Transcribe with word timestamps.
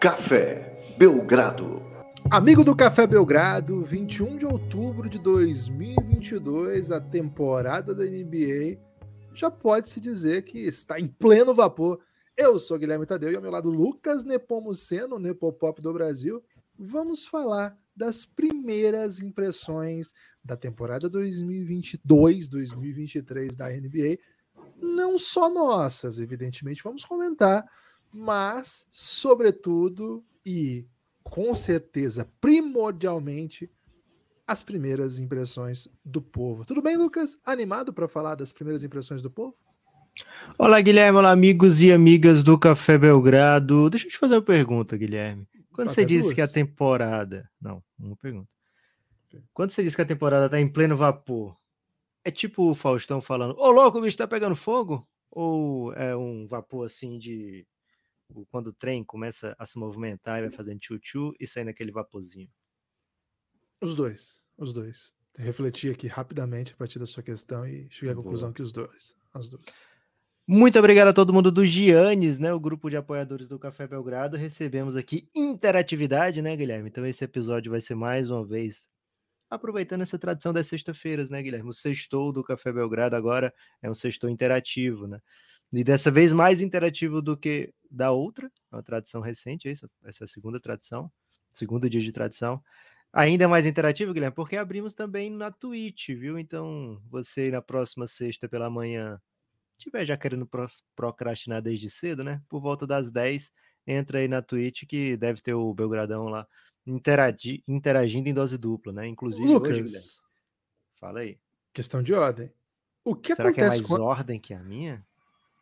Café 0.00 0.96
Belgrado. 0.96 1.82
Amigo 2.30 2.64
do 2.64 2.74
Café 2.74 3.06
Belgrado, 3.06 3.84
21 3.84 4.38
de 4.38 4.46
outubro 4.46 5.10
de 5.10 5.18
2022, 5.18 6.90
a 6.90 6.98
temporada 6.98 7.94
da 7.94 8.04
NBA 8.04 8.78
já 9.34 9.50
pode-se 9.50 10.00
dizer 10.00 10.44
que 10.44 10.60
está 10.60 10.98
em 10.98 11.06
pleno 11.06 11.54
vapor. 11.54 12.00
Eu 12.34 12.58
sou 12.58 12.78
Guilherme 12.78 13.04
Tadeu 13.04 13.30
e 13.30 13.36
ao 13.36 13.42
meu 13.42 13.50
lado 13.50 13.68
Lucas 13.68 14.24
Nepomuceno, 14.24 15.18
Nepopop 15.18 15.82
do 15.82 15.92
Brasil. 15.92 16.42
Vamos 16.78 17.26
falar 17.26 17.76
das 17.94 18.24
primeiras 18.24 19.20
impressões 19.20 20.14
da 20.42 20.56
temporada 20.56 21.10
2022-2023 21.10 23.54
da 23.54 23.68
NBA. 23.68 24.18
Não 24.80 25.18
só 25.18 25.50
nossas, 25.50 26.18
evidentemente, 26.18 26.82
vamos 26.82 27.04
comentar, 27.04 27.66
mas, 28.12 28.86
sobretudo 28.90 30.24
e 30.44 30.86
com 31.22 31.54
certeza, 31.54 32.28
primordialmente, 32.40 33.70
as 34.46 34.62
primeiras 34.62 35.18
impressões 35.18 35.88
do 36.04 36.20
povo. 36.20 36.64
Tudo 36.64 36.82
bem, 36.82 36.96
Lucas? 36.96 37.38
Animado 37.44 37.92
para 37.92 38.08
falar 38.08 38.34
das 38.34 38.52
primeiras 38.52 38.82
impressões 38.82 39.22
do 39.22 39.30
povo? 39.30 39.56
Olá, 40.58 40.80
Guilherme. 40.80 41.18
Olá, 41.18 41.30
amigos 41.30 41.80
e 41.82 41.92
amigas 41.92 42.42
do 42.42 42.58
Café 42.58 42.98
Belgrado. 42.98 43.88
Deixa 43.88 44.06
eu 44.06 44.10
te 44.10 44.18
fazer 44.18 44.34
uma 44.34 44.42
pergunta, 44.42 44.96
Guilherme. 44.96 45.46
Quando 45.72 45.88
você 45.88 46.04
disse 46.04 46.34
que 46.34 46.40
a 46.40 46.48
temporada. 46.48 47.48
Não, 47.60 47.82
uma 47.98 48.16
pergunta. 48.16 48.48
Quando 49.54 49.70
você 49.70 49.82
disse 49.82 49.94
que 49.94 50.02
a 50.02 50.06
temporada 50.06 50.46
está 50.46 50.60
em 50.60 50.68
pleno 50.68 50.96
vapor, 50.96 51.56
é 52.24 52.30
tipo 52.30 52.70
o 52.70 52.74
Faustão 52.74 53.20
falando: 53.20 53.54
Ô 53.56 53.70
louco, 53.70 53.98
o 53.98 54.02
bicho 54.02 54.16
tá 54.16 54.26
pegando 54.26 54.56
fogo? 54.56 55.06
Ou 55.30 55.92
é 55.94 56.16
um 56.16 56.46
vapor 56.46 56.86
assim 56.86 57.18
de. 57.18 57.66
Quando 58.50 58.68
o 58.68 58.72
trem 58.72 59.04
começa 59.04 59.54
a 59.58 59.66
se 59.66 59.78
movimentar 59.78 60.38
e 60.38 60.42
vai 60.42 60.50
fazendo 60.50 60.80
tchu-tchu 60.80 61.32
e 61.38 61.46
sai 61.46 61.64
naquele 61.64 61.92
vaporzinho? 61.92 62.50
Os 63.80 63.96
dois. 63.96 64.40
Os 64.56 64.72
dois. 64.72 65.14
Refleti 65.36 65.90
aqui 65.90 66.06
rapidamente 66.06 66.72
a 66.72 66.76
partir 66.76 66.98
da 66.98 67.06
sua 67.06 67.22
questão 67.22 67.66
e 67.66 67.88
cheguei 67.90 68.12
à 68.12 68.16
conclusão 68.16 68.48
Boa. 68.48 68.54
que 68.54 68.62
os 68.62 68.72
dois. 68.72 69.14
As 69.32 69.48
duas. 69.48 69.62
Muito 70.46 70.78
obrigado 70.78 71.08
a 71.08 71.12
todo 71.12 71.32
mundo 71.32 71.52
do 71.52 71.64
Giannis, 71.64 72.38
né? 72.38 72.52
O 72.52 72.58
grupo 72.58 72.90
de 72.90 72.96
apoiadores 72.96 73.46
do 73.46 73.58
Café 73.58 73.86
Belgrado. 73.86 74.36
Recebemos 74.36 74.96
aqui 74.96 75.28
interatividade, 75.34 76.42
né, 76.42 76.56
Guilherme? 76.56 76.88
Então 76.88 77.06
esse 77.06 77.24
episódio 77.24 77.70
vai 77.70 77.80
ser 77.80 77.94
mais 77.94 78.28
uma 78.30 78.44
vez 78.44 78.88
aproveitando 79.48 80.02
essa 80.02 80.18
tradição 80.18 80.52
das 80.52 80.66
sextas-feiras, 80.66 81.30
né, 81.30 81.40
Guilherme? 81.40 81.70
O 81.70 81.72
sextou 81.72 82.32
do 82.32 82.42
Café 82.42 82.72
Belgrado 82.72 83.14
agora 83.14 83.54
é 83.80 83.88
um 83.88 83.94
sextou 83.94 84.28
interativo, 84.28 85.06
né? 85.06 85.20
E 85.72 85.84
dessa 85.84 86.10
vez 86.10 86.32
mais 86.32 86.60
interativo 86.60 87.22
do 87.22 87.36
que 87.36 87.72
da 87.90 88.12
outra, 88.12 88.50
é 88.70 88.76
uma 88.76 88.82
tradição 88.82 89.20
recente, 89.20 89.68
essa, 89.68 89.90
essa 90.04 90.24
é 90.24 90.26
segunda 90.26 90.60
tradição, 90.60 91.10
segundo 91.52 91.88
dia 91.90 92.00
de 92.00 92.12
tradição. 92.12 92.62
Ainda 93.12 93.48
mais 93.48 93.66
interativo, 93.66 94.12
Guilherme, 94.12 94.34
porque 94.34 94.56
abrimos 94.56 94.94
também 94.94 95.28
na 95.30 95.50
Twitch, 95.50 96.10
viu? 96.10 96.38
Então, 96.38 97.02
você 97.08 97.50
na 97.50 97.60
próxima 97.60 98.06
sexta 98.06 98.48
pela 98.48 98.70
manhã 98.70 99.20
tiver 99.76 100.04
já 100.04 100.16
querendo 100.16 100.48
procrastinar 100.94 101.60
desde 101.60 101.90
cedo, 101.90 102.22
né? 102.22 102.40
Por 102.48 102.60
volta 102.60 102.86
das 102.86 103.10
10, 103.10 103.50
entra 103.86 104.20
aí 104.20 104.28
na 104.28 104.40
Twitch 104.40 104.84
que 104.86 105.16
deve 105.16 105.40
ter 105.40 105.54
o 105.54 105.74
Belgradão 105.74 106.28
lá 106.28 106.46
interagi 106.86 107.62
interagindo 107.66 108.28
em 108.28 108.34
dose 108.34 108.56
dupla, 108.56 108.92
né? 108.92 109.06
Inclusive 109.06 109.46
Lucas, 109.46 109.72
hoje, 109.72 109.82
Guilherme. 109.82 110.06
Fala 110.98 111.20
aí. 111.20 111.38
Questão 111.72 112.02
de 112.02 112.12
ordem. 112.12 112.52
O 113.04 113.14
que 113.14 113.34
Será 113.34 113.48
acontece 113.48 113.78
que 113.78 113.86
é 113.86 113.88
mais 113.88 114.00
com... 114.00 114.04
ordem 114.04 114.40
que 114.40 114.54
a 114.54 114.62
minha? 114.62 115.06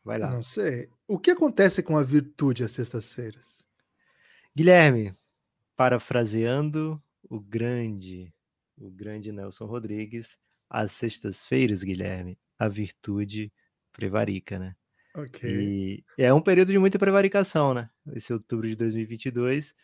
Vai 0.09 0.19
lá. 0.19 0.31
Não 0.31 0.42
sei. 0.42 0.89
O 1.06 1.19
que 1.19 1.33
acontece 1.33 1.83
com 1.83 1.94
a 1.94 2.03
virtude 2.03 2.65
às 2.65 2.72
sextas-feiras? 2.72 3.62
Guilherme, 4.56 5.15
parafraseando 5.77 6.99
o 7.28 7.38
grande, 7.38 8.33
o 8.78 8.91
grande 8.91 9.31
Nelson 9.31 9.66
Rodrigues, 9.66 10.38
às 10.71 10.93
sextas-feiras, 10.93 11.83
Guilherme, 11.83 12.38
a 12.59 12.69
virtude 12.69 13.53
prevarica, 13.93 14.59
né? 14.59 14.75
Ok. 15.15 15.47
E 15.47 16.05
é 16.16 16.33
um 16.33 16.41
período 16.41 16.72
de 16.72 16.78
muita 16.78 16.99
prevaricação, 16.99 17.75
né? 17.75 17.91
Esse 18.15 18.33
outubro 18.33 18.66
de 18.66 18.77
2022. 18.77 19.75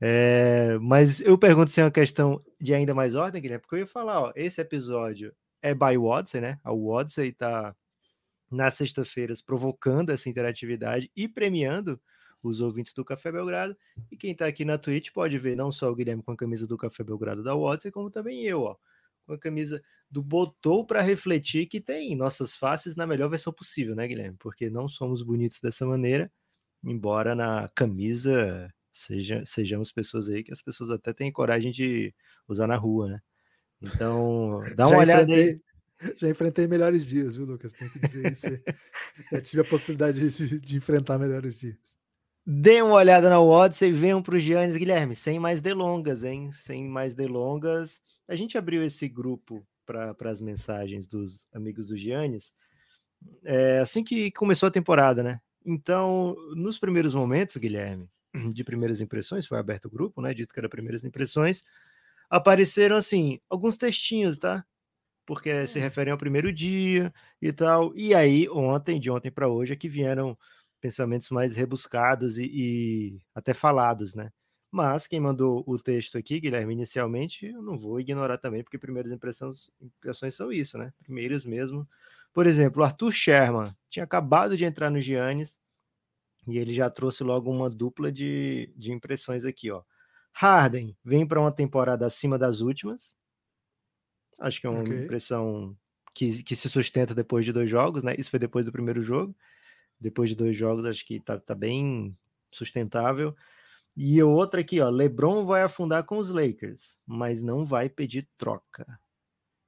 É, 0.00 0.78
mas 0.80 1.20
eu 1.20 1.36
pergunto 1.36 1.72
se 1.72 1.80
é 1.80 1.84
uma 1.84 1.90
questão 1.90 2.40
de 2.60 2.72
ainda 2.72 2.94
mais 2.94 3.16
ordem, 3.16 3.42
Guilherme, 3.42 3.62
porque 3.62 3.74
eu 3.74 3.80
ia 3.80 3.86
falar, 3.88 4.20
ó, 4.20 4.32
esse 4.36 4.60
episódio 4.60 5.34
é 5.60 5.74
by 5.74 5.96
Wodsey, 5.96 6.40
né? 6.40 6.60
A 6.62 6.70
Wodsey 6.70 7.32
tá 7.32 7.74
nas 8.52 8.74
sextas-feiras 8.74 9.40
provocando 9.40 10.10
essa 10.10 10.28
interatividade 10.28 11.10
e 11.16 11.26
premiando 11.28 12.00
os 12.42 12.60
ouvintes 12.60 12.92
do 12.92 13.04
Café 13.04 13.30
Belgrado. 13.30 13.76
E 14.10 14.16
quem 14.16 14.34
tá 14.34 14.46
aqui 14.46 14.64
na 14.64 14.76
Twitch 14.76 15.10
pode 15.12 15.38
ver 15.38 15.56
não 15.56 15.70
só 15.70 15.90
o 15.90 15.94
Guilherme 15.94 16.22
com 16.22 16.32
a 16.32 16.36
camisa 16.36 16.66
do 16.66 16.76
Café 16.76 17.04
Belgrado 17.04 17.42
da 17.42 17.54
Wodsey, 17.54 17.90
como 17.90 18.10
também 18.10 18.42
eu, 18.42 18.62
ó, 18.62 18.76
com 19.26 19.32
a 19.32 19.38
camisa 19.38 19.82
do 20.10 20.22
Botou 20.22 20.84
para 20.84 21.00
refletir 21.00 21.66
que 21.66 21.80
tem 21.80 22.14
nossas 22.16 22.56
faces 22.56 22.94
na 22.96 23.06
melhor 23.06 23.30
versão 23.30 23.52
possível, 23.52 23.94
né, 23.94 24.06
Guilherme? 24.06 24.36
Porque 24.38 24.68
não 24.68 24.88
somos 24.88 25.22
bonitos 25.22 25.60
dessa 25.60 25.86
maneira, 25.86 26.30
embora 26.84 27.34
na 27.34 27.70
camisa 27.74 28.72
seja, 28.92 29.42
sejamos 29.44 29.90
pessoas 29.90 30.28
aí 30.28 30.42
que 30.44 30.52
as 30.52 30.60
pessoas 30.60 30.90
até 30.90 31.12
têm 31.12 31.32
coragem 31.32 31.72
de 31.72 32.14
usar 32.46 32.66
na 32.66 32.76
rua, 32.76 33.08
né? 33.08 33.20
Então, 33.80 34.62
dá 34.76 34.86
uma 34.86 34.98
olhada 34.98 35.32
aí. 35.32 35.60
Já 36.16 36.28
enfrentei 36.28 36.66
melhores 36.66 37.06
dias, 37.06 37.36
viu, 37.36 37.46
Lucas? 37.46 37.72
Tem 37.72 37.88
que 37.88 37.98
dizer 37.98 38.32
isso. 38.32 38.46
já 39.30 39.40
tive 39.40 39.62
a 39.62 39.64
possibilidade 39.64 40.28
de, 40.28 40.60
de 40.60 40.76
enfrentar 40.76 41.18
melhores 41.18 41.58
dias. 41.60 41.96
Dê 42.44 42.82
uma 42.82 42.94
olhada 42.94 43.30
na 43.30 43.40
Odyssey 43.40 43.90
e 43.90 43.92
venham 43.92 44.22
para 44.22 44.34
o 44.34 44.38
Giannis, 44.38 44.76
Guilherme, 44.76 45.14
sem 45.14 45.38
mais 45.38 45.60
delongas, 45.60 46.24
hein? 46.24 46.50
Sem 46.52 46.88
mais 46.88 47.14
delongas. 47.14 48.02
A 48.26 48.34
gente 48.34 48.58
abriu 48.58 48.82
esse 48.82 49.08
grupo 49.08 49.66
para 49.86 50.14
as 50.30 50.40
mensagens 50.40 51.06
dos 51.06 51.46
amigos 51.52 51.86
do 51.86 51.96
Giannis 51.96 52.52
é, 53.44 53.78
assim 53.78 54.02
que 54.02 54.30
começou 54.32 54.68
a 54.68 54.70
temporada, 54.70 55.22
né? 55.22 55.40
Então, 55.64 56.34
nos 56.54 56.78
primeiros 56.78 57.14
momentos, 57.14 57.56
Guilherme, 57.56 58.08
de 58.52 58.64
primeiras 58.64 59.00
impressões, 59.00 59.46
foi 59.46 59.58
aberto 59.58 59.86
o 59.86 59.90
grupo, 59.90 60.20
né? 60.20 60.34
Dito 60.34 60.52
que 60.52 60.60
era 60.60 60.68
primeiras 60.68 61.04
impressões, 61.04 61.64
apareceram 62.28 62.96
assim 62.96 63.40
alguns 63.48 63.76
textinhos, 63.76 64.38
tá? 64.38 64.64
Porque 65.26 65.66
se 65.66 65.78
hum. 65.78 65.82
referem 65.82 66.12
ao 66.12 66.18
primeiro 66.18 66.52
dia 66.52 67.12
e 67.40 67.52
tal. 67.52 67.92
E 67.96 68.14
aí, 68.14 68.48
ontem, 68.50 69.00
de 69.00 69.10
ontem 69.10 69.30
para 69.30 69.48
hoje, 69.48 69.72
é 69.72 69.76
que 69.76 69.88
vieram 69.88 70.36
pensamentos 70.80 71.30
mais 71.30 71.56
rebuscados 71.56 72.38
e, 72.38 72.44
e 72.52 73.20
até 73.34 73.54
falados, 73.54 74.14
né? 74.14 74.30
Mas 74.70 75.06
quem 75.06 75.20
mandou 75.20 75.62
o 75.66 75.78
texto 75.78 76.16
aqui, 76.18 76.40
Guilherme, 76.40 76.72
inicialmente, 76.72 77.46
eu 77.46 77.62
não 77.62 77.78
vou 77.78 78.00
ignorar 78.00 78.38
também, 78.38 78.64
porque 78.64 78.78
primeiras 78.78 79.12
impressões, 79.12 79.70
impressões 79.80 80.34
são 80.34 80.50
isso, 80.50 80.78
né? 80.78 80.92
Primeiras 81.04 81.44
mesmo. 81.44 81.86
Por 82.32 82.46
exemplo, 82.46 82.82
o 82.82 82.84
Arthur 82.84 83.12
Sherman 83.12 83.74
tinha 83.90 84.04
acabado 84.04 84.56
de 84.56 84.64
entrar 84.64 84.90
no 84.90 85.00
Giannis 85.00 85.58
e 86.46 86.58
ele 86.58 86.72
já 86.72 86.90
trouxe 86.90 87.22
logo 87.22 87.50
uma 87.50 87.70
dupla 87.70 88.10
de, 88.10 88.72
de 88.76 88.92
impressões 88.92 89.44
aqui, 89.44 89.70
ó. 89.70 89.82
Harden 90.32 90.96
vem 91.04 91.26
para 91.26 91.40
uma 91.40 91.52
temporada 91.52 92.06
acima 92.06 92.38
das 92.38 92.60
últimas. 92.60 93.16
Acho 94.38 94.60
que 94.60 94.66
é 94.66 94.70
uma 94.70 94.80
okay. 94.80 95.04
impressão 95.04 95.76
que, 96.14 96.42
que 96.42 96.56
se 96.56 96.68
sustenta 96.68 97.14
depois 97.14 97.44
de 97.44 97.52
dois 97.52 97.68
jogos, 97.68 98.02
né? 98.02 98.14
Isso 98.18 98.30
foi 98.30 98.38
depois 98.38 98.64
do 98.64 98.72
primeiro 98.72 99.02
jogo. 99.02 99.34
Depois 100.00 100.28
de 100.30 100.36
dois 100.36 100.56
jogos, 100.56 100.84
acho 100.84 101.06
que 101.06 101.20
tá, 101.20 101.38
tá 101.38 101.54
bem 101.54 102.16
sustentável. 102.50 103.34
E 103.96 104.22
outra 104.22 104.60
aqui, 104.60 104.80
ó, 104.80 104.88
LeBron 104.88 105.44
vai 105.44 105.62
afundar 105.62 106.04
com 106.04 106.16
os 106.16 106.30
Lakers, 106.30 106.96
mas 107.06 107.42
não 107.42 107.64
vai 107.64 107.88
pedir 107.88 108.26
troca. 108.36 108.86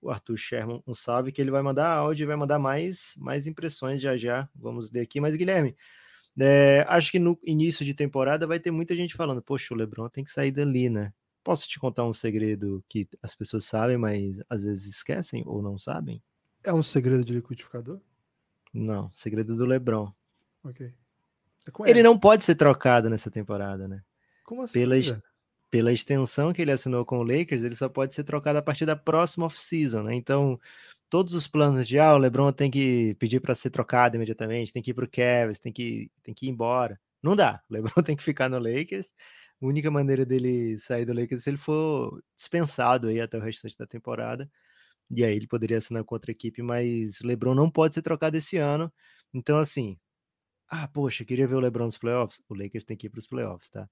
O 0.01 0.11
Arthur 0.11 0.37
Sherman, 0.37 0.83
um 0.87 0.95
salve 0.95 1.31
que 1.31 1.41
ele 1.41 1.51
vai 1.51 1.63
mandar 1.63 1.89
áudio 1.89 2.25
e 2.25 2.27
vai 2.27 2.37
mandar 2.37 2.59
mais, 2.59 3.15
mais 3.17 3.47
impressões 3.47 4.01
já 4.01 4.17
já. 4.17 4.49
Vamos 4.55 4.91
ler 4.91 5.01
aqui. 5.01 5.21
Mas, 5.21 5.37
Guilherme, 5.37 5.77
é, 6.39 6.85
acho 6.89 7.13
que 7.13 7.19
no 7.19 7.39
início 7.43 7.85
de 7.85 7.95
temporada 7.95 8.47
vai 8.47 8.59
ter 8.59 8.71
muita 8.71 8.97
gente 8.97 9.15
falando: 9.15 9.43
Poxa, 9.43 9.73
o 9.73 9.77
LeBron 9.77 10.09
tem 10.09 10.25
que 10.25 10.31
sair 10.31 10.51
dali, 10.51 10.91
né? 10.91 11.13
Posso 11.45 11.69
te 11.69 11.79
contar 11.79 12.05
um 12.05 12.13
segredo 12.13 12.83
que 12.89 13.07
as 13.23 13.35
pessoas 13.35 13.67
sabem, 13.67 13.99
mas 13.99 14.43
às 14.49 14.65
vezes 14.65 14.87
esquecem 14.87 15.45
ou 15.47 15.63
não 15.63 15.79
sabem? 15.79 16.23
É 16.65 16.73
um 16.73 16.83
segredo 16.83 17.25
de 17.25 17.35
liquidificador? 17.35 18.01
Não, 18.73 19.11
segredo 19.13 19.55
do 19.55 19.67
LeBron. 19.67 20.11
Ok. 20.65 20.87
É 20.87 21.91
ele 21.91 22.03
não 22.03 22.19
pode 22.19 22.45
ser 22.45 22.55
trocado 22.55 23.09
nessa 23.09 23.31
temporada, 23.31 23.87
né? 23.87 24.03
Como 24.45 24.63
assim? 24.63 24.81
Pela, 24.81 25.23
pela 25.71 25.93
extensão 25.93 26.53
que 26.53 26.63
ele 26.63 26.73
assinou 26.73 27.05
com 27.05 27.19
o 27.19 27.23
Lakers, 27.23 27.63
ele 27.63 27.77
só 27.77 27.89
pode 27.89 28.15
ser 28.15 28.25
trocado 28.25 28.59
a 28.59 28.63
partir 28.63 28.87
da 28.87 28.97
próxima 28.97 29.47
off-season, 29.47 30.03
né? 30.03 30.15
Então, 30.15 30.59
todos 31.09 31.35
os 31.35 31.47
planos 31.47 31.87
de 31.87 31.99
ah, 31.99 32.15
o 32.15 32.19
LeBron 32.19 32.53
tem 32.53 32.71
que 32.71 33.15
pedir 33.15 33.41
para 33.41 33.55
ser 33.55 33.71
trocado 33.71 34.17
imediatamente, 34.17 34.73
tem 34.73 34.83
que 34.83 34.91
ir 34.91 34.95
para 34.95 35.05
o 35.05 35.11
Cavs, 35.11 35.59
tem 35.59 35.73
que, 35.73 36.11
tem 36.23 36.35
que 36.35 36.47
ir 36.47 36.51
embora. 36.51 37.01
Não 37.23 37.35
dá. 37.35 37.63
O 37.69 37.73
LeBron 37.75 38.03
tem 38.03 38.17
que 38.17 38.23
ficar 38.23 38.49
no 38.49 38.59
Lakers. 38.59 39.11
A 39.65 39.67
única 39.67 39.91
maneira 39.91 40.27
dele 40.27 40.77
sair 40.77 41.07
do 41.07 41.15
Lakers 41.15 41.41
é 41.41 41.45
se 41.45 41.51
ele 41.51 41.57
for 41.57 42.23
dispensado 42.37 43.09
aí 43.09 43.19
até 43.19 43.39
o 43.39 43.41
restante 43.41 43.79
da 43.79 43.87
temporada. 43.87 44.51
E 45.11 45.25
aí 45.25 45.35
ele 45.37 45.47
poderia 45.47 45.79
assinar 45.79 46.05
com 46.05 46.15
outra 46.15 46.31
equipe, 46.33 46.63
mas 46.63 47.21
LeBron 47.23 47.55
não 47.55 47.71
pode 47.71 47.95
ser 47.95 48.03
trocado 48.03 48.37
esse 48.37 48.59
ano. 48.59 48.93
Então, 49.33 49.59
assim, 49.59 49.99
ah, 50.69 50.89
poxa, 50.89 51.25
queria 51.25 51.47
ver 51.47 51.55
o 51.57 51.61
LeBron 51.61 51.87
nos 51.87 51.99
playoffs. 51.99 52.43
O 52.49 52.55
Lakers 52.55 52.85
tem 52.85 52.97
que 52.97 53.07
ir 53.07 53.11
para 53.11 53.21
os 53.21 53.27
playoffs, 53.27 53.71
tá? 53.71 53.89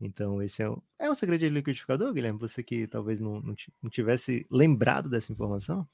Então, 0.00 0.42
esse 0.42 0.62
é 0.62 0.68
um, 0.70 0.82
é 0.98 1.10
um 1.10 1.14
segredo 1.14 1.40
de 1.40 1.48
liquidificador, 1.48 2.12
Guilherme? 2.12 2.38
Você 2.40 2.62
que 2.62 2.86
talvez 2.86 3.20
não, 3.20 3.40
não, 3.40 3.54
não 3.82 3.90
tivesse 3.90 4.46
lembrado 4.50 5.08
dessa 5.08 5.32
informação? 5.32 5.88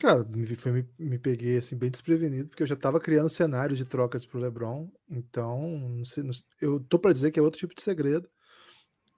Cara, 0.00 0.24
me, 0.24 0.56
foi, 0.56 0.72
me, 0.72 0.88
me, 0.98 1.18
peguei 1.18 1.58
assim 1.58 1.76
bem 1.76 1.90
desprevenido, 1.90 2.48
porque 2.48 2.62
eu 2.62 2.66
já 2.66 2.72
estava 2.72 2.98
criando 2.98 3.28
cenários 3.28 3.78
de 3.78 3.84
trocas 3.84 4.24
para 4.24 4.38
o 4.38 4.40
LeBron. 4.40 4.90
Então, 5.06 5.78
não 5.78 6.04
sei, 6.06 6.22
não, 6.22 6.32
eu 6.58 6.80
tô 6.80 6.98
para 6.98 7.12
dizer 7.12 7.30
que 7.30 7.38
é 7.38 7.42
outro 7.42 7.60
tipo 7.60 7.74
de 7.74 7.82
segredo. 7.82 8.26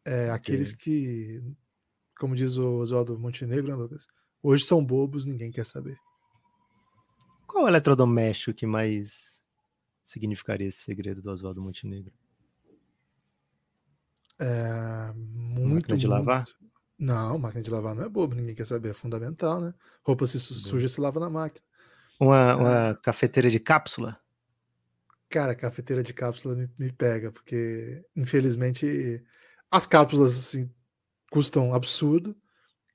É, 0.04 0.24
okay. 0.24 0.30
Aqueles 0.30 0.74
que, 0.74 1.40
como 2.18 2.34
diz 2.34 2.56
o 2.56 2.78
Oswaldo 2.78 3.16
Montenegro, 3.16 3.68
né, 3.68 3.74
Lucas? 3.74 4.08
Hoje 4.42 4.64
são 4.64 4.84
bobos, 4.84 5.24
ninguém 5.24 5.52
quer 5.52 5.64
saber. 5.64 5.96
Qual 7.46 7.64
o 7.64 7.68
eletrodoméstico 7.68 8.52
que 8.52 8.66
mais 8.66 9.40
significaria 10.04 10.66
esse 10.66 10.78
segredo 10.78 11.22
do 11.22 11.30
Oswaldo 11.30 11.62
Montenegro? 11.62 12.12
É, 14.40 15.12
muito. 15.14 15.74
Máquina 15.74 15.96
de 15.96 16.06
lavar? 16.08 16.44
Não, 17.02 17.36
máquina 17.36 17.64
de 17.64 17.68
lavar 17.68 17.96
não 17.96 18.04
é 18.04 18.08
bobo, 18.08 18.36
ninguém 18.36 18.54
quer 18.54 18.64
saber, 18.64 18.90
é 18.90 18.92
fundamental, 18.92 19.60
né? 19.60 19.74
Roupa 20.04 20.24
se 20.24 20.38
suja 20.38 20.86
se 20.86 21.00
lava 21.00 21.18
na 21.18 21.28
máquina. 21.28 21.66
Uma, 22.20 22.54
uma 22.54 22.88
é... 22.90 22.94
cafeteira 23.02 23.50
de 23.50 23.58
cápsula? 23.58 24.16
Cara, 25.28 25.52
cafeteira 25.52 26.00
de 26.00 26.14
cápsula 26.14 26.54
me, 26.54 26.70
me, 26.78 26.92
pega, 26.92 27.32
porque 27.32 28.04
infelizmente 28.14 29.20
as 29.68 29.84
cápsulas 29.84 30.38
assim, 30.38 30.72
custam 31.28 31.74
absurdo, 31.74 32.36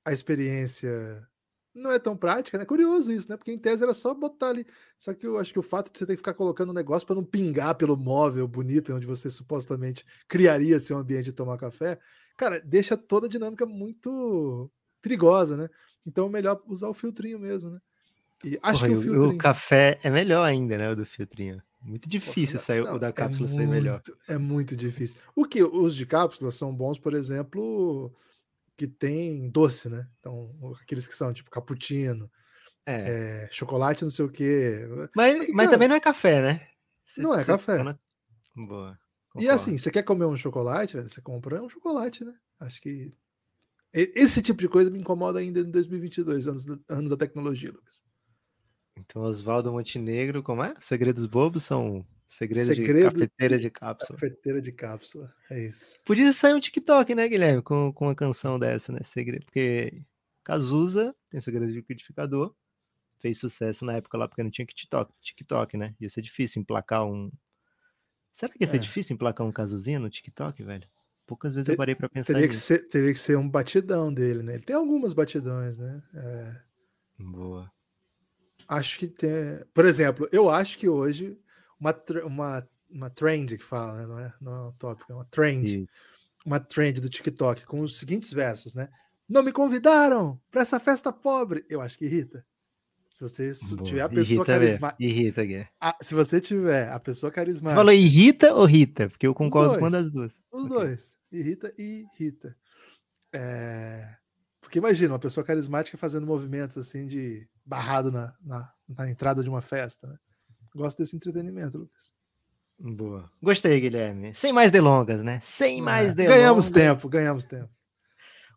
a 0.02 0.10
experiência 0.10 1.28
não 1.74 1.92
é 1.92 1.98
tão 1.98 2.16
prática, 2.16 2.56
né? 2.56 2.64
Curioso 2.64 3.12
isso, 3.12 3.28
né? 3.28 3.36
Porque 3.36 3.52
em 3.52 3.58
tese 3.58 3.82
era 3.82 3.92
só 3.92 4.14
botar 4.14 4.48
ali. 4.48 4.66
Só 4.96 5.12
que 5.12 5.26
eu 5.26 5.36
acho 5.36 5.52
que 5.52 5.58
o 5.58 5.62
fato 5.62 5.92
de 5.92 5.98
você 5.98 6.06
ter 6.06 6.14
que 6.14 6.20
ficar 6.20 6.32
colocando 6.32 6.70
um 6.70 6.74
negócio 6.74 7.06
para 7.06 7.16
não 7.16 7.24
pingar 7.24 7.74
pelo 7.74 7.94
móvel 7.94 8.48
bonito, 8.48 8.94
onde 8.94 9.06
você 9.06 9.28
supostamente 9.28 10.02
criaria 10.26 10.80
seu 10.80 10.96
ambiente 10.96 11.26
de 11.26 11.32
tomar 11.34 11.58
café, 11.58 11.98
cara, 12.38 12.60
deixa 12.60 12.96
toda 12.96 13.26
a 13.26 13.30
dinâmica 13.30 13.66
muito 13.66 14.70
perigosa, 15.02 15.56
né? 15.56 15.68
Então 16.06 16.26
é 16.26 16.30
melhor 16.30 16.62
usar 16.66 16.88
o 16.88 16.94
filtrinho 16.94 17.38
mesmo, 17.38 17.70
né? 17.70 17.80
E 18.44 18.58
acho 18.62 18.80
Porra, 18.80 18.88
que 18.88 18.94
o, 18.94 19.02
filtrinho... 19.02 19.34
o 19.34 19.38
café 19.38 19.98
é 20.02 20.08
melhor 20.08 20.44
ainda, 20.44 20.78
né? 20.78 20.90
O 20.90 20.96
do 20.96 21.04
filtrinho. 21.04 21.60
Muito 21.82 22.08
difícil 22.08 22.58
sair, 22.58 22.84
não, 22.84 22.94
o 22.94 22.98
da 22.98 23.08
é 23.08 23.12
cápsula 23.12 23.48
é 23.48 23.52
sair 23.52 23.66
melhor. 23.66 24.02
É 24.26 24.38
muito 24.38 24.76
difícil. 24.76 25.18
O 25.34 25.44
que 25.44 25.62
os 25.62 25.94
de 25.94 26.06
cápsula 26.06 26.50
são 26.50 26.74
bons, 26.74 26.98
por 26.98 27.14
exemplo, 27.14 28.12
que 28.76 28.86
tem 28.86 29.50
doce, 29.50 29.88
né? 29.88 30.08
Então, 30.20 30.50
aqueles 30.80 31.06
que 31.06 31.14
são 31.14 31.32
tipo 31.32 31.50
cappuccino, 31.50 32.30
é. 32.86 33.44
É, 33.44 33.48
chocolate, 33.50 34.04
não 34.04 34.10
sei 34.10 34.24
o 34.24 34.30
quê. 34.30 34.88
Mas, 35.14 35.38
que, 35.38 35.52
mas 35.52 35.66
cara, 35.66 35.70
também 35.76 35.88
não 35.88 35.96
é 35.96 36.00
café, 36.00 36.40
né? 36.40 36.68
Não 37.18 37.38
é 37.38 37.44
café. 37.44 37.82
Na... 37.82 37.98
Boa. 38.56 38.98
E 39.38 39.48
assim, 39.48 39.76
você 39.76 39.90
quer 39.90 40.02
comer 40.02 40.24
um 40.24 40.36
chocolate, 40.36 40.96
você 40.96 41.20
compra 41.20 41.62
um 41.62 41.68
chocolate, 41.68 42.24
né? 42.24 42.34
Acho 42.60 42.80
que 42.80 43.12
esse 43.92 44.42
tipo 44.42 44.60
de 44.60 44.68
coisa 44.68 44.90
me 44.90 44.98
incomoda 44.98 45.38
ainda 45.38 45.60
em 45.60 45.70
2022, 45.70 46.46
anos, 46.46 46.66
ano 46.88 47.08
da 47.08 47.16
tecnologia, 47.16 47.72
Lucas. 47.72 48.04
Então, 48.98 49.22
Oswaldo 49.22 49.72
Montenegro, 49.72 50.42
como 50.42 50.62
é? 50.62 50.74
Segredos 50.80 51.26
bobos 51.26 51.62
são 51.64 52.04
segredos 52.28 52.76
Segredo 52.76 53.08
de 53.08 53.14
cafeteira 53.14 53.58
de 53.58 53.70
cápsula. 53.70 54.18
Cafeteira 54.18 54.60
de 54.60 54.72
cápsula, 54.72 55.34
é 55.50 55.66
isso. 55.66 55.96
Podia 56.04 56.32
sair 56.32 56.54
um 56.54 56.60
TikTok, 56.60 57.14
né, 57.14 57.28
Guilherme, 57.28 57.62
com, 57.62 57.92
com 57.92 58.06
uma 58.06 58.14
canção 58.14 58.58
dessa, 58.58 58.92
né? 58.92 59.00
Segredo, 59.02 59.44
porque 59.46 60.02
Cazuza 60.44 61.14
tem 61.30 61.40
segredo 61.40 61.68
de 61.68 61.74
liquidificador, 61.74 62.54
fez 63.20 63.38
sucesso 63.38 63.84
na 63.84 63.94
época 63.94 64.18
lá 64.18 64.28
porque 64.28 64.42
não 64.42 64.50
tinha 64.50 64.66
TikTok, 64.66 65.12
TikTok, 65.22 65.76
né? 65.76 65.94
Ia 66.00 66.10
ser 66.10 66.20
difícil 66.20 66.60
emplacar 66.60 67.06
um, 67.06 67.30
Será 68.38 68.52
que 68.52 68.62
ia 68.62 68.68
ser 68.68 68.76
é. 68.76 68.78
difícil 68.78 69.14
emplacar 69.14 69.44
um 69.44 69.50
casuzinho 69.50 69.98
no 69.98 70.08
TikTok, 70.08 70.62
velho? 70.62 70.88
Poucas 71.26 71.52
vezes 71.52 71.66
Ter, 71.66 71.72
eu 71.72 71.76
parei 71.76 71.96
para 71.96 72.08
pensar 72.08 72.34
teria 72.34 72.46
nisso. 72.46 72.60
Que 72.60 72.64
ser, 72.64 72.86
teria 72.86 73.12
que 73.12 73.18
ser 73.18 73.36
um 73.36 73.50
batidão 73.50 74.14
dele, 74.14 74.44
né? 74.44 74.54
Ele 74.54 74.62
tem 74.62 74.76
algumas 74.76 75.12
batidões, 75.12 75.76
né? 75.76 76.00
É... 76.14 76.56
Boa. 77.18 77.68
Acho 78.68 78.96
que 79.00 79.08
tem. 79.08 79.60
Por 79.74 79.84
exemplo, 79.84 80.28
eu 80.30 80.48
acho 80.48 80.78
que 80.78 80.88
hoje 80.88 81.36
uma, 81.80 81.92
uma, 82.24 82.68
uma 82.88 83.10
trend 83.10 83.58
que 83.58 83.64
fala, 83.64 83.94
né? 83.94 84.06
Não 84.06 84.18
é, 84.20 84.34
não 84.40 84.54
é 84.54 84.68
um 84.68 84.72
tópico, 84.72 85.10
é 85.10 85.16
uma 85.16 85.24
trend. 85.24 85.82
Isso. 85.82 86.04
Uma 86.46 86.60
trend 86.60 87.00
do 87.00 87.10
TikTok 87.10 87.66
com 87.66 87.80
os 87.80 87.98
seguintes 87.98 88.32
versos, 88.32 88.72
né? 88.72 88.88
Não 89.28 89.42
me 89.42 89.50
convidaram 89.50 90.40
para 90.48 90.62
essa 90.62 90.78
festa 90.78 91.12
pobre. 91.12 91.66
Eu 91.68 91.80
acho 91.80 91.98
que 91.98 92.04
irrita. 92.04 92.46
Se 93.10 93.22
você 93.22 93.52
Boa. 93.74 93.82
tiver 93.84 94.00
a 94.02 94.08
pessoa 94.08 94.44
carismática. 94.44 95.02
Irrita, 95.02 95.44
Gui. 95.44 95.66
Se 96.02 96.14
você 96.14 96.40
tiver 96.40 96.90
a 96.90 97.00
pessoa 97.00 97.32
carismática. 97.32 97.70
Você 97.70 97.74
falou 97.74 97.92
irrita 97.92 98.54
ou 98.54 98.64
Rita? 98.64 99.08
Porque 99.08 99.26
eu 99.26 99.34
concordo 99.34 99.74
com 99.74 99.80
uma 99.80 99.90
das 99.90 100.10
duas. 100.10 100.40
Os 100.52 100.66
okay. 100.66 100.78
dois. 100.78 101.16
Irrita 101.32 101.72
e 101.78 102.04
Rita. 102.16 102.54
É... 103.32 104.16
Porque 104.60 104.78
imagina, 104.78 105.12
uma 105.14 105.18
pessoa 105.18 105.44
carismática 105.44 105.96
fazendo 105.96 106.26
movimentos 106.26 106.76
assim 106.76 107.06
de 107.06 107.48
barrado 107.64 108.12
na, 108.12 108.34
na, 108.44 108.72
na 108.88 109.10
entrada 109.10 109.42
de 109.42 109.48
uma 109.48 109.62
festa. 109.62 110.06
Né? 110.06 110.16
Gosto 110.74 110.98
desse 110.98 111.16
entretenimento, 111.16 111.78
Lucas. 111.78 112.12
Boa. 112.78 113.28
Gostei, 113.42 113.80
Guilherme. 113.80 114.34
Sem 114.34 114.52
mais 114.52 114.70
delongas, 114.70 115.24
né? 115.24 115.40
Sem 115.42 115.82
mais 115.82 116.10
é. 116.10 116.14
delongas. 116.14 116.38
Ganhamos 116.38 116.70
tempo, 116.70 117.08
ganhamos 117.08 117.44
tempo. 117.44 117.70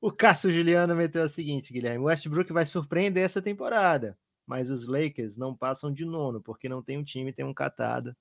O 0.01 0.12
Cássio 0.12 0.51
Juliano 0.51 0.95
meteu 0.95 1.24
a 1.24 1.30
seguinte, 1.30 1.71
Guilherme. 1.71 2.00
O 2.00 2.03
Westbrook 2.03 2.51
vai 2.51 2.65
surpreender 2.65 3.24
essa 3.24 3.42
temporada 3.42 4.18
mas 4.45 4.69
os 4.69 4.88
Lakers 4.88 5.38
não 5.38 5.55
passam 5.55 5.91
de 5.91 6.05
nono, 6.05 6.41
porque 6.41 6.67
não 6.67 6.81
tem 6.81 6.97
um 6.97 7.03
time, 7.03 7.33
tem 7.33 7.45
um 7.45 7.53
catado. 7.53 8.15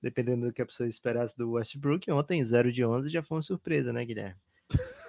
Dependendo 0.00 0.46
do 0.46 0.52
que 0.52 0.62
a 0.62 0.66
pessoa 0.66 0.88
esperasse 0.88 1.36
do 1.36 1.52
Westbrook, 1.52 2.10
ontem 2.10 2.44
0 2.44 2.70
de 2.70 2.84
11 2.84 3.08
já 3.08 3.22
foi 3.22 3.36
uma 3.36 3.42
surpresa, 3.42 3.92
né, 3.92 4.04
Guilherme? 4.04 4.40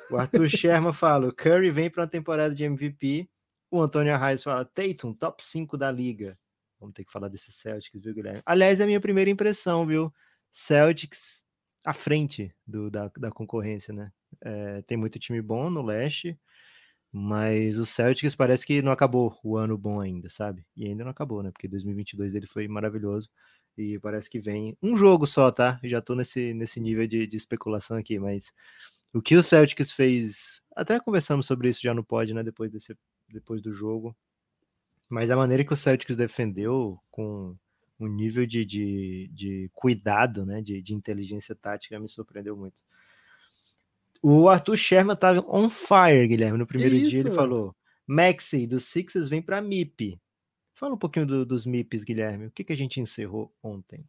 O 0.10 0.18
Arthur 0.18 0.48
Sherman 0.50 0.94
fala: 0.94 1.28
o 1.28 1.34
Curry 1.34 1.72
vem 1.72 1.90
para 1.90 2.04
uma 2.04 2.08
temporada 2.08 2.54
de 2.54 2.64
MVP. 2.64 3.30
O 3.70 3.82
Antônio 3.82 4.14
Arraes 4.14 4.44
fala: 4.44 4.64
Tatum, 4.66 5.14
top 5.14 5.44
5 5.44 5.78
da 5.78 5.92
liga. 5.92 6.38
Vamos 6.80 6.94
ter 6.94 7.04
que 7.04 7.12
falar 7.12 7.28
desse 7.28 7.52
Celtics, 7.52 8.04
viu, 8.04 8.14
Guilherme? 8.14 8.42
Aliás, 8.46 8.80
é 8.80 8.84
a 8.84 8.88
minha 8.88 9.00
primeira 9.00 9.30
impressão, 9.30 9.86
viu? 9.86 10.14
Celtics 10.50 11.44
à 11.84 11.94
frente 11.94 12.54
do, 12.66 12.90
da, 12.90 13.12
da 13.18 13.32
concorrência, 13.32 13.94
né? 13.94 14.12
É, 14.42 14.82
tem 14.84 14.98
muito 14.98 15.18
time 15.18 15.42
bom 15.42 15.70
no 15.70 15.82
leste. 15.82 16.40
Mas 17.20 17.80
o 17.80 17.86
Celtics 17.86 18.36
parece 18.36 18.66
que 18.66 18.80
não 18.80 18.92
acabou 18.92 19.36
o 19.44 19.58
ano 19.58 19.76
bom 19.76 20.00
ainda, 20.00 20.30
sabe? 20.30 20.64
E 20.76 20.86
ainda 20.86 21.04
não 21.04 21.10
acabou, 21.10 21.42
né? 21.42 21.50
Porque 21.52 21.68
2022 21.68 22.36
ele 22.36 22.46
foi 22.46 22.68
maravilhoso 22.68 23.28
e 23.76 23.98
parece 24.00 24.30
que 24.30 24.40
vem 24.40 24.78
um 24.84 24.96
jogo 24.96 25.26
só, 25.26 25.52
tá? 25.52 25.80
Já 25.84 26.00
tô 26.00 26.14
nesse, 26.14 26.54
nesse 26.54 26.80
nível 26.80 27.08
de, 27.08 27.26
de 27.26 27.36
especulação 27.36 27.98
aqui, 27.98 28.20
mas 28.20 28.54
o 29.12 29.20
que 29.22 29.36
o 29.36 29.42
Celtics 29.42 29.92
fez, 29.92 30.62
até 30.76 31.00
conversamos 31.00 31.48
sobre 31.48 31.70
isso 31.70 31.82
já 31.82 31.92
no 31.92 32.04
pod, 32.04 32.32
né? 32.36 32.44
Depois, 32.44 32.72
desse, 32.72 32.96
depois 33.28 33.64
do 33.64 33.74
jogo, 33.74 34.16
mas 35.10 35.32
a 35.32 35.36
maneira 35.36 35.66
que 35.66 35.74
o 35.74 35.78
Celtics 35.78 36.16
defendeu 36.16 37.00
com 37.10 37.56
um 38.00 38.08
nível 38.08 38.46
de, 38.46 38.64
de, 38.64 39.28
de 39.34 39.72
cuidado, 39.74 40.46
né? 40.46 40.62
De, 40.62 40.84
de 40.84 40.94
inteligência 40.94 41.56
tática 41.56 42.00
me 42.00 42.08
surpreendeu 42.08 42.56
muito. 42.56 42.84
O 44.22 44.50
Arthur 44.50 44.78
Sherman 44.78 45.16
tava 45.16 45.46
on 45.48 45.70
fire, 45.70 46.28
Guilherme. 46.28 46.58
No 46.58 46.68
primeiro 46.68 46.96
dia 46.96 47.20
ele 47.20 47.32
falou: 47.32 47.76
Maxi 48.06 48.66
dos 48.66 48.86
Sixers 48.86 49.28
vem 49.28 49.42
para 49.42 49.62
MIP. 49.62 50.20
Fala 50.74 50.94
um 50.94 50.98
pouquinho 50.98 51.26
do, 51.26 51.46
dos 51.46 51.66
MIPs, 51.66 52.04
Guilherme. 52.04 52.48
O 52.48 52.52
que, 52.52 52.64
que 52.64 52.74
a 52.74 52.78
gente 52.78 53.02
encerrou 53.02 53.52
ontem? 53.64 54.06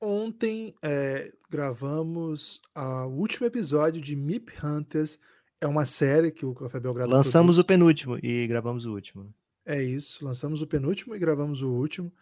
Ontem 0.00 0.74
é, 0.82 1.32
gravamos 1.48 2.60
o 2.74 3.08
último 3.08 3.46
episódio 3.46 4.00
de 4.00 4.14
MIP 4.14 4.52
Hunters. 4.64 5.18
É 5.60 5.66
uma 5.66 5.86
série 5.86 6.30
que 6.30 6.44
o 6.44 6.54
Café 6.54 6.78
Belgrado 6.78 7.10
Lançamos 7.10 7.56
produz. 7.56 7.58
o 7.58 7.64
penúltimo 7.64 8.18
e 8.22 8.46
gravamos 8.46 8.84
o 8.84 8.92
último. 8.92 9.34
É 9.64 9.82
isso, 9.82 10.24
lançamos 10.24 10.62
o 10.62 10.66
penúltimo 10.66 11.14
e 11.14 11.18
gravamos 11.18 11.62
o 11.62 11.70
último. 11.70 12.12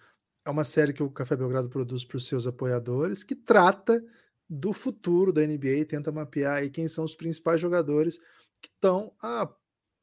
É 0.47 0.51
uma 0.51 0.65
série 0.65 0.93
que 0.93 1.03
o 1.03 1.11
Café 1.11 1.37
Belgrado 1.37 1.69
produz 1.69 2.05
para 2.05 2.17
os 2.17 2.27
seus 2.27 2.47
apoiadores, 2.47 3.25
que 3.25 3.35
trata 3.35 4.05
do 4.49 4.73
futuro 4.73 5.33
da 5.33 5.47
NBA, 5.47 5.85
tenta 5.89 6.13
mapear 6.13 6.57
aí 6.59 6.71
quem 6.71 6.87
são 6.87 7.05
os 7.05 7.15
principais 7.15 7.61
jogadores 7.61 8.19
que 8.61 8.69
estão 8.69 9.13
ah, 9.23 9.51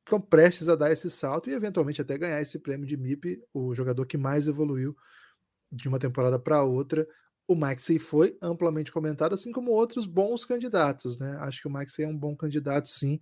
estão 0.03 0.19
prestes 0.19 0.67
a 0.67 0.75
dar 0.75 0.91
esse 0.91 1.09
salto 1.09 1.49
e 1.49 1.53
eventualmente 1.53 2.01
até 2.01 2.17
ganhar 2.17 2.41
esse 2.41 2.59
prêmio 2.59 2.85
de 2.85 2.97
MIP, 2.97 3.41
o 3.53 3.73
jogador 3.73 4.05
que 4.05 4.17
mais 4.17 4.47
evoluiu 4.47 4.95
de 5.71 5.87
uma 5.87 5.99
temporada 5.99 6.37
para 6.37 6.63
outra. 6.63 7.07
O 7.47 7.55
Maxey 7.55 7.99
foi 7.99 8.37
amplamente 8.41 8.91
comentado, 8.91 9.33
assim 9.33 9.51
como 9.51 9.71
outros 9.71 10.05
bons 10.05 10.45
candidatos, 10.45 11.17
né? 11.17 11.37
Acho 11.39 11.61
que 11.61 11.67
o 11.67 11.71
Maxey 11.71 12.05
é 12.05 12.07
um 12.07 12.17
bom 12.17 12.35
candidato, 12.35 12.87
sim. 12.87 13.19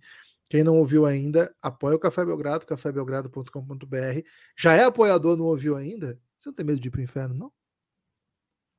Quem 0.48 0.64
não 0.64 0.78
ouviu 0.78 1.06
ainda, 1.06 1.54
apoia 1.62 1.96
o 1.96 1.98
Café 1.98 2.24
Belgrado, 2.24 2.66
cafébelgrado.com.br. 2.66 4.20
Já 4.56 4.74
é 4.74 4.84
apoiador, 4.84 5.36
não 5.36 5.44
ouviu 5.44 5.76
ainda? 5.76 6.18
Você 6.38 6.48
não 6.48 6.54
tem 6.54 6.66
medo 6.66 6.80
de 6.80 6.88
ir 6.88 6.90
para 6.90 7.00
o 7.00 7.04
inferno, 7.04 7.34
não? 7.34 7.52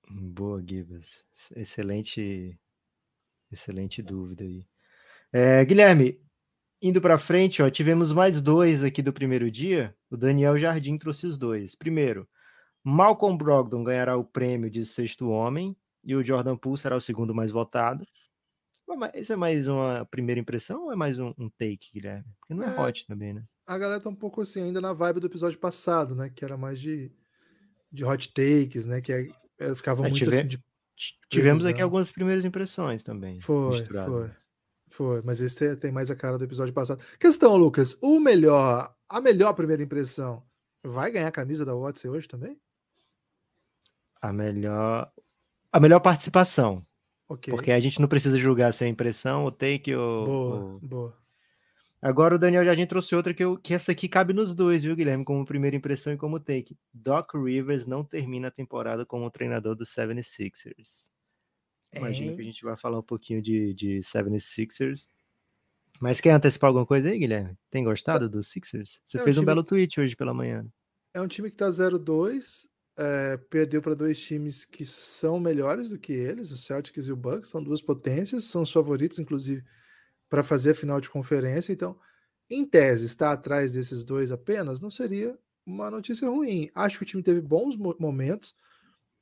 Boa, 0.10 0.62
Gibas. 0.66 1.24
Excelente, 1.56 2.60
excelente 3.52 4.02
dúvida 4.02 4.44
aí. 4.44 4.68
É, 5.32 5.64
Guilherme, 5.64 6.20
indo 6.82 7.00
para 7.02 7.18
frente, 7.18 7.62
ó, 7.62 7.70
tivemos 7.70 8.12
mais 8.12 8.42
dois 8.42 8.84
aqui 8.84 9.02
do 9.02 9.14
primeiro 9.14 9.50
dia. 9.50 9.96
O 10.10 10.18
Daniel 10.18 10.58
Jardim 10.58 10.98
trouxe 10.98 11.28
os 11.28 11.38
dois. 11.38 11.76
Primeiro, 11.76 12.28
Malcolm 12.84 13.38
Brogdon 13.38 13.84
ganhará 13.84 14.18
o 14.18 14.26
prêmio 14.26 14.70
de 14.70 14.86
sexto 14.86 15.30
homem 15.30 15.76
e 16.04 16.16
o 16.16 16.24
Jordan 16.24 16.58
Poole 16.58 16.78
será 16.78 16.96
o 16.96 17.02
segundo 17.02 17.34
mais 17.34 17.52
votado. 17.52 18.06
Isso 19.16 19.32
é 19.32 19.36
mais 19.38 19.68
uma 19.68 20.06
primeira 20.06 20.42
impressão 20.42 20.86
ou 20.86 20.92
é 20.92 20.96
mais 20.96 21.18
um, 21.18 21.34
um 21.38 21.50
take, 21.50 21.92
Guilherme? 21.94 22.26
Porque 22.40 22.54
não 22.54 22.64
é, 22.64 22.76
é, 22.76 22.80
hot 22.80 23.08
também, 23.08 23.34
né? 23.34 23.44
A 23.66 23.78
galera 23.78 24.02
tá 24.02 24.10
um 24.10 24.16
pouco 24.16 24.42
assim, 24.42 24.64
ainda 24.64 24.82
na 24.82 24.92
vibe 24.92 25.22
do 25.22 25.28
episódio 25.28 25.58
passado, 25.60 26.14
né? 26.14 26.30
Que 26.30 26.44
era 26.44 26.58
mais 26.58 26.78
de, 26.80 27.10
de 27.90 28.04
hot 28.04 28.34
takes, 28.34 28.86
né? 28.86 29.00
Que 29.00 29.32
é 29.62 29.76
ficava 29.76 30.06
é, 30.06 30.10
muito 30.10 30.18
tive... 30.18 30.36
assim 30.36 30.48
de. 30.48 30.64
Tivemos 31.30 31.66
aqui 31.66 31.82
algumas 31.82 32.12
primeiras 32.12 32.46
impressões 32.46 33.04
também. 33.04 33.40
Foi, 33.40 33.84
foi. 33.86 34.32
Foi, 34.88 35.22
mas 35.24 35.40
esse 35.40 35.56
tem, 35.56 35.76
tem 35.76 35.92
mais 35.92 36.12
a 36.12 36.16
cara 36.16 36.38
do 36.38 36.44
episódio 36.44 36.74
passado. 36.74 37.02
Questão, 37.18 37.56
Lucas, 37.56 37.98
o 38.02 38.20
melhor, 38.20 38.94
a 39.10 39.22
melhor 39.22 39.54
primeira 39.54 39.82
impressão 39.82 40.44
vai 40.84 41.12
ganhar 41.12 41.30
a 41.30 41.32
camisa 41.32 41.66
da 41.66 41.74
Watson 41.74 42.10
hoje 42.10 42.28
também? 42.28 42.60
A 44.22 44.34
melhor, 44.34 45.12
a 45.72 45.80
melhor 45.80 46.02
participação. 46.02 46.86
Okay. 47.28 47.52
Porque 47.52 47.72
a 47.72 47.80
gente 47.80 48.02
não 48.02 48.08
precisa 48.10 48.38
julgar 48.38 48.74
se 48.74 48.84
é 48.84 48.88
impressão 48.88 49.46
ou 49.46 49.52
take 49.52 49.96
ou. 49.96 50.26
Boa, 50.26 50.56
ou... 50.56 50.80
boa. 50.80 51.21
Agora 52.02 52.36
o 52.36 52.40
Daniel 52.40 52.66
Jardim 52.66 52.88
trouxe 52.88 53.14
outra 53.14 53.32
que, 53.32 53.44
eu, 53.44 53.58
que 53.58 53.76
essa 53.76 53.92
aqui 53.92 54.10
cabe 54.10 54.34
nos 54.34 54.56
dois, 54.56 54.84
viu, 54.84 54.96
Guilherme? 54.96 55.24
Como 55.24 55.46
primeira 55.46 55.76
impressão 55.76 56.12
e 56.12 56.18
como 56.18 56.40
take. 56.40 56.76
Doc 56.92 57.36
Rivers 57.36 57.86
não 57.86 58.04
termina 58.04 58.48
a 58.48 58.52
temporada 58.52 59.06
como 59.06 59.30
treinador 59.30 59.76
do 59.76 59.86
76ers. 59.86 61.12
Imagino 61.96 62.36
que 62.36 62.42
a 62.42 62.46
gente 62.46 62.64
vai 62.64 62.76
falar 62.76 62.98
um 63.00 63.04
pouquinho 63.04 63.42
de, 63.42 63.74
de 63.74 64.00
76ers. 64.00 65.08
Mas 66.02 66.20
quer 66.20 66.32
antecipar 66.32 66.70
alguma 66.70 66.86
coisa 66.86 67.10
aí, 67.10 67.20
Guilherme? 67.20 67.56
Tem 67.70 67.84
gostado 67.84 68.28
dos 68.28 68.48
Sixers? 68.50 69.00
Você 69.06 69.20
é 69.20 69.24
fez 69.24 69.38
um, 69.38 69.42
time... 69.42 69.46
belo 69.46 69.64
tweet 69.64 70.00
hoje 70.00 70.16
pela 70.16 70.34
manhã. 70.34 70.66
É 71.14 71.22
um 71.22 71.28
time 71.28 71.52
que 71.52 71.58
tá 71.58 71.70
0-2, 71.70 72.68
é, 72.98 73.38
perdeu 73.38 73.84
para 73.84 73.94
dois 73.94 74.20
times 74.20 74.66
que 74.66 74.84
são 74.84 75.40
melhores 75.40 75.90
do 75.90 76.00
que 76.00 76.12
eles, 76.12 76.50
o 76.50 76.58
Celtics 76.58 77.08
e 77.08 77.12
o 77.12 77.16
Bucks, 77.16 77.52
são 77.52 77.62
duas 77.62 77.82
potências, 77.82 78.46
são 78.46 78.64
os 78.64 78.72
favoritos, 78.72 79.20
inclusive, 79.20 79.64
para 80.32 80.42
fazer 80.42 80.72
a 80.72 80.76
final 80.76 81.00
de 81.00 81.12
conferência. 81.12 81.74
Então, 81.74 81.96
em 82.50 82.66
tese, 82.66 83.06
estar 83.06 83.34
atrás 83.34 83.74
desses 83.74 84.04
dois 84.04 84.32
apenas 84.32 84.80
não 84.80 84.90
seria 84.90 85.38
uma 85.64 85.92
notícia 85.92 86.28
ruim. 86.28 86.72
Acho 86.74 86.98
que 86.98 87.04
o 87.04 87.06
time 87.06 87.22
teve 87.22 87.42
bons 87.42 87.76
momentos, 87.78 88.56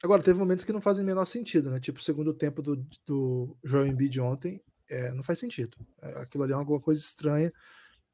Agora, 0.02 0.24
teve 0.24 0.40
momentos 0.40 0.64
que 0.64 0.72
não 0.72 0.80
fazem 0.80 1.04
menor 1.04 1.26
sentido, 1.26 1.70
né? 1.70 1.80
Tipo, 1.80 2.00
o 2.00 2.02
segundo 2.02 2.34
tempo 2.34 2.62
do, 2.62 2.78
do 3.06 3.58
Joel 3.64 3.88
Embiid 3.88 4.20
ontem, 4.22 4.64
é, 4.90 5.12
não 5.14 5.22
faz 5.22 5.40
sentido. 5.40 5.78
É, 6.02 6.22
aquilo 6.22 6.44
ali 6.46 6.54
é 6.54 6.56
alguma 6.56 6.80
coisa 6.80 7.02
estranha. 7.02 7.52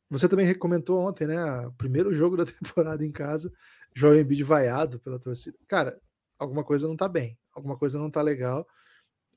Você 0.09 0.27
também 0.27 0.51
comentou 0.57 0.99
ontem, 0.99 1.27
né? 1.27 1.67
O 1.67 1.73
primeiro 1.73 2.11
jogo 2.15 2.37
da 2.37 2.45
temporada 2.45 3.05
em 3.05 3.11
casa, 3.11 3.51
Joel 3.95 4.19
Embiid 4.19 4.43
vaiado 4.43 4.99
pela 4.99 5.19
torcida. 5.19 5.57
Cara, 5.67 5.99
alguma 6.39 6.63
coisa 6.63 6.87
não 6.87 6.97
tá 6.97 7.07
bem, 7.07 7.37
alguma 7.53 7.77
coisa 7.77 7.99
não 7.99 8.09
tá 8.09 8.21
legal. 8.21 8.67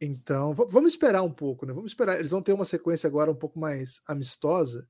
Então, 0.00 0.54
vamos 0.54 0.92
esperar 0.92 1.22
um 1.22 1.32
pouco, 1.32 1.66
né? 1.66 1.72
Vamos 1.72 1.90
esperar. 1.90 2.18
Eles 2.18 2.30
vão 2.30 2.42
ter 2.42 2.52
uma 2.52 2.64
sequência 2.64 3.08
agora 3.08 3.30
um 3.30 3.34
pouco 3.34 3.58
mais 3.58 4.00
amistosa. 4.06 4.88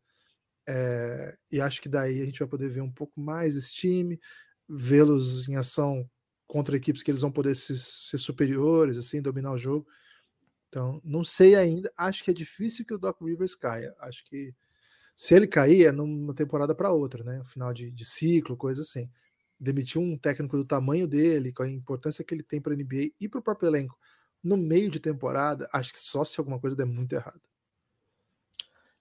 É, 0.68 1.36
e 1.50 1.60
acho 1.60 1.80
que 1.80 1.88
daí 1.88 2.20
a 2.20 2.26
gente 2.26 2.38
vai 2.40 2.48
poder 2.48 2.68
ver 2.68 2.82
um 2.82 2.92
pouco 2.92 3.18
mais 3.18 3.56
esse 3.56 3.72
time, 3.72 4.20
vê-los 4.68 5.48
em 5.48 5.56
ação 5.56 6.08
contra 6.46 6.76
equipes 6.76 7.02
que 7.02 7.10
eles 7.10 7.22
vão 7.22 7.32
poder 7.32 7.54
se, 7.54 7.78
ser 7.78 8.18
superiores, 8.18 8.98
assim, 8.98 9.22
dominar 9.22 9.52
o 9.52 9.58
jogo. 9.58 9.86
Então, 10.68 11.00
não 11.02 11.24
sei 11.24 11.54
ainda. 11.54 11.90
Acho 11.96 12.22
que 12.22 12.30
é 12.30 12.34
difícil 12.34 12.84
que 12.84 12.92
o 12.92 12.98
Doc 12.98 13.18
Rivers 13.22 13.54
caia. 13.54 13.94
Acho 14.00 14.22
que 14.26 14.54
se 15.16 15.34
ele 15.34 15.46
cair 15.46 15.86
é 15.86 15.92
numa 15.92 16.34
temporada 16.34 16.74
para 16.74 16.92
outra, 16.92 17.24
né? 17.24 17.42
Final 17.44 17.72
de, 17.72 17.90
de, 17.90 18.04
ciclo, 18.04 18.56
coisa 18.56 18.82
assim. 18.82 19.10
Demitir 19.58 20.00
um 20.00 20.18
técnico 20.18 20.56
do 20.58 20.66
tamanho 20.66 21.08
dele, 21.08 21.52
com 21.52 21.62
a 21.62 21.68
importância 21.68 22.22
que 22.22 22.34
ele 22.34 22.42
tem 22.42 22.60
para 22.60 22.74
a 22.74 22.76
NBA 22.76 23.12
e 23.18 23.28
para 23.28 23.40
o 23.40 23.42
próprio 23.42 23.68
elenco 23.68 23.98
no 24.42 24.56
meio 24.56 24.90
de 24.90 25.00
temporada, 25.00 25.68
acho 25.72 25.92
que 25.92 25.98
só 25.98 26.24
se 26.24 26.38
alguma 26.38 26.58
coisa 26.58 26.76
der 26.76 26.86
muito 26.86 27.12
errado. 27.14 27.40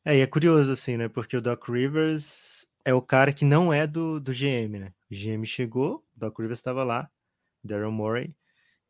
É, 0.03 0.17
e 0.17 0.21
é 0.21 0.27
curioso 0.27 0.71
assim, 0.71 0.95
né? 0.97 1.09
Porque 1.09 1.35
o 1.35 1.41
Doc 1.41 1.67
Rivers 1.67 2.65
é 2.85 2.93
o 2.93 3.01
cara 3.01 3.33
que 3.33 3.43
não 3.43 3.73
é 3.73 3.85
do, 3.85 4.19
do 4.19 4.31
GM, 4.31 4.79
né? 4.79 4.93
O 5.11 5.13
GM 5.13 5.45
chegou, 5.45 5.97
o 6.15 6.19
Doc 6.19 6.39
Rivers 6.39 6.59
estava 6.59 6.83
lá, 6.83 7.09
Daryl 7.63 7.91
Morey, 7.91 8.33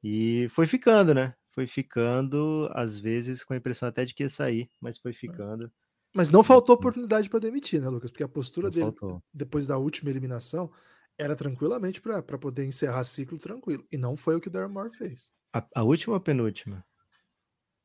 e 0.03 0.47
foi 0.49 0.67
ficando, 0.67 1.13
né? 1.13 1.33
Foi 1.49 1.65
ficando, 1.65 2.69
às 2.71 2.99
vezes 2.99 3.43
com 3.43 3.53
a 3.53 3.57
impressão 3.57 3.89
até 3.89 4.05
de 4.05 4.13
que 4.13 4.23
ia 4.23 4.29
sair, 4.29 4.69
mas 4.79 4.99
foi 4.99 5.11
ficando. 5.11 5.71
Mas 6.13 6.29
não 6.29 6.43
faltou 6.43 6.75
oportunidade 6.75 7.29
para 7.29 7.39
demitir, 7.39 7.81
né, 7.81 7.89
Lucas? 7.89 8.11
Porque 8.11 8.23
a 8.23 8.27
postura 8.27 8.67
não 8.67 8.71
dele, 8.71 8.85
faltou. 8.85 9.23
depois 9.33 9.65
da 9.65 9.77
última 9.77 10.09
eliminação, 10.09 10.71
era 11.17 11.35
tranquilamente 11.35 12.01
para 12.01 12.21
poder 12.37 12.65
encerrar 12.65 13.03
ciclo 13.03 13.39
tranquilo. 13.39 13.85
E 13.91 13.97
não 13.97 14.15
foi 14.15 14.35
o 14.35 14.41
que 14.41 14.47
o 14.47 14.51
Daryl 14.51 14.69
Morey 14.69 14.91
fez. 14.91 15.31
A, 15.53 15.65
a, 15.75 15.83
última 15.83 16.13
ou 16.13 16.17
a 16.17 16.21
penúltima? 16.21 16.85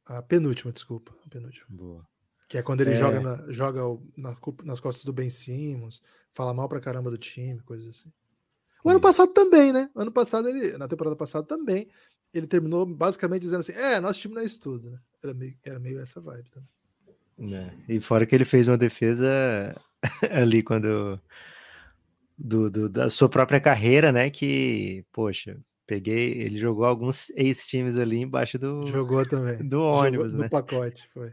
A 0.05 0.23
penúltima, 0.23 0.73
desculpa. 0.73 1.15
A 1.25 1.29
penúltima. 1.29 1.67
Boa. 1.69 2.07
Que 2.49 2.59
é 2.59 2.63
quando 2.63 2.83
ele 2.83 2.91
é... 2.91 2.97
joga, 2.97 3.21
na, 3.21 3.51
joga 3.51 3.81
na, 4.17 4.37
nas 4.65 4.81
costas 4.81 5.05
do 5.05 5.13
Ben 5.13 5.31
Simmons, 5.31 6.03
fala 6.33 6.53
mal 6.53 6.69
pra 6.69 6.81
caramba 6.81 7.11
do 7.11 7.17
time, 7.17 7.61
coisas 7.61 7.89
assim. 7.89 8.13
O 8.85 8.91
ano 8.91 9.01
passado 9.01 9.33
também, 9.33 9.73
né? 9.73 9.89
Ano 9.95 10.11
passado, 10.11 10.49
ele, 10.49 10.77
na 10.77 10.89
temporada 10.89 11.17
passada 11.17 11.47
também, 11.47 11.89
ele 12.35 12.47
terminou 12.47 12.85
basicamente 12.85 13.43
dizendo 13.43 13.61
assim: 13.61 13.73
é, 13.73 14.01
nosso 14.01 14.21
time 14.21 14.35
não 14.35 14.43
é 14.43 14.45
isso 14.45 14.61
tudo, 14.61 14.91
né? 14.91 14.99
Era 15.23 15.33
meio, 15.33 15.57
era 15.63 15.79
meio 15.79 16.01
essa 16.01 16.21
vibe 16.21 16.51
também. 16.51 17.55
É, 17.55 17.73
e 17.89 18.01
fora 18.01 18.27
que 18.27 18.35
ele 18.35 18.45
fez 18.45 18.69
uma 18.69 18.77
defesa 18.77 19.27
ali 20.31 20.63
quando. 20.63 21.21
Do, 22.39 22.71
do, 22.71 22.89
da 22.89 23.09
sua 23.11 23.29
própria 23.29 23.61
carreira, 23.61 24.11
né? 24.11 24.31
Que, 24.31 25.05
poxa, 25.13 25.59
peguei. 25.87 26.33
Ele 26.41 26.59
jogou 26.59 26.85
alguns 26.85 27.31
ex-times 27.31 27.99
ali 27.99 28.21
embaixo 28.21 28.59
do. 28.59 28.87
Jogou 28.87 29.25
também. 29.27 29.57
Do 29.59 29.83
ônibus, 29.83 30.33
jogou, 30.33 30.43
né? 30.43 30.49
Do 30.49 30.51
pacote, 30.51 31.09
foi. 31.13 31.33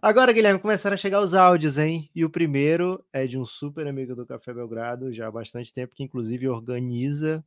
Agora, 0.00 0.32
Guilherme, 0.32 0.58
começaram 0.58 0.94
a 0.94 0.96
chegar 0.96 1.20
os 1.20 1.34
áudios, 1.34 1.76
hein? 1.76 2.08
E 2.14 2.24
o 2.24 2.30
primeiro 2.30 3.04
é 3.12 3.26
de 3.26 3.38
um 3.38 3.44
super 3.44 3.86
amigo 3.86 4.14
do 4.14 4.24
Café 4.24 4.54
Belgrado, 4.54 5.12
já 5.12 5.26
há 5.26 5.30
bastante 5.30 5.72
tempo, 5.74 5.94
que 5.94 6.02
inclusive 6.02 6.48
organiza, 6.48 7.44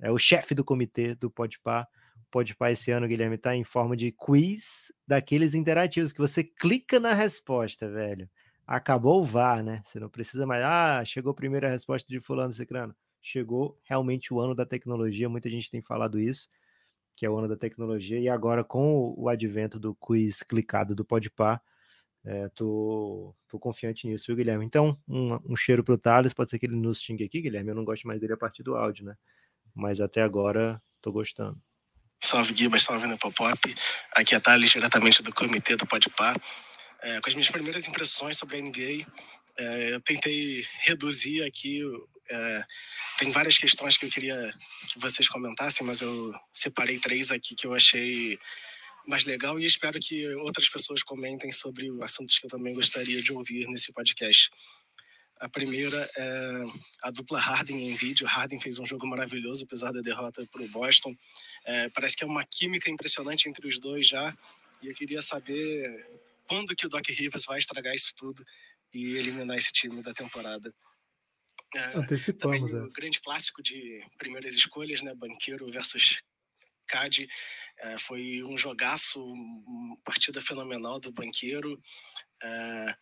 é 0.00 0.10
o 0.10 0.18
chefe 0.18 0.54
do 0.56 0.64
comitê 0.64 1.14
do 1.14 1.30
Podpar. 1.30 1.86
O 2.16 2.30
Podpar 2.32 2.72
esse 2.72 2.90
ano, 2.90 3.06
Guilherme, 3.06 3.38
tá 3.38 3.54
em 3.54 3.62
forma 3.62 3.96
de 3.96 4.10
quiz 4.10 4.92
daqueles 5.06 5.54
interativos, 5.54 6.12
que 6.12 6.18
você 6.18 6.42
clica 6.42 6.98
na 6.98 7.12
resposta, 7.12 7.88
velho. 7.88 8.28
Acabou 8.66 9.22
o 9.22 9.24
VAR, 9.24 9.62
né? 9.62 9.82
Você 9.84 10.00
não 10.00 10.08
precisa 10.08 10.46
mais, 10.46 10.62
ah, 10.64 11.04
chegou 11.04 11.34
a 11.36 11.68
resposta 11.68 12.08
de 12.08 12.20
fulano, 12.20 12.52
ciclano. 12.52 12.94
Chegou 13.20 13.78
realmente 13.84 14.32
o 14.32 14.40
ano 14.40 14.54
da 14.54 14.66
tecnologia, 14.66 15.28
muita 15.28 15.48
gente 15.50 15.70
tem 15.70 15.80
falado 15.80 16.18
isso, 16.18 16.48
que 17.16 17.26
é 17.26 17.30
o 17.30 17.36
ano 17.36 17.48
da 17.48 17.56
tecnologia, 17.56 18.18
e 18.18 18.28
agora 18.28 18.64
com 18.64 19.14
o 19.16 19.28
advento 19.28 19.78
do 19.78 19.94
quiz 19.94 20.42
clicado 20.42 20.94
do 20.94 21.04
Podpar, 21.04 21.62
é, 22.26 22.48
tô, 22.48 23.34
tô 23.46 23.58
confiante 23.58 24.06
nisso, 24.06 24.24
viu, 24.28 24.36
Guilherme? 24.36 24.64
Então, 24.64 24.98
um, 25.06 25.52
um 25.52 25.56
cheiro 25.56 25.84
pro 25.84 25.98
Thales, 25.98 26.32
pode 26.32 26.50
ser 26.50 26.58
que 26.58 26.64
ele 26.64 26.74
nos 26.74 27.00
xingue 27.00 27.24
aqui, 27.24 27.42
Guilherme. 27.42 27.70
Eu 27.70 27.74
não 27.74 27.84
gosto 27.84 28.06
mais 28.06 28.18
dele 28.18 28.32
a 28.32 28.36
partir 28.36 28.62
do 28.62 28.74
áudio, 28.74 29.04
né? 29.04 29.14
Mas 29.74 30.00
até 30.00 30.22
agora, 30.22 30.82
tô 31.02 31.12
gostando. 31.12 31.60
Salve, 32.22 32.54
Guibas, 32.54 32.82
salve 32.82 33.06
no 33.06 33.18
Pop. 33.18 33.74
Aqui 34.12 34.34
é 34.34 34.40
Thales, 34.40 34.70
diretamente 34.70 35.22
do 35.22 35.34
comitê 35.34 35.76
do 35.76 35.86
Podpar. 35.86 36.40
É, 37.04 37.20
com 37.20 37.28
as 37.28 37.34
minhas 37.34 37.50
primeiras 37.50 37.86
impressões 37.86 38.38
sobre 38.38 38.56
a 38.56 38.62
NBA, 38.62 39.06
é, 39.58 39.92
eu 39.92 40.00
tentei 40.00 40.64
reduzir 40.80 41.42
aqui. 41.42 41.82
É, 42.30 42.64
tem 43.18 43.30
várias 43.30 43.58
questões 43.58 43.98
que 43.98 44.06
eu 44.06 44.10
queria 44.10 44.54
que 44.90 44.98
vocês 44.98 45.28
comentassem, 45.28 45.86
mas 45.86 46.00
eu 46.00 46.32
separei 46.50 46.98
três 46.98 47.30
aqui 47.30 47.54
que 47.54 47.66
eu 47.66 47.74
achei 47.74 48.38
mais 49.06 49.26
legal 49.26 49.60
e 49.60 49.66
espero 49.66 50.00
que 50.00 50.26
outras 50.36 50.66
pessoas 50.70 51.02
comentem 51.02 51.52
sobre 51.52 51.90
assuntos 52.02 52.38
que 52.38 52.46
eu 52.46 52.50
também 52.50 52.74
gostaria 52.74 53.22
de 53.22 53.34
ouvir 53.34 53.68
nesse 53.68 53.92
podcast. 53.92 54.50
A 55.38 55.46
primeira 55.46 56.10
é 56.16 56.64
a 57.02 57.10
dupla 57.10 57.38
Harden 57.38 57.86
em 57.86 57.94
vídeo. 57.96 58.26
Harden 58.26 58.58
fez 58.58 58.78
um 58.78 58.86
jogo 58.86 59.06
maravilhoso, 59.06 59.64
apesar 59.64 59.92
da 59.92 60.00
derrota 60.00 60.48
para 60.50 60.62
o 60.62 60.68
Boston. 60.68 61.14
É, 61.66 61.90
parece 61.90 62.16
que 62.16 62.24
é 62.24 62.26
uma 62.26 62.46
química 62.46 62.90
impressionante 62.90 63.46
entre 63.46 63.68
os 63.68 63.78
dois 63.78 64.08
já. 64.08 64.34
E 64.80 64.88
eu 64.88 64.94
queria 64.94 65.20
saber 65.20 66.23
quando 66.44 66.74
que 66.76 66.86
o 66.86 66.88
Doc 66.88 67.06
Rivers 67.08 67.44
vai 67.44 67.58
estragar 67.58 67.94
isso 67.94 68.12
tudo 68.16 68.44
e 68.92 69.16
eliminar 69.16 69.56
esse 69.56 69.72
time 69.72 70.02
da 70.02 70.12
temporada. 70.12 70.74
É, 71.74 71.98
Antecipamos. 71.98 72.70
Também 72.70 72.86
o 72.86 72.92
grande 72.92 73.20
clássico 73.20 73.62
de 73.62 74.04
primeiras 74.16 74.54
escolhas, 74.54 75.02
né? 75.02 75.14
Banqueiro 75.14 75.70
versus 75.70 76.22
CAD. 76.86 77.28
É, 77.78 77.98
foi 77.98 78.42
um 78.44 78.56
jogaço, 78.56 79.24
uma 79.24 79.96
partida 80.04 80.40
fenomenal 80.40 81.00
do 81.00 81.12
Banqueiro. 81.12 81.80
É, 82.42 82.96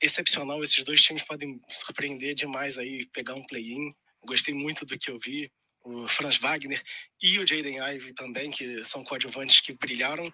excepcional, 0.00 0.62
esses 0.62 0.82
dois 0.82 1.02
times 1.02 1.22
podem 1.22 1.60
surpreender 1.68 2.34
demais 2.34 2.78
aí, 2.78 3.06
pegar 3.06 3.34
um 3.34 3.44
play-in. 3.44 3.94
Gostei 4.24 4.54
muito 4.54 4.86
do 4.86 4.98
que 4.98 5.10
eu 5.10 5.18
vi. 5.18 5.50
O 5.84 6.08
Franz 6.08 6.36
Wagner 6.36 6.82
e 7.22 7.38
o 7.38 7.46
Jaden 7.46 7.78
Ive 7.78 8.12
também, 8.12 8.50
que 8.50 8.82
são 8.82 9.04
coadjuvantes 9.04 9.60
que 9.60 9.72
brilharam. 9.72 10.32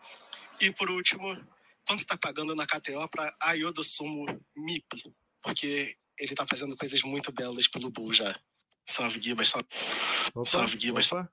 E 0.60 0.70
por 0.70 0.90
último, 0.90 1.36
quanto 1.86 2.00
está 2.00 2.16
pagando 2.16 2.54
na 2.54 2.66
KTO 2.66 3.08
para 3.08 3.34
Ayodo 3.40 3.82
Sumo 3.82 4.26
MIP? 4.56 5.02
Porque 5.42 5.96
ele 6.18 6.32
está 6.32 6.46
fazendo 6.46 6.76
coisas 6.76 7.02
muito 7.02 7.32
belas 7.32 7.66
pelo 7.68 7.90
Bull 7.90 8.12
já. 8.12 8.38
Salve, 8.86 9.20
Gibas. 9.20 9.48
Salve, 9.48 9.68
opa, 10.34 10.44
salve 10.44 10.78
Gibas. 10.78 11.10
Opa 11.12 11.30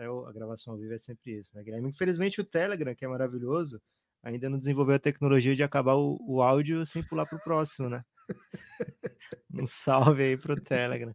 saiu 0.00 0.26
a 0.26 0.32
gravação 0.32 0.72
ao 0.72 0.78
vivo 0.78 0.94
é 0.94 0.98
sempre 0.98 1.38
isso, 1.38 1.54
né, 1.54 1.62
Guilherme? 1.62 1.90
Infelizmente 1.90 2.40
o 2.40 2.44
Telegram, 2.44 2.94
que 2.94 3.04
é 3.04 3.08
maravilhoso, 3.08 3.80
ainda 4.22 4.48
não 4.48 4.58
desenvolveu 4.58 4.94
a 4.94 5.00
tecnologia 5.00 5.54
de 5.54 5.62
acabar 5.62 5.94
o, 5.94 6.18
o 6.26 6.42
áudio 6.42 6.86
sem 6.86 7.02
pular 7.02 7.26
para 7.26 7.36
o 7.36 7.42
próximo, 7.42 7.88
né? 7.88 8.02
um 9.52 9.66
salve 9.66 10.22
aí 10.22 10.36
pro 10.36 10.54
Telegram. 10.56 11.14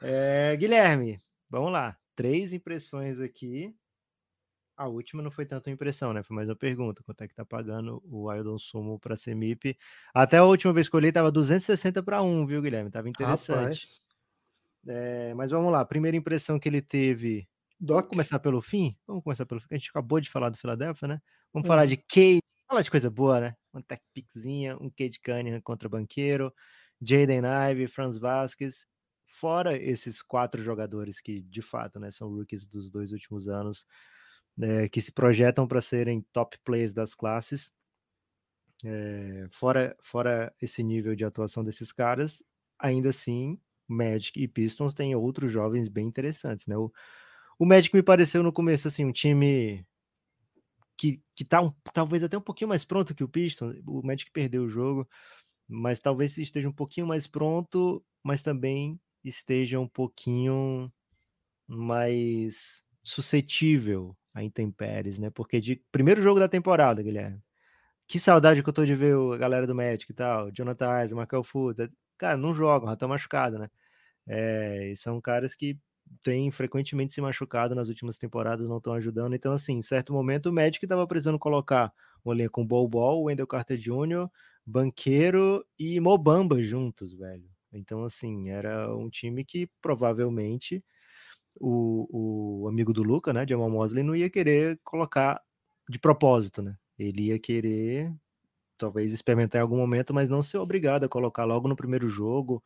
É, 0.00 0.56
Guilherme, 0.56 1.20
vamos 1.50 1.72
lá. 1.72 1.98
Três 2.16 2.52
impressões 2.52 3.20
aqui. 3.20 3.74
A 4.76 4.88
última 4.88 5.22
não 5.22 5.30
foi 5.30 5.46
tanto 5.46 5.70
impressão, 5.70 6.12
né? 6.12 6.22
Foi 6.22 6.34
mais 6.34 6.48
uma 6.48 6.56
pergunta. 6.56 7.02
Quanto 7.04 7.22
é 7.22 7.28
que 7.28 7.34
tá 7.34 7.44
pagando 7.44 8.02
o 8.04 8.28
Wildon 8.28 8.58
Sumo 8.58 8.98
para 8.98 9.16
Semip? 9.16 9.78
Até 10.12 10.38
a 10.38 10.44
última 10.44 10.72
vez 10.72 10.88
que 10.88 10.96
eu 10.96 10.98
olhei, 10.98 11.12
tava 11.12 11.30
260 11.30 12.02
para 12.02 12.22
1, 12.22 12.46
viu, 12.46 12.60
Guilherme? 12.60 12.90
Tava 12.90 13.08
interessante. 13.08 13.86
É, 14.86 15.32
mas 15.34 15.50
vamos 15.50 15.72
lá. 15.72 15.84
Primeira 15.84 16.16
impressão 16.16 16.58
que 16.58 16.68
ele 16.68 16.82
teve. 16.82 17.48
Doc. 17.78 17.96
Vamos 17.98 18.10
começar 18.10 18.38
pelo 18.40 18.60
fim? 18.60 18.96
Vamos 19.06 19.22
começar 19.22 19.46
pelo 19.46 19.60
fim. 19.60 19.68
A 19.70 19.76
gente 19.76 19.90
acabou 19.90 20.20
de 20.20 20.28
falar 20.28 20.50
do 20.50 20.58
Philadelphia, 20.58 21.06
né? 21.06 21.22
Vamos 21.52 21.66
uhum. 21.66 21.72
falar 21.72 21.86
de 21.86 21.96
Cade. 21.96 22.40
Falar 22.66 22.82
de 22.82 22.90
coisa 22.90 23.10
boa, 23.10 23.40
né? 23.40 23.56
Uma 23.72 23.82
tech 23.82 24.02
pickzinha, 24.12 24.76
um 24.80 24.90
Cade 24.90 25.20
Cunningham 25.20 25.60
contra 25.60 25.88
banqueiro, 25.88 26.52
Jaden 27.00 27.42
Ive, 27.70 27.86
Franz 27.86 28.18
Vasquez. 28.18 28.86
Fora 29.26 29.76
esses 29.76 30.20
quatro 30.20 30.60
jogadores 30.60 31.20
que, 31.20 31.42
de 31.42 31.62
fato, 31.62 32.00
né, 32.00 32.10
são 32.10 32.28
rookies 32.28 32.66
dos 32.66 32.90
dois 32.90 33.12
últimos 33.12 33.48
anos 33.48 33.86
é, 34.60 34.88
que 34.88 35.00
se 35.00 35.12
projetam 35.12 35.66
para 35.66 35.80
serem 35.80 36.20
top 36.32 36.58
players 36.64 36.92
das 36.92 37.14
classes. 37.14 37.72
É, 38.84 39.46
fora, 39.50 39.96
fora 40.00 40.54
esse 40.60 40.82
nível 40.82 41.14
de 41.14 41.24
atuação 41.24 41.64
desses 41.64 41.90
caras, 41.90 42.42
ainda 42.78 43.10
assim, 43.10 43.58
Magic 43.88 44.40
e 44.40 44.46
Pistons 44.46 44.94
têm 44.94 45.14
outros 45.14 45.50
jovens 45.50 45.88
bem 45.88 46.06
interessantes, 46.06 46.66
né? 46.66 46.76
O, 46.76 46.92
o 47.58 47.64
Magic 47.64 47.94
me 47.94 48.02
pareceu 48.02 48.42
no 48.42 48.52
começo 48.52 48.88
assim 48.88 49.04
um 49.04 49.12
time 49.12 49.86
que, 50.96 51.22
que 51.34 51.44
tá 51.44 51.62
um, 51.62 51.72
talvez 51.92 52.22
até 52.22 52.36
um 52.36 52.42
pouquinho 52.42 52.68
mais 52.68 52.84
pronto 52.84 53.14
que 53.14 53.24
o 53.24 53.28
Pistons. 53.28 53.76
O 53.86 54.02
Magic 54.02 54.30
perdeu 54.32 54.64
o 54.64 54.68
jogo, 54.68 55.08
mas 55.68 55.98
talvez 56.00 56.36
esteja 56.36 56.68
um 56.68 56.72
pouquinho 56.72 57.06
mais 57.06 57.26
pronto, 57.26 58.04
mas 58.22 58.42
também 58.42 59.00
esteja 59.24 59.80
um 59.80 59.88
pouquinho 59.88 60.92
mais 61.66 62.84
suscetível 63.02 64.16
a 64.34 64.42
intempéries, 64.42 65.18
né? 65.18 65.30
Porque 65.30 65.60
de 65.60 65.82
primeiro 65.92 66.20
jogo 66.20 66.40
da 66.40 66.48
temporada, 66.48 67.02
Guilherme. 67.02 67.40
Que 68.06 68.18
saudade 68.18 68.62
que 68.62 68.68
eu 68.68 68.72
tô 68.72 68.84
de 68.84 68.94
ver 68.94 69.16
a 69.16 69.38
galera 69.38 69.66
do 69.66 69.74
Magic 69.74 70.10
e 70.10 70.14
tal, 70.14 70.50
Jonathan 70.52 71.04
Isaac, 71.04 71.14
Michael 71.14 71.44
Fultz, 71.44 71.80
é, 71.80 71.88
cara, 72.18 72.36
não 72.36 72.54
jogam, 72.54 72.88
já 72.88 72.94
estão 72.94 73.08
machucados, 73.08 73.58
né? 73.58 73.70
É, 74.26 74.90
e 74.92 74.96
são 74.96 75.20
caras 75.20 75.54
que 75.54 75.78
têm 76.22 76.50
frequentemente 76.50 77.14
se 77.14 77.20
machucado 77.20 77.74
nas 77.74 77.88
últimas 77.88 78.18
temporadas, 78.18 78.68
não 78.68 78.78
estão 78.78 78.92
ajudando. 78.94 79.34
Então, 79.34 79.52
assim, 79.52 79.74
em 79.78 79.82
certo 79.82 80.12
momento, 80.12 80.46
o 80.46 80.52
Magic 80.52 80.84
estava 80.84 81.06
precisando 81.06 81.38
colocar 81.38 81.92
um 82.24 82.32
elenco 82.32 82.52
com 82.52 82.66
Bol 82.66 82.88
Bol, 82.88 83.24
Wendell 83.24 83.46
Carter 83.46 83.78
Jr., 83.78 84.28
Banqueiro 84.66 85.64
e 85.78 86.00
Mobamba 86.00 86.62
juntos, 86.62 87.14
velho. 87.14 87.48
Então, 87.72 88.04
assim, 88.04 88.50
era 88.50 88.94
um 88.94 89.10
time 89.10 89.44
que 89.44 89.68
provavelmente 89.82 90.82
o, 91.60 92.62
o 92.64 92.68
amigo 92.68 92.92
do 92.92 93.02
Luca, 93.02 93.32
né, 93.32 93.46
Jamal 93.48 93.70
Mosley, 93.70 94.02
não 94.02 94.14
ia 94.14 94.30
querer 94.30 94.78
colocar 94.84 95.40
de 95.88 95.98
propósito, 95.98 96.62
né? 96.62 96.76
Ele 96.98 97.26
ia 97.26 97.38
querer 97.38 98.12
talvez 98.76 99.12
experimentar 99.12 99.60
em 99.60 99.62
algum 99.62 99.76
momento, 99.76 100.12
mas 100.12 100.28
não 100.28 100.42
ser 100.42 100.58
obrigado 100.58 101.04
a 101.04 101.08
colocar 101.08 101.44
logo 101.44 101.68
no 101.68 101.76
primeiro 101.76 102.08
jogo. 102.08 102.62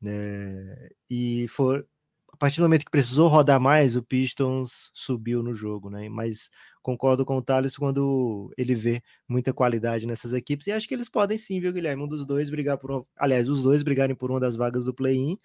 Né? 0.00 0.90
E 1.10 1.46
for 1.48 1.86
a 2.32 2.36
partir 2.36 2.60
do 2.60 2.64
momento 2.64 2.84
que 2.84 2.90
precisou 2.90 3.26
rodar 3.28 3.60
mais, 3.60 3.96
o 3.96 4.02
Pistons 4.02 4.90
subiu 4.94 5.42
no 5.42 5.54
jogo, 5.54 5.90
né? 5.90 6.08
Mas 6.08 6.50
concordo 6.82 7.24
com 7.24 7.36
o 7.36 7.42
Thales 7.42 7.76
quando 7.76 8.52
ele 8.56 8.74
vê 8.74 9.02
muita 9.26 9.52
qualidade 9.52 10.06
nessas 10.06 10.32
equipes 10.32 10.66
e 10.68 10.72
acho 10.72 10.86
que 10.86 10.94
eles 10.94 11.08
podem 11.08 11.36
sim, 11.36 11.58
viu, 11.58 11.72
Guilherme? 11.72 12.04
Um 12.04 12.08
dos 12.08 12.24
dois 12.24 12.48
brigar 12.48 12.78
por 12.78 12.90
uma... 12.90 13.06
aliás, 13.16 13.48
os 13.48 13.62
dois 13.64 13.82
brigarem 13.82 14.14
por 14.14 14.30
uma 14.30 14.38
das 14.38 14.54
vagas 14.54 14.84
do 14.84 14.94
play-in. 14.94 15.36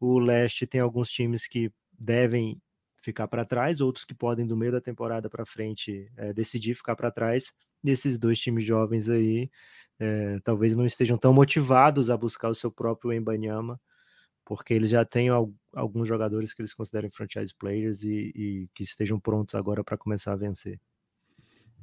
O 0.00 0.18
leste 0.18 0.66
tem 0.66 0.80
alguns 0.80 1.10
times 1.10 1.48
que 1.48 1.72
devem 2.02 2.60
ficar 3.02 3.28
para 3.28 3.44
trás, 3.44 3.80
outros 3.80 4.04
que 4.04 4.14
podem, 4.14 4.46
do 4.46 4.56
meio 4.56 4.72
da 4.72 4.80
temporada 4.80 5.28
para 5.30 5.44
frente, 5.44 6.10
é, 6.16 6.32
decidir 6.32 6.74
ficar 6.74 6.96
para 6.96 7.10
trás. 7.10 7.52
E 7.84 7.90
esses 7.90 8.18
dois 8.18 8.38
times 8.38 8.64
jovens 8.64 9.08
aí 9.08 9.50
é, 9.98 10.38
talvez 10.44 10.74
não 10.76 10.86
estejam 10.86 11.16
tão 11.16 11.32
motivados 11.32 12.10
a 12.10 12.16
buscar 12.16 12.48
o 12.48 12.54
seu 12.54 12.70
próprio 12.70 13.12
Embanyama, 13.12 13.80
porque 14.44 14.74
eles 14.74 14.90
já 14.90 15.04
têm 15.04 15.28
alguns 15.72 16.08
jogadores 16.08 16.52
que 16.52 16.60
eles 16.60 16.74
consideram 16.74 17.10
franchise 17.10 17.54
players 17.54 18.02
e, 18.02 18.32
e 18.34 18.68
que 18.74 18.82
estejam 18.82 19.18
prontos 19.18 19.54
agora 19.54 19.84
para 19.84 19.96
começar 19.96 20.32
a 20.32 20.36
vencer. 20.36 20.80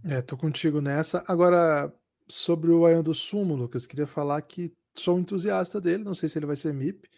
É, 0.04 0.22
tô 0.22 0.38
contigo 0.38 0.80
nessa. 0.80 1.24
Agora, 1.28 1.94
sobre 2.28 2.72
o 2.72 2.86
Ayan 2.86 3.04
do 3.04 3.14
Sumo, 3.14 3.56
Lucas, 3.56 3.86
queria 3.86 4.08
falar 4.08 4.42
que 4.42 4.74
sou 4.94 5.18
um 5.18 5.20
entusiasta 5.20 5.80
dele, 5.80 6.04
não 6.04 6.14
sei 6.14 6.30
se 6.30 6.40
ele 6.40 6.46
vai 6.46 6.56
ser 6.56 6.74
MIP, 6.74 7.10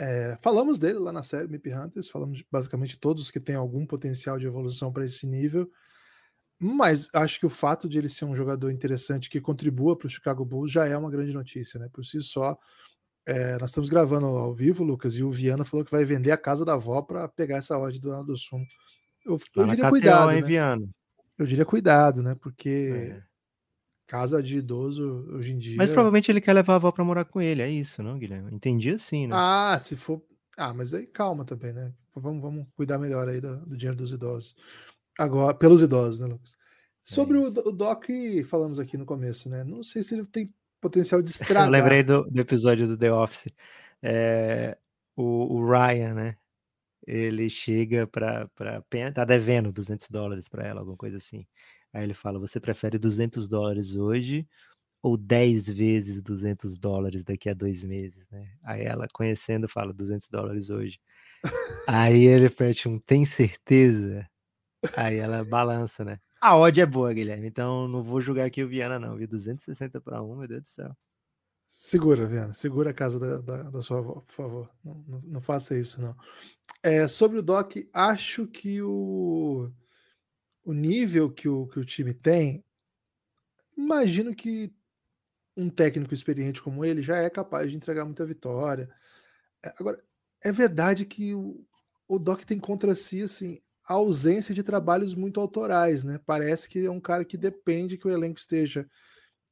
é, 0.00 0.36
falamos 0.40 0.78
dele 0.78 0.98
lá 0.98 1.12
na 1.12 1.22
série 1.22 1.48
Mip 1.48 1.72
Hunters, 1.72 2.08
falamos 2.08 2.38
de 2.38 2.46
basicamente 2.50 2.98
todos 2.98 3.30
que 3.30 3.40
têm 3.40 3.56
algum 3.56 3.84
potencial 3.84 4.38
de 4.38 4.46
evolução 4.46 4.92
para 4.92 5.04
esse 5.04 5.26
nível, 5.26 5.70
mas 6.60 7.08
acho 7.12 7.40
que 7.40 7.46
o 7.46 7.50
fato 7.50 7.88
de 7.88 7.98
ele 7.98 8.08
ser 8.08 8.24
um 8.24 8.34
jogador 8.34 8.70
interessante 8.70 9.28
que 9.28 9.40
contribua 9.40 9.96
para 9.96 10.06
o 10.06 10.10
Chicago 10.10 10.44
Bulls 10.44 10.70
já 10.70 10.86
é 10.86 10.96
uma 10.96 11.10
grande 11.10 11.32
notícia, 11.32 11.78
né? 11.80 11.88
Por 11.92 12.04
si 12.04 12.20
só, 12.20 12.56
é, 13.26 13.58
nós 13.58 13.70
estamos 13.70 13.88
gravando 13.88 14.26
ao 14.26 14.54
vivo, 14.54 14.84
Lucas, 14.84 15.14
e 15.14 15.22
o 15.22 15.30
Viana 15.30 15.64
falou 15.64 15.84
que 15.84 15.90
vai 15.90 16.04
vender 16.04 16.30
a 16.30 16.36
casa 16.36 16.64
da 16.64 16.74
avó 16.74 17.02
para 17.02 17.28
pegar 17.28 17.56
essa 17.56 17.76
ordem 17.76 18.00
do 18.00 18.22
do 18.22 18.36
Sumo. 18.36 18.66
Eu, 19.24 19.38
eu 19.56 19.66
diria 19.66 19.84
KTO, 19.84 19.90
cuidado, 19.90 20.30
hein, 20.30 20.40
né? 20.40 20.46
Viana? 20.46 20.88
Eu 21.36 21.46
diria 21.46 21.64
cuidado, 21.64 22.22
né? 22.22 22.34
Porque 22.34 23.12
é. 23.14 23.22
Casa 24.08 24.42
de 24.42 24.56
idoso 24.56 25.28
hoje 25.30 25.52
em 25.52 25.58
dia. 25.58 25.76
Mas 25.76 25.90
provavelmente 25.90 26.30
ele 26.30 26.40
quer 26.40 26.54
levar 26.54 26.72
a 26.72 26.76
avó 26.76 26.90
para 26.90 27.04
morar 27.04 27.26
com 27.26 27.42
ele, 27.42 27.60
é 27.60 27.68
isso, 27.68 28.02
não, 28.02 28.18
Guilherme? 28.18 28.54
Entendi 28.54 28.90
assim, 28.90 29.26
né? 29.26 29.34
Ah, 29.36 29.78
se 29.78 29.96
for. 29.96 30.22
Ah, 30.56 30.72
mas 30.72 30.94
aí 30.94 31.06
calma 31.06 31.44
também, 31.44 31.74
né? 31.74 31.92
Vamos, 32.16 32.40
vamos 32.40 32.66
cuidar 32.74 32.98
melhor 32.98 33.28
aí 33.28 33.38
do, 33.38 33.58
do 33.66 33.76
dinheiro 33.76 33.98
dos 33.98 34.10
idosos. 34.10 34.56
Agora, 35.18 35.52
pelos 35.52 35.82
idosos, 35.82 36.20
né, 36.20 36.26
Lucas? 36.26 36.56
Sobre 37.04 37.36
é 37.36 37.40
o, 37.40 37.48
o, 37.48 37.72
Doc, 37.72 38.06
falamos 38.46 38.78
aqui 38.78 38.96
no 38.96 39.04
começo, 39.04 39.50
né? 39.50 39.62
Não 39.62 39.82
sei 39.82 40.02
se 40.02 40.14
ele 40.14 40.24
tem 40.24 40.50
potencial 40.80 41.20
de 41.20 41.28
estragar. 41.30 41.66
Eu 41.66 41.70
lembrei 41.70 42.02
do, 42.02 42.24
do 42.24 42.40
episódio 42.40 42.88
do 42.88 42.96
The 42.96 43.12
Office. 43.12 43.52
É, 44.02 44.78
o, 45.16 45.54
o, 45.54 45.70
Ryan, 45.70 46.14
né? 46.14 46.36
Ele 47.06 47.50
chega 47.50 48.06
para. 48.06 48.48
Tá 49.14 49.24
devendo 49.26 49.70
200 49.70 50.08
dólares 50.08 50.48
para 50.48 50.66
ela, 50.66 50.80
alguma 50.80 50.96
coisa 50.96 51.18
assim. 51.18 51.46
Aí 51.92 52.04
ele 52.04 52.14
fala: 52.14 52.38
você 52.38 52.60
prefere 52.60 52.98
200 52.98 53.48
dólares 53.48 53.96
hoje 53.96 54.46
ou 55.02 55.16
10 55.16 55.68
vezes 55.68 56.20
200 56.20 56.78
dólares 56.78 57.22
daqui 57.22 57.48
a 57.48 57.54
dois 57.54 57.84
meses, 57.84 58.26
né? 58.30 58.52
Aí 58.62 58.82
ela, 58.82 59.06
conhecendo, 59.12 59.68
fala 59.68 59.92
200 59.92 60.28
dólares 60.28 60.70
hoje. 60.70 61.00
Aí 61.86 62.24
ele 62.24 62.50
pede 62.50 62.88
um, 62.88 62.98
tem 62.98 63.24
certeza? 63.24 64.28
Aí 64.96 65.16
ela 65.16 65.44
balança, 65.44 66.04
né? 66.04 66.18
A 66.40 66.56
odd 66.56 66.80
é 66.80 66.86
boa, 66.86 67.12
Guilherme, 67.12 67.48
então 67.48 67.88
não 67.88 68.02
vou 68.02 68.20
julgar 68.20 68.46
aqui 68.46 68.62
o 68.62 68.68
Viana, 68.68 68.98
não. 68.98 69.16
Vi 69.16 69.26
260 69.26 70.00
para 70.00 70.22
1, 70.22 70.36
meu 70.36 70.48
Deus 70.48 70.62
do 70.62 70.68
céu. 70.68 70.96
Segura, 71.66 72.26
Viana, 72.26 72.54
segura 72.54 72.90
a 72.90 72.94
casa 72.94 73.18
da, 73.18 73.40
da, 73.40 73.62
da 73.64 73.82
sua 73.82 73.98
avó, 73.98 74.20
por 74.20 74.32
favor. 74.32 74.70
Não, 74.82 75.04
não, 75.06 75.20
não, 75.20 75.40
faça 75.40 75.76
isso, 75.76 76.00
não. 76.00 76.16
É, 76.82 77.06
sobre 77.06 77.38
o 77.38 77.42
Doc, 77.42 77.74
acho 77.92 78.46
que 78.46 78.80
o 78.80 79.70
o 80.68 80.74
nível 80.74 81.30
que 81.30 81.48
o, 81.48 81.66
que 81.66 81.80
o 81.80 81.84
time 81.84 82.12
tem, 82.12 82.62
imagino 83.74 84.34
que 84.34 84.70
um 85.56 85.70
técnico 85.70 86.12
experiente 86.12 86.60
como 86.60 86.84
ele 86.84 87.00
já 87.00 87.16
é 87.16 87.30
capaz 87.30 87.70
de 87.70 87.76
entregar 87.78 88.04
muita 88.04 88.26
vitória. 88.26 88.86
É, 89.64 89.72
agora, 89.80 90.04
é 90.44 90.52
verdade 90.52 91.06
que 91.06 91.32
o, 91.32 91.66
o 92.06 92.18
Doc 92.18 92.42
tem 92.42 92.58
contra 92.58 92.94
si 92.94 93.22
assim, 93.22 93.58
a 93.88 93.94
ausência 93.94 94.54
de 94.54 94.62
trabalhos 94.62 95.14
muito 95.14 95.40
autorais, 95.40 96.04
né? 96.04 96.20
Parece 96.26 96.68
que 96.68 96.84
é 96.84 96.90
um 96.90 97.00
cara 97.00 97.24
que 97.24 97.38
depende 97.38 97.96
que 97.96 98.06
o 98.06 98.10
elenco 98.10 98.38
esteja 98.38 98.86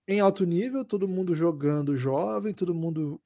em 0.06 0.20
alto 0.20 0.44
nível, 0.44 0.84
todo 0.84 1.08
mundo 1.08 1.34
jogando 1.34 1.96
jovem, 1.96 2.52
todo 2.52 2.74
mundo 2.74 3.18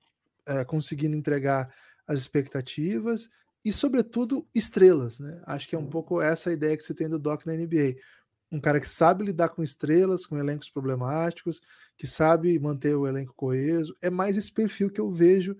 é, 0.46 0.64
conseguindo 0.64 1.16
entregar 1.16 1.74
as 2.06 2.20
expectativas 2.20 3.28
e, 3.64 3.72
sobretudo, 3.72 4.46
estrelas, 4.54 5.18
né? 5.18 5.42
Acho 5.46 5.68
que 5.68 5.74
é 5.74 5.78
um 5.78 5.86
pouco 5.86 6.20
essa 6.20 6.50
a 6.50 6.52
ideia 6.52 6.76
que 6.76 6.82
você 6.82 6.94
tem 6.94 7.08
do 7.08 7.18
Doc 7.18 7.44
na 7.44 7.54
NBA. 7.54 7.96
Um 8.50 8.60
cara 8.60 8.80
que 8.80 8.88
sabe 8.88 9.24
lidar 9.24 9.50
com 9.50 9.62
estrelas, 9.62 10.26
com 10.26 10.36
elencos 10.36 10.70
problemáticos, 10.70 11.60
que 11.96 12.06
sabe 12.06 12.58
manter 12.58 12.96
o 12.96 13.06
elenco 13.06 13.34
coeso. 13.36 13.94
É 14.02 14.10
mais 14.10 14.36
esse 14.36 14.52
perfil 14.52 14.90
que 14.90 15.00
eu 15.00 15.12
vejo 15.12 15.56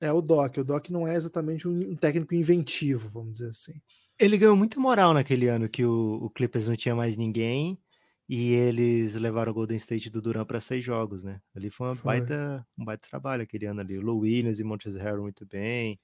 é 0.00 0.12
o 0.12 0.20
Doc. 0.20 0.58
O 0.58 0.64
Doc 0.64 0.90
não 0.90 1.06
é 1.06 1.14
exatamente 1.14 1.68
um 1.68 1.96
técnico 1.96 2.34
inventivo, 2.34 3.08
vamos 3.08 3.34
dizer 3.34 3.48
assim. 3.48 3.80
Ele 4.18 4.38
ganhou 4.38 4.56
muita 4.56 4.80
moral 4.80 5.14
naquele 5.14 5.48
ano 5.48 5.68
que 5.68 5.84
o, 5.84 6.14
o 6.22 6.30
Clippers 6.30 6.66
não 6.66 6.76
tinha 6.76 6.94
mais 6.94 7.16
ninguém 7.16 7.78
e 8.28 8.52
eles 8.52 9.14
levaram 9.14 9.52
o 9.52 9.54
Golden 9.54 9.76
State 9.76 10.10
do 10.10 10.20
Duran 10.20 10.44
para 10.44 10.58
seis 10.58 10.84
jogos, 10.84 11.22
né? 11.22 11.40
Ali 11.54 11.70
foi, 11.70 11.88
uma 11.88 11.94
foi. 11.94 12.20
Baita, 12.20 12.66
um 12.76 12.84
baita 12.84 13.08
trabalho 13.08 13.42
aquele 13.42 13.66
ano 13.66 13.80
ali. 13.80 13.96
O 13.96 14.02
Lou 14.02 14.18
Williams 14.20 14.58
e 14.58 14.64
Montes 14.64 14.96
Harrell 14.96 15.22
muito 15.22 15.46
bem. 15.46 16.00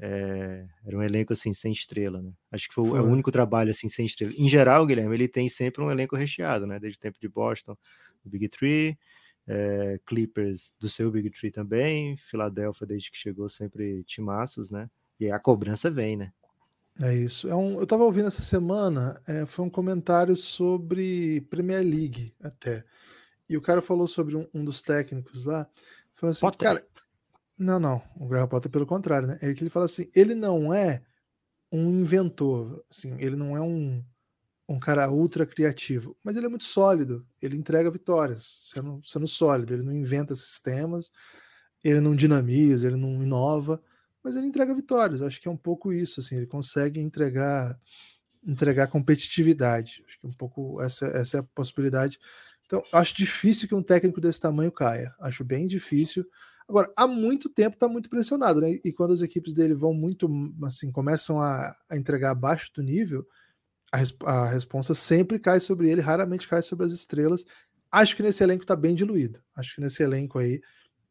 É, 0.00 0.66
era 0.86 0.96
um 0.96 1.02
elenco 1.02 1.32
assim 1.32 1.52
sem 1.52 1.72
estrela, 1.72 2.22
né? 2.22 2.32
Acho 2.52 2.68
que 2.68 2.74
foi, 2.74 2.88
foi, 2.88 3.00
o 3.00 3.04
único 3.04 3.32
trabalho 3.32 3.70
assim 3.70 3.88
sem 3.88 4.06
estrela. 4.06 4.32
Em 4.36 4.48
geral, 4.48 4.86
Guilherme, 4.86 5.14
ele 5.14 5.28
tem 5.28 5.48
sempre 5.48 5.82
um 5.82 5.90
elenco 5.90 6.14
recheado, 6.16 6.66
né? 6.66 6.78
Desde 6.78 6.96
o 6.96 7.00
tempo 7.00 7.18
de 7.20 7.28
Boston, 7.28 7.76
o 8.24 8.28
Big 8.28 8.48
Three, 8.48 8.96
é, 9.46 9.98
Clippers 10.06 10.72
do 10.78 10.88
seu 10.88 11.10
Big 11.10 11.30
Three 11.30 11.50
também, 11.50 12.16
Filadélfia 12.16 12.86
desde 12.86 13.10
que 13.10 13.16
chegou 13.16 13.48
sempre 13.48 14.04
timaços, 14.04 14.70
né? 14.70 14.88
E 15.18 15.30
a 15.30 15.38
cobrança 15.38 15.90
vem, 15.90 16.16
né? 16.16 16.32
É 17.00 17.14
isso. 17.14 17.48
É 17.48 17.54
um, 17.54 17.76
eu 17.76 17.84
estava 17.84 18.04
ouvindo 18.04 18.26
essa 18.26 18.42
semana, 18.42 19.20
é, 19.26 19.46
foi 19.46 19.64
um 19.64 19.70
comentário 19.70 20.36
sobre 20.36 21.40
Premier 21.42 21.82
League 21.82 22.34
até. 22.40 22.84
E 23.48 23.56
o 23.56 23.60
cara 23.60 23.80
falou 23.80 24.06
sobre 24.06 24.36
um, 24.36 24.46
um 24.52 24.64
dos 24.64 24.82
técnicos 24.82 25.44
lá, 25.44 25.66
falou 26.12 26.32
assim, 26.32 26.40
Potter. 26.40 26.68
cara, 26.68 26.86
não, 27.58 27.80
não, 27.80 28.02
o 28.16 28.26
Graham 28.28 28.48
Potter 28.48 28.70
pelo 28.70 28.86
contrário, 28.86 29.28
né? 29.28 29.38
É 29.42 29.52
que 29.52 29.62
ele 29.62 29.70
fala 29.70 29.86
assim, 29.86 30.10
ele 30.14 30.34
não 30.34 30.72
é 30.72 31.02
um 31.72 31.90
inventor, 31.90 32.84
assim, 32.90 33.14
ele 33.18 33.36
não 33.36 33.56
é 33.56 33.60
um, 33.60 34.02
um 34.68 34.78
cara 34.78 35.10
ultra 35.10 35.46
criativo, 35.46 36.16
mas 36.24 36.36
ele 36.36 36.46
é 36.46 36.48
muito 36.48 36.64
sólido, 36.64 37.26
ele 37.42 37.56
entrega 37.56 37.90
vitórias, 37.90 38.60
sendo, 38.64 39.00
sendo 39.04 39.26
sólido, 39.26 39.74
ele 39.74 39.82
não 39.82 39.92
inventa 39.92 40.34
sistemas, 40.36 41.10
ele 41.82 42.00
não 42.00 42.16
dinamiza, 42.16 42.86
ele 42.86 42.96
não 42.96 43.22
inova, 43.22 43.82
mas 44.22 44.36
ele 44.36 44.46
entrega 44.46 44.74
vitórias. 44.74 45.22
Acho 45.22 45.40
que 45.40 45.48
é 45.48 45.50
um 45.50 45.56
pouco 45.56 45.92
isso, 45.92 46.20
assim, 46.20 46.36
ele 46.36 46.46
consegue 46.46 47.00
entregar 47.00 47.78
entregar 48.46 48.86
competitividade. 48.86 50.02
Acho 50.06 50.20
que 50.20 50.26
um 50.26 50.32
pouco 50.32 50.80
essa, 50.80 51.06
essa 51.08 51.38
é 51.38 51.40
a 51.40 51.42
possibilidade. 51.42 52.18
Então, 52.64 52.82
acho 52.92 53.14
difícil 53.14 53.68
que 53.68 53.74
um 53.74 53.82
técnico 53.82 54.20
desse 54.20 54.40
tamanho 54.40 54.70
caia. 54.72 55.14
Acho 55.20 55.44
bem 55.44 55.66
difícil. 55.66 56.24
Agora, 56.68 56.92
há 56.94 57.06
muito 57.06 57.48
tempo 57.48 57.74
está 57.76 57.88
muito 57.88 58.10
pressionado, 58.10 58.60
né? 58.60 58.78
E 58.84 58.92
quando 58.92 59.14
as 59.14 59.22
equipes 59.22 59.54
dele 59.54 59.74
vão 59.74 59.94
muito, 59.94 60.28
assim, 60.64 60.92
começam 60.92 61.40
a, 61.40 61.74
a 61.88 61.96
entregar 61.96 62.30
abaixo 62.30 62.70
do 62.74 62.82
nível, 62.82 63.26
a, 63.90 63.96
resp 63.96 64.22
a 64.26 64.94
sempre 64.94 65.38
cai 65.38 65.60
sobre 65.60 65.88
ele, 65.88 66.02
raramente 66.02 66.46
cai 66.46 66.60
sobre 66.60 66.84
as 66.84 66.92
estrelas. 66.92 67.44
Acho 67.90 68.14
que 68.14 68.22
nesse 68.22 68.42
elenco 68.42 68.64
está 68.64 68.76
bem 68.76 68.94
diluído. 68.94 69.40
Acho 69.56 69.76
que 69.76 69.80
nesse 69.80 70.02
elenco 70.02 70.38
aí 70.38 70.60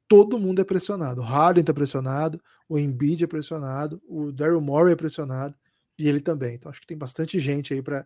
todo 0.07 0.39
mundo 0.39 0.61
é 0.61 0.63
pressionado. 0.63 1.21
O 1.21 1.23
Harden 1.23 1.61
está 1.61 1.73
pressionado, 1.73 2.39
o 2.69 2.77
Embiid 2.77 3.23
é 3.23 3.27
pressionado, 3.27 3.99
o 4.07 4.31
Daryl 4.31 4.61
Morey 4.61 4.93
é 4.93 4.95
pressionado 4.95 5.55
e 5.97 6.07
ele 6.07 6.19
também. 6.19 6.53
Então 6.55 6.69
acho 6.69 6.81
que 6.81 6.87
tem 6.87 6.97
bastante 6.97 7.39
gente 7.39 7.73
aí 7.73 7.81
para 7.81 8.05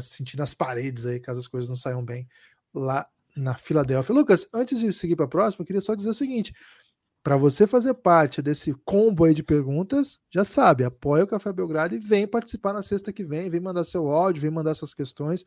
se 0.00 0.10
sentir 0.10 0.36
nas 0.36 0.54
paredes 0.54 1.06
aí, 1.06 1.18
caso 1.18 1.40
as 1.40 1.48
coisas 1.48 1.68
não 1.68 1.76
saiam 1.76 2.04
bem 2.04 2.28
lá 2.72 3.08
na 3.36 3.54
Filadélfia. 3.54 4.14
Lucas, 4.14 4.48
antes 4.54 4.78
de 4.78 4.92
seguir 4.92 5.16
para 5.16 5.24
a 5.24 5.28
próxima, 5.28 5.62
eu 5.62 5.66
queria 5.66 5.82
só 5.82 5.94
dizer 5.94 6.10
o 6.10 6.14
seguinte: 6.14 6.54
para 7.24 7.38
você 7.38 7.66
fazer 7.66 7.94
parte 7.94 8.42
desse 8.42 8.74
combo 8.84 9.24
aí 9.24 9.32
de 9.32 9.42
perguntas, 9.42 10.20
já 10.30 10.44
sabe, 10.44 10.84
apoia 10.84 11.24
o 11.24 11.26
Café 11.26 11.50
Belgrado 11.54 11.94
e 11.94 11.98
vem 11.98 12.28
participar 12.28 12.74
na 12.74 12.82
sexta 12.82 13.14
que 13.14 13.24
vem, 13.24 13.48
vem 13.48 13.60
mandar 13.60 13.82
seu 13.84 14.08
áudio, 14.12 14.42
vem 14.42 14.50
mandar 14.50 14.74
suas 14.74 14.92
questões 14.92 15.42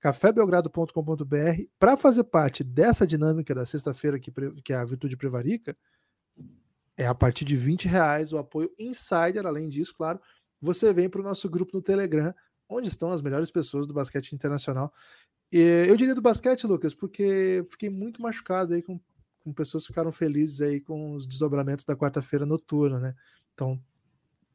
cafébelgrado.com.br 0.00 1.62
para 1.78 1.96
fazer 1.98 2.24
parte 2.24 2.64
dessa 2.64 3.06
dinâmica 3.06 3.54
da 3.54 3.66
sexta-feira 3.66 4.18
que, 4.18 4.32
que 4.64 4.72
é 4.72 4.76
a 4.76 4.84
Virtude 4.86 5.18
Prevarica, 5.18 5.76
é 6.96 7.06
a 7.06 7.14
partir 7.14 7.44
de 7.44 7.58
20 7.58 7.86
reais 7.86 8.32
o 8.32 8.38
apoio 8.38 8.72
insider. 8.78 9.44
Além 9.44 9.68
disso, 9.68 9.94
claro, 9.94 10.18
você 10.58 10.94
vem 10.94 11.10
para 11.10 11.20
o 11.20 11.24
nosso 11.24 11.46
grupo 11.50 11.76
no 11.76 11.82
Telegram, 11.82 12.34
onde 12.66 12.88
estão 12.88 13.10
as 13.10 13.20
melhores 13.20 13.50
pessoas 13.50 13.86
do 13.86 13.92
basquete 13.92 14.32
internacional. 14.32 14.90
E 15.52 15.86
eu 15.88 15.96
diria 15.96 16.14
do 16.14 16.22
basquete, 16.22 16.66
Lucas, 16.66 16.94
porque 16.94 17.66
fiquei 17.70 17.90
muito 17.90 18.22
machucado 18.22 18.72
aí 18.72 18.82
com, 18.82 18.98
com 19.44 19.52
pessoas 19.52 19.84
que 19.84 19.88
ficaram 19.88 20.12
felizes 20.12 20.60
aí 20.60 20.80
com 20.80 21.14
os 21.14 21.26
desdobramentos 21.26 21.84
da 21.84 21.96
quarta-feira 21.96 22.44
noturna, 22.44 22.98
né? 22.98 23.14
Então, 23.54 23.80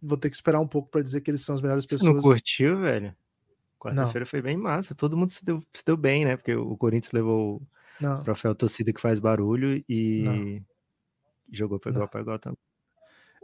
vou 0.02 0.18
ter 0.18 0.30
que 0.30 0.36
esperar 0.36 0.60
um 0.60 0.68
pouco 0.68 0.90
para 0.90 1.02
dizer 1.02 1.22
que 1.22 1.32
eles 1.32 1.42
são 1.42 1.56
as 1.56 1.62
melhores 1.62 1.86
pessoas. 1.86 2.08
Você 2.08 2.14
não 2.14 2.22
curtiu, 2.22 2.80
velho? 2.80 3.16
Quarta-feira 3.80 4.26
foi 4.26 4.42
bem 4.42 4.56
massa. 4.56 4.96
Todo 4.96 5.18
mundo 5.18 5.30
se 5.30 5.44
deu, 5.44 5.62
se 5.74 5.84
deu 5.86 5.98
bem, 5.98 6.26
né? 6.26 6.38
Porque 6.38 6.56
o 6.56 6.78
Corinthians 6.78 7.12
levou 7.12 7.62
não. 8.00 8.20
o 8.20 8.24
troféu 8.24 8.56
torcida 8.56 8.94
que 8.94 9.02
faz 9.02 9.20
barulho 9.20 9.84
e 9.90 10.24
não. 10.24 10.66
jogou 11.52 11.80
para 11.80 11.92
igual 11.92 12.08
para 12.08 12.22
igual 12.22 12.40
também. 12.40 12.58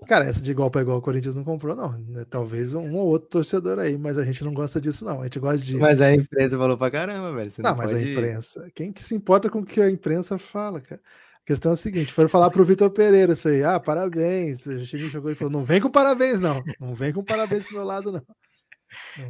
Cara, 0.08 0.26
essa 0.26 0.42
de 0.42 0.52
igual 0.52 0.72
para 0.72 0.82
igual 0.82 0.98
o 0.98 1.02
Corinthians 1.02 1.36
não 1.36 1.44
comprou, 1.44 1.76
não. 1.76 1.92
Né, 1.92 2.26
talvez 2.30 2.74
um 2.74 2.96
ou 2.96 3.08
outro 3.08 3.30
torcedor 3.30 3.80
aí, 3.80 3.98
mas 3.98 4.18
a 4.18 4.24
gente 4.24 4.44
não 4.44 4.54
gosta 4.54 4.80
disso, 4.80 5.04
não. 5.04 5.22
A 5.22 5.24
gente 5.26 5.40
gosta 5.40 5.58
de. 5.66 5.78
Mas 5.78 6.00
a 6.00 6.14
imprensa 6.14 6.58
falou 6.58 6.78
pra 6.78 6.90
caramba, 6.90 7.34
velho. 7.34 7.52
Você 7.52 7.62
não, 7.62 7.72
não 7.72 7.78
mas 7.78 7.92
pode... 7.92 8.06
a 8.06 8.12
imprensa. 8.12 8.68
Quem 8.74 8.94
que 8.94 9.04
se 9.04 9.14
importa 9.14 9.50
com 9.50 9.60
o 9.60 9.66
que 9.66 9.82
a 9.82 9.90
imprensa 9.90 10.38
fala, 10.38 10.80
cara? 10.80 11.02
A 11.50 11.52
questão 11.52 11.72
é 11.72 11.74
a 11.74 11.76
seguinte: 11.76 12.14
foram 12.14 12.30
falar 12.30 12.52
pro 12.52 12.64
Vitor 12.64 12.92
Pereira 12.92 13.34
isso 13.34 13.50
aí. 13.50 13.64
Ah, 13.64 13.80
parabéns. 13.80 14.68
A 14.68 14.78
gente 14.78 14.98
me 14.98 15.10
jogou 15.10 15.32
e 15.32 15.36
falou: 15.36 15.52
não 15.52 15.64
vem 15.64 15.82
com 15.82 15.90
parabéns, 15.90 16.40
não. 16.40 16.64
Não 16.80 16.94
vem 16.94 17.12
com 17.12 17.24
parabéns 17.24 17.64
pro 17.64 17.74
meu 17.74 17.84
lado, 17.84 18.12
não. 18.12 18.22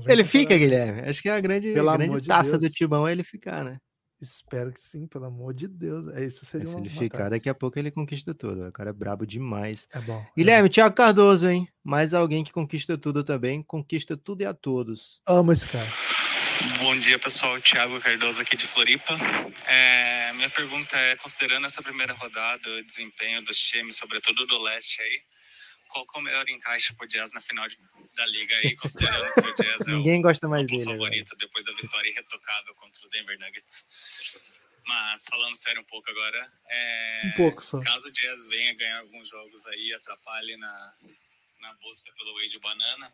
Ele 0.05 0.25
fica, 0.25 0.57
Guilherme. 0.57 1.09
Acho 1.09 1.21
que 1.21 1.29
é 1.29 1.31
a 1.31 1.39
grande, 1.39 1.69
a 1.69 1.97
grande 1.97 2.27
taça 2.27 2.57
Deus. 2.57 2.73
do 2.73 2.75
Timão 2.75 3.07
é 3.07 3.13
ele 3.13 3.23
ficar, 3.23 3.63
né? 3.63 3.77
Espero 4.21 4.73
que 4.73 4.81
sim, 4.81 5.07
pelo 5.07 5.27
amor 5.27 5.53
de 5.53 5.65
Deus. 5.69 6.09
É 6.09 6.25
isso 6.25 6.45
seria 6.45 6.67
Se 6.67 6.75
ele 6.75 6.89
ficar, 6.89 7.19
taça. 7.19 7.29
daqui 7.29 7.47
a 7.47 7.55
pouco 7.55 7.79
ele 7.79 7.89
conquista 7.89 8.33
tudo. 8.35 8.67
O 8.67 8.71
cara 8.73 8.89
é 8.89 8.93
brabo 8.93 9.25
demais. 9.25 9.87
É 9.93 10.01
bom. 10.01 10.21
Guilherme, 10.35 10.67
é. 10.67 10.71
Thiago 10.71 10.93
Cardoso, 10.93 11.47
hein? 11.47 11.69
Mais 11.81 12.13
alguém 12.13 12.43
que 12.43 12.51
conquista 12.51 12.97
tudo 12.97 13.23
também. 13.23 13.63
Conquista 13.63 14.17
tudo 14.17 14.41
e 14.41 14.45
a 14.45 14.53
todos. 14.53 15.21
Amo 15.25 15.53
esse 15.53 15.65
cara. 15.69 15.87
Bom 16.79 16.97
dia, 16.99 17.17
pessoal. 17.17 17.61
Thiago 17.61 17.97
Cardoso 18.01 18.41
aqui 18.41 18.57
de 18.57 18.67
Floripa. 18.67 19.13
É, 19.65 20.08
minha 20.39 20.49
pergunta 20.49 20.97
é, 20.97 21.17
considerando 21.17 21.65
essa 21.65 21.83
primeira 21.83 22.13
rodada, 22.13 22.69
o 22.69 22.83
desempenho 22.85 23.43
dos 23.43 23.59
times, 23.59 23.97
sobretudo 23.97 24.45
do 24.45 24.57
leste 24.57 25.01
aí, 25.01 25.21
qual 25.89 26.07
é 26.15 26.17
o 26.17 26.21
melhor 26.21 26.47
encaixe 26.47 26.93
pro 26.95 27.05
Jazz 27.07 27.33
na 27.33 27.41
final 27.41 27.67
de, 27.67 27.77
da 28.15 28.25
liga 28.25 28.55
aí, 28.55 28.73
considerando 28.77 29.33
que 29.33 29.39
o 29.41 29.55
Jazz 29.55 29.85
é 29.85 29.91
Ninguém 29.91 30.19
o, 30.19 30.21
gosta 30.21 30.47
mais 30.47 30.63
o 30.63 30.67
dele, 30.67 30.85
favorito 30.85 31.29
velho. 31.29 31.39
depois 31.39 31.65
da 31.65 31.73
vitória 31.73 32.09
irretocável 32.09 32.73
contra 32.75 33.05
o 33.05 33.09
Denver 33.09 33.37
Nuggets. 33.37 33.85
Mas 34.87 35.25
falando 35.29 35.55
sério 35.57 35.81
um 35.81 35.85
pouco 35.85 36.09
agora, 36.09 36.51
é, 36.69 37.21
um 37.25 37.31
pouco 37.33 37.63
só. 37.63 37.81
caso 37.81 38.07
o 38.07 38.11
Jazz 38.11 38.45
venha 38.45 38.73
ganhar 38.75 38.99
alguns 38.99 39.27
jogos 39.27 39.65
aí, 39.67 39.93
atrapalhe 39.93 40.55
na, 40.55 40.93
na 41.59 41.73
busca 41.75 42.09
pelo 42.13 42.33
Wade 42.35 42.59
Banana, 42.59 43.13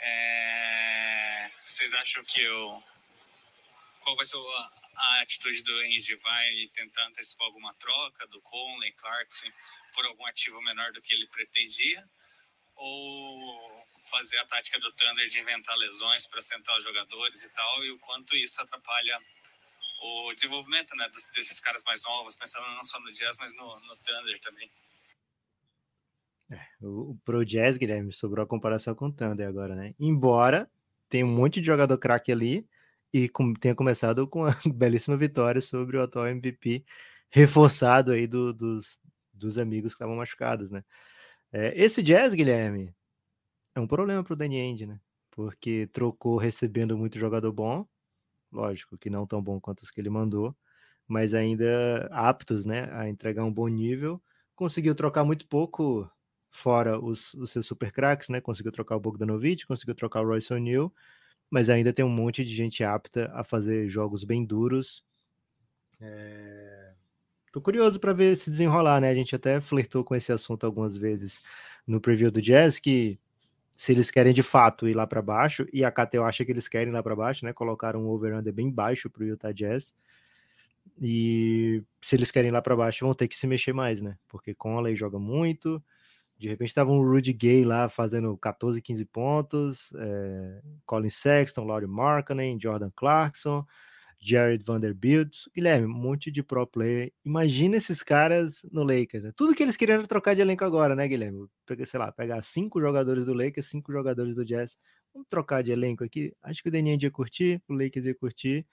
é, 0.00 1.50
vocês 1.64 1.92
acham 1.92 2.24
que 2.24 2.40
eu 2.40 2.82
qual 4.00 4.14
vai 4.14 4.24
ser 4.24 4.36
a, 4.36 4.72
a 4.96 5.20
atitude 5.20 5.62
do 5.62 5.72
Andy 5.80 6.16
vai 6.16 6.50
tentar 6.72 7.06
antecipar 7.06 7.46
alguma 7.46 7.74
troca 7.74 8.26
do 8.28 8.40
Conley, 8.40 8.92
Clarkson 8.92 9.50
por 9.94 10.06
algum 10.06 10.26
ativo 10.26 10.60
menor 10.62 10.92
do 10.92 11.02
que 11.02 11.14
ele 11.14 11.26
pretendia? 11.28 12.04
Ou 12.74 13.86
fazer 14.10 14.38
a 14.38 14.46
tática 14.46 14.78
do 14.78 14.92
Thunder 14.92 15.28
de 15.28 15.40
inventar 15.40 15.76
lesões 15.76 16.26
para 16.26 16.40
sentar 16.40 16.76
os 16.78 16.84
jogadores 16.84 17.42
e 17.44 17.52
tal, 17.52 17.84
e 17.84 17.90
o 17.90 17.98
quanto 17.98 18.36
isso 18.36 18.60
atrapalha 18.62 19.20
o 20.02 20.32
desenvolvimento 20.32 20.94
né, 20.96 21.08
desses 21.08 21.58
caras 21.58 21.82
mais 21.84 22.02
novos, 22.04 22.36
pensando 22.36 22.66
não 22.68 22.84
só 22.84 23.00
no 23.00 23.12
Jazz, 23.12 23.36
mas 23.38 23.54
no, 23.54 23.64
no 23.64 23.96
Thunder 23.96 24.40
também. 24.40 24.70
É, 26.50 26.60
o, 26.80 27.18
pro 27.24 27.44
Jazz, 27.44 27.76
Guilherme, 27.76 28.12
sobrou 28.12 28.44
a 28.44 28.48
comparação 28.48 28.94
com 28.94 29.06
o 29.06 29.12
Thunder 29.12 29.48
agora, 29.48 29.74
né? 29.74 29.94
Embora 29.98 30.70
tenha 31.08 31.26
um 31.26 31.34
monte 31.34 31.60
de 31.60 31.66
jogador 31.66 31.98
craque 31.98 32.30
ali 32.30 32.68
e 33.16 33.28
com, 33.30 33.54
tenha 33.54 33.74
começado 33.74 34.28
com 34.28 34.40
uma 34.42 34.50
belíssima 34.74 35.16
vitória 35.16 35.62
sobre 35.62 35.96
o 35.96 36.02
atual 36.02 36.26
MVP, 36.26 36.84
reforçado 37.30 38.12
aí 38.12 38.26
do, 38.26 38.52
dos, 38.52 39.00
dos 39.32 39.56
amigos 39.56 39.92
que 39.92 39.96
estavam 39.96 40.16
machucados, 40.16 40.70
né? 40.70 40.84
É, 41.50 41.72
esse 41.82 42.02
Jazz, 42.02 42.34
Guilherme, 42.34 42.94
é 43.74 43.80
um 43.80 43.86
problema 43.86 44.22
para 44.22 44.34
o 44.34 44.36
Danny 44.36 44.56
End, 44.56 44.86
né? 44.86 45.00
Porque 45.30 45.86
trocou 45.92 46.36
recebendo 46.36 46.96
muito 46.98 47.18
jogador 47.18 47.52
bom, 47.52 47.86
lógico 48.52 48.98
que 48.98 49.08
não 49.08 49.26
tão 49.26 49.42
bom 49.42 49.58
quanto 49.58 49.80
os 49.80 49.90
que 49.90 50.00
ele 50.00 50.10
mandou, 50.10 50.54
mas 51.08 51.32
ainda 51.32 52.08
aptos, 52.12 52.66
né, 52.66 52.90
a 52.92 53.08
entregar 53.08 53.44
um 53.44 53.52
bom 53.52 53.68
nível. 53.68 54.22
Conseguiu 54.54 54.94
trocar 54.94 55.24
muito 55.24 55.46
pouco 55.48 56.10
fora 56.50 56.98
os, 56.98 57.32
os 57.34 57.50
seus 57.50 57.66
super 57.66 57.90
craques, 57.92 58.28
né? 58.28 58.42
Conseguiu 58.42 58.72
trocar 58.72 58.96
o 58.96 59.00
Bogdanovich, 59.00 59.66
conseguiu 59.66 59.94
trocar 59.94 60.20
o 60.20 60.26
Royce 60.26 60.52
O'Neal, 60.52 60.92
mas 61.50 61.70
ainda 61.70 61.92
tem 61.92 62.04
um 62.04 62.08
monte 62.08 62.44
de 62.44 62.54
gente 62.54 62.82
apta 62.84 63.30
a 63.34 63.44
fazer 63.44 63.88
jogos 63.88 64.24
bem 64.24 64.44
duros. 64.44 65.04
É... 66.00 66.92
Tô 67.52 67.60
curioso 67.60 67.98
para 67.98 68.12
ver 68.12 68.36
se 68.36 68.50
desenrolar, 68.50 69.00
né? 69.00 69.08
A 69.08 69.14
gente 69.14 69.34
até 69.34 69.60
flertou 69.60 70.04
com 70.04 70.14
esse 70.14 70.30
assunto 70.30 70.66
algumas 70.66 70.96
vezes 70.96 71.40
no 71.86 72.00
preview 72.00 72.30
do 72.30 72.42
Jazz, 72.42 72.78
que 72.78 73.18
se 73.74 73.92
eles 73.92 74.10
querem 74.10 74.32
de 74.32 74.42
fato 74.42 74.88
ir 74.88 74.94
lá 74.94 75.06
para 75.06 75.22
baixo, 75.22 75.66
e 75.72 75.84
a 75.84 75.90
KTO 75.90 76.22
acha 76.22 76.44
que 76.44 76.52
eles 76.52 76.68
querem 76.68 76.88
ir 76.88 76.92
lá 76.92 77.02
para 77.02 77.16
baixo, 77.16 77.44
né? 77.44 77.52
Colocaram 77.52 78.02
um 78.04 78.08
over-under 78.08 78.52
bem 78.52 78.70
baixo 78.70 79.08
para 79.08 79.22
o 79.22 79.26
Utah 79.26 79.52
Jazz. 79.52 79.94
E 81.00 81.82
se 82.00 82.16
eles 82.16 82.30
querem 82.30 82.48
ir 82.48 82.52
lá 82.52 82.62
para 82.62 82.76
baixo, 82.76 83.04
vão 83.04 83.14
ter 83.14 83.28
que 83.28 83.36
se 83.36 83.46
mexer 83.46 83.72
mais, 83.72 84.00
né? 84.00 84.16
Porque 84.28 84.54
Conley 84.54 84.96
joga 84.96 85.18
muito. 85.18 85.82
De 86.38 86.48
repente 86.48 86.68
estava 86.68 86.90
um 86.90 87.02
Rudy 87.02 87.32
Gay 87.32 87.64
lá 87.64 87.88
fazendo 87.88 88.36
14, 88.36 88.80
15 88.82 89.04
pontos. 89.06 89.92
É, 89.96 90.62
Colin 90.84 91.08
Sexton, 91.08 91.64
Laurie 91.64 91.88
Markkanen, 91.88 92.58
Jordan 92.60 92.90
Clarkson. 92.94 93.64
Jared 94.18 94.64
Vanderbilt. 94.64 95.46
Guilherme, 95.54 95.86
um 95.86 95.96
monte 95.96 96.30
de 96.30 96.42
pro 96.42 96.66
player. 96.66 97.12
Imagina 97.24 97.76
esses 97.76 98.02
caras 98.02 98.66
no 98.70 98.82
Lakers. 98.82 99.24
Né? 99.24 99.32
Tudo 99.36 99.54
que 99.54 99.62
eles 99.62 99.76
queriam 99.76 99.98
era 99.98 100.06
trocar 100.06 100.34
de 100.34 100.40
elenco 100.40 100.64
agora, 100.64 100.94
né, 100.94 101.06
Guilherme? 101.06 101.46
Pegar, 101.64 101.86
sei 101.86 102.00
lá, 102.00 102.12
pegar 102.12 102.42
cinco 102.42 102.80
jogadores 102.80 103.26
do 103.26 103.34
Lakers, 103.34 103.66
cinco 103.66 103.92
jogadores 103.92 104.34
do 104.34 104.44
Jazz. 104.44 104.76
Vamos 105.12 105.28
trocar 105.30 105.62
de 105.62 105.70
elenco 105.70 106.04
aqui. 106.04 106.34
Acho 106.42 106.62
que 106.62 106.68
o 106.68 106.72
Denian 106.72 106.98
ia 107.00 107.10
curtir, 107.10 107.62
o 107.68 107.74
Lakers 107.74 108.06
ia 108.06 108.14
curtir. 108.14 108.66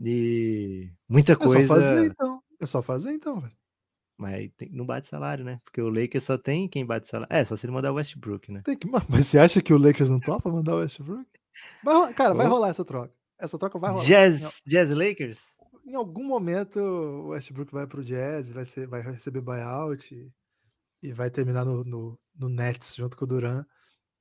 E 0.00 0.90
muita 1.08 1.36
coisa. 1.36 1.60
É 1.60 1.66
só 1.66 1.74
fazer 1.74 2.06
então. 2.06 2.42
É 2.60 2.66
só 2.66 2.82
fazer 2.82 3.12
então, 3.12 3.40
velho. 3.40 3.63
Mas 4.16 4.50
tem, 4.56 4.70
não 4.70 4.86
bate 4.86 5.08
salário, 5.08 5.44
né? 5.44 5.60
Porque 5.64 5.80
o 5.80 5.88
Lakers 5.88 6.24
só 6.24 6.38
tem 6.38 6.68
quem 6.68 6.86
bate 6.86 7.08
salário. 7.08 7.34
É, 7.34 7.44
só 7.44 7.56
se 7.56 7.66
ele 7.66 7.72
mandar 7.72 7.92
o 7.92 7.96
Westbrook, 7.96 8.52
né? 8.52 8.62
Que... 8.64 8.86
Mas 8.86 9.26
você 9.26 9.38
acha 9.38 9.60
que 9.60 9.72
o 9.72 9.78
Lakers 9.78 10.10
não 10.10 10.20
topa 10.20 10.50
mandar 10.50 10.76
o 10.76 10.78
Westbrook? 10.78 11.26
Vai, 11.82 12.14
cara, 12.14 12.34
vai 12.34 12.46
rolar 12.46 12.68
essa 12.68 12.84
troca. 12.84 13.12
Essa 13.38 13.58
troca 13.58 13.78
vai 13.78 13.90
rolar. 13.90 14.04
Jazz, 14.04 14.62
Jazz 14.66 14.90
Lakers? 14.90 15.40
Em 15.84 15.94
algum 15.94 16.24
momento 16.24 16.78
o 16.78 17.28
Westbrook 17.28 17.72
vai 17.72 17.86
pro 17.86 18.04
Jazz, 18.04 18.52
vai, 18.52 18.64
ser, 18.64 18.86
vai 18.86 19.02
receber 19.02 19.40
buyout 19.40 20.14
e, 20.14 20.32
e 21.02 21.12
vai 21.12 21.30
terminar 21.30 21.64
no, 21.64 21.84
no, 21.84 22.18
no, 22.34 22.48
Nets 22.48 22.94
junto 22.94 23.16
com 23.16 23.24
o 23.24 23.28
Duran, 23.28 23.64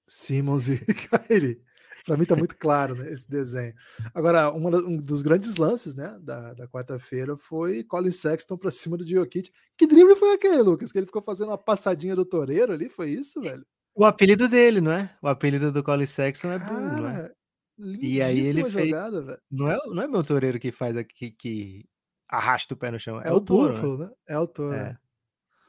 Simmons 0.07 0.67
e 0.67 0.79
Kyrie. 1.27 1.61
Para 2.05 2.17
mim 2.17 2.25
tá 2.25 2.35
muito 2.35 2.57
claro 2.57 2.95
né, 2.95 3.11
esse 3.11 3.29
desenho. 3.29 3.73
Agora, 4.13 4.51
um 4.51 4.97
dos 4.97 5.21
grandes 5.21 5.55
lances 5.55 5.95
né, 5.95 6.17
da, 6.21 6.53
da 6.53 6.67
quarta-feira 6.67 7.37
foi 7.37 7.83
Colin 7.83 8.11
Sexton 8.11 8.57
para 8.57 8.71
cima 8.71 8.97
do 8.97 9.07
Jokic. 9.07 9.51
Que 9.77 9.87
drible 9.87 10.15
foi 10.15 10.33
aquele, 10.33 10.61
Lucas? 10.61 10.91
Que 10.91 10.99
ele 10.99 11.05
ficou 11.05 11.21
fazendo 11.21 11.49
uma 11.49 11.57
passadinha 11.57 12.15
do 12.15 12.25
Toreiro 12.25 12.73
ali? 12.73 12.89
Foi 12.89 13.09
isso, 13.09 13.41
velho? 13.41 13.65
O 13.95 14.03
apelido 14.03 14.49
dele, 14.49 14.81
não 14.81 14.91
é? 14.91 15.15
O 15.21 15.27
apelido 15.27 15.71
do 15.71 15.83
Colin 15.83 16.05
Sexton 16.05 16.51
é 16.51 16.59
Cara, 16.59 16.73
Boom, 16.73 17.01
não 17.01 17.09
é? 17.09 17.31
E 17.77 18.21
aí 18.21 18.39
ele 18.39 18.65
fez. 18.65 18.89
Jogada, 18.89 19.41
não, 19.49 19.69
é, 19.69 19.77
não 19.87 20.03
é 20.03 20.07
meu 20.07 20.23
toureiro 20.23 20.59
que 20.59 20.71
faz 20.71 20.95
aqui 20.95 21.31
que 21.31 21.85
arrasta 22.29 22.73
o 22.73 22.77
pé 22.77 22.91
no 22.91 22.99
chão. 22.99 23.21
É, 23.21 23.29
é 23.29 23.31
o, 23.31 23.35
o 23.35 23.41
touro, 23.41 23.97
né? 23.97 24.05
né? 24.05 24.11
É 24.27 24.37
o 24.37 24.47
touro. 24.47 24.75
É. 24.75 24.97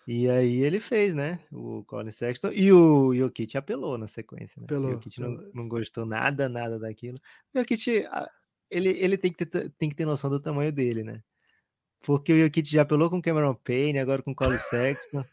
E 0.06 0.28
aí 0.28 0.62
ele 0.62 0.80
fez, 0.80 1.14
né? 1.14 1.40
O 1.50 1.82
Colin 1.84 2.10
Sexton. 2.10 2.50
E 2.52 2.70
o 2.70 3.14
Jokic 3.14 3.56
apelou 3.56 3.96
na 3.96 4.06
sequência, 4.06 4.60
né? 4.60 4.66
Apelou, 4.66 4.90
o 4.90 4.92
Jokic 4.94 5.20
não, 5.20 5.50
não 5.54 5.68
gostou 5.68 6.04
nada, 6.04 6.48
nada 6.48 6.78
daquilo. 6.78 7.16
O 7.54 7.58
Jokic, 7.58 8.04
ele, 8.70 8.90
ele 8.90 9.16
tem, 9.16 9.32
que 9.32 9.46
ter, 9.46 9.70
tem 9.78 9.88
que 9.88 9.96
ter 9.96 10.04
noção 10.04 10.28
do 10.28 10.40
tamanho 10.40 10.70
dele, 10.70 11.02
né? 11.02 11.22
Porque 12.04 12.32
o 12.32 12.38
Jokic 12.38 12.68
já 12.68 12.82
apelou 12.82 13.08
com 13.08 13.18
o 13.18 13.22
Cameron 13.22 13.54
Payne, 13.54 13.98
agora 13.98 14.22
com 14.22 14.32
o 14.32 14.34
Colin 14.34 14.58
Sexton. 14.58 15.24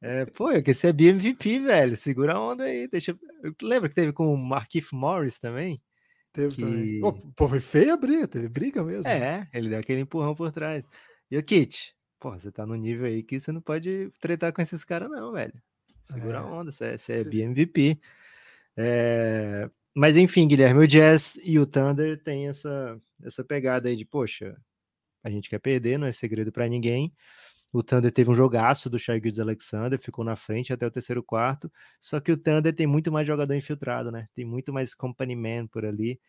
É, 0.00 0.24
pô, 0.26 0.50
eu 0.50 0.62
quero 0.62 0.76
ser 0.76 0.92
BMVP, 0.92 1.60
velho. 1.60 1.96
Segura 1.96 2.34
a 2.34 2.40
onda 2.40 2.64
aí. 2.64 2.88
Deixa... 2.88 3.16
Lembra 3.62 3.88
que 3.88 3.94
teve 3.94 4.12
com 4.12 4.32
o 4.32 4.36
Markif 4.36 4.94
Morris 4.94 5.38
também? 5.38 5.80
Teve 6.32 6.54
que... 6.54 6.62
também. 6.62 7.00
Pô, 7.00 7.48
foi 7.48 7.60
feia 7.60 7.94
a 7.94 7.96
briga, 7.96 8.28
teve 8.28 8.48
briga 8.48 8.82
mesmo. 8.82 9.04
Né? 9.04 9.48
É, 9.52 9.58
ele 9.58 9.68
deu 9.68 9.78
aquele 9.78 10.00
empurrão 10.00 10.34
por 10.34 10.52
trás. 10.52 10.84
E 11.30 11.36
pô, 12.18 12.32
você 12.32 12.50
tá 12.50 12.66
no 12.66 12.74
nível 12.74 13.06
aí 13.06 13.22
que 13.22 13.38
você 13.40 13.52
não 13.52 13.60
pode 13.60 14.10
tretar 14.20 14.52
com 14.52 14.62
esses 14.62 14.84
caras, 14.84 15.10
não, 15.10 15.32
velho. 15.32 15.54
Segura 16.04 16.38
é, 16.38 16.40
a 16.40 16.44
onda, 16.44 16.70
você, 16.70 16.84
é, 16.84 16.98
você 16.98 17.20
é 17.20 17.24
BMVP. 17.24 17.98
É... 18.76 19.68
Mas 19.94 20.16
enfim, 20.16 20.46
Guilherme, 20.46 20.84
o 20.84 20.86
Jazz 20.86 21.38
e 21.42 21.58
o 21.58 21.66
Thunder 21.66 22.22
têm 22.22 22.48
essa, 22.48 23.00
essa 23.22 23.42
pegada 23.42 23.88
aí 23.88 23.96
de, 23.96 24.04
poxa, 24.04 24.56
a 25.24 25.30
gente 25.30 25.48
quer 25.48 25.58
perder, 25.58 25.98
não 25.98 26.06
é 26.06 26.12
segredo 26.12 26.52
para 26.52 26.68
ninguém. 26.68 27.12
O 27.72 27.82
Thunder 27.82 28.12
teve 28.12 28.30
um 28.30 28.34
jogaço 28.34 28.88
do 28.88 28.98
Shai 28.98 29.20
Gildes 29.20 29.40
Alexander, 29.40 29.98
ficou 29.98 30.24
na 30.24 30.36
frente 30.36 30.72
até 30.72 30.86
o 30.86 30.90
terceiro 30.90 31.22
quarto. 31.22 31.70
Só 32.00 32.20
que 32.20 32.30
o 32.30 32.36
Thunder 32.36 32.74
tem 32.74 32.86
muito 32.86 33.10
mais 33.10 33.26
jogador 33.26 33.54
infiltrado, 33.54 34.12
né? 34.12 34.28
Tem 34.34 34.44
muito 34.44 34.72
mais 34.72 34.94
company 34.94 35.34
man 35.34 35.66
por 35.66 35.84
ali. 35.84 36.20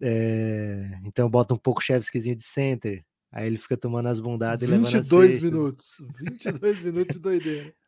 É... 0.00 0.98
Então 1.04 1.30
bota 1.30 1.54
um 1.54 1.58
pouco 1.58 1.82
Chevskyzinho 1.82 2.36
de 2.36 2.42
center. 2.42 3.04
Aí 3.34 3.48
ele 3.48 3.58
fica 3.58 3.76
tomando 3.76 4.06
as 4.06 4.20
bundadas 4.20 4.62
e 4.62 4.70
levando 4.70 4.92
22 4.92 5.42
minutos. 5.42 5.96
22 6.20 6.82
minutos 6.82 7.16
de 7.16 7.22
doideira. 7.22 7.74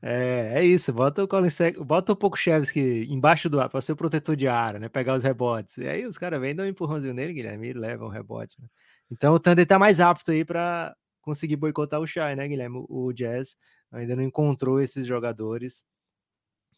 É, 0.00 0.52
é 0.54 0.64
isso. 0.64 0.92
Bota 0.92 1.24
o 1.24 1.26
Colin 1.26 1.50
Sec... 1.50 1.76
bota 1.80 2.14
pouco 2.14 2.36
Chevsky 2.36 3.04
embaixo 3.12 3.50
do 3.50 3.58
ar 3.60 3.68
para 3.68 3.80
ser 3.80 3.90
o 3.90 3.96
protetor 3.96 4.36
de 4.36 4.46
área, 4.46 4.78
né? 4.78 4.88
Pegar 4.88 5.16
os 5.16 5.24
rebotes. 5.24 5.76
E 5.78 5.88
aí 5.88 6.06
os 6.06 6.16
caras 6.16 6.40
vêm, 6.40 6.54
dão 6.54 6.64
um 6.64 6.68
empurrãozinho 6.68 7.12
nele, 7.12 7.32
Guilherme, 7.32 7.70
e 7.70 7.72
levam 7.72 8.06
o 8.06 8.10
rebote. 8.10 8.62
Né? 8.62 8.68
Então 9.10 9.34
o 9.34 9.40
Thunder 9.40 9.66
tá 9.66 9.76
mais 9.76 9.98
apto 9.98 10.30
aí 10.30 10.44
para 10.44 10.94
conseguir 11.20 11.56
boicotar 11.56 11.98
o 11.98 12.06
Shai, 12.06 12.36
né, 12.36 12.46
Guilherme? 12.46 12.86
O 12.88 13.12
Jazz 13.12 13.56
ainda 13.90 14.14
não 14.14 14.22
encontrou 14.22 14.80
esses 14.80 15.04
jogadores, 15.04 15.84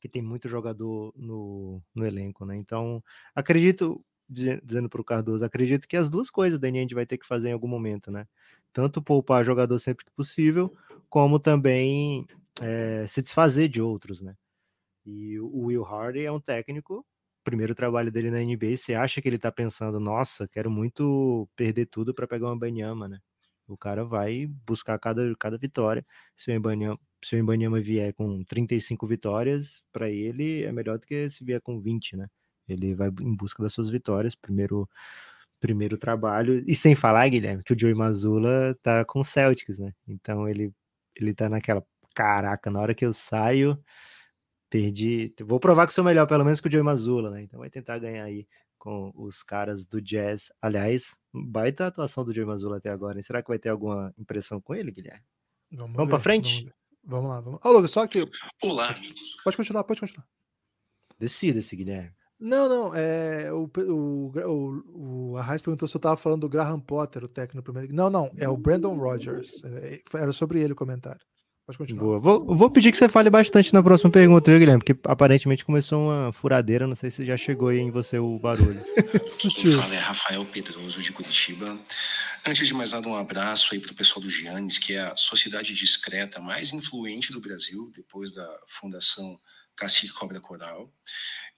que 0.01 0.09
tem 0.09 0.23
muito 0.23 0.49
jogador 0.49 1.13
no, 1.15 1.83
no 1.95 2.07
elenco, 2.07 2.47
né? 2.47 2.57
Então, 2.57 3.05
acredito, 3.35 4.03
dizendo 4.31 4.89
para 4.89 5.01
o 5.01 5.05
Cardoso, 5.05 5.45
acredito 5.45 5.89
que 5.89 5.97
as 5.97 6.09
duas 6.09 6.31
coisas 6.31 6.57
o 6.59 6.61
Daniel 6.61 6.87
vai 6.93 7.07
ter 7.07 7.19
que 7.19 7.27
fazer 7.27 7.49
em 7.51 7.53
algum 7.53 7.69
momento, 7.69 8.11
né? 8.11 8.27
Tanto 8.73 9.03
poupar 9.03 9.45
jogador 9.45 9.79
sempre 9.79 10.05
que 10.05 10.13
possível, 10.13 10.73
como 11.09 11.39
também 11.41 12.27
é, 12.61 13.07
se 13.09 13.23
desfazer 13.23 13.69
de 13.69 13.83
outros, 13.83 14.21
né? 14.21 14.37
E 15.07 15.39
o 15.41 15.67
Will 15.67 15.85
Hardy 15.85 16.25
é 16.25 16.33
um 16.33 16.41
técnico, 16.41 17.05
primeiro 17.45 17.75
trabalho 17.75 18.13
dele 18.13 18.31
na 18.31 18.39
NBA, 18.41 18.77
você 18.77 18.95
acha 18.95 19.21
que 19.23 19.29
ele 19.29 19.39
tá 19.39 19.51
pensando, 19.53 19.99
nossa, 20.01 20.49
quero 20.49 20.71
muito 20.71 21.49
perder 21.57 21.87
tudo 21.87 22.15
para 22.15 22.27
pegar 22.29 22.47
uma 22.49 22.59
Banyama, 22.59 23.09
né? 23.09 23.19
O 23.69 23.77
cara 23.77 24.05
vai 24.05 24.47
buscar 24.67 24.99
cada, 24.99 25.35
cada 25.37 25.57
vitória. 25.59 26.05
Se 26.37 26.51
o 26.51 26.55
Embanyama, 26.55 26.99
se 27.25 27.37
o 27.37 27.39
Embanyama 27.39 27.81
vier 27.81 28.13
com 28.15 28.45
35 28.45 29.07
vitórias, 29.07 29.83
para 29.93 30.11
ele 30.11 30.65
é 30.65 30.73
melhor 30.73 30.99
do 30.99 31.07
que 31.07 31.29
se 31.31 31.45
vier 31.45 31.61
com 31.61 31.81
20, 31.81 32.17
né? 32.17 32.27
Ele 32.73 32.95
vai 32.95 33.09
em 33.09 33.35
busca 33.35 33.63
das 33.63 33.73
suas 33.73 33.91
vitórias, 33.91 34.35
primeiro 34.35 34.89
primeiro 35.61 35.99
trabalho. 35.99 36.65
E 36.67 36.75
sem 36.75 36.95
falar, 36.95 37.29
Guilherme, 37.29 37.63
que 37.63 37.75
o 37.75 37.79
Joey 37.79 37.95
Mazula 37.95 38.77
tá 38.83 39.05
com 39.05 39.21
o 39.21 39.25
Celtics, 39.25 39.79
né? 39.79 39.93
Então 40.09 40.49
ele 40.49 40.73
ele 41.15 41.35
tá 41.35 41.49
naquela 41.49 41.85
caraca, 42.15 42.71
na 42.71 42.81
hora 42.81 42.95
que 42.95 43.05
eu 43.05 43.13
saio, 43.13 43.79
perdi. 44.71 45.35
Vou 45.43 45.61
provar 45.61 45.87
que 45.87 45.95
sou 45.95 46.05
melhor, 46.05 46.27
pelo 46.27 46.45
menos 46.45 46.61
que 46.61 46.69
o 46.69 46.71
Joey 46.71 46.85
Mazula, 46.85 47.31
né? 47.31 47.43
Então 47.43 47.61
vai 47.61 47.71
tentar 47.71 47.99
ganhar 47.99 48.25
aí 48.25 48.47
com 48.81 49.13
os 49.15 49.43
caras 49.43 49.85
do 49.85 50.01
Jazz. 50.01 50.51
Aliás, 50.61 51.21
baita 51.33 51.87
atuação 51.87 52.25
do 52.25 52.33
Joey 52.33 52.47
Mazzulla 52.47 52.79
até 52.79 52.89
agora. 52.89 53.19
Hein? 53.19 53.23
Será 53.23 53.43
que 53.43 53.49
vai 53.49 53.59
ter 53.59 53.69
alguma 53.69 54.13
impressão 54.19 54.59
com 54.61 54.75
ele, 54.75 54.91
Guilherme? 54.91 55.23
Vamos, 55.71 55.97
vamos 55.97 56.11
para 56.11 56.19
frente? 56.19 56.65
Vamos, 57.05 57.29
vamos, 57.29 57.31
lá, 57.31 57.41
vamos. 57.41 57.61
Ô, 57.63 57.71
Lucas, 57.71 57.91
só 57.91 58.07
que. 58.07 58.27
Olá, 58.63 58.89
amigos. 58.89 59.37
Pode 59.45 59.57
continuar, 59.57 59.85
pode 59.85 60.01
continuar. 60.01 60.27
Decida-se, 61.19 61.77
Guilherme. 61.77 62.13
Não, 62.41 62.69
não. 62.69 62.95
É, 62.95 63.53
o, 63.53 63.71
o, 63.77 64.33
o, 64.47 65.33
o 65.33 65.37
Arraes 65.37 65.61
perguntou 65.61 65.87
se 65.87 65.95
eu 65.95 65.99
estava 65.99 66.17
falando 66.17 66.41
do 66.41 66.49
Graham 66.49 66.81
Potter, 66.81 67.23
o 67.23 67.29
técnico 67.29 67.57
do 67.57 67.63
primeiro. 67.63 67.95
Não, 67.95 68.09
não. 68.09 68.31
É 68.39 68.49
o 68.49 68.57
Brandon 68.57 68.97
Rogers. 68.97 69.63
É, 69.65 70.01
era 70.15 70.33
sobre 70.33 70.61
ele 70.61 70.73
o 70.73 70.77
comentário. 70.77 71.21
Pode 71.67 71.79
continuar. 71.79 72.03
Boa. 72.03 72.19
Vou, 72.19 72.57
vou, 72.57 72.71
pedir 72.71 72.91
que 72.91 72.97
você 72.97 73.09
fale 73.09 73.31
bastante 73.31 73.73
na 73.73 73.83
próxima 73.83 74.11
pergunta, 74.11 74.51
viu, 74.51 74.59
Guilherme? 74.59 74.83
Porque 74.83 74.99
aparentemente 75.05 75.65
começou 75.65 76.09
uma 76.09 76.33
furadeira. 76.33 76.87
Não 76.87 76.97
sei 76.97 77.11
se 77.11 77.25
já 77.25 77.37
chegou 77.37 77.69
aí 77.69 77.79
em 77.79 77.91
você 77.91 78.19
o 78.19 78.39
barulho. 78.39 78.83
Quem 79.39 79.73
fala 79.73 79.95
é 79.95 79.99
Rafael 79.99 80.45
Pedroso, 80.47 81.01
de 81.01 81.13
Curitiba. 81.13 81.79
Antes 82.47 82.67
de 82.67 82.75
mais 82.75 82.93
nada, 82.93 83.07
um 83.07 83.15
abraço 83.15 83.75
aí 83.75 83.81
para 83.81 83.93
o 83.93 83.95
pessoal 83.95 84.23
do 84.23 84.31
Giannis, 84.31 84.79
que 84.79 84.95
é 84.95 85.03
a 85.03 85.15
sociedade 85.15 85.75
discreta 85.75 86.41
mais 86.41 86.73
influente 86.73 87.33
do 87.33 87.41
Brasil, 87.41 87.91
depois 87.95 88.35
da 88.35 88.49
fundação 88.67 89.39
Cacique 89.81 90.13
Cobra 90.13 90.41
Coral. 90.41 90.93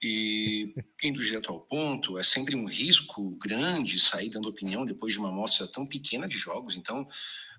E, 0.01 0.73
indo 1.03 1.21
direto 1.21 1.51
ao 1.51 1.59
ponto, 1.59 2.17
é 2.17 2.23
sempre 2.23 2.55
um 2.55 2.65
risco 2.65 3.31
grande 3.37 3.99
sair 3.99 4.29
dando 4.29 4.49
opinião 4.49 4.85
depois 4.85 5.13
de 5.13 5.19
uma 5.19 5.29
amostra 5.29 5.67
tão 5.67 5.85
pequena 5.85 6.27
de 6.27 6.37
jogos. 6.37 6.75
Então, 6.75 7.07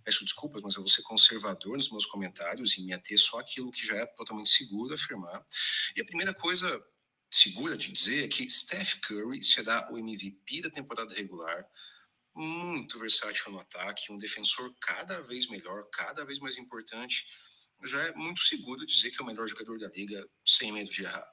Peço 0.05 0.23
desculpas, 0.23 0.61
mas 0.63 0.75
eu 0.75 0.83
vou 0.83 0.91
ser 0.91 1.01
conservador 1.01 1.79
nos 1.79 1.91
meus 1.91 2.05
comentários 2.05 2.77
e 2.77 2.83
me 2.83 2.93
ater 2.93 3.19
só 3.19 3.39
aquilo 3.39 3.73
que 3.73 3.87
já 3.87 3.97
é 3.97 4.05
totalmente 4.05 4.51
seguro 4.51 4.95
afirmar. 4.95 5.43
E 5.97 6.01
a 6.03 6.05
primeira 6.05 6.35
coisa 6.35 6.79
segura 7.31 7.75
de 7.75 7.91
dizer 7.91 8.25
é 8.25 8.29
que 8.29 8.49
Steph 8.51 8.97
Curry 9.01 9.43
será 9.43 9.91
o 9.91 9.97
MVP 9.97 10.61
da 10.61 10.69
temporada 10.69 11.15
regular, 11.15 11.67
muito 12.35 12.99
versátil 12.99 13.51
no 13.51 13.59
ataque, 13.59 14.13
um 14.13 14.17
defensor 14.17 14.75
cada 14.79 15.23
vez 15.23 15.49
melhor, 15.49 15.89
cada 15.91 16.23
vez 16.23 16.39
mais 16.39 16.59
importante. 16.59 17.27
Já 17.85 18.03
é 18.03 18.15
muito 18.15 18.43
seguro 18.43 18.87
dizer 18.87 19.11
que 19.11 19.21
é 19.21 19.23
o 19.23 19.27
melhor 19.27 19.47
jogador 19.47 19.79
da 19.79 19.89
liga, 19.89 20.27
sem 20.45 20.73
medo 20.73 20.91
de 20.91 21.05
errar. 21.05 21.27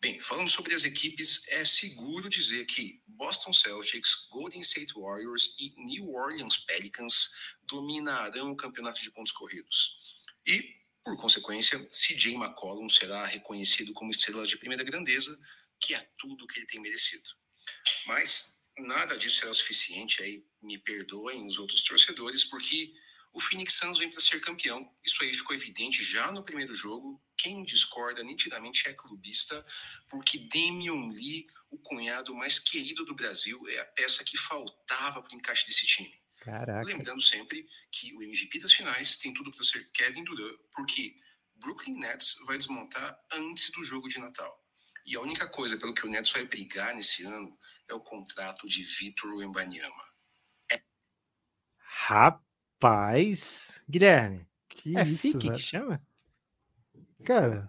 Bem, 0.00 0.20
falando 0.20 0.48
sobre 0.48 0.72
as 0.74 0.84
equipes, 0.84 1.42
é 1.48 1.64
seguro 1.64 2.28
dizer 2.28 2.64
que 2.66 3.02
Boston 3.04 3.52
Celtics, 3.52 4.28
Golden 4.30 4.60
State 4.60 4.92
Warriors 4.94 5.56
e 5.58 5.74
New 5.76 6.12
Orleans 6.12 6.56
Pelicans 6.58 7.30
dominarão 7.64 8.52
o 8.52 8.56
campeonato 8.56 9.02
de 9.02 9.10
pontos 9.10 9.32
corridos. 9.32 9.98
E, 10.46 10.62
por 11.04 11.16
consequência, 11.16 11.76
CJ 11.88 12.34
McCollum 12.34 12.88
será 12.88 13.26
reconhecido 13.26 13.92
como 13.92 14.12
estrela 14.12 14.46
de 14.46 14.56
primeira 14.56 14.84
grandeza, 14.84 15.36
que 15.80 15.94
é 15.94 16.08
tudo 16.16 16.46
que 16.46 16.60
ele 16.60 16.66
tem 16.66 16.80
merecido. 16.80 17.28
Mas 18.06 18.64
nada 18.78 19.16
disso 19.16 19.40
será 19.40 19.52
suficiente, 19.52 20.22
aí 20.22 20.44
me 20.62 20.78
perdoem 20.78 21.44
os 21.44 21.58
outros 21.58 21.82
torcedores, 21.82 22.44
porque 22.44 22.94
o 23.38 23.40
Phoenix 23.40 23.74
Suns 23.74 23.98
vem 23.98 24.10
para 24.10 24.20
ser 24.20 24.40
campeão. 24.40 24.92
Isso 25.04 25.22
aí 25.22 25.32
ficou 25.32 25.54
evidente 25.54 26.02
já 26.02 26.32
no 26.32 26.42
primeiro 26.42 26.74
jogo. 26.74 27.22
Quem 27.36 27.62
discorda 27.62 28.24
nitidamente 28.24 28.88
é 28.88 28.92
clubista, 28.92 29.64
porque 30.08 30.38
Damian 30.52 31.08
Lee, 31.12 31.46
o 31.70 31.78
cunhado 31.78 32.34
mais 32.34 32.58
querido 32.58 33.04
do 33.04 33.14
Brasil, 33.14 33.64
é 33.68 33.78
a 33.78 33.84
peça 33.84 34.24
que 34.24 34.36
faltava 34.36 35.22
para 35.22 35.32
o 35.32 35.36
encaixe 35.38 35.64
desse 35.66 35.86
time. 35.86 36.20
Caraca. 36.40 36.84
Lembrando 36.84 37.22
sempre 37.22 37.64
que 37.92 38.12
o 38.12 38.22
MVP 38.24 38.58
das 38.58 38.72
finais 38.72 39.16
tem 39.16 39.32
tudo 39.32 39.52
para 39.52 39.62
ser 39.62 39.88
Kevin 39.92 40.24
Durant, 40.24 40.58
porque 40.72 41.14
Brooklyn 41.54 41.96
Nets 41.96 42.34
vai 42.44 42.58
desmontar 42.58 43.16
antes 43.30 43.70
do 43.70 43.84
jogo 43.84 44.08
de 44.08 44.18
Natal. 44.18 44.66
E 45.06 45.14
a 45.14 45.20
única 45.20 45.46
coisa 45.46 45.76
pelo 45.76 45.94
que 45.94 46.04
o 46.04 46.10
Nets 46.10 46.32
vai 46.32 46.44
brigar 46.44 46.92
nesse 46.92 47.24
ano 47.24 47.56
é 47.88 47.94
o 47.94 48.00
contrato 48.00 48.66
de 48.66 48.82
Vitor 48.82 49.32
Wembanyama. 49.36 50.08
Rapaz, 51.78 52.47
Guilherme, 53.88 54.46
Que 54.68 54.96
é 54.96 55.04
isso, 55.04 55.32
FIC 55.32 55.50
que 55.50 55.58
chama? 55.58 56.00
Cara, 57.24 57.68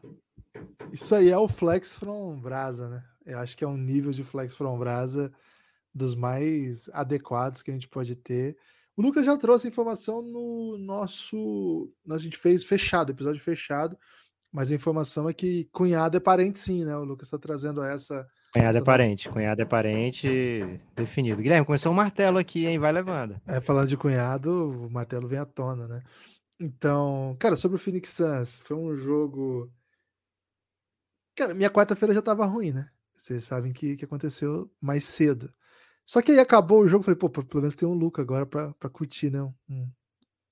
isso 0.91 1.13
aí 1.15 1.30
é 1.30 1.38
o 1.38 1.48
Flex 1.48 1.95
from 1.95 2.39
Brasa, 2.39 2.88
né? 2.88 3.04
Eu 3.26 3.39
acho 3.39 3.58
que 3.58 3.63
é 3.63 3.67
um 3.67 3.78
nível 3.78 4.12
de 4.12 4.24
Flex 4.24 4.56
from 4.56 4.78
Brasa 4.78 5.32
dos 5.93 6.15
mais 6.15 6.89
adequados 6.93 7.62
que 7.62 7.72
a 7.72 7.74
gente 7.74 7.88
pode 7.88 8.15
ter. 8.15 8.58
O 8.95 9.02
Lucas 9.02 9.26
já 9.26 9.38
trouxe 9.38 9.67
informação 9.67 10.22
no 10.22 10.78
nosso. 10.78 11.91
A 12.10 12.17
gente 12.17 12.38
fez 12.38 12.63
fechado, 12.63 13.12
episódio 13.12 13.41
fechado, 13.41 13.98
mas 14.52 14.72
a 14.72 14.76
informação 14.76 15.30
é 15.30 15.34
que 15.34 15.69
cunhado 15.72 16.17
é 16.17 16.19
parente, 16.19 16.60
sim, 16.60 16.84
né? 16.84 16.95
O 16.98 17.04
Lucas 17.04 17.28
está 17.28 17.38
trazendo 17.38 17.82
essa. 17.82 18.28
Cunhado 18.51 18.77
é 18.79 18.83
parente, 18.83 19.29
cunhado 19.29 19.62
é 19.62 19.65
parente 19.65 20.27
definido. 20.95 21.41
Guilherme, 21.41 21.65
começou 21.65 21.91
um 21.91 21.95
martelo 21.95 22.39
aqui, 22.39 22.65
hein? 22.65 22.79
Vai 22.79 22.91
levando. 22.91 23.39
É, 23.45 23.62
falando 23.62 23.88
de 23.88 23.95
cunhado, 23.95 24.71
o 24.85 24.89
martelo 24.89 25.27
vem 25.27 25.38
à 25.38 25.45
tona, 25.45 25.88
né? 25.88 26.03
Então, 26.59 27.38
cara, 27.39 27.55
sobre 27.55 27.77
o 27.77 27.79
Phoenix 27.79 28.09
Suns, 28.09 28.59
foi 28.59 28.75
um 28.75 28.95
jogo. 28.95 29.71
Cara, 31.35 31.53
minha 31.53 31.69
quarta-feira 31.69 32.13
já 32.13 32.21
tava 32.21 32.45
ruim, 32.45 32.71
né? 32.71 32.89
Vocês 33.15 33.43
sabem 33.43 33.71
que, 33.71 33.95
que 33.95 34.05
aconteceu 34.05 34.69
mais 34.81 35.05
cedo. 35.05 35.53
Só 36.03 36.21
que 36.21 36.31
aí 36.31 36.39
acabou 36.39 36.81
o 36.81 36.88
jogo, 36.88 37.03
falei, 37.03 37.17
pô, 37.17 37.29
pelo 37.29 37.62
menos 37.62 37.75
tem 37.75 37.88
um 37.88 37.93
Luca 37.93 38.21
agora 38.21 38.45
pra, 38.45 38.73
pra 38.73 38.89
curtir, 38.89 39.29
né? 39.29 39.43
Um, 39.69 39.91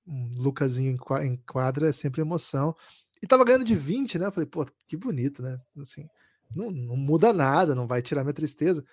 um 0.06 0.28
Lucasinho 0.38 0.96
em 1.22 1.36
quadra 1.36 1.88
é 1.88 1.92
sempre 1.92 2.20
emoção. 2.20 2.76
E 3.20 3.26
tava 3.26 3.44
ganhando 3.44 3.64
de 3.64 3.74
20, 3.74 4.18
né? 4.18 4.26
Eu 4.26 4.32
falei, 4.32 4.48
pô, 4.48 4.64
que 4.86 4.96
bonito, 4.96 5.42
né? 5.42 5.60
Assim, 5.80 6.08
não, 6.54 6.70
não 6.70 6.96
muda 6.96 7.32
nada, 7.32 7.74
não 7.74 7.86
vai 7.86 8.02
tirar 8.02 8.24
minha 8.24 8.34
tristeza, 8.34 8.84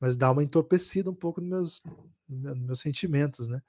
mas 0.00 0.16
dá 0.16 0.30
uma 0.30 0.42
entorpecida 0.42 1.10
um 1.10 1.14
pouco 1.14 1.40
nos 1.40 1.50
meus, 1.50 1.82
nos 2.28 2.58
meus 2.58 2.80
sentimentos, 2.80 3.48
né? 3.48 3.62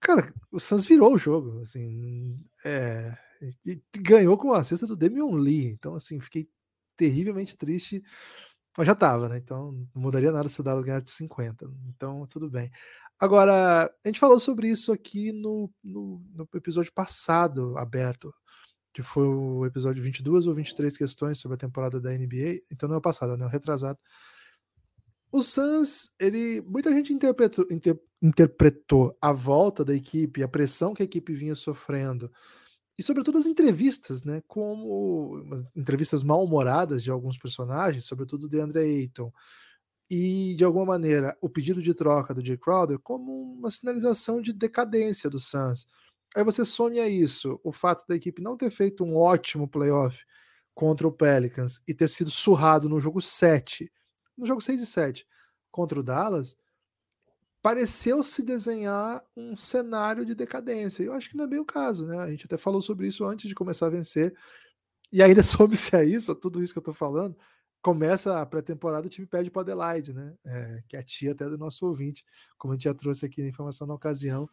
Cara, 0.00 0.32
o 0.52 0.60
Suns 0.60 0.84
virou 0.84 1.14
o 1.14 1.18
jogo, 1.18 1.60
assim, 1.60 2.38
é, 2.64 3.16
e 3.64 3.80
ganhou 3.98 4.36
com 4.36 4.52
a 4.52 4.62
cesta 4.62 4.86
do 4.86 4.96
Damian 4.96 5.36
Lee, 5.36 5.66
então 5.66 5.94
assim, 5.94 6.20
fiquei 6.20 6.48
terrivelmente 6.96 7.56
triste, 7.56 8.02
mas 8.76 8.86
já 8.86 8.94
tava, 8.94 9.28
né? 9.28 9.38
Então 9.38 9.72
não 9.94 10.02
mudaria 10.02 10.32
nada 10.32 10.48
se 10.48 10.60
o 10.60 10.64
Dallas 10.64 10.84
ganhasse 10.84 11.06
de 11.06 11.10
50, 11.12 11.70
então 11.88 12.26
tudo 12.26 12.50
bem. 12.50 12.70
Agora, 13.18 13.84
a 13.84 14.08
gente 14.08 14.20
falou 14.20 14.40
sobre 14.40 14.68
isso 14.68 14.92
aqui 14.92 15.32
no, 15.32 15.70
no, 15.82 16.22
no 16.34 16.48
episódio 16.54 16.92
passado, 16.92 17.76
aberto, 17.78 18.34
que 18.94 19.02
foi 19.02 19.26
o 19.26 19.66
episódio 19.66 20.00
22 20.00 20.46
ou 20.46 20.54
23 20.54 20.96
questões 20.96 21.38
sobre 21.38 21.56
a 21.56 21.58
temporada 21.58 22.00
da 22.00 22.12
NBA, 22.12 22.60
então 22.70 22.88
não 22.88 22.94
é 22.94 22.98
o 22.98 23.02
passado, 23.02 23.34
é 23.34 23.44
o 23.44 23.48
retrasado. 23.48 23.98
O 25.32 25.42
Suns, 25.42 26.12
ele, 26.20 26.60
muita 26.60 26.94
gente 26.94 27.12
interpretou, 27.12 27.66
inter- 27.72 28.00
interpretou 28.22 29.18
a 29.20 29.32
volta 29.32 29.84
da 29.84 29.92
equipe, 29.92 30.44
a 30.44 30.48
pressão 30.48 30.94
que 30.94 31.02
a 31.02 31.04
equipe 31.04 31.34
vinha 31.34 31.56
sofrendo, 31.56 32.30
e 32.96 33.02
sobretudo 33.02 33.36
as 33.36 33.46
entrevistas, 33.46 34.22
né, 34.22 34.40
como 34.46 35.42
entrevistas 35.74 36.22
mal-humoradas 36.22 37.02
de 37.02 37.10
alguns 37.10 37.36
personagens, 37.36 38.04
sobretudo 38.04 38.48
de 38.48 38.60
Andre 38.60 38.78
Ayton, 38.78 39.32
e 40.08 40.54
de 40.54 40.62
alguma 40.62 40.86
maneira 40.86 41.36
o 41.40 41.48
pedido 41.48 41.82
de 41.82 41.92
troca 41.94 42.32
do 42.32 42.44
Jay 42.44 42.56
Crowder 42.56 43.00
como 43.00 43.54
uma 43.54 43.72
sinalização 43.72 44.40
de 44.40 44.52
decadência 44.52 45.28
do 45.28 45.40
Suns. 45.40 45.88
Aí 46.34 46.42
você 46.42 46.64
some 46.64 46.98
a 46.98 47.08
isso, 47.08 47.60
o 47.62 47.70
fato 47.70 48.04
da 48.08 48.16
equipe 48.16 48.42
não 48.42 48.56
ter 48.56 48.70
feito 48.70 49.04
um 49.04 49.16
ótimo 49.16 49.68
playoff 49.68 50.18
contra 50.74 51.06
o 51.06 51.12
Pelicans 51.12 51.80
e 51.86 51.94
ter 51.94 52.08
sido 52.08 52.30
surrado 52.30 52.88
no 52.88 53.00
jogo 53.00 53.22
7, 53.22 53.90
no 54.36 54.44
jogo 54.44 54.60
6 54.60 54.82
e 54.82 54.86
7 54.86 55.26
contra 55.70 55.98
o 55.98 56.02
Dallas, 56.02 56.56
pareceu 57.62 58.22
se 58.22 58.42
desenhar 58.42 59.24
um 59.36 59.56
cenário 59.56 60.26
de 60.26 60.34
decadência. 60.34 61.02
Eu 61.02 61.14
acho 61.14 61.30
que 61.30 61.36
não 61.36 61.44
é 61.44 61.48
bem 61.48 61.60
o 61.60 61.64
caso, 61.64 62.06
né? 62.06 62.18
A 62.18 62.28
gente 62.28 62.44
até 62.44 62.58
falou 62.58 62.82
sobre 62.82 63.06
isso 63.06 63.24
antes 63.24 63.48
de 63.48 63.54
começar 63.54 63.86
a 63.86 63.90
vencer. 63.90 64.34
E 65.12 65.22
ainda 65.22 65.42
soube-se 65.44 65.94
a 65.96 66.04
isso, 66.04 66.34
tudo 66.34 66.62
isso 66.62 66.72
que 66.72 66.78
eu 66.78 66.82
tô 66.82 66.92
falando, 66.92 67.36
começa 67.80 68.40
a 68.40 68.44
pré-temporada, 68.44 69.06
o 69.06 69.10
time 69.10 69.26
perde 69.26 69.50
para 69.50 69.62
Adelaide, 69.62 70.12
né? 70.12 70.34
É, 70.44 70.82
que 70.88 70.96
é 70.96 71.00
a 71.00 71.02
tia 71.02 71.32
até 71.32 71.48
do 71.48 71.56
nosso 71.56 71.86
ouvinte, 71.86 72.24
como 72.58 72.72
a 72.72 72.76
gente 72.76 72.84
já 72.84 72.94
trouxe 72.94 73.24
aqui 73.24 73.40
a 73.40 73.46
informação 73.46 73.86
na 73.86 73.94
ocasião, 73.94 74.48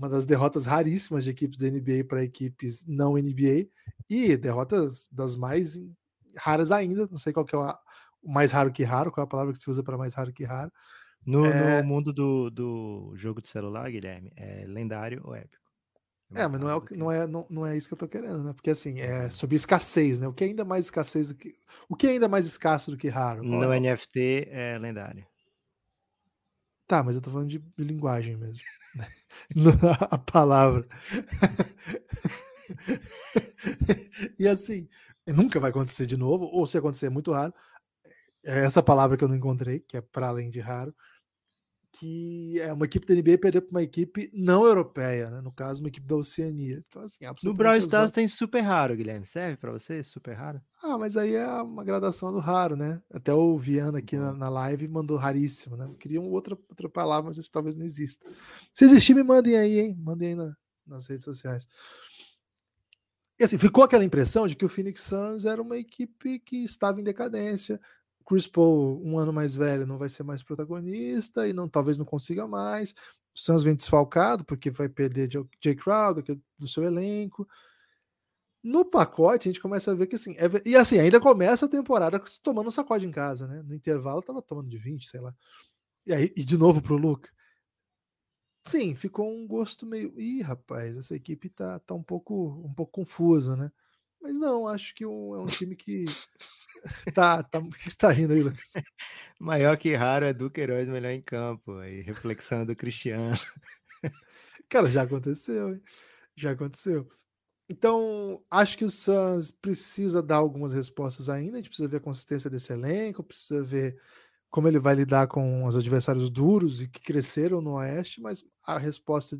uma 0.00 0.08
das 0.08 0.24
derrotas 0.24 0.64
raríssimas 0.64 1.22
de 1.24 1.30
equipes 1.30 1.58
da 1.58 1.68
NBA 1.68 2.04
para 2.08 2.24
equipes 2.24 2.86
não 2.86 3.18
NBA 3.18 3.68
e 4.08 4.34
derrotas 4.34 5.06
das 5.12 5.36
mais 5.36 5.78
raras 6.34 6.72
ainda, 6.72 7.06
não 7.10 7.18
sei 7.18 7.34
qual 7.34 7.44
que 7.44 7.54
é 7.54 7.58
o 7.58 7.74
mais 8.24 8.50
raro 8.50 8.72
que 8.72 8.82
raro, 8.82 9.12
qual 9.12 9.24
é 9.24 9.26
a 9.26 9.28
palavra 9.28 9.52
que 9.52 9.58
se 9.58 9.70
usa 9.70 9.82
para 9.82 9.98
mais 9.98 10.14
raro 10.14 10.32
que 10.32 10.42
raro. 10.42 10.72
No, 11.26 11.44
É. 11.44 11.80
no 11.82 11.86
mundo 11.86 12.14
do, 12.14 12.48
do 12.48 13.12
jogo 13.14 13.42
de 13.42 13.48
celular, 13.48 13.90
Guilherme, 13.90 14.32
é 14.36 14.64
lendário 14.66 15.20
ou 15.22 15.34
épico? 15.34 15.60
É, 16.34 16.46
mas 16.46 16.60
não 16.60 16.70
é, 16.70 16.80
que- 16.80 16.96
não, 16.96 17.12
é, 17.12 17.26
não, 17.26 17.46
não 17.50 17.66
é 17.66 17.76
isso 17.76 17.88
que 17.88 17.94
eu 17.94 17.98
tô 17.98 18.08
querendo, 18.08 18.42
né? 18.42 18.52
Porque 18.54 18.70
assim, 18.70 19.00
é 19.00 19.28
sobre 19.30 19.56
escassez, 19.56 20.18
né? 20.18 20.28
O 20.28 20.32
que 20.32 20.44
é 20.44 20.46
ainda 20.46 20.64
mais 20.64 20.86
escassez 20.86 21.28
do 21.28 21.34
que. 21.34 21.56
O 21.88 21.96
que 21.96 22.06
é 22.06 22.10
ainda 22.10 22.28
mais 22.28 22.46
escasso 22.46 22.90
do 22.90 22.96
que 22.96 23.08
raro? 23.08 23.42
No 23.42 23.70
é? 23.70 23.76
NFT 23.80 24.48
é 24.50 24.78
lendário. 24.78 25.26
Tá, 26.90 27.04
mas 27.04 27.14
eu 27.14 27.22
tô 27.22 27.30
falando 27.30 27.48
de, 27.48 27.62
linguagem 27.78 28.36
mesmo. 28.36 28.60
né? 28.96 29.06
A 30.10 30.18
palavra. 30.18 30.84
e 34.36 34.48
assim, 34.48 34.88
nunca 35.24 35.60
vai 35.60 35.70
acontecer 35.70 36.04
de 36.04 36.16
novo, 36.16 36.46
ou 36.46 36.66
se 36.66 36.76
acontecer 36.76 37.06
é 37.06 37.10
muito 37.10 37.30
raro. 37.30 37.54
É 38.42 38.64
essa 38.64 38.82
palavra 38.82 39.16
que 39.16 39.22
eu 39.22 39.28
não 39.28 39.36
encontrei, 39.36 39.78
que 39.86 39.98
é 39.98 40.00
para 40.00 40.26
além 40.26 40.50
de 40.50 40.58
raro, 40.58 40.92
que 42.00 42.58
é 42.58 42.72
uma 42.72 42.86
equipe 42.86 43.06
da 43.06 43.14
NBA 43.14 43.36
perder 43.36 43.60
para 43.60 43.70
uma 43.70 43.82
equipe 43.82 44.30
não 44.32 44.64
europeia, 44.64 45.28
né? 45.28 45.42
No 45.42 45.52
caso, 45.52 45.82
uma 45.82 45.88
equipe 45.88 46.06
da 46.06 46.16
Oceania. 46.16 46.82
Então, 46.88 47.02
assim, 47.02 47.24
No 47.24 47.30
absolutamente 47.30 47.58
Brawl. 47.62 47.78
Stars 47.78 48.10
tem 48.10 48.26
super 48.26 48.60
raro, 48.60 48.96
Guilherme. 48.96 49.26
Serve 49.26 49.58
pra 49.58 49.70
você? 49.70 50.02
Super 50.02 50.32
raro? 50.32 50.62
Ah, 50.82 50.96
mas 50.96 51.14
aí 51.18 51.34
é 51.34 51.46
uma 51.62 51.84
gradação 51.84 52.32
do 52.32 52.38
raro, 52.38 52.74
né? 52.74 53.02
Até 53.12 53.34
o 53.34 53.58
Viana 53.58 53.98
aqui 53.98 54.16
na, 54.16 54.32
na 54.32 54.48
live 54.48 54.88
mandou 54.88 55.18
raríssimo, 55.18 55.76
né? 55.76 55.90
Queria 55.98 56.20
uma 56.20 56.30
outra, 56.30 56.56
outra 56.70 56.88
palavra, 56.88 57.28
mas 57.28 57.36
isso 57.36 57.50
talvez 57.52 57.74
não 57.74 57.84
exista. 57.84 58.26
Se 58.72 58.86
existir, 58.86 59.14
me 59.14 59.22
mandem 59.22 59.58
aí, 59.58 59.78
hein? 59.78 59.94
Mandem 59.98 60.28
aí 60.30 60.34
na- 60.34 60.56
nas 60.86 61.06
redes 61.06 61.24
sociais. 61.26 61.68
E 63.38 63.44
assim, 63.44 63.56
ficou 63.58 63.84
aquela 63.84 64.04
impressão 64.04 64.46
de 64.46 64.54
que 64.54 64.64
o 64.64 64.68
Phoenix 64.68 65.02
Suns 65.02 65.44
era 65.44 65.60
uma 65.62 65.76
equipe 65.78 66.38
que 66.40 66.62
estava 66.64 67.00
em 67.00 67.04
decadência. 67.04 67.80
Chris 68.30 68.46
Paul, 68.46 69.02
um 69.04 69.18
ano 69.18 69.32
mais 69.32 69.56
velho, 69.56 69.86
não 69.86 69.98
vai 69.98 70.08
ser 70.08 70.22
mais 70.22 70.42
protagonista 70.42 71.48
e 71.48 71.52
não 71.52 71.68
talvez 71.68 71.98
não 71.98 72.06
consiga 72.06 72.46
mais. 72.46 72.92
O 73.34 73.40
Suns 73.40 73.64
vem 73.64 73.74
desfalcado 73.74 74.44
porque 74.44 74.70
vai 74.70 74.88
perder 74.88 75.28
Jay- 75.32 75.74
Crowder 75.76 76.24
é 76.30 76.36
do 76.58 76.68
seu 76.68 76.84
elenco. 76.84 77.48
No 78.62 78.84
pacote, 78.84 79.48
a 79.48 79.52
gente 79.52 79.60
começa 79.60 79.90
a 79.90 79.94
ver 79.94 80.06
que 80.06 80.16
assim. 80.16 80.34
é 80.36 80.44
e 80.68 80.76
assim, 80.76 80.98
ainda 80.98 81.18
começa 81.20 81.64
a 81.66 81.68
temporada 81.68 82.22
tomando 82.42 82.68
um 82.68 82.70
sacode 82.70 83.06
em 83.06 83.10
casa, 83.10 83.46
né? 83.46 83.62
No 83.62 83.74
intervalo 83.74 84.22
tava 84.22 84.42
tomando 84.42 84.68
de 84.68 84.76
20, 84.78 85.06
sei 85.08 85.20
lá. 85.20 85.34
E 86.06 86.12
aí, 86.14 86.32
e 86.36 86.44
de 86.44 86.58
novo 86.58 86.82
pro 86.82 86.96
Luca. 86.96 87.30
Sim, 88.66 88.94
ficou 88.94 89.30
um 89.30 89.46
gosto 89.46 89.86
meio. 89.86 90.18
Ih, 90.18 90.42
rapaz, 90.42 90.96
essa 90.96 91.14
equipe 91.16 91.48
tá, 91.48 91.78
tá 91.80 91.94
um, 91.94 92.02
pouco, 92.02 92.62
um 92.64 92.72
pouco 92.72 92.92
confusa, 92.92 93.56
né? 93.56 93.70
Mas 94.22 94.38
não, 94.38 94.68
acho 94.68 94.94
que 94.94 95.06
um- 95.06 95.34
é 95.34 95.40
um 95.40 95.46
time 95.46 95.74
que. 95.76 96.04
tá, 97.14 97.42
tá. 97.42 97.58
O 97.58 97.70
que 97.70 97.90
você 97.90 97.96
tá 97.96 98.10
rindo 98.10 98.32
aí, 98.32 98.42
Lucas? 98.42 98.72
Maior 99.40 99.76
que 99.78 99.94
raro 99.94 100.26
é 100.26 100.32
Duque 100.34 100.60
Heróis 100.60 100.88
melhor 100.88 101.10
em 101.10 101.22
campo. 101.22 101.78
Aí, 101.78 102.02
reflexão 102.02 102.64
do 102.66 102.76
Cristiano. 102.76 103.36
Cara, 104.68 104.88
já 104.88 105.02
aconteceu, 105.02 105.74
hein? 105.74 105.82
Já 106.36 106.52
aconteceu. 106.52 107.08
Então, 107.70 108.42
acho 108.50 108.78
que 108.78 108.84
o 108.84 108.90
Suns 108.90 109.50
precisa 109.50 110.22
dar 110.22 110.36
algumas 110.36 110.72
respostas 110.72 111.30
ainda. 111.30 111.54
A 111.54 111.56
gente 111.58 111.68
precisa 111.70 111.88
ver 111.88 111.98
a 111.98 112.00
consistência 112.00 112.50
desse 112.50 112.72
elenco, 112.72 113.24
precisa 113.24 113.62
ver 113.64 113.98
como 114.50 114.68
ele 114.68 114.78
vai 114.78 114.94
lidar 114.94 115.28
com 115.28 115.64
os 115.64 115.76
adversários 115.76 116.30
duros 116.30 116.82
e 116.82 116.88
que 116.88 117.00
cresceram 117.02 117.60
no 117.60 117.74
Oeste, 117.74 118.20
mas 118.20 118.44
a 118.64 118.78
resposta, 118.78 119.38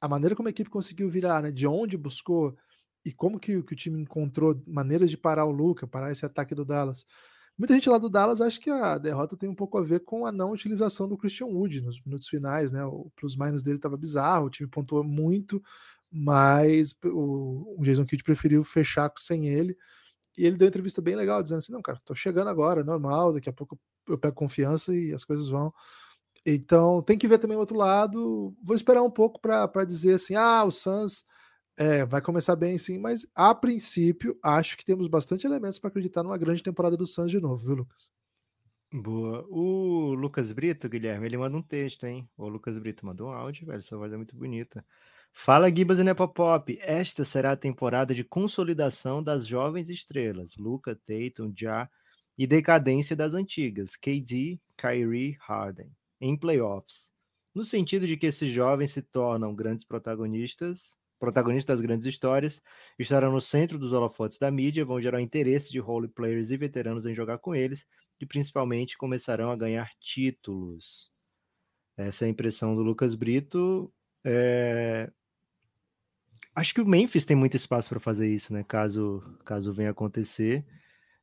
a 0.00 0.08
maneira 0.08 0.36
como 0.36 0.48
a 0.48 0.50
equipe 0.50 0.70
conseguiu 0.70 1.10
virar, 1.10 1.42
né? 1.42 1.50
De 1.52 1.66
onde 1.66 1.96
buscou 1.98 2.56
e 3.06 3.12
como 3.12 3.38
que, 3.38 3.62
que 3.62 3.72
o 3.72 3.76
time 3.76 4.02
encontrou 4.02 4.60
maneiras 4.66 5.10
de 5.10 5.16
parar 5.16 5.44
o 5.46 5.50
Luca, 5.50 5.86
parar 5.86 6.10
esse 6.12 6.26
ataque 6.26 6.54
do 6.54 6.64
Dallas, 6.64 7.06
Muita 7.58 7.72
gente 7.72 7.88
lá 7.88 7.96
do 7.96 8.10
Dallas 8.10 8.42
acha 8.42 8.60
que 8.60 8.68
a 8.68 8.98
derrota 8.98 9.34
tem 9.34 9.48
um 9.48 9.54
pouco 9.54 9.78
a 9.78 9.82
ver 9.82 10.00
com 10.00 10.26
a 10.26 10.32
não 10.32 10.52
utilização 10.52 11.08
do 11.08 11.16
Christian 11.16 11.46
Wood 11.46 11.80
nos 11.80 11.98
minutos 12.04 12.28
finais, 12.28 12.70
né? 12.70 12.84
O 12.84 13.10
plus-minus 13.16 13.62
dele 13.62 13.76
estava 13.76 13.96
bizarro, 13.96 14.46
o 14.46 14.50
time 14.50 14.68
pontuou 14.68 15.02
muito, 15.02 15.62
mas 16.12 16.94
o, 17.02 17.76
o 17.78 17.82
Jason 17.82 18.04
Kidd 18.04 18.22
preferiu 18.22 18.62
fechar 18.62 19.10
sem 19.16 19.48
ele. 19.48 19.74
E 20.36 20.44
ele 20.44 20.56
deu 20.58 20.66
uma 20.66 20.68
entrevista 20.68 21.00
bem 21.00 21.16
legal, 21.16 21.42
dizendo 21.42 21.58
assim: 21.58 21.72
não, 21.72 21.80
cara, 21.80 21.98
tô 22.04 22.14
chegando 22.14 22.48
agora, 22.48 22.84
normal, 22.84 23.32
daqui 23.32 23.48
a 23.48 23.52
pouco 23.54 23.78
eu 24.06 24.18
pego 24.18 24.36
confiança 24.36 24.94
e 24.94 25.14
as 25.14 25.24
coisas 25.24 25.48
vão. 25.48 25.72
Então 26.44 27.02
tem 27.02 27.16
que 27.16 27.26
ver 27.26 27.38
também 27.38 27.56
o 27.56 27.60
outro 27.60 27.76
lado. 27.76 28.54
Vou 28.62 28.76
esperar 28.76 29.02
um 29.02 29.10
pouco 29.10 29.40
para 29.40 29.84
dizer 29.84 30.14
assim: 30.16 30.34
ah, 30.34 30.62
o 30.62 30.70
Suns 30.70 31.24
é, 31.76 32.04
vai 32.04 32.22
começar 32.22 32.56
bem 32.56 32.78
sim, 32.78 32.98
mas 32.98 33.26
a 33.34 33.54
princípio 33.54 34.38
acho 34.42 34.76
que 34.76 34.84
temos 34.84 35.08
bastante 35.08 35.46
elementos 35.46 35.78
para 35.78 35.88
acreditar 35.88 36.22
numa 36.22 36.38
grande 36.38 36.62
temporada 36.62 36.96
do 36.96 37.06
Suns 37.06 37.30
de 37.30 37.40
novo, 37.40 37.56
viu, 37.56 37.74
Lucas? 37.76 38.10
Boa. 38.92 39.44
O 39.50 40.14
Lucas 40.14 40.52
Brito, 40.52 40.88
Guilherme, 40.88 41.26
ele 41.26 41.36
manda 41.36 41.56
um 41.56 41.62
texto, 41.62 42.04
hein? 42.04 42.28
O 42.36 42.48
Lucas 42.48 42.78
Brito 42.78 43.04
mandou 43.04 43.28
um 43.28 43.32
áudio, 43.32 43.66
velho. 43.66 43.82
Sua 43.82 43.98
voz 43.98 44.12
é 44.12 44.16
muito 44.16 44.34
bonita. 44.34 44.84
Fala, 45.32 45.74
Gibas 45.74 45.98
e 45.98 46.04
Nepopop. 46.04 46.78
Esta 46.80 47.24
será 47.24 47.52
a 47.52 47.56
temporada 47.56 48.14
de 48.14 48.24
consolidação 48.24 49.22
das 49.22 49.46
jovens 49.46 49.90
estrelas, 49.90 50.56
Luca, 50.56 50.96
Tatum, 50.96 51.52
Ja, 51.54 51.90
e 52.38 52.46
decadência 52.46 53.14
das 53.14 53.34
antigas, 53.34 53.96
KD, 53.96 54.58
Kyrie, 54.76 55.36
Harden, 55.40 55.90
em 56.20 56.36
playoffs. 56.36 57.12
No 57.54 57.64
sentido 57.64 58.06
de 58.06 58.16
que 58.16 58.26
esses 58.26 58.50
jovens 58.50 58.92
se 58.92 59.02
tornam 59.02 59.54
grandes 59.54 59.84
protagonistas, 59.84 60.95
protagonistas 61.18 61.76
das 61.76 61.86
grandes 61.86 62.06
histórias, 62.06 62.60
estarão 62.98 63.32
no 63.32 63.40
centro 63.40 63.78
dos 63.78 63.92
holofotes 63.92 64.38
da 64.38 64.50
mídia, 64.50 64.84
vão 64.84 65.00
gerar 65.00 65.20
interesse 65.20 65.70
de 65.70 65.78
role 65.78 66.08
players 66.08 66.50
e 66.50 66.56
veteranos 66.56 67.06
em 67.06 67.14
jogar 67.14 67.38
com 67.38 67.54
eles, 67.54 67.86
e 68.20 68.26
principalmente 68.26 68.96
começarão 68.96 69.50
a 69.50 69.56
ganhar 69.56 69.90
títulos. 70.00 71.10
Essa 71.96 72.24
é 72.24 72.28
a 72.28 72.30
impressão 72.30 72.74
do 72.74 72.82
Lucas 72.82 73.14
Brito. 73.14 73.92
É, 74.24 75.10
Acho 76.56 76.72
que 76.72 76.80
o 76.80 76.86
Memphis 76.86 77.26
tem 77.26 77.36
muito 77.36 77.54
espaço 77.54 77.90
para 77.90 78.00
fazer 78.00 78.26
isso, 78.28 78.50
né? 78.54 78.64
Caso, 78.64 79.20
caso 79.44 79.74
venha 79.74 79.90
acontecer, 79.90 80.64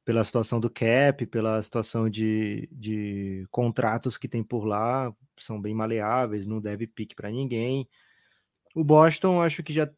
pela 0.05 0.23
situação 0.23 0.59
do 0.59 0.69
cap, 0.69 1.25
pela 1.25 1.59
situação 1.59 2.07
de, 2.07 2.69
de 2.71 3.47
contratos 3.49 4.15
que 4.15 4.27
tem 4.27 4.43
por 4.43 4.63
lá, 4.63 5.11
são 5.39 5.59
bem 5.59 5.73
maleáveis, 5.73 6.45
não 6.45 6.61
deve 6.61 6.85
pique 6.85 7.15
para 7.15 7.31
ninguém. 7.31 7.89
O 8.73 8.83
Boston, 8.83 9.41
acho 9.41 9.61
que 9.63 9.73
já, 9.73 9.89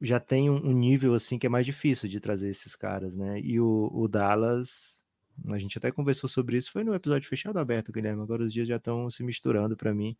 já 0.00 0.20
tem 0.20 0.50
um, 0.50 0.72
nível 0.72 1.14
assim 1.14 1.38
que 1.38 1.46
é 1.46 1.50
mais 1.50 1.64
difícil 1.66 2.08
de 2.08 2.20
trazer 2.20 2.50
esses 2.50 2.76
caras, 2.76 3.14
né? 3.14 3.40
E 3.40 3.60
o, 3.60 3.90
o 3.92 4.06
Dallas, 4.08 5.04
a 5.48 5.58
gente 5.58 5.78
até 5.78 5.90
conversou 5.90 6.28
sobre 6.28 6.56
isso, 6.56 6.70
foi 6.72 6.84
no 6.84 6.94
episódio 6.94 7.28
fechado 7.28 7.58
aberto, 7.58 7.92
Guilherme. 7.92 8.22
Agora 8.22 8.44
os 8.44 8.52
dias 8.52 8.68
já 8.68 8.76
estão 8.76 9.10
se 9.10 9.22
misturando 9.22 9.76
para 9.76 9.94
mim. 9.94 10.16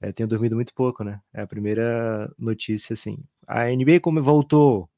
É, 0.00 0.12
tenho 0.12 0.28
dormido 0.28 0.54
muito 0.56 0.74
pouco, 0.74 1.04
né? 1.04 1.20
É 1.32 1.42
a 1.42 1.46
primeira 1.46 2.32
notícia, 2.38 2.94
assim. 2.94 3.18
A 3.46 3.70
NBA 3.70 4.00
como 4.00 4.22
voltou. 4.22 4.88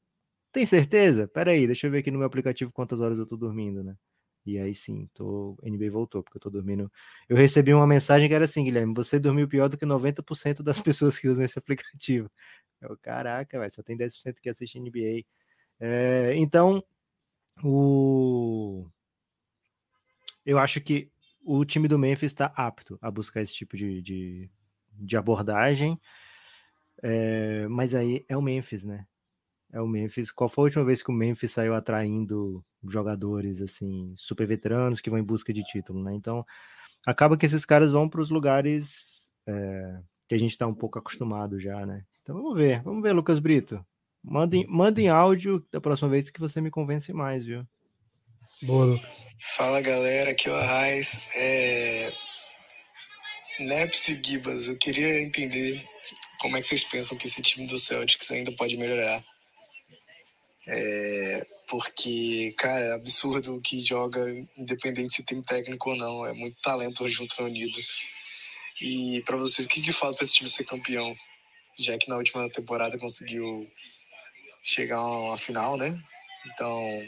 Tem 0.51 0.65
certeza? 0.65 1.27
Pera 1.27 1.51
aí, 1.51 1.65
deixa 1.67 1.87
eu 1.87 1.91
ver 1.91 1.99
aqui 1.99 2.11
no 2.11 2.19
meu 2.19 2.27
aplicativo 2.27 2.71
quantas 2.71 3.01
horas 3.01 3.19
eu 3.19 3.25
tô 3.25 3.35
dormindo, 3.35 3.83
né? 3.83 3.95
E 4.45 4.59
aí 4.59 4.75
sim, 4.75 5.09
tô, 5.13 5.57
NBA 5.63 5.89
voltou, 5.89 6.21
porque 6.21 6.37
eu 6.37 6.41
tô 6.41 6.49
dormindo. 6.49 6.91
Eu 7.29 7.37
recebi 7.37 7.73
uma 7.73 7.87
mensagem 7.87 8.27
que 8.27 8.35
era 8.35 8.45
assim, 8.45 8.63
Guilherme, 8.63 8.93
você 8.93 9.17
dormiu 9.19 9.47
pior 9.47 9.69
do 9.69 9.77
que 9.77 9.85
90% 9.85 10.61
das 10.61 10.81
pessoas 10.81 11.17
que 11.17 11.27
usam 11.29 11.45
esse 11.45 11.57
aplicativo. 11.57 12.29
Eu, 12.81 12.97
caraca, 12.97 13.57
véio, 13.59 13.73
só 13.73 13.81
tem 13.81 13.95
10% 13.95 14.41
que 14.41 14.49
assiste 14.49 14.77
NBA. 14.77 15.25
É, 15.79 16.35
então, 16.35 16.83
o... 17.63 18.85
eu 20.45 20.59
acho 20.59 20.81
que 20.81 21.09
o 21.45 21.63
time 21.65 21.87
do 21.87 21.99
Memphis 21.99 22.31
está 22.31 22.47
apto 22.55 22.97
a 23.01 23.09
buscar 23.11 23.41
esse 23.41 23.53
tipo 23.53 23.77
de, 23.77 24.01
de, 24.01 24.49
de 24.91 25.17
abordagem. 25.17 25.99
É, 27.01 27.67
mas 27.67 27.95
aí 27.95 28.25
é 28.29 28.37
o 28.37 28.41
Memphis, 28.41 28.83
né? 28.83 29.05
É 29.73 29.81
o 29.81 29.87
Memphis. 29.87 30.31
Qual 30.31 30.47
foi 30.47 30.63
a 30.63 30.65
última 30.65 30.85
vez 30.85 31.01
que 31.01 31.09
o 31.09 31.13
Memphis 31.13 31.51
saiu 31.51 31.73
atraindo 31.73 32.63
jogadores 32.87 33.59
assim, 33.59 34.13
super 34.15 34.47
veteranos 34.47 35.01
que 35.01 35.09
vão 35.09 35.19
em 35.19 35.23
busca 35.23 35.51
de 35.51 35.63
título, 35.63 36.03
né? 36.03 36.13
Então, 36.13 36.45
acaba 37.05 37.37
que 37.37 37.45
esses 37.45 37.65
caras 37.65 37.91
vão 37.91 38.07
para 38.07 38.21
os 38.21 38.29
lugares 38.29 39.29
é, 39.47 39.99
que 40.27 40.35
a 40.35 40.37
gente 40.37 40.51
está 40.51 40.67
um 40.67 40.73
pouco 40.73 40.99
acostumado 40.99 41.59
já, 41.59 41.85
né? 41.85 42.05
Então 42.21 42.35
vamos 42.35 42.55
ver, 42.55 42.81
vamos 42.83 43.01
ver, 43.01 43.13
Lucas 43.13 43.39
Brito. 43.39 43.83
Mandem, 44.23 44.65
mandem 44.69 45.09
áudio 45.09 45.65
da 45.71 45.81
próxima 45.81 46.09
vez 46.09 46.29
que 46.29 46.39
você 46.39 46.61
me 46.61 46.71
convence 46.71 47.11
mais, 47.11 47.43
viu? 47.43 47.67
Boa, 48.61 48.85
Lucas. 48.85 49.25
Fala 49.57 49.81
galera, 49.81 50.31
aqui 50.31 50.47
é 50.47 50.51
o 50.51 50.55
Arraes. 50.55 51.19
É... 51.35 52.13
Neps 53.59 54.07
e 54.09 54.21
Gibas, 54.23 54.67
eu 54.67 54.77
queria 54.77 55.21
entender 55.21 55.85
como 56.39 56.57
é 56.57 56.61
que 56.61 56.67
vocês 56.67 56.83
pensam 56.83 57.17
que 57.17 57.27
esse 57.27 57.41
time 57.41 57.67
do 57.67 57.77
Celtics 57.77 58.31
ainda 58.31 58.51
pode 58.53 58.77
melhorar. 58.77 59.23
É, 60.67 61.47
porque, 61.67 62.53
cara, 62.57 62.85
é 62.85 62.93
absurdo 62.93 63.59
que 63.61 63.83
joga, 63.85 64.19
independente 64.57 65.13
se 65.13 65.23
tem 65.23 65.41
técnico 65.41 65.89
ou 65.89 65.95
não. 65.95 66.25
É 66.25 66.33
muito 66.33 66.59
talento 66.61 67.07
junto 67.07 67.35
reunido. 67.35 67.77
E 68.81 69.21
para 69.25 69.37
vocês, 69.37 69.65
o 69.65 69.69
que, 69.69 69.81
que 69.81 69.91
falta 69.91 70.17
para 70.17 70.25
esse 70.25 70.35
time 70.35 70.49
ser 70.49 70.63
campeão? 70.65 71.15
Já 71.77 71.97
que 71.97 72.09
na 72.09 72.17
última 72.17 72.49
temporada 72.49 72.97
conseguiu 72.97 73.69
chegar 74.61 74.97
a 74.97 75.19
uma 75.19 75.37
final, 75.37 75.77
né? 75.77 76.01
Então, 76.45 77.07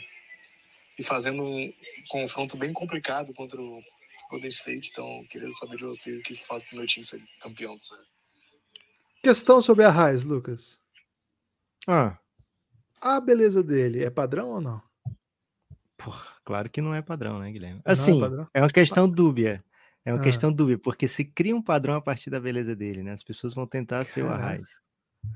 e 0.98 1.04
fazendo 1.04 1.44
um 1.44 1.74
confronto 2.08 2.58
bem 2.58 2.74
complicado 2.74 3.34
contra 3.34 3.62
o 3.62 3.84
Golden 4.30 4.50
State, 4.50 4.90
então 4.92 5.26
queria 5.30 5.50
saber 5.52 5.78
de 5.78 5.84
vocês 5.84 6.20
o 6.20 6.24
que 6.24 6.36
falta 6.36 6.66
pro 6.66 6.78
meu 6.78 6.88
time 6.88 7.06
ser 7.06 7.22
campeão, 7.40 7.78
sabe? 7.80 8.04
Questão 9.24 9.62
sobre 9.62 9.86
a 9.86 9.90
Raiz, 9.90 10.24
Lucas. 10.24 10.80
Ah. 11.88 12.18
A 13.02 13.20
beleza 13.20 13.64
dele 13.64 14.04
é 14.04 14.10
padrão 14.10 14.50
ou 14.50 14.62
não? 14.62 14.82
Pô, 15.98 16.12
claro 16.44 16.70
que 16.70 16.82
não 16.82 16.94
é 16.94 17.02
padrão, 17.02 17.40
né, 17.40 17.52
Guilherme? 17.52 17.82
Assim, 17.86 18.22
é, 18.24 18.60
é, 18.60 18.62
uma 18.62 18.70
questão 18.70 19.08
dúbia. 19.08 19.64
É 20.04 20.14
uma 20.14 20.20
ah. 20.20 20.24
questão 20.24 20.52
dúbia, 20.52 20.78
porque 20.78 21.08
se 21.08 21.26
cria 21.26 21.56
um 21.56 21.62
padrão 21.62 21.96
a 21.96 22.02
partir 22.02 22.30
da 22.30 22.40
beleza 22.40 22.76
dele, 22.76 23.02
né? 23.02 23.14
As 23.14 23.24
pessoas 23.24 23.54
vão 23.54 23.66
tentar 23.66 24.06
Caramba. 24.06 24.12
ser 24.12 24.24
o 24.24 24.30
Arraiz. 24.30 24.80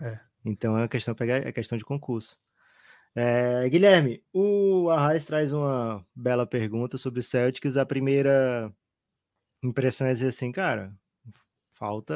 É. 0.01 0.20
Então 0.45 0.78
é 0.78 0.82
uma 0.82 0.88
questão 0.88 1.16
pegar, 1.16 1.38
é 1.38 1.51
questão 1.51 1.78
de 1.78 1.84
concurso. 1.84 2.38
É, 3.16 3.68
Guilherme, 3.68 4.24
o 4.32 4.89
Arraiz 4.91 5.26
traz 5.26 5.51
uma 5.51 6.05
bela 6.16 6.45
pergunta 6.45 6.97
sobre 6.97 7.24
Celtics. 7.24 7.78
A 7.78 7.86
primeira 7.86 8.72
impressão 9.64 10.07
é 10.07 10.14
dizer 10.14 10.28
assim, 10.28 10.51
cara, 10.51 10.93
falta 11.72 12.16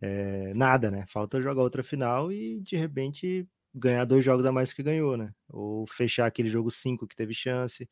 é, 0.00 0.52
nada, 0.54 0.90
né? 0.90 1.04
Falta 1.08 1.40
jogar 1.40 1.62
outra 1.62 1.84
final 1.84 2.32
e 2.32 2.60
de 2.60 2.76
repente 2.76 3.46
ganhar 3.78 4.04
dois 4.04 4.24
jogos 4.24 4.46
a 4.46 4.52
mais 4.52 4.72
que 4.72 4.82
ganhou, 4.82 5.16
né? 5.16 5.32
Ou 5.48 5.86
fechar 5.86 6.26
aquele 6.26 6.48
jogo 6.48 6.70
5 6.70 7.06
que 7.06 7.16
teve 7.16 7.34
chance. 7.34 7.88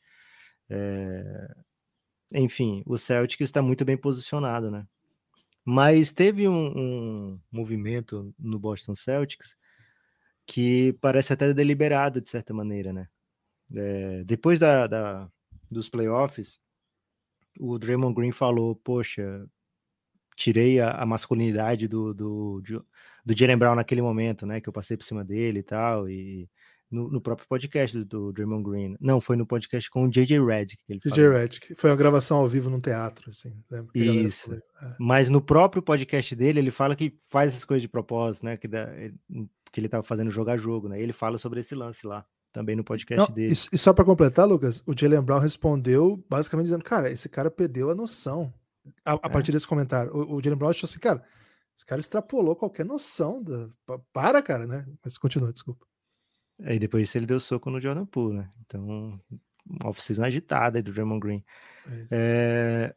É... 0.69 1.55
Enfim, 2.35 2.83
o 2.87 2.99
Celtic 2.99 3.41
está 3.41 3.63
muito 3.63 3.85
bem 3.85 3.97
posicionado, 3.97 4.71
né? 4.71 4.87
Mas 5.65 6.13
teve 6.13 6.49
um, 6.49 6.79
um 6.79 7.41
movimento 7.51 8.35
no 8.39 8.59
Boston 8.59 8.95
Celtics 8.95 9.57
que 10.47 10.93
parece 11.01 11.33
até 11.33 11.53
deliberado, 11.53 12.21
de 12.21 12.31
certa 12.31 12.55
maneira, 12.55 12.93
né? 12.93 13.09
É, 13.75 14.25
depois 14.25 14.61
da, 14.61 14.87
da, 14.87 15.29
dos 15.71 15.89
playoffs, 15.89 16.61
o 17.59 17.79
Draymond 17.79 18.15
Green 18.15 18.33
falou: 18.33 18.77
Poxa, 18.77 19.45
tirei 20.37 20.79
a, 20.81 20.91
a 20.93 21.07
masculinidade 21.07 21.89
do, 21.89 22.15
do, 22.15 22.61
do 22.61 22.87
Jalen 23.35 23.57
Brown 23.57 23.75
naquele 23.75 24.03
momento, 24.03 24.47
né? 24.47 24.61
Que 24.61 24.69
eu 24.69 24.73
passei 24.73 24.97
por 24.97 25.05
cima 25.05 25.25
dele 25.25 25.61
e 25.61 25.63
tal. 25.63 26.09
E 26.09 26.49
no, 26.91 27.11
no 27.11 27.21
próprio 27.21 27.49
podcast 27.49 27.97
do, 27.99 28.05
do, 28.05 28.33
Draymond 28.33 28.63
Green. 28.63 28.97
Não, 29.01 29.21
foi 29.21 29.37
no 29.37 29.47
podcast 29.47 29.91
com 29.91 30.05
o 30.05 30.11
JJ 30.11 30.45
Redick. 30.45 30.83
JJ 30.89 31.29
Redick. 31.29 31.75
Foi 31.75 31.91
uma 31.91 31.97
gravação 31.97 32.39
ao 32.39 32.49
vivo 32.49 32.71
num 32.71 32.81
teatro, 32.81 33.31
assim. 33.31 33.53
Isso. 33.95 34.55
É. 34.55 34.95
Mas 34.99 35.29
no 35.29 35.41
próprio 35.41 35.83
podcast 35.83 36.35
dele, 36.37 36.61
ele 36.61 36.71
fala 36.71 36.95
que 36.95 37.19
faz 37.29 37.53
essas 37.53 37.65
coisas 37.65 37.83
de 37.83 37.89
propósito, 37.89 38.45
né? 38.45 38.57
Que, 38.57 38.69
dá, 38.69 38.89
que 39.73 39.81
ele 39.81 39.89
tava 39.89 40.03
fazendo 40.03 40.31
jogar 40.31 40.57
jogo, 40.57 40.89
né? 40.89 41.01
E 41.01 41.03
ele 41.03 41.13
fala 41.13 41.39
sobre 41.39 41.61
esse 41.61 41.75
lance 41.75 42.07
lá 42.07 42.25
também 42.53 42.77
no 42.77 42.85
podcast 42.85 43.29
Não, 43.29 43.35
dele. 43.35 43.53
E, 43.53 43.75
e 43.75 43.79
só 43.79 43.93
para 43.93 44.05
completar, 44.05 44.47
Lucas, 44.47 44.83
o 44.87 44.97
Jalen 44.97 45.21
Brown 45.21 45.41
respondeu 45.41 46.25
basicamente 46.29 46.67
dizendo: 46.67 46.85
Cara, 46.85 47.11
esse 47.11 47.29
cara 47.29 47.51
perdeu 47.51 47.91
a 47.91 47.95
noção 47.95 48.53
a, 49.05 49.13
a 49.13 49.21
é. 49.25 49.29
partir 49.29 49.53
desse 49.53 49.67
comentário. 49.67 50.13
O, 50.15 50.37
o 50.37 50.43
Jalen 50.43 50.57
Brown 50.57 50.71
achou 50.71 50.87
assim, 50.87 50.99
cara, 50.99 51.23
esse 51.77 51.85
cara 51.85 52.01
extrapolou 52.01 52.57
qualquer 52.57 52.85
noção 52.85 53.43
da. 53.43 53.69
Para, 54.13 54.41
cara, 54.43 54.67
né? 54.67 54.87
Mas 55.05 55.19
continua, 55.19 55.53
desculpa. 55.53 55.87
Aí 56.63 56.79
depois 56.79 57.05
disso 57.05 57.19
ele 57.19 57.27
deu 57.27 57.39
soco 57.39 57.71
no 57.71 57.81
Jordan 57.81 58.07
Poole, 58.07 58.39
né? 58.39 58.51
Então, 58.65 59.21
uma 59.65 59.91
off-season 59.91 60.25
agitada 60.25 60.79
aí 60.79 60.83
do 60.83 60.93
Draymond 60.93 61.21
Green. 61.21 61.45
É 61.87 62.07
é... 62.11 62.95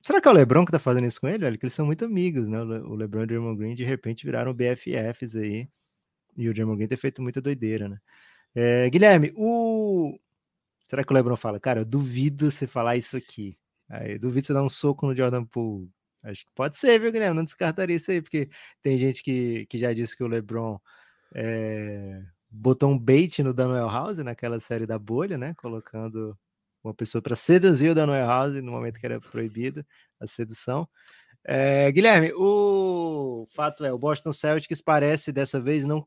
Será 0.00 0.20
que 0.20 0.28
é 0.28 0.30
o 0.30 0.34
LeBron 0.34 0.64
que 0.64 0.70
tá 0.70 0.78
fazendo 0.78 1.06
isso 1.06 1.20
com 1.20 1.26
ele, 1.26 1.38
velho? 1.38 1.58
Que 1.58 1.64
eles 1.64 1.72
são 1.72 1.86
muito 1.86 2.04
amigos, 2.04 2.46
né? 2.46 2.60
O 2.60 2.94
LeBron 2.94 3.22
e 3.22 3.24
o 3.24 3.26
Draymond 3.26 3.58
Green 3.58 3.74
de 3.74 3.84
repente 3.84 4.24
viraram 4.24 4.54
BFFs 4.54 5.34
aí. 5.34 5.68
E 6.36 6.48
o 6.48 6.54
Draymond 6.54 6.76
Green 6.76 6.88
ter 6.88 6.96
feito 6.96 7.22
muita 7.22 7.40
doideira, 7.40 7.88
né? 7.88 7.98
É, 8.54 8.88
Guilherme, 8.90 9.32
o 9.34 10.16
Será 10.88 11.02
que 11.02 11.10
o 11.12 11.14
LeBron 11.14 11.36
fala, 11.36 11.58
cara, 11.58 11.80
eu 11.80 11.84
duvido 11.84 12.50
você 12.50 12.66
falar 12.66 12.96
isso 12.96 13.16
aqui. 13.16 13.58
Aí, 13.88 14.18
duvido 14.18 14.46
você 14.46 14.52
dar 14.52 14.62
um 14.62 14.68
soco 14.68 15.06
no 15.06 15.16
Jordan 15.16 15.44
Poole. 15.44 15.90
Acho 16.24 16.46
que 16.46 16.52
pode 16.54 16.78
ser, 16.78 16.98
viu, 16.98 17.12
Guilherme? 17.12 17.36
Não 17.36 17.44
descartaria 17.44 17.96
isso 17.96 18.10
aí, 18.10 18.22
porque 18.22 18.48
tem 18.82 18.98
gente 18.98 19.22
que, 19.22 19.66
que 19.66 19.76
já 19.78 19.92
disse 19.92 20.16
que 20.16 20.24
o 20.24 20.26
LeBron 20.26 20.78
é, 21.34 22.22
botou 22.50 22.90
um 22.90 22.98
bait 22.98 23.42
no 23.42 23.52
Daniel 23.52 23.88
House 23.88 24.18
naquela 24.18 24.58
série 24.58 24.86
da 24.86 24.98
bolha, 24.98 25.36
né? 25.36 25.54
Colocando 25.54 26.36
uma 26.82 26.94
pessoa 26.94 27.20
para 27.20 27.36
seduzir 27.36 27.90
o 27.90 27.94
Daniel 27.94 28.26
House 28.26 28.54
no 28.62 28.72
momento 28.72 28.98
que 28.98 29.06
era 29.06 29.20
proibida 29.20 29.86
a 30.18 30.26
sedução. 30.26 30.88
É, 31.44 31.92
Guilherme, 31.92 32.32
o 32.34 33.46
fato 33.54 33.84
é, 33.84 33.92
o 33.92 33.98
Boston 33.98 34.32
Celtics 34.32 34.80
parece 34.80 35.30
dessa 35.30 35.60
vez 35.60 35.84
não 35.86 36.06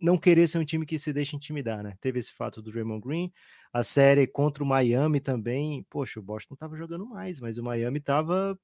não 0.00 0.18
querer 0.18 0.48
ser 0.48 0.58
um 0.58 0.64
time 0.64 0.84
que 0.84 0.98
se 0.98 1.12
deixa 1.12 1.36
intimidar, 1.36 1.80
né? 1.80 1.94
Teve 2.00 2.18
esse 2.18 2.32
fato 2.32 2.60
do 2.60 2.72
Draymond 2.72 3.00
Green, 3.06 3.32
a 3.72 3.84
série 3.84 4.26
contra 4.26 4.64
o 4.64 4.66
Miami 4.66 5.20
também. 5.20 5.86
Poxa, 5.88 6.18
o 6.18 6.22
Boston 6.22 6.56
tava 6.56 6.76
jogando 6.76 7.06
mais, 7.06 7.38
mas 7.38 7.56
o 7.56 7.62
Miami 7.62 8.00
tava 8.00 8.58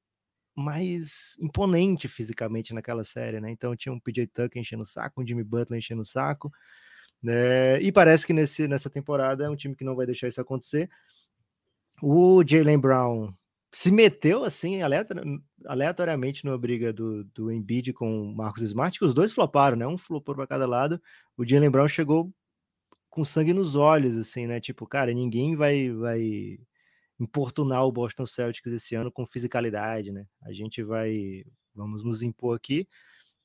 mais 0.59 1.37
imponente 1.41 2.09
fisicamente 2.09 2.75
naquela 2.75 3.05
série, 3.05 3.41
né? 3.41 3.51
Então 3.51 3.77
tinha 3.77 3.93
um 3.93 4.01
PJ 4.01 4.27
Tucker 4.27 4.61
enchendo 4.61 4.83
o 4.83 4.87
saco, 4.87 5.23
um 5.23 5.27
Jimmy 5.27 5.45
Butler 5.45 5.79
enchendo 5.79 6.03
o 6.03 6.05
saco, 6.05 6.51
né? 7.23 7.81
E 7.81 7.93
parece 7.93 8.27
que 8.27 8.33
nesse, 8.33 8.67
nessa 8.67 8.91
temporada 8.91 9.45
é 9.45 9.49
um 9.49 9.57
time 9.57 9.77
que 9.77 9.85
não 9.85 9.95
vai 9.95 10.05
deixar 10.05 10.29
isso 10.29 10.41
acontecer. 10.41 10.91
O 12.03 12.43
Jalen 12.47 12.79
Brown 12.79 13.33
se 13.73 13.93
meteu 13.93 14.45
assim 14.45 14.81
aleatoriamente 15.67 16.45
numa 16.45 16.59
briga 16.59 16.93
do, 16.93 17.23
do 17.25 17.53
Embiid 17.53 17.93
com 17.93 18.23
o 18.23 18.35
Marcos 18.35 18.63
Smart, 18.63 18.99
que 18.99 19.05
os 19.05 19.15
dois 19.15 19.33
floparam, 19.33 19.77
né? 19.77 19.87
Um 19.87 19.99
flopou 19.99 20.35
para 20.35 20.47
cada 20.47 20.67
lado. 20.67 21.01
O 21.37 21.47
Jalen 21.47 21.71
Brown 21.71 21.87
chegou 21.87 22.33
com 23.09 23.23
sangue 23.25 23.53
nos 23.53 23.77
olhos, 23.77 24.17
assim, 24.17 24.47
né? 24.47 24.61
Tipo, 24.61 24.87
cara, 24.87 25.13
ninguém 25.13 25.55
vai 25.55 25.91
vai 25.93 26.59
importunar 27.19 27.85
o 27.85 27.93
Boston 27.93 28.27
Celtics 28.27 28.73
esse 28.73 28.95
ano 28.95 29.11
com 29.11 29.27
fisicalidade, 29.27 30.13
né? 30.13 30.27
A 30.43 30.53
gente 30.53 30.83
vai 30.83 31.45
vamos 31.75 32.05
nos 32.05 32.23
impor 32.23 32.57
aqui. 32.57 32.89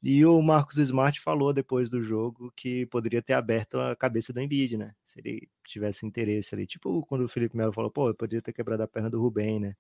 E 0.02 0.26
o 0.26 0.42
Marcos 0.42 0.78
Smart 0.78 1.20
falou 1.22 1.54
depois 1.54 1.90
do 1.90 2.04
jogo 2.04 2.52
que 2.56 2.86
poderia 2.88 3.22
ter 3.22 3.34
aberto 3.34 3.80
a 3.80 3.96
cabeça 3.96 4.34
do 4.34 4.42
Embiid, 4.42 4.78
né? 4.78 4.94
Se 5.06 5.20
ele 5.20 5.50
tivesse 5.66 6.06
interesse 6.06 6.54
ali. 6.54 6.68
Tipo 6.68 7.06
quando 7.08 7.24
o 7.24 7.30
Felipe 7.30 7.56
Melo 7.56 7.72
falou, 7.72 7.90
pô, 7.90 8.10
eu 8.10 8.16
poderia 8.16 8.42
ter 8.42 8.54
quebrado 8.54 8.84
a 8.84 8.88
perna 8.88 9.10
do 9.10 9.22
Rubem, 9.22 9.60
né? 9.60 9.76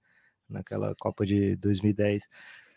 naquela 0.49 0.95
Copa 0.95 1.25
de 1.25 1.55
2010. 1.57 2.27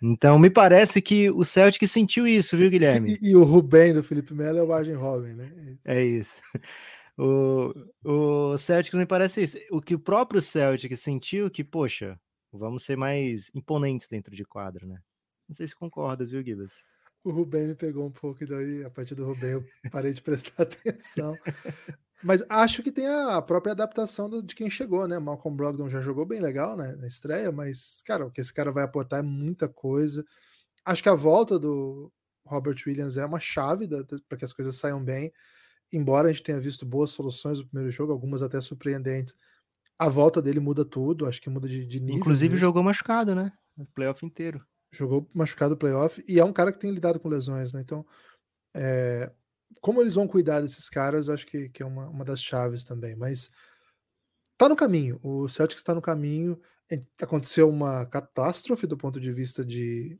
Então, 0.03 0.39
me 0.39 0.51
parece 0.51 1.01
que 1.01 1.31
o 1.31 1.45
Celtic 1.45 1.87
sentiu 1.87 2.27
isso, 2.27 2.57
viu, 2.57 2.71
Guilherme? 2.71 3.19
E, 3.21 3.31
e 3.31 3.37
o 3.37 3.45
Rubem 3.45 3.95
do 3.95 4.03
Felipe 4.03 4.35
Melo 4.35 4.59
é 4.59 4.63
o 4.63 4.73
Arjen 4.73 4.95
Robin, 4.95 5.33
né? 5.33 5.79
É 5.85 6.05
isso. 6.05 6.37
O, 7.19 7.73
o 8.05 8.59
Celtic 8.59 8.95
me 8.95 9.07
parece 9.07 9.43
isso. 9.43 9.57
O 9.71 9.81
que 9.81 9.95
o 9.95 9.99
próprio 9.99 10.43
Celtic 10.43 10.97
sentiu 10.97 11.51
que, 11.51 11.65
poxa, 11.65 12.21
vamos 12.53 12.85
ser 12.85 12.97
mais 12.97 13.51
imponentes 13.55 14.09
dentro 14.09 14.35
de 14.35 14.45
quadro, 14.45 14.87
né? 14.87 15.01
Não 15.49 15.55
sei 15.55 15.67
se 15.67 15.75
concordas, 15.75 16.31
viu, 16.31 16.43
Gibas? 16.43 16.85
O 17.25 17.31
Rubem 17.31 17.69
me 17.69 17.75
pegou 17.75 18.07
um 18.07 18.13
pouco, 18.13 18.45
e 18.45 18.47
daí, 18.47 18.85
a 18.85 18.91
partir 18.91 19.15
do 19.15 19.25
Rubem, 19.25 19.51
eu 19.51 19.65
parei 19.91 20.13
de 20.13 20.23
prestar 20.23 20.63
atenção. 20.63 21.37
Mas 22.23 22.43
acho 22.49 22.83
que 22.83 22.93
tem 22.93 23.07
a 23.07 23.41
própria 23.43 23.73
adaptação 23.73 24.29
de 24.43 24.55
quem 24.55 24.71
chegou, 24.71 25.07
né? 25.07 25.19
Malcolm 25.19 25.57
Brogdon 25.57 25.89
já 25.89 26.01
jogou 26.01 26.25
bem 26.25 26.41
legal 26.41 26.77
né, 26.77 26.95
na 26.97 27.07
estreia, 27.07 27.53
mas, 27.53 28.03
cara, 28.03 28.27
o 28.27 28.31
que 28.31 28.41
esse 28.41 28.53
cara 28.53 28.73
vai 28.73 28.85
aportar 28.85 29.21
é 29.21 29.23
muita 29.23 29.69
coisa. 29.69 30.25
Acho 30.85 31.03
que 31.03 31.09
a 31.09 31.15
volta 31.15 31.59
do 31.59 32.13
Robert 32.45 32.77
Williams 32.87 33.17
é 33.17 33.25
uma 33.25 33.41
chave 33.41 33.89
para 34.29 34.39
que 34.39 34.45
as 34.45 34.53
coisas 34.53 34.77
saiam 34.77 35.05
bem. 35.05 35.33
Embora 35.93 36.29
a 36.29 36.33
gente 36.33 36.43
tenha 36.43 36.61
visto 36.61 36.85
boas 36.85 37.11
soluções 37.11 37.59
no 37.59 37.67
primeiro 37.67 37.91
jogo, 37.91 38.13
algumas 38.13 38.43
até 38.43 38.61
surpreendentes, 38.61 39.37
a 39.99 40.09
volta 40.09 40.43
dele 40.43 40.61
muda 40.61 40.85
tudo, 40.85 41.27
acho 41.27 41.41
que 41.41 41.49
muda 41.49 41.69
de, 41.69 41.87
de 41.87 42.01
nível. 42.01 42.19
Inclusive 42.19 42.51
mesmo. 42.51 42.67
jogou 42.67 42.83
machucado, 42.83 43.35
né? 43.35 43.53
O 43.77 43.87
playoff 43.87 44.25
inteiro. 44.25 44.65
Jogou 44.93 45.29
machucado 45.33 45.75
o 45.75 45.77
playoff 45.77 46.23
e 46.29 46.39
é 46.39 46.45
um 46.45 46.53
cara 46.53 46.73
que 46.73 46.79
tem 46.79 46.91
lidado 46.91 47.19
com 47.19 47.29
lesões, 47.29 47.73
né? 47.73 47.81
Então, 47.81 48.05
é, 48.75 49.33
como 49.81 50.01
eles 50.01 50.15
vão 50.15 50.29
cuidar 50.29 50.61
desses 50.61 50.89
caras, 50.89 51.29
acho 51.29 51.47
que, 51.47 51.69
que 51.69 51.83
é 51.83 51.87
uma, 51.87 52.09
uma 52.09 52.25
das 52.25 52.43
chaves 52.43 52.85
também. 52.85 53.17
Mas 53.17 53.51
tá 54.57 54.69
no 54.69 54.77
caminho. 54.77 55.19
O 55.23 55.49
Celtics 55.49 55.81
está 55.81 55.95
no 55.95 56.03
caminho. 56.03 56.61
Aconteceu 57.21 57.69
uma 57.69 58.07
catástrofe 58.07 58.87
do 58.87 58.97
ponto 58.97 59.21
de 59.21 59.33
vista 59.33 59.65
de. 59.65 60.19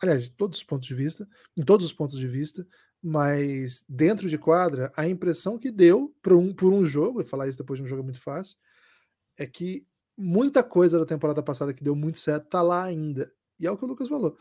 Aliás, 0.00 0.24
de 0.24 0.32
todos 0.32 0.58
os 0.58 0.64
pontos 0.64 0.88
de 0.88 0.94
vista, 0.94 1.28
em 1.56 1.62
todos 1.62 1.86
os 1.86 1.92
pontos 1.92 2.18
de 2.18 2.26
vista, 2.26 2.66
mas 3.02 3.84
dentro 3.88 4.28
de 4.28 4.38
quadra, 4.38 4.92
a 4.96 5.08
impressão 5.08 5.58
que 5.58 5.70
deu 5.70 6.14
por 6.22 6.34
um, 6.34 6.54
por 6.54 6.72
um 6.72 6.84
jogo, 6.84 7.20
e 7.20 7.24
falar 7.24 7.48
isso 7.48 7.58
depois 7.58 7.78
de 7.78 7.84
um 7.84 7.88
jogo 7.88 8.02
é 8.02 8.04
muito 8.04 8.20
fácil, 8.20 8.56
é 9.36 9.46
que 9.46 9.84
muita 10.16 10.62
coisa 10.62 10.98
da 10.98 11.06
temporada 11.06 11.42
passada 11.42 11.74
que 11.74 11.82
deu 11.82 11.96
muito 11.96 12.20
certo 12.20 12.48
tá 12.48 12.62
lá 12.62 12.84
ainda. 12.84 13.32
E 13.58 13.66
é 13.66 13.70
o 13.70 13.76
que 13.76 13.84
o 13.84 13.88
Lucas 13.88 14.08
falou. 14.08 14.38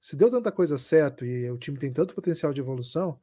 Se 0.00 0.14
deu 0.16 0.30
tanta 0.30 0.52
coisa 0.52 0.76
certo 0.76 1.24
e 1.24 1.50
o 1.50 1.56
time 1.56 1.78
tem 1.78 1.92
tanto 1.92 2.14
potencial 2.14 2.52
de 2.52 2.60
evolução, 2.60 3.18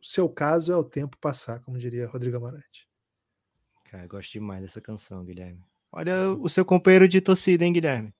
o 0.00 0.06
seu 0.06 0.28
caso 0.28 0.72
é 0.72 0.76
o 0.76 0.84
tempo 0.84 1.16
passar, 1.18 1.60
como 1.60 1.78
diria 1.78 2.08
Rodrigo 2.08 2.36
Amarante. 2.36 2.88
Cara, 3.84 4.04
eu 4.04 4.08
gosto 4.08 4.32
demais 4.32 4.62
dessa 4.62 4.80
canção, 4.80 5.24
Guilherme. 5.24 5.62
Olha 5.92 6.30
o 6.30 6.48
seu 6.48 6.64
companheiro 6.64 7.06
de 7.06 7.20
torcida, 7.20 7.64
hein, 7.64 7.72
Guilherme? 7.72 8.12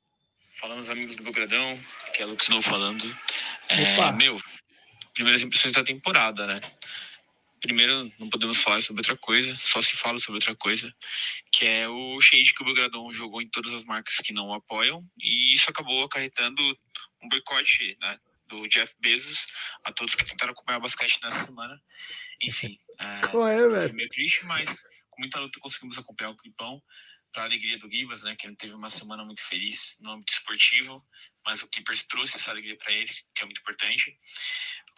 Falamos, 0.53 0.89
amigos 0.89 1.17
do 1.17 1.23
Belgradão, 1.23 1.79
que 2.15 2.23
é 2.23 2.27
o 2.27 2.31
Lucas 2.31 2.49
Novo 2.49 2.63
falando. 2.63 3.05
É, 3.69 4.13
meu, 4.13 4.39
primeiras 5.19 5.43
impressões 5.43 5.73
da 5.73 5.83
temporada, 5.83 6.47
né? 6.47 6.61
Primeiro, 7.61 8.13
não 8.21 8.31
podemos 8.31 8.59
falar 8.59 8.81
sobre 8.81 9.01
outra 9.01 9.17
coisa, 9.17 9.53
só 9.57 9.83
se 9.83 9.97
fala 9.97 10.17
sobre 10.19 10.35
outra 10.35 10.55
coisa, 10.55 10.95
que 11.51 11.67
é 11.67 11.89
o 11.89 12.21
shade 12.21 12.55
que 12.55 12.63
o 12.63 12.65
Belgradão 12.65 13.13
jogou 13.13 13.43
em 13.43 13.49
todas 13.49 13.73
as 13.73 13.83
marcas 13.83 14.15
que 14.19 14.33
não 14.33 14.47
o 14.47 14.55
apoiam, 14.55 15.05
e 15.19 15.55
isso 15.55 15.69
acabou 15.69 16.05
acarretando 16.05 16.63
um 17.21 17.29
boicote 17.29 17.99
né, 18.01 18.17
do 18.47 18.69
Jeff 18.69 18.95
Bezos, 19.01 19.47
a 19.85 19.91
todos 19.93 20.15
que 20.15 20.25
tentaram 20.25 20.53
acompanhar 20.53 20.79
o 20.79 20.83
basquete 20.83 21.19
nessa 21.21 21.47
semana. 21.47 21.83
Enfim, 22.41 22.79
é, 23.01 23.27
Qual 23.27 23.49
é, 23.49 23.59
foi 23.59 23.93
meio 23.93 24.09
triste, 24.09 24.47
mas 24.47 24.85
com 25.11 25.21
muita 25.21 25.41
luta 25.41 25.59
conseguimos 25.59 25.99
acompanhar 25.99 26.31
o 26.31 26.37
Clipão, 26.37 26.81
para 27.33 27.43
a 27.43 27.47
alegria 27.47 27.79
do 27.79 27.91
Gibas, 27.91 28.23
né, 28.23 28.35
que 28.37 28.47
ele 28.47 28.57
teve 28.57 28.75
uma 28.75 28.89
semana 28.89 29.25
muito 29.25 29.43
feliz 29.43 29.97
no 30.01 30.13
âmbito 30.13 30.33
esportivo, 30.33 31.05
mas 31.45 31.63
o 31.63 31.69
Clippers 31.69 32.05
trouxe 32.05 32.37
essa 32.37 32.51
alegria 32.51 32.77
para 32.77 32.93
ele, 32.93 33.13
que 33.35 33.43
é 33.43 33.45
muito 33.45 33.61
importante. 33.61 34.19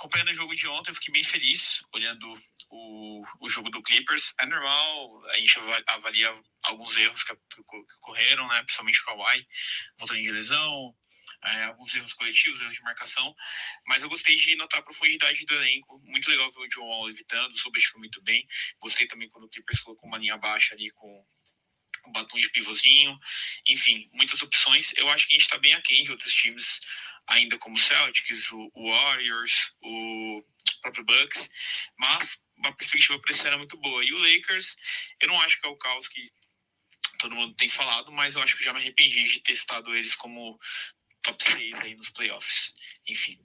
Acompanhando 0.00 0.30
o 0.30 0.34
jogo 0.34 0.54
de 0.54 0.66
ontem, 0.66 0.90
eu 0.90 0.94
fiquei 0.94 1.12
bem 1.12 1.22
feliz 1.22 1.84
olhando 1.92 2.26
o, 2.70 3.22
o 3.38 3.50
jogo 3.50 3.68
do 3.68 3.82
Clippers. 3.82 4.32
É 4.40 4.46
normal, 4.46 5.22
a 5.26 5.36
gente 5.36 5.58
avalia 5.88 6.34
alguns 6.62 6.96
erros 6.96 7.22
que, 7.22 7.34
que, 7.34 7.62
que 7.62 7.76
ocorreram, 7.98 8.48
né, 8.48 8.62
principalmente 8.62 8.98
o 8.98 9.04
Kawhi, 9.04 9.46
voltando 9.98 10.22
de 10.22 10.32
lesão, 10.32 10.96
é, 11.44 11.64
alguns 11.64 11.94
erros 11.94 12.14
coletivos, 12.14 12.62
erros 12.62 12.76
de 12.76 12.80
marcação, 12.80 13.36
mas 13.86 14.02
eu 14.02 14.08
gostei 14.08 14.34
de 14.36 14.56
notar 14.56 14.80
a 14.80 14.82
profundidade 14.82 15.44
do 15.44 15.54
elenco. 15.54 16.00
Muito 16.06 16.30
legal 16.30 16.50
ver 16.50 16.60
o 16.60 16.68
John 16.68 16.86
Wall 16.86 17.10
evitando, 17.10 17.52
o 17.52 17.58
Zubat 17.58 17.86
foi 17.88 17.98
muito 17.98 18.22
bem. 18.22 18.46
Gostei 18.78 19.06
também 19.06 19.28
quando 19.28 19.44
o 19.44 19.50
Clippers 19.50 19.80
colocou 19.80 20.08
uma 20.08 20.16
linha 20.16 20.38
baixa 20.38 20.74
ali 20.74 20.90
com 20.92 21.26
um 22.06 22.12
batom 22.12 22.38
de 22.38 22.48
pivôzinho. 22.48 23.18
Enfim, 23.66 24.08
muitas 24.12 24.40
opções. 24.42 24.92
Eu 24.96 25.10
acho 25.10 25.26
que 25.26 25.34
a 25.34 25.36
gente 25.36 25.44
está 25.44 25.58
bem 25.58 25.74
aquém 25.74 26.04
de 26.04 26.10
outros 26.10 26.32
times, 26.34 26.80
ainda 27.30 27.56
como 27.58 27.76
o 27.76 27.78
Celtics, 27.78 28.50
o, 28.52 28.70
o 28.74 28.90
Warriors, 28.90 29.72
o 29.82 30.44
próprio 30.82 31.04
Bucks, 31.04 31.48
mas 31.98 32.44
a 32.64 32.72
perspectiva 32.72 33.18
para 33.18 33.30
esse 33.30 33.46
ano 33.46 33.54
é 33.54 33.58
muito 33.58 33.78
boa. 33.78 34.04
E 34.04 34.12
o 34.12 34.18
Lakers, 34.18 34.76
eu 35.20 35.28
não 35.28 35.40
acho 35.40 35.60
que 35.60 35.66
é 35.66 35.70
o 35.70 35.76
caos 35.76 36.08
que 36.08 36.30
todo 37.18 37.34
mundo 37.34 37.54
tem 37.54 37.68
falado, 37.68 38.10
mas 38.10 38.34
eu 38.34 38.42
acho 38.42 38.56
que 38.56 38.64
já 38.64 38.72
me 38.72 38.80
arrependi 38.80 39.24
de 39.24 39.40
ter 39.40 39.52
estado 39.52 39.94
eles 39.94 40.14
como 40.14 40.58
top 41.22 41.42
6 41.42 41.80
aí 41.80 41.94
nos 41.94 42.10
playoffs. 42.10 42.74
Enfim. 43.08 43.38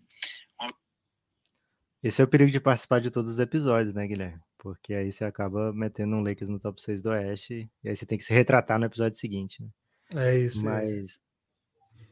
Esse 2.01 2.21
é 2.21 2.25
o 2.25 2.27
perigo 2.27 2.51
de 2.51 2.59
participar 2.59 3.01
de 3.01 3.09
todos 3.09 3.31
os 3.31 3.39
episódios, 3.39 3.93
né, 3.93 4.05
Guilherme? 4.05 4.39
Porque 4.59 4.93
aí 4.93 5.11
você 5.11 5.25
acaba 5.25 5.73
metendo 5.73 6.15
um 6.15 6.21
Lakers 6.23 6.49
no 6.49 6.59
top 6.59 6.81
6 6.81 7.01
do 7.01 7.09
Oeste 7.09 7.69
e 7.83 7.89
aí 7.89 7.95
você 7.95 8.05
tem 8.05 8.17
que 8.17 8.23
se 8.23 8.33
retratar 8.33 8.79
no 8.79 8.85
episódio 8.85 9.17
seguinte, 9.17 9.61
né? 9.61 9.69
É 10.13 10.37
isso. 10.37 10.63
Mas 10.63 11.17
é. 11.17 11.24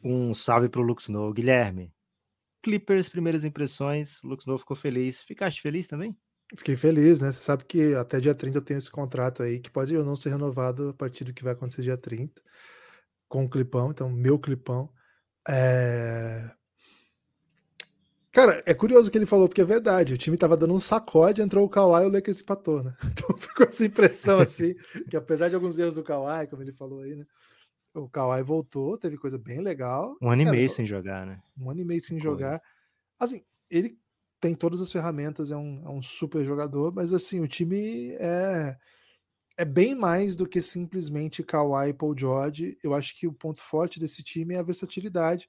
Um 0.03 0.33
salve 0.33 0.69
pro 0.69 0.81
Lux 0.81 1.03
Snow. 1.03 1.31
Guilherme, 1.33 1.93
Clippers, 2.63 3.09
primeiras 3.09 3.43
impressões, 3.43 4.23
o 4.23 4.27
Lux 4.27 4.43
Snow 4.43 4.57
ficou 4.57 4.75
feliz. 4.75 5.21
Ficaste 5.21 5.61
feliz 5.61 5.85
também? 5.85 6.15
Fiquei 6.55 6.77
feliz, 6.77 7.19
né? 7.19 7.31
Você 7.31 7.41
sabe 7.41 7.65
que 7.65 7.93
até 7.93 8.19
dia 8.19 8.33
30 8.33 8.57
eu 8.57 8.61
tenho 8.61 8.77
esse 8.77 8.89
contrato 8.89 9.43
aí, 9.43 9.59
que 9.59 9.69
pode 9.69 9.95
ou 9.95 10.05
não 10.05 10.15
ser 10.15 10.29
renovado 10.29 10.89
a 10.89 10.93
partir 10.93 11.25
do 11.25 11.33
que 11.33 11.43
vai 11.43 11.53
acontecer 11.53 11.81
dia 11.81 11.97
30, 11.97 12.41
com 13.27 13.43
o 13.43 13.49
clipão, 13.49 13.91
então 13.91 14.09
meu 14.09 14.39
clipão. 14.39 14.89
É... 15.47 16.49
Cara, 18.31 18.63
é 18.65 18.73
curioso 18.73 19.09
o 19.09 19.11
que 19.11 19.17
ele 19.17 19.25
falou, 19.25 19.47
porque 19.47 19.61
é 19.61 19.65
verdade. 19.65 20.13
O 20.13 20.17
time 20.17 20.37
tava 20.37 20.55
dando 20.55 20.73
um 20.73 20.79
sacode, 20.79 21.41
entrou 21.41 21.65
o 21.65 21.69
Kawhi 21.69 22.03
e 22.03 22.07
o 22.07 22.11
Lakers 22.11 22.39
empatou, 22.39 22.81
né? 22.81 22.95
Então 23.11 23.37
ficou 23.37 23.67
essa 23.67 23.85
impressão 23.85 24.39
assim, 24.39 24.73
que 25.09 25.17
apesar 25.17 25.49
de 25.49 25.55
alguns 25.55 25.77
erros 25.77 25.95
do 25.95 26.03
Kawhi, 26.03 26.47
como 26.47 26.61
ele 26.61 26.71
falou 26.71 27.01
aí, 27.01 27.15
né? 27.15 27.25
O 27.93 28.09
Kawhi 28.09 28.41
voltou, 28.43 28.97
teve 28.97 29.17
coisa 29.17 29.37
bem 29.37 29.61
legal. 29.61 30.17
Um 30.21 30.29
ano 30.31 30.41
e 30.41 30.45
meio 30.45 30.69
sem 30.69 30.85
jogar, 30.85 31.25
né? 31.25 31.41
Um 31.57 31.69
ano 31.69 31.81
e 31.81 31.85
meio 31.85 32.01
sem 32.01 32.19
jogar. 32.19 32.61
Assim, 33.19 33.43
ele 33.69 33.97
tem 34.39 34.55
todas 34.55 34.81
as 34.81 34.91
ferramentas, 34.91 35.51
é 35.51 35.55
um, 35.55 35.83
é 35.85 35.89
um 35.89 36.01
super 36.01 36.43
jogador, 36.43 36.93
mas 36.93 37.13
assim, 37.13 37.39
o 37.39 37.47
time 37.47 38.11
é 38.19 38.77
é 39.57 39.65
bem 39.65 39.93
mais 39.93 40.35
do 40.35 40.47
que 40.47 40.61
simplesmente 40.61 41.43
Kawhi 41.43 41.89
e 41.89 41.93
Paul 41.93 42.17
George. 42.17 42.77
Eu 42.83 42.93
acho 42.93 43.17
que 43.17 43.27
o 43.27 43.33
ponto 43.33 43.61
forte 43.61 43.99
desse 43.99 44.23
time 44.23 44.55
é 44.55 44.59
a 44.59 44.63
versatilidade. 44.63 45.47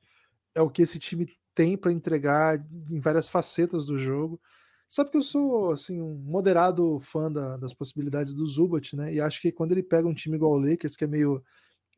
É 0.54 0.60
o 0.60 0.70
que 0.70 0.82
esse 0.82 0.98
time 0.98 1.26
tem 1.54 1.76
para 1.76 1.92
entregar 1.92 2.58
em 2.90 3.00
várias 3.00 3.30
facetas 3.30 3.86
do 3.86 3.98
jogo. 3.98 4.40
Sabe 4.86 5.10
que 5.10 5.16
eu 5.16 5.22
sou 5.22 5.72
assim 5.72 6.00
um 6.00 6.14
moderado 6.16 6.98
fã 7.00 7.32
da, 7.32 7.56
das 7.56 7.72
possibilidades 7.72 8.34
do 8.34 8.46
Zubat, 8.46 8.94
né? 8.94 9.14
E 9.14 9.20
acho 9.20 9.40
que 9.40 9.50
quando 9.50 9.72
ele 9.72 9.82
pega 9.82 10.06
um 10.06 10.14
time 10.14 10.36
igual 10.36 10.52
o 10.52 10.58
Lakers, 10.58 10.96
que 10.96 11.04
é 11.04 11.06
meio, 11.06 11.42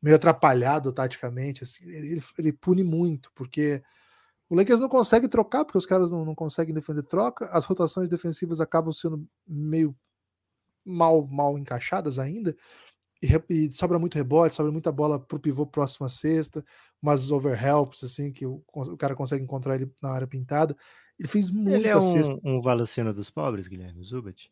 meio 0.01 0.15
atrapalhado 0.15 0.93
taticamente, 0.93 1.63
assim, 1.63 1.85
ele, 1.89 2.21
ele 2.37 2.53
pune 2.53 2.83
muito, 2.83 3.31
porque 3.33 3.81
o 4.49 4.55
Lakers 4.55 4.79
não 4.79 4.89
consegue 4.89 5.27
trocar, 5.27 5.65
porque 5.65 5.77
os 5.77 5.85
caras 5.85 6.09
não, 6.09 6.23
não 6.23 6.35
conseguem 6.35 6.73
defender 6.73 7.03
troca, 7.03 7.45
as 7.47 7.65
rotações 7.65 8.07
defensivas 8.09 8.61
acabam 8.61 8.91
sendo 8.91 9.27
meio 9.47 9.95
mal, 10.85 11.27
mal 11.27 11.57
encaixadas 11.57 12.17
ainda, 12.17 12.55
e, 13.21 13.27
e, 13.49 13.71
sobra 13.71 13.97
muito 13.97 14.15
rebote, 14.15 14.55
sobra 14.55 14.71
muita 14.71 14.91
bola 14.91 15.19
pro 15.19 15.39
pivô 15.39 15.65
próximo 15.65 16.05
à 16.05 16.09
sexta, 16.09 16.63
umas 17.01 17.31
overhelps, 17.31 18.03
assim, 18.03 18.31
que 18.31 18.45
o, 18.45 18.63
o 18.73 18.97
cara 18.97 19.15
consegue 19.15 19.43
encontrar 19.43 19.75
ele 19.75 19.91
na 20.01 20.11
área 20.11 20.27
pintada. 20.27 20.77
Ele 21.17 21.27
fez 21.27 21.49
muita 21.49 21.77
Ele 21.77 21.87
é 21.87 21.97
um, 21.97 22.01
cesta. 22.01 22.39
um 22.43 22.61
Valacena 22.61 23.11
dos 23.11 23.29
pobres, 23.29 23.67
Guilherme 23.67 24.03
Zubat? 24.03 24.51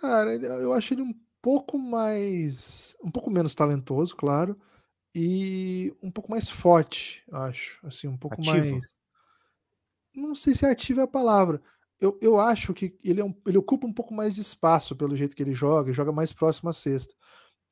Cara, 0.00 0.34
eu 0.34 0.72
acho 0.72 0.94
ele 0.94 1.02
um 1.02 1.14
pouco 1.46 1.78
mais. 1.78 2.96
um 3.04 3.08
pouco 3.10 3.30
menos 3.30 3.54
talentoso, 3.54 4.16
claro. 4.16 4.58
E 5.14 5.94
um 6.02 6.10
pouco 6.10 6.28
mais 6.28 6.50
forte, 6.50 7.22
acho. 7.30 7.78
Assim, 7.86 8.08
um 8.08 8.16
pouco 8.16 8.40
Ativo? 8.40 8.72
mais. 8.72 8.94
Não 10.14 10.34
sei 10.34 10.54
se 10.54 10.66
ativo 10.66 11.00
é 11.00 11.02
a 11.04 11.06
palavra. 11.06 11.62
Eu, 12.00 12.18
eu 12.20 12.40
acho 12.40 12.74
que 12.74 12.98
ele, 13.04 13.20
é 13.20 13.24
um- 13.24 13.34
ele 13.46 13.58
ocupa 13.58 13.86
um 13.86 13.92
pouco 13.92 14.12
mais 14.12 14.34
de 14.34 14.40
espaço 14.40 14.96
pelo 14.96 15.14
jeito 15.14 15.36
que 15.36 15.42
ele 15.42 15.54
joga, 15.54 15.92
joga 15.92 16.10
mais 16.12 16.32
próximo 16.32 16.68
à 16.68 16.72
cesta. 16.72 17.14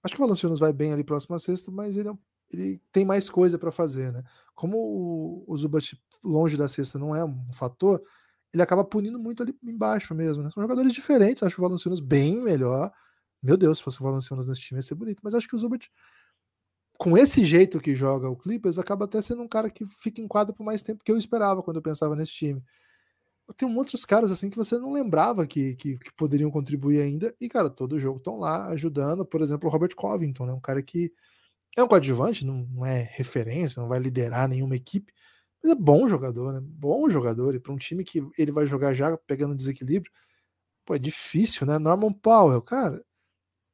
Acho 0.02 0.14
que 0.14 0.20
o 0.20 0.24
Valanciunas 0.24 0.58
vai 0.60 0.72
bem 0.72 0.92
ali 0.92 1.02
próximo 1.02 1.34
à 1.34 1.38
cesta, 1.38 1.70
mas 1.72 1.96
ele, 1.96 2.08
é 2.08 2.12
um- 2.12 2.18
ele 2.52 2.80
tem 2.92 3.04
mais 3.04 3.28
coisa 3.28 3.58
para 3.58 3.72
fazer, 3.72 4.12
né? 4.12 4.22
Como 4.54 4.76
o, 4.78 5.44
o 5.46 5.56
Zubat 5.56 6.00
longe 6.22 6.56
da 6.56 6.68
cesta 6.68 6.98
não 6.98 7.14
é 7.16 7.24
um 7.24 7.52
fator, 7.52 8.00
ele 8.52 8.62
acaba 8.62 8.84
punindo 8.84 9.18
muito 9.18 9.42
ali 9.42 9.56
embaixo 9.64 10.14
mesmo, 10.14 10.42
né? 10.42 10.50
São 10.50 10.62
jogadores 10.62 10.92
diferentes, 10.92 11.42
acho 11.42 11.60
o 11.60 11.64
Valanciunas 11.64 12.00
bem 12.00 12.36
melhor. 12.40 12.92
Meu 13.44 13.56
Deus, 13.56 13.78
se 13.78 13.84
fosse 13.84 14.00
o 14.00 14.04
Valanciunas 14.04 14.46
nesse 14.48 14.60
time 14.60 14.78
ia 14.78 14.82
ser 14.82 14.94
bonito, 14.94 15.20
mas 15.22 15.34
acho 15.34 15.46
que 15.46 15.54
o 15.54 15.58
Zubat 15.58 15.90
com 16.96 17.18
esse 17.18 17.44
jeito 17.44 17.80
que 17.80 17.94
joga 17.94 18.28
o 18.28 18.36
Clippers, 18.36 18.78
acaba 18.78 19.04
até 19.04 19.20
sendo 19.20 19.42
um 19.42 19.48
cara 19.48 19.68
que 19.68 19.84
fica 19.84 20.20
em 20.20 20.28
quadra 20.28 20.54
por 20.54 20.64
mais 20.64 20.82
tempo 20.82 21.02
que 21.04 21.10
eu 21.10 21.18
esperava 21.18 21.62
quando 21.62 21.76
eu 21.76 21.82
pensava 21.82 22.14
nesse 22.16 22.32
time. 22.32 22.62
Tem 23.56 23.76
outros 23.76 24.04
caras 24.06 24.32
assim 24.32 24.48
que 24.48 24.56
você 24.56 24.78
não 24.78 24.92
lembrava 24.92 25.46
que, 25.46 25.76
que, 25.76 25.98
que 25.98 26.12
poderiam 26.14 26.50
contribuir 26.50 27.00
ainda, 27.02 27.34
e 27.40 27.48
cara, 27.48 27.68
todo 27.68 27.98
jogo 27.98 28.18
estão 28.18 28.38
lá 28.38 28.68
ajudando. 28.68 29.24
Por 29.26 29.42
exemplo, 29.42 29.68
o 29.68 29.72
Robert 29.72 29.94
Covington, 29.94 30.46
né? 30.46 30.52
um 30.52 30.60
cara 30.60 30.82
que 30.82 31.12
é 31.76 31.82
um 31.82 31.88
coadjuvante, 31.88 32.46
não, 32.46 32.66
não 32.72 32.86
é 32.86 33.02
referência, 33.12 33.80
não 33.82 33.88
vai 33.88 33.98
liderar 33.98 34.48
nenhuma 34.48 34.76
equipe, 34.76 35.12
mas 35.62 35.72
é 35.72 35.74
bom 35.74 36.08
jogador, 36.08 36.52
né? 36.52 36.60
Bom 36.62 37.08
jogador, 37.10 37.54
e 37.54 37.60
para 37.60 37.72
um 37.72 37.76
time 37.76 38.04
que 38.04 38.22
ele 38.38 38.52
vai 38.52 38.66
jogar 38.66 38.94
já 38.94 39.16
pegando 39.18 39.56
desequilíbrio, 39.56 40.12
pô, 40.84 40.94
é 40.94 40.98
difícil, 40.98 41.66
né? 41.66 41.78
Norman 41.78 42.12
Powell, 42.12 42.62
cara, 42.62 43.04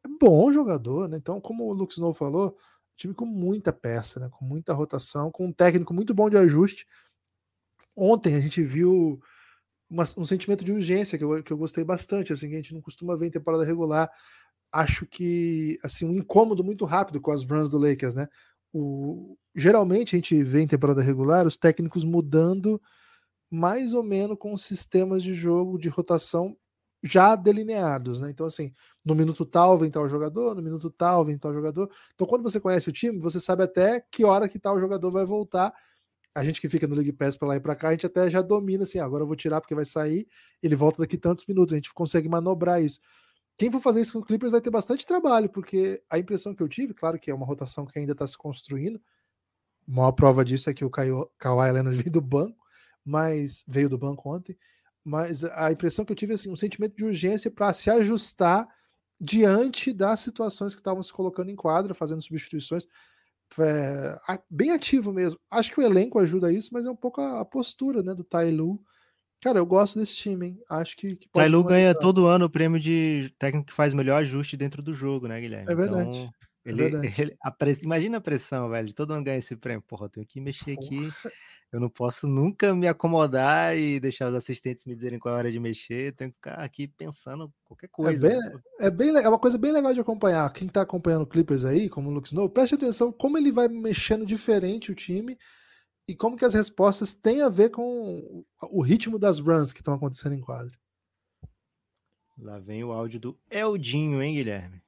bom 0.08 0.50
jogador, 0.52 1.08
né? 1.08 1.16
Então, 1.16 1.40
como 1.40 1.64
o 1.66 1.72
Lux 1.72 1.94
Snow 1.94 2.14
falou, 2.14 2.56
time 2.96 3.14
com 3.14 3.26
muita 3.26 3.72
peça, 3.72 4.20
né? 4.20 4.28
Com 4.30 4.44
muita 4.44 4.72
rotação, 4.74 5.30
com 5.30 5.46
um 5.46 5.52
técnico 5.52 5.94
muito 5.94 6.14
bom 6.14 6.28
de 6.30 6.36
ajuste. 6.36 6.86
Ontem 7.96 8.34
a 8.34 8.40
gente 8.40 8.62
viu 8.62 9.20
uma- 9.90 10.04
um 10.18 10.24
sentimento 10.26 10.64
de 10.64 10.72
urgência 10.72 11.18
que 11.18 11.24
eu, 11.24 11.42
que 11.44 11.52
eu 11.52 11.58
gostei 11.58 11.84
bastante. 11.84 12.32
Assim, 12.32 12.48
a 12.54 12.56
gente 12.56 12.74
não 12.74 12.82
costuma 12.82 13.16
ver 13.16 13.28
em 13.28 13.30
temporada 13.32 13.64
regular. 13.64 14.10
Acho 14.72 15.06
que 15.06 15.78
assim 15.84 16.06
um 16.06 16.14
incômodo 16.16 16.64
muito 16.64 16.84
rápido 16.84 17.20
com 17.20 17.32
as 17.32 17.44
runs 17.44 17.70
do 17.70 17.78
Lakers, 17.78 18.14
né? 18.14 18.28
O, 18.72 19.36
geralmente 19.56 20.16
a 20.16 20.18
gente 20.18 20.42
vê 20.44 20.62
em 20.62 20.68
temporada 20.68 21.02
regular 21.02 21.46
os 21.46 21.56
técnicos 21.56 22.04
mudando 22.04 22.80
mais 23.50 23.94
ou 23.94 24.02
menos 24.02 24.38
com 24.38 24.56
sistemas 24.56 25.22
de 25.22 25.34
jogo 25.34 25.78
de 25.78 25.88
rotação 25.88 26.56
já 27.02 27.34
delineados, 27.34 28.20
né? 28.20 28.30
Então, 28.30 28.46
assim, 28.46 28.74
no 29.04 29.14
minuto 29.14 29.44
tal 29.46 29.78
vem 29.78 29.90
tal 29.90 30.08
jogador, 30.08 30.54
no 30.54 30.62
minuto 30.62 30.90
tal 30.90 31.24
vem 31.24 31.38
tal 31.38 31.52
jogador. 31.52 31.90
Então, 32.14 32.26
quando 32.26 32.42
você 32.42 32.60
conhece 32.60 32.88
o 32.88 32.92
time, 32.92 33.18
você 33.18 33.40
sabe 33.40 33.62
até 33.62 34.00
que 34.00 34.24
hora 34.24 34.48
que 34.48 34.58
tal 34.58 34.78
jogador 34.78 35.10
vai 35.10 35.24
voltar. 35.24 35.72
A 36.34 36.44
gente 36.44 36.60
que 36.60 36.68
fica 36.68 36.86
no 36.86 36.94
League 36.94 37.12
Pass 37.12 37.36
para 37.36 37.48
lá 37.48 37.56
e 37.56 37.60
para 37.60 37.74
cá, 37.74 37.88
a 37.88 37.92
gente 37.92 38.06
até 38.06 38.30
já 38.30 38.40
domina 38.40 38.84
assim, 38.84 38.98
ah, 38.98 39.04
agora 39.04 39.24
eu 39.24 39.26
vou 39.26 39.34
tirar 39.34 39.60
porque 39.60 39.74
vai 39.74 39.84
sair, 39.84 40.28
ele 40.62 40.76
volta 40.76 41.02
daqui 41.02 41.16
tantos 41.16 41.44
minutos, 41.46 41.72
a 41.72 41.76
gente 41.76 41.92
consegue 41.92 42.28
manobrar 42.28 42.82
isso. 42.82 43.00
Quem 43.58 43.70
for 43.70 43.80
fazer 43.80 44.00
isso 44.00 44.12
com 44.12 44.20
o 44.20 44.24
Clippers 44.24 44.52
vai 44.52 44.60
ter 44.60 44.70
bastante 44.70 45.06
trabalho, 45.06 45.48
porque 45.48 46.02
a 46.08 46.18
impressão 46.18 46.54
que 46.54 46.62
eu 46.62 46.68
tive, 46.68 46.94
claro 46.94 47.18
que 47.18 47.30
é 47.30 47.34
uma 47.34 47.44
rotação 47.44 47.84
que 47.84 47.98
ainda 47.98 48.12
está 48.12 48.26
se 48.26 48.38
construindo, 48.38 49.00
a 49.88 49.92
maior 49.92 50.12
prova 50.12 50.44
disso 50.44 50.70
é 50.70 50.74
que 50.74 50.84
o 50.84 50.90
Kawhi 50.90 51.72
Leonard 51.72 51.96
veio 52.00 52.10
do 52.10 52.20
banco, 52.20 52.56
mas 53.04 53.64
veio 53.66 53.88
do 53.88 53.98
banco 53.98 54.32
ontem, 54.32 54.56
mas 55.04 55.44
a 55.44 55.72
impressão 55.72 56.04
que 56.04 56.12
eu 56.12 56.16
tive 56.16 56.32
é 56.32 56.34
assim, 56.34 56.50
um 56.50 56.56
sentimento 56.56 56.96
de 56.96 57.04
urgência 57.04 57.50
para 57.50 57.72
se 57.72 57.90
ajustar 57.90 58.68
diante 59.20 59.92
das 59.92 60.20
situações 60.20 60.74
que 60.74 60.80
estavam 60.80 61.02
se 61.02 61.12
colocando 61.12 61.50
em 61.50 61.56
quadra, 61.56 61.94
fazendo 61.94 62.22
substituições. 62.22 62.86
É, 63.58 64.16
bem 64.48 64.70
ativo 64.70 65.12
mesmo. 65.12 65.38
Acho 65.50 65.72
que 65.72 65.80
o 65.80 65.82
elenco 65.82 66.18
ajuda 66.18 66.52
isso, 66.52 66.70
mas 66.72 66.86
é 66.86 66.90
um 66.90 66.96
pouco 66.96 67.20
a, 67.20 67.40
a 67.40 67.44
postura 67.44 68.02
né, 68.02 68.14
do 68.14 68.22
Tai 68.24 68.50
Lu. 68.50 68.82
Cara, 69.42 69.58
eu 69.58 69.66
gosto 69.66 69.98
desse 69.98 70.14
time, 70.16 70.48
hein? 70.48 70.58
Acho 70.68 70.96
que, 70.96 71.16
que 71.16 71.28
Tailu 71.30 71.64
ganha 71.64 71.94
todo 71.94 72.26
ano 72.26 72.44
o 72.44 72.50
prêmio 72.50 72.78
de 72.78 73.34
técnico 73.38 73.68
que 73.68 73.74
faz 73.74 73.94
melhor 73.94 74.20
ajuste 74.20 74.56
dentro 74.56 74.82
do 74.82 74.92
jogo, 74.92 75.26
né, 75.26 75.40
Guilherme? 75.40 75.72
É 75.72 75.74
verdade. 75.74 76.18
Então, 76.18 76.30
É 76.66 76.70
ele, 76.70 76.82
verdade. 76.82 77.06
ele- 77.22 77.36
a 77.42 77.52
imagina 77.82 78.18
a 78.18 78.20
pressão, 78.20 78.68
velho. 78.68 78.92
Todo 78.92 79.14
ano 79.14 79.24
ganha 79.24 79.38
esse 79.38 79.56
prêmio. 79.56 79.82
Porra, 79.82 80.06
eu 80.06 80.10
tenho 80.10 80.26
que 80.26 80.40
mexer 80.40 80.72
aqui. 80.72 81.08
Eu 81.72 81.78
não 81.78 81.88
posso 81.88 82.26
nunca 82.26 82.74
me 82.74 82.88
acomodar 82.88 83.76
e 83.78 84.00
deixar 84.00 84.28
os 84.28 84.34
assistentes 84.34 84.84
me 84.84 84.94
dizerem 84.94 85.20
qual 85.20 85.32
é 85.32 85.36
a 85.36 85.38
hora 85.38 85.52
de 85.52 85.60
mexer. 85.60 86.08
Eu 86.08 86.12
tenho 86.12 86.30
que 86.30 86.36
ficar 86.36 86.54
aqui 86.54 86.88
pensando 86.88 87.52
qualquer 87.64 87.86
É 87.86 87.90
coisa. 87.90 88.28
bem, 88.28 88.36
né? 88.38 88.60
é 88.80 88.90
bem 88.90 89.12
le- 89.12 89.20
é 89.22 89.28
uma 89.28 89.38
coisa 89.38 89.56
bem 89.56 89.70
legal 89.70 89.94
de 89.94 90.00
acompanhar. 90.00 90.52
Quem 90.52 90.66
tá 90.66 90.82
acompanhando 90.82 91.22
o 91.22 91.26
Clippers 91.26 91.64
aí, 91.64 91.88
como 91.88 92.10
o 92.10 92.12
Luke 92.12 92.26
Snow, 92.26 92.48
preste 92.50 92.74
atenção 92.74 93.12
como 93.12 93.38
ele 93.38 93.52
vai 93.52 93.68
mexendo 93.68 94.26
diferente 94.26 94.90
o 94.90 94.94
time 94.96 95.38
e 96.08 96.16
como 96.16 96.36
que 96.36 96.44
as 96.44 96.54
respostas 96.54 97.14
têm 97.14 97.40
a 97.42 97.48
ver 97.48 97.70
com 97.70 98.44
o- 98.62 98.82
ritmo 98.82 99.16
das 99.16 99.38
runs 99.38 99.72
que 99.72 99.80
estão 99.80 99.94
acontecendo 99.94 100.34
em 100.34 100.40
quadra. 100.40 100.76
Lá 102.36 102.58
vem 102.58 102.82
o 102.82 102.90
áudio 102.90 103.20
do 103.20 103.38
Eldinho, 103.48 104.20
hein, 104.20 104.34
Guilherme? 104.34 104.82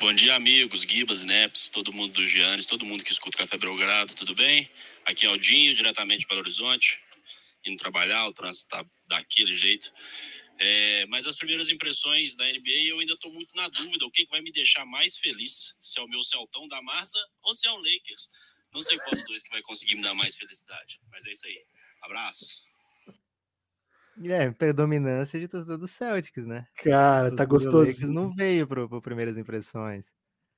Bom 0.00 0.12
dia, 0.12 0.34
amigos, 0.36 0.82
Gibas, 0.82 1.22
Neps, 1.22 1.68
todo 1.70 1.92
mundo 1.92 2.12
do 2.12 2.26
Giannis, 2.26 2.66
todo 2.66 2.84
mundo 2.84 3.02
que 3.02 3.12
escuta 3.12 3.36
o 3.36 3.40
Café 3.40 3.56
Belgrado, 3.56 4.14
tudo 4.14 4.34
bem? 4.34 4.68
Aqui 5.06 5.26
é 5.26 5.30
o 5.30 5.36
Dinho, 5.36 5.74
diretamente 5.74 6.20
de 6.20 6.26
Belo 6.26 6.40
Horizonte, 6.40 6.98
indo 7.64 7.76
trabalhar, 7.76 8.26
o 8.26 8.32
trânsito 8.32 8.68
tá 8.70 8.84
daquele 9.06 9.54
jeito. 9.54 9.92
É, 10.58 11.04
mas 11.06 11.26
as 11.26 11.34
primeiras 11.34 11.68
impressões 11.68 12.34
da 12.36 12.44
NBA 12.44 12.84
eu 12.86 13.00
ainda 13.00 13.14
estou 13.14 13.32
muito 13.32 13.54
na 13.56 13.68
dúvida, 13.68 14.06
o 14.06 14.10
que, 14.10 14.24
que 14.24 14.30
vai 14.30 14.40
me 14.40 14.52
deixar 14.52 14.86
mais 14.86 15.16
feliz? 15.16 15.74
Se 15.82 15.98
é 15.98 16.02
o 16.02 16.08
meu 16.08 16.22
Celtão 16.22 16.68
da 16.68 16.80
Massa 16.80 17.18
ou 17.42 17.52
se 17.52 17.66
é 17.66 17.72
o 17.72 17.76
Lakers? 17.76 18.28
Não 18.72 18.80
sei 18.80 18.96
qual 18.98 19.10
dos 19.10 19.24
dois 19.24 19.42
que 19.42 19.50
vai 19.50 19.62
conseguir 19.62 19.96
me 19.96 20.02
dar 20.02 20.14
mais 20.14 20.36
felicidade, 20.36 21.00
mas 21.10 21.24
é 21.26 21.32
isso 21.32 21.46
aí. 21.46 21.60
Abraço. 22.02 22.62
Guilherme, 24.16 24.54
predominância 24.54 25.40
de 25.40 25.48
torcedor 25.48 25.76
do 25.76 25.88
Celtics, 25.88 26.46
né? 26.46 26.66
Cara, 26.76 27.28
O 27.32 27.36
tá 27.36 27.42
Lakers 27.42 27.64
gostosinho. 27.64 28.12
não 28.12 28.32
veio 28.32 28.66
pro, 28.66 28.88
pro 28.88 29.02
primeiras 29.02 29.36
impressões. 29.36 30.04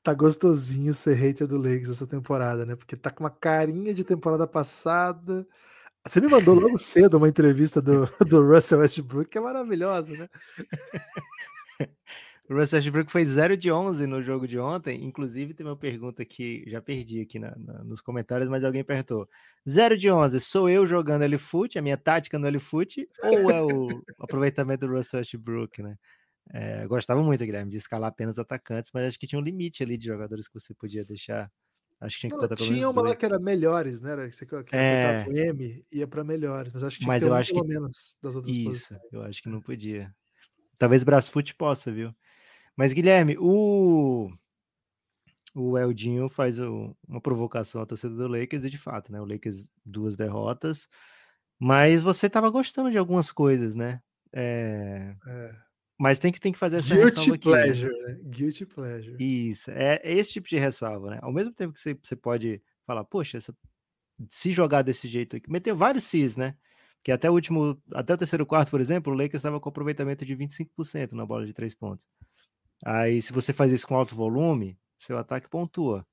Tá 0.07 0.14
gostosinho 0.14 0.94
ser 0.94 1.14
hater 1.14 1.48
do 1.48 1.57
Lakers 1.57 1.88
essa 1.88 2.07
temporada, 2.07 2.64
né? 2.64 2.76
Porque 2.76 2.94
tá 2.94 3.11
com 3.11 3.24
uma 3.24 3.30
carinha 3.30 3.92
de 3.92 4.04
temporada 4.04 4.46
passada. 4.46 5.44
Você 6.07 6.20
me 6.20 6.28
mandou 6.28 6.54
logo 6.54 6.78
cedo 6.78 7.16
uma 7.16 7.28
entrevista 7.28 7.82
do, 7.82 8.07
do 8.24 8.46
Russell 8.46 8.78
Westbrook, 8.78 9.28
que 9.28 9.36
é 9.36 9.40
maravilhosa, 9.40 10.12
né? 10.12 10.28
O 12.48 12.54
Russell 12.54 12.76
Westbrook 12.76 13.11
foi 13.11 13.24
0 13.24 13.57
de 13.57 13.72
11 13.72 14.07
no 14.07 14.22
jogo 14.22 14.46
de 14.46 14.57
ontem. 14.57 15.04
Inclusive, 15.04 15.52
tem 15.52 15.66
uma 15.66 15.76
pergunta 15.76 16.24
que 16.24 16.62
já 16.68 16.80
perdi 16.80 17.20
aqui 17.20 17.40
na- 17.40 17.57
na- 17.57 17.82
nos 17.82 18.00
comentários, 18.00 18.48
mas 18.48 18.62
alguém 18.62 18.84
perguntou: 18.84 19.28
0 19.68 19.98
de 19.98 20.09
11, 20.09 20.38
sou 20.38 20.70
eu 20.70 20.86
jogando 20.86 21.22
L-Foot, 21.22 21.76
a 21.76 21.82
minha 21.82 21.96
tática 21.96 22.38
no 22.38 22.46
L-Foot, 22.46 23.09
ou 23.24 23.50
é 23.50 23.61
o 23.61 23.88
aproveitamento 24.20 24.86
do 24.86 24.92
Russell 24.94 25.18
Westbrook, 25.18 25.82
né? 25.82 25.96
É, 26.53 26.86
gostava 26.86 27.22
muito, 27.22 27.44
Guilherme, 27.44 27.70
de 27.70 27.76
escalar 27.78 28.09
apenas 28.09 28.38
atacantes, 28.38 28.90
mas 28.94 29.07
acho 29.07 29.18
que 29.18 29.26
tinha 29.26 29.38
um 29.38 29.42
limite 29.44 29.82
ali 29.82 29.97
de 29.99 30.07
jogadores 30.07 30.47
que 30.49 30.55
você 30.59 30.72
podia 30.74 31.05
deixar. 31.05 31.51
Acho 32.01 32.16
que 32.16 32.20
tinha 32.28 32.30
que 32.30 32.36
Não, 32.36 32.49
tinha 32.57 32.88
uma 32.90 33.01
lá 33.03 33.09
dois. 33.09 33.18
que 33.18 33.24
era 33.24 33.38
melhores, 33.38 34.01
né? 34.01 34.12
Era, 34.12 34.30
você 34.30 34.44
que 34.47 34.62
que 34.64 34.76
É. 34.76 35.24
o 35.26 35.32
M 35.32 35.84
ia 35.90 36.07
pra 36.07 36.22
melhores, 36.22 36.72
mas 36.72 36.82
acho 36.82 36.97
que 36.99 37.03
tinha 37.05 37.09
Mas 37.14 37.22
que 37.22 37.28
eu 37.28 37.34
acho 37.34 37.53
pelo 37.55 37.66
que- 37.66 37.72
menos 37.74 38.16
das 38.22 38.36
outras 38.36 38.55
Isso, 38.57 38.64
posições. 38.64 39.01
eu 39.12 39.22
acho 39.22 39.42
que 39.42 39.49
não 39.49 39.61
podia. 39.61 40.14
Talvez 40.78 41.05
Brasfoot 41.05 41.55
possa, 41.57 41.90
viu? 41.92 42.14
Mas, 42.76 42.92
Guilherme, 42.92 43.36
o, 43.38 44.30
o 45.55 45.78
Eldinho 45.78 46.28
faz 46.28 46.59
o- 46.61 46.94
uma 47.09 47.20
provocação 47.20 47.80
à 47.82 47.86
torcida 47.86 48.14
do 48.14 48.28
Lakers, 48.28 48.64
e 48.64 48.70
de 48.70 48.78
fato, 48.78 49.11
né? 49.11 49.20
O 49.20 49.24
Lakers, 49.24 49.68
duas 49.84 50.16
derrotas. 50.16 50.88
Mas 51.59 52.03
você 52.03 52.26
estava 52.26 52.51
gostando 52.51 52.90
de 52.90 52.99
algumas 52.99 53.32
coisas, 53.32 53.74
né? 53.74 54.03
É, 54.32 55.16
É. 55.26 55.65
Mas 55.99 56.18
tem 56.18 56.30
que, 56.30 56.38
tem 56.40 56.53
que 56.53 56.59
fazer 56.59 56.78
essa 56.78 56.94
ressalva 56.94 57.36
Guilty 57.36 57.49
aqui. 57.49 57.49
né? 57.49 57.62
pleasure, 57.64 58.03
né? 58.03 58.18
Guilty 58.24 58.66
pleasure. 58.66 59.16
Isso, 59.18 59.70
é, 59.70 60.01
é 60.03 60.12
esse 60.12 60.32
tipo 60.32 60.49
de 60.49 60.57
ressalva, 60.59 61.11
né? 61.11 61.18
Ao 61.22 61.32
mesmo 61.32 61.53
tempo 61.53 61.72
que 61.72 61.80
você, 61.80 61.94
você 61.94 62.14
pode 62.14 62.62
falar, 62.86 63.05
poxa, 63.05 63.38
essa- 63.38 63.55
se 64.30 64.51
jogar 64.51 64.82
desse 64.82 65.09
jeito 65.09 65.36
aqui, 65.36 65.51
meter 65.51 65.74
vários 65.74 66.05
cis, 66.05 66.36
né? 66.36 66.55
Que 67.03 67.12
até 67.12 67.30
o 67.30 67.32
último, 67.34 67.80
até 67.92 68.12
o 68.14 68.18
terceiro 68.18 68.44
quarto, 68.44 68.70
por 68.70 68.80
exemplo, 68.80 69.12
o 69.12 69.16
Lakers 69.16 69.34
estava 69.40 69.59
com 69.61 69.68
aproveitamento 69.68 70.24
de 70.24 70.34
25% 70.34 71.12
na 71.14 71.24
bola 71.24 71.47
de 71.47 71.53
três 71.55 71.74
pontos. 71.74 72.07
Aí, 72.84 73.22
se 73.22 73.32
você 73.32 73.53
faz 73.53 73.72
isso 73.72 73.86
com 73.86 73.94
alto 73.94 74.14
volume, 74.14 74.78
seu 74.99 75.16
ataque 75.16 75.49
pontua. 75.49 76.07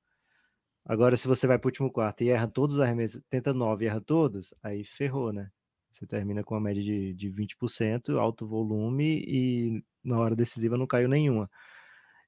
Agora, 0.86 1.16
se 1.18 1.28
você 1.28 1.48
vai 1.48 1.58
para 1.58 1.68
o 1.68 1.70
último 1.70 1.92
quarto 1.92 2.24
e 2.24 2.30
erra 2.30 2.48
todos 2.48 2.76
os 2.76 2.82
arremessos, 2.82 3.22
tenta 3.30 3.54
nove 3.54 3.86
e 3.86 3.88
erra 3.88 4.02
todos, 4.02 4.54
aí 4.62 4.84
ferrou, 4.84 5.32
né? 5.34 5.50
Você 5.94 6.08
termina 6.08 6.44
com 6.44 6.56
uma 6.56 6.62
média 6.62 6.82
de, 6.82 7.14
de 7.14 7.30
20%, 7.30 8.18
alto 8.18 8.48
volume, 8.48 9.24
e 9.28 9.84
na 10.04 10.20
hora 10.20 10.36
decisiva 10.36 10.78
não 10.78 10.88
caiu 10.88 11.08
nenhuma. 11.08 11.50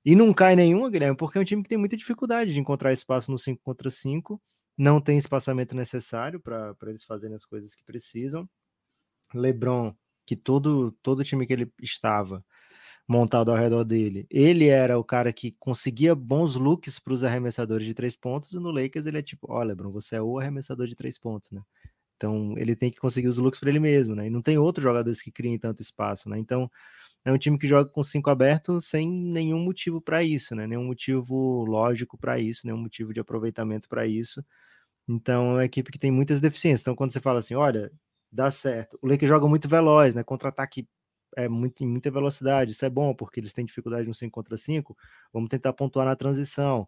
E 0.05 0.15
não 0.15 0.31
cai 0.33 0.55
nenhuma, 0.55 0.89
Guilherme, 0.89 1.17
porque 1.17 1.37
é 1.37 1.41
um 1.41 1.43
time 1.43 1.63
que 1.63 1.69
tem 1.69 1.77
muita 1.77 1.97
dificuldade 1.97 2.53
de 2.53 2.59
encontrar 2.59 2.93
espaço 2.93 3.31
no 3.31 3.39
5 3.39 3.59
contra 3.63 3.89
5, 3.89 4.39
não 4.77 5.01
tem 5.01 5.17
espaçamento 5.17 5.75
necessário 5.75 6.39
para 6.39 6.75
eles 6.83 7.03
fazerem 7.03 7.35
as 7.35 7.43
coisas 7.43 7.73
que 7.73 7.83
precisam. 7.83 8.47
LeBron, 9.33 9.95
que 10.25 10.35
todo, 10.35 10.91
todo 11.01 11.23
time 11.23 11.47
que 11.47 11.53
ele 11.53 11.71
estava 11.81 12.45
montado 13.07 13.51
ao 13.51 13.57
redor 13.57 13.83
dele, 13.83 14.27
ele 14.29 14.67
era 14.67 14.97
o 14.97 15.03
cara 15.03 15.31
que 15.33 15.55
conseguia 15.59 16.15
bons 16.15 16.55
looks 16.55 16.99
para 16.99 17.13
os 17.13 17.23
arremessadores 17.23 17.85
de 17.85 17.93
três 17.93 18.15
pontos, 18.15 18.51
e 18.51 18.59
no 18.59 18.71
Lakers 18.71 19.05
ele 19.05 19.19
é 19.19 19.21
tipo, 19.23 19.47
ó, 19.51 19.63
LeBron, 19.63 19.91
você 19.91 20.17
é 20.17 20.21
o 20.21 20.39
arremessador 20.39 20.87
de 20.87 20.95
três 20.95 21.17
pontos, 21.17 21.51
né? 21.51 21.61
Então 22.15 22.55
ele 22.57 22.75
tem 22.75 22.91
que 22.91 22.99
conseguir 22.99 23.27
os 23.27 23.37
looks 23.37 23.59
para 23.59 23.69
ele 23.69 23.79
mesmo, 23.79 24.15
né? 24.15 24.27
E 24.27 24.29
não 24.29 24.41
tem 24.41 24.57
outros 24.57 24.83
jogadores 24.83 25.21
que 25.21 25.31
criem 25.31 25.57
tanto 25.59 25.81
espaço, 25.81 26.29
né? 26.29 26.39
Então 26.39 26.69
é 27.25 27.31
um 27.31 27.37
time 27.37 27.57
que 27.59 27.67
joga 27.67 27.89
com 27.89 28.03
cinco 28.03 28.29
abertos 28.29 28.87
sem 28.87 29.09
nenhum 29.09 29.59
motivo 29.59 30.01
para 30.01 30.23
isso, 30.23 30.55
né? 30.55 30.67
Nenhum 30.67 30.85
motivo 30.85 31.65
lógico 31.65 32.17
para 32.17 32.39
isso, 32.39 32.61
nenhum 32.65 32.77
motivo 32.79 33.13
de 33.13 33.19
aproveitamento 33.19 33.89
para 33.89 34.07
isso. 34.07 34.43
Então 35.07 35.51
é 35.51 35.53
uma 35.55 35.65
equipe 35.65 35.91
que 35.91 35.99
tem 35.99 36.11
muitas 36.11 36.39
deficiências. 36.41 36.81
Então 36.81 36.95
quando 36.95 37.13
você 37.13 37.21
fala 37.21 37.39
assim, 37.39 37.55
olha, 37.55 37.91
dá 38.31 38.51
certo. 38.51 38.97
O 39.01 39.07
Lakers 39.07 39.29
joga 39.29 39.47
muito 39.47 39.67
veloz, 39.69 40.15
né? 40.15 40.23
Contra-ataque 40.23 40.87
é 41.35 41.47
muito, 41.49 41.83
em 41.83 41.87
muita 41.87 42.11
velocidade. 42.11 42.71
Isso 42.71 42.85
é 42.85 42.89
bom 42.89 43.13
porque 43.15 43.39
eles 43.39 43.53
têm 43.53 43.65
dificuldade 43.65 44.07
no 44.07 44.13
5 44.13 44.31
contra 44.33 44.57
5. 44.57 44.95
Vamos 45.33 45.49
tentar 45.49 45.73
pontuar 45.73 46.05
na 46.05 46.15
transição. 46.15 46.87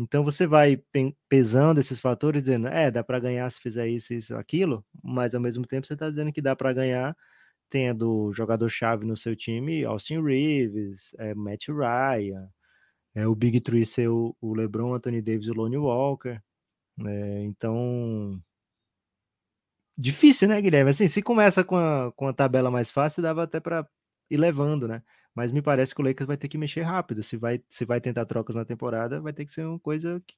Então 0.00 0.24
você 0.24 0.46
vai 0.46 0.82
pesando 1.28 1.78
esses 1.78 2.00
fatores, 2.00 2.42
dizendo, 2.42 2.68
é, 2.68 2.90
dá 2.90 3.04
para 3.04 3.20
ganhar 3.20 3.50
se 3.50 3.60
fizer 3.60 3.86
isso, 3.86 4.14
isso, 4.14 4.34
aquilo, 4.36 4.82
mas 5.02 5.34
ao 5.34 5.40
mesmo 5.42 5.66
tempo 5.66 5.86
você 5.86 5.92
está 5.92 6.08
dizendo 6.08 6.32
que 6.32 6.40
dá 6.40 6.56
para 6.56 6.72
ganhar 6.72 7.14
tendo 7.70 8.32
jogador-chave 8.32 9.06
no 9.06 9.16
seu 9.16 9.36
time, 9.36 9.84
Austin 9.84 10.22
Reeves, 10.22 11.14
é, 11.18 11.34
Matt 11.34 11.68
Ryan, 11.68 12.48
é, 13.14 13.26
o 13.26 13.34
Big 13.34 13.60
Three 13.60 13.86
ser 13.86 14.08
o 14.08 14.36
LeBron, 14.42 14.94
Anthony 14.94 15.22
Davis 15.22 15.46
e 15.46 15.50
o 15.52 15.54
Lonnie 15.54 15.78
Walker. 15.78 16.40
É, 17.06 17.42
então, 17.44 18.42
difícil, 19.96 20.48
né, 20.48 20.60
Guilherme? 20.60 20.90
Assim, 20.90 21.08
se 21.08 21.22
começa 21.22 21.64
com 21.64 21.76
a, 21.76 22.12
com 22.12 22.26
a 22.26 22.32
tabela 22.32 22.70
mais 22.70 22.90
fácil, 22.90 23.22
dava 23.22 23.42
até 23.44 23.60
para 23.60 23.86
ir 24.30 24.36
levando, 24.38 24.88
né? 24.88 25.02
Mas 25.34 25.52
me 25.52 25.62
parece 25.62 25.94
que 25.94 26.00
o 26.00 26.04
Lakers 26.04 26.26
vai 26.26 26.36
ter 26.36 26.48
que 26.48 26.58
mexer 26.58 26.82
rápido. 26.82 27.22
Se 27.22 27.36
vai, 27.36 27.62
se 27.68 27.84
vai 27.84 28.00
tentar 28.00 28.26
trocas 28.26 28.56
na 28.56 28.64
temporada, 28.64 29.20
vai 29.20 29.32
ter 29.32 29.44
que 29.44 29.52
ser 29.52 29.64
uma 29.64 29.78
coisa 29.78 30.20
que, 30.26 30.34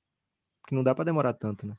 que 0.69 0.75
não 0.75 0.83
dá 0.83 0.95
para 0.95 1.05
demorar 1.05 1.33
tanto, 1.33 1.67
né? 1.67 1.75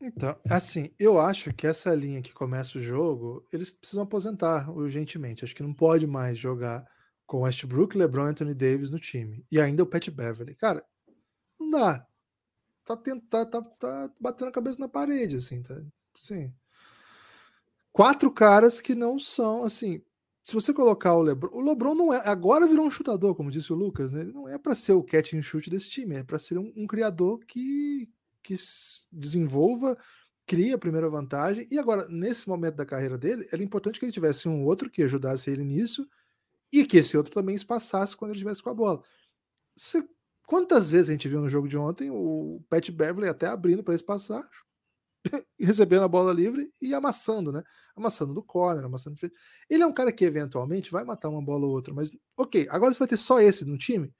Então, 0.00 0.36
assim, 0.48 0.90
eu 0.98 1.18
acho 1.18 1.52
que 1.52 1.66
essa 1.66 1.92
linha 1.94 2.22
que 2.22 2.32
começa 2.32 2.78
o 2.78 2.82
jogo, 2.82 3.44
eles 3.52 3.72
precisam 3.72 4.04
aposentar 4.04 4.70
urgentemente. 4.70 5.44
Acho 5.44 5.56
que 5.56 5.62
não 5.62 5.74
pode 5.74 6.06
mais 6.06 6.38
jogar 6.38 6.86
com 7.26 7.40
Westbrook, 7.40 7.98
LeBron 7.98 8.26
e 8.26 8.30
Anthony 8.30 8.54
Davis 8.54 8.90
no 8.90 8.98
time. 9.00 9.44
E 9.50 9.60
ainda 9.60 9.82
o 9.82 9.86
Pat 9.86 10.08
Beverly. 10.08 10.54
Cara, 10.54 10.84
não 11.58 11.68
dá. 11.68 12.06
Tá, 12.84 12.96
tenta- 12.96 13.44
tá, 13.44 13.60
tá, 13.60 13.70
tá 13.78 14.10
batendo 14.20 14.48
a 14.48 14.52
cabeça 14.52 14.78
na 14.78 14.88
parede, 14.88 15.36
assim, 15.36 15.62
tá? 15.62 15.74
Sim. 16.14 16.54
Quatro 17.92 18.30
caras 18.30 18.80
que 18.80 18.94
não 18.94 19.18
são, 19.18 19.64
assim. 19.64 20.00
Se 20.48 20.54
você 20.54 20.72
colocar 20.72 21.14
o 21.14 21.20
LeBron, 21.20 21.50
o 21.52 21.60
LeBron 21.60 21.94
não 21.94 22.10
é, 22.10 22.26
agora 22.26 22.66
virou 22.66 22.86
um 22.86 22.90
chutador, 22.90 23.34
como 23.34 23.50
disse 23.50 23.70
o 23.70 23.76
Lucas, 23.76 24.12
né? 24.12 24.22
Ele 24.22 24.32
não 24.32 24.48
é 24.48 24.56
para 24.56 24.74
ser 24.74 24.94
o 24.94 25.02
catch 25.02 25.34
and 25.34 25.42
shoot 25.42 25.68
desse 25.68 25.90
time, 25.90 26.16
é 26.16 26.22
para 26.24 26.38
ser 26.38 26.56
um, 26.56 26.72
um 26.74 26.86
criador 26.86 27.40
que 27.46 28.08
que 28.42 28.54
desenvolva, 29.12 29.94
cria 30.46 30.76
a 30.76 30.78
primeira 30.78 31.10
vantagem. 31.10 31.66
E 31.70 31.78
agora, 31.78 32.08
nesse 32.08 32.48
momento 32.48 32.76
da 32.76 32.86
carreira 32.86 33.18
dele, 33.18 33.46
era 33.52 33.62
importante 33.62 34.00
que 34.00 34.06
ele 34.06 34.12
tivesse 34.12 34.48
um 34.48 34.64
outro 34.64 34.88
que 34.88 35.02
ajudasse 35.02 35.50
ele 35.50 35.64
nisso 35.66 36.08
e 36.72 36.84
que 36.84 36.98
esse 36.98 37.16
outro 37.16 37.34
também 37.34 37.54
espaçasse 37.54 38.16
quando 38.16 38.30
ele 38.30 38.38
estivesse 38.38 38.62
com 38.62 38.70
a 38.70 38.74
bola. 38.74 39.02
Você- 39.76 40.08
quantas 40.46 40.90
vezes 40.90 41.10
a 41.10 41.12
gente 41.12 41.28
viu 41.28 41.40
no 41.40 41.48
jogo 41.48 41.68
de 41.68 41.76
ontem 41.76 42.10
o 42.10 42.62
Pat 42.70 42.90
Beverly 42.90 43.28
até 43.28 43.46
abrindo 43.48 43.84
para 43.84 43.94
espaçar, 43.94 44.48
recebendo 45.58 46.02
a 46.04 46.08
bola 46.08 46.32
livre 46.32 46.72
e 46.80 46.94
amassando, 46.94 47.52
né? 47.52 47.62
Amassando 47.96 48.34
do 48.34 48.42
corner, 48.42 48.84
amassando 48.84 49.16
frente. 49.16 49.34
Ele 49.68 49.82
é 49.82 49.86
um 49.86 49.92
cara 49.92 50.12
que 50.12 50.24
eventualmente 50.24 50.90
vai 50.90 51.04
matar 51.04 51.28
uma 51.28 51.42
bola 51.42 51.66
ou 51.66 51.72
outra, 51.72 51.94
mas 51.94 52.10
ok, 52.36 52.66
agora 52.70 52.92
você 52.92 52.98
vai 53.00 53.08
ter 53.08 53.16
só 53.16 53.40
esse 53.40 53.64
no 53.64 53.78
time? 53.78 54.12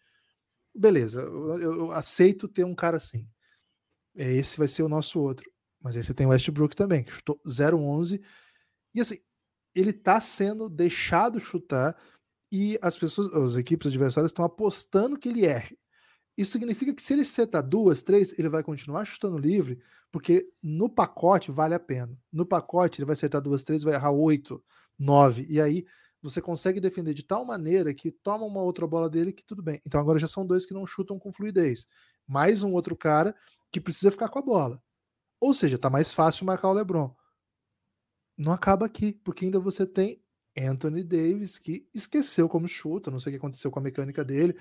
Beleza, 0.75 1.21
eu, 1.23 1.61
eu- 1.61 1.79
eu 1.81 1.93
aceito 1.93 2.49
ter 2.49 2.65
um 2.65 2.75
cara 2.75 2.97
assim. 2.99 3.29
É, 4.17 4.33
Esse 4.35 4.59
vai 4.59 4.69
ser 4.69 4.83
o 4.83 4.89
nosso 4.89 5.21
outro. 5.21 5.51
Mas 5.83 5.97
aí 5.97 6.03
você 6.03 6.15
tem 6.15 6.27
o 6.27 6.31
Westbrook 6.31 6.75
também, 6.77 7.05
que 7.05 7.13
chutou 7.13 7.41
0-11. 7.49 8.21
E 8.95 9.01
assim, 9.01 9.19
ele 9.75 9.93
tá 9.93 10.21
sendo 10.21 10.69
deixado 10.69 11.41
chutar 11.41 11.97
e 12.53 12.79
as 12.83 12.97
pessoas, 12.97 13.33
as 13.35 13.57
equipes 13.57 13.89
adversárias 13.89 14.31
estão 14.33 14.45
apostando 14.45 15.19
que 15.19 15.29
ele 15.29 15.45
erre. 15.47 15.79
Isso 16.39 16.53
significa 16.53 16.95
que 16.95 17.03
se 17.03 17.15
ele 17.15 17.25
setar 17.25 17.67
duas, 17.67 18.01
três, 18.01 18.39
ele 18.39 18.49
vai 18.49 18.63
continuar 18.63 19.05
chutando 19.05 19.37
livre, 19.37 19.81
porque 20.13 20.49
no 20.63 20.89
pacote 20.89 21.51
vale 21.51 21.75
a 21.75 21.81
pena. 21.81 22.17
No 22.33 22.47
pacote 22.47 23.01
ele 23.01 23.07
vai 23.07 23.15
acertar 23.15 23.43
duas, 23.43 23.65
três, 23.65 23.83
vai 23.83 23.95
errar 23.95 24.13
oito, 24.13 24.65
nove. 24.97 25.45
E 25.49 25.61
aí 25.61 25.85
você 26.23 26.41
consegue 26.41 26.79
defender 26.79 27.13
de 27.13 27.25
tal 27.25 27.45
maneira 27.45 27.93
que 27.93 28.13
toma 28.13 28.45
uma 28.45 28.63
outra 28.63 28.87
bola 28.87 29.11
dele 29.11 29.33
que 29.33 29.45
tudo 29.45 29.61
bem. 29.61 29.81
Então 29.85 30.01
agora 30.01 30.17
já 30.17 30.29
são 30.29 30.47
dois 30.47 30.65
que 30.65 30.73
não 30.73 30.87
chutam 30.87 31.19
com 31.19 31.33
fluidez. 31.33 31.89
Mais 32.25 32.63
um 32.63 32.73
outro 32.73 32.97
cara 32.97 33.35
que 33.73 33.81
precisa 33.81 34.13
ficar 34.13 34.29
com 34.29 34.39
a 34.39 34.43
bola. 34.43 34.81
Ou 35.41 35.53
seja, 35.53 35.77
tá 35.77 35.91
mais 35.91 36.13
fácil 36.13 36.47
marcar 36.47 36.69
o 36.69 36.73
LeBron. 36.73 37.13
Não 38.37 38.53
acaba 38.53 38.87
aqui, 38.87 39.13
porque 39.25 39.45
ainda 39.45 39.59
você 39.59 39.85
tem 39.85 40.23
Anthony 40.57 41.03
Davis, 41.03 41.59
que 41.59 41.89
esqueceu 41.93 42.49
como 42.49 42.69
chuta, 42.69 43.11
não 43.11 43.19
sei 43.19 43.31
o 43.31 43.33
que 43.33 43.39
aconteceu 43.39 43.73
com 43.73 43.81
a 43.81 43.83
mecânica 43.83 44.25
dele. 44.25 44.57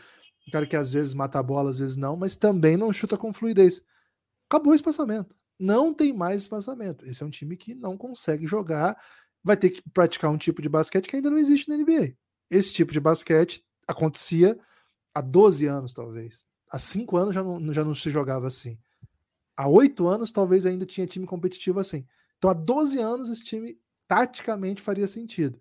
Um 0.48 0.52
cara 0.52 0.66
que 0.66 0.76
às 0.76 0.92
vezes 0.92 1.14
mata 1.14 1.40
a 1.40 1.44
bola, 1.44 1.70
às 1.70 1.78
vezes 1.78 1.98
não, 1.98 2.16
mas 2.16 2.38
também 2.38 2.78
não 2.78 2.94
chuta 2.94 3.18
com 3.18 3.34
fluidez. 3.34 3.82
Acabou 4.50 4.72
o 4.72 4.76
espaçamento. 4.76 5.36
Não 5.60 5.94
tem 5.94 6.14
mais 6.14 6.44
espaçamento. 6.44 7.06
Esse 7.06 7.22
é 7.22 7.26
um 7.26 7.30
time 7.30 7.58
que 7.58 7.76
não 7.76 7.98
consegue 7.98 8.48
jogar, 8.48 8.96
vai 9.44 9.58
ter 9.58 9.72
que 9.72 9.82
praticar 9.90 10.32
um 10.32 10.38
tipo 10.38 10.62
de 10.62 10.70
basquete 10.70 11.08
que 11.08 11.16
ainda 11.16 11.30
não 11.30 11.38
existe 11.38 11.70
na 11.70 11.78
NBA. 11.78 12.16
Esse 12.50 12.74
tipo 12.74 12.94
de 12.94 13.00
basquete 13.00 13.64
acontecia 13.88 14.58
há 15.14 15.22
12 15.22 15.66
anos, 15.66 15.94
talvez. 15.94 16.46
Há 16.70 16.80
5 16.80 17.18
anos 17.18 17.36
já 17.36 17.44
não, 17.44 17.74
já 17.74 17.84
não 17.84 17.96
se 17.96 18.10
jogava 18.10 18.48
assim. 18.48 18.78
Há 19.56 19.68
8 19.68 20.08
anos, 20.08 20.32
talvez 20.32 20.66
ainda 20.66 20.86
tinha 20.86 21.08
time 21.08 21.26
competitivo 21.26 21.80
assim. 21.80 22.06
Então, 22.38 22.50
há 22.50 22.54
12 22.54 23.00
anos, 23.00 23.30
esse 23.30 23.44
time 23.44 23.78
taticamente 24.08 24.82
faria 24.82 25.08
sentido. 25.08 25.60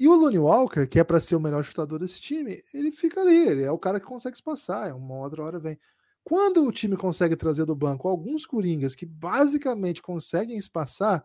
E 0.00 0.06
o 0.06 0.14
Lonnie 0.14 0.38
Walker, 0.38 0.86
que 0.86 0.98
é 0.98 1.04
para 1.04 1.20
ser 1.20 1.34
o 1.34 1.40
melhor 1.40 1.64
chutador 1.64 1.98
desse 1.98 2.20
time, 2.20 2.62
ele 2.72 2.92
fica 2.92 3.20
ali, 3.20 3.36
ele 3.36 3.62
é 3.64 3.70
o 3.70 3.78
cara 3.78 3.98
que 3.98 4.06
consegue 4.06 4.36
se 4.36 4.42
passar, 4.42 4.94
uma 4.94 5.16
outra 5.16 5.42
hora 5.42 5.58
vem. 5.58 5.78
Quando 6.22 6.64
o 6.64 6.70
time 6.70 6.96
consegue 6.96 7.34
trazer 7.34 7.64
do 7.64 7.74
banco 7.74 8.06
alguns 8.06 8.46
coringas 8.46 8.94
que 8.94 9.06
basicamente 9.06 10.02
conseguem 10.02 10.56
espaçar, 10.56 11.24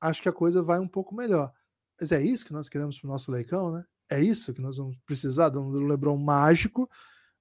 acho 0.00 0.20
que 0.20 0.28
a 0.28 0.32
coisa 0.32 0.62
vai 0.62 0.78
um 0.78 0.88
pouco 0.88 1.14
melhor. 1.14 1.52
Mas 1.98 2.12
é 2.12 2.20
isso 2.20 2.44
que 2.44 2.52
nós 2.52 2.68
queremos 2.68 2.98
para 2.98 3.08
o 3.08 3.10
nosso 3.10 3.30
leicão, 3.30 3.72
né? 3.72 3.84
É 4.10 4.20
isso 4.20 4.52
que 4.52 4.60
nós 4.60 4.76
vamos 4.76 4.96
precisar 5.06 5.48
do 5.48 5.70
LeBron 5.86 6.16
mágico. 6.18 6.90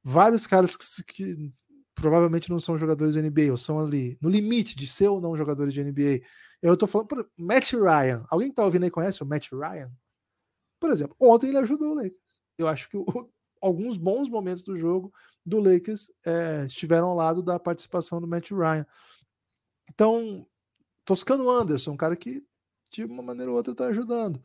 Vários 0.03 0.47
caras 0.47 0.78
que, 0.78 1.03
que 1.03 1.53
provavelmente 1.95 2.49
não 2.49 2.59
são 2.59 2.78
jogadores 2.78 3.16
de 3.16 3.22
NBA, 3.22 3.51
ou 3.51 3.57
são 3.57 3.80
ali 3.80 4.18
no 4.22 4.30
limite 4.30 4.76
de 4.76 4.88
ser 4.88 5.07
ou 5.07 5.20
não 5.20 5.36
jogadores 5.36 5.74
de 5.74 5.84
NBA. 5.84 6.22
Eu 6.61 6.78
tô 6.78 6.88
falando 6.88 7.07
por 7.07 7.30
Matt 7.38 7.74
Ryan. 7.74 8.26
Alguém 8.30 8.49
que 8.49 8.55
tá 8.55 8.64
ouvindo 8.64 8.84
aí 8.84 8.91
conhece 8.91 9.22
o 9.22 9.26
Matt 9.26 9.51
Ryan? 9.51 9.91
Por 10.84 10.91
exemplo, 10.91 11.15
ontem 11.17 11.47
ele 11.47 11.59
ajudou 11.59 11.91
o 11.91 11.95
Lakers. 11.95 12.41
Eu 12.57 12.67
acho 12.67 12.89
que 12.89 12.97
o, 12.97 13.05
alguns 13.61 13.95
bons 13.95 14.27
momentos 14.27 14.63
do 14.63 14.75
jogo 14.77 15.13
do 15.45 15.59
Lakers 15.59 16.11
é, 16.25 16.65
estiveram 16.67 17.07
ao 17.07 17.15
lado 17.15 17.41
da 17.41 17.57
participação 17.57 18.19
do 18.19 18.27
Matt 18.27 18.51
Ryan. 18.51 18.86
Então, 19.89 20.45
Toscano 21.05 21.49
Anderson, 21.49 21.91
um 21.91 21.97
cara 21.97 22.17
que 22.17 22.43
de 22.91 23.05
uma 23.05 23.23
maneira 23.23 23.49
ou 23.49 23.55
outra 23.55 23.73
tá 23.73 23.86
ajudando. 23.88 24.43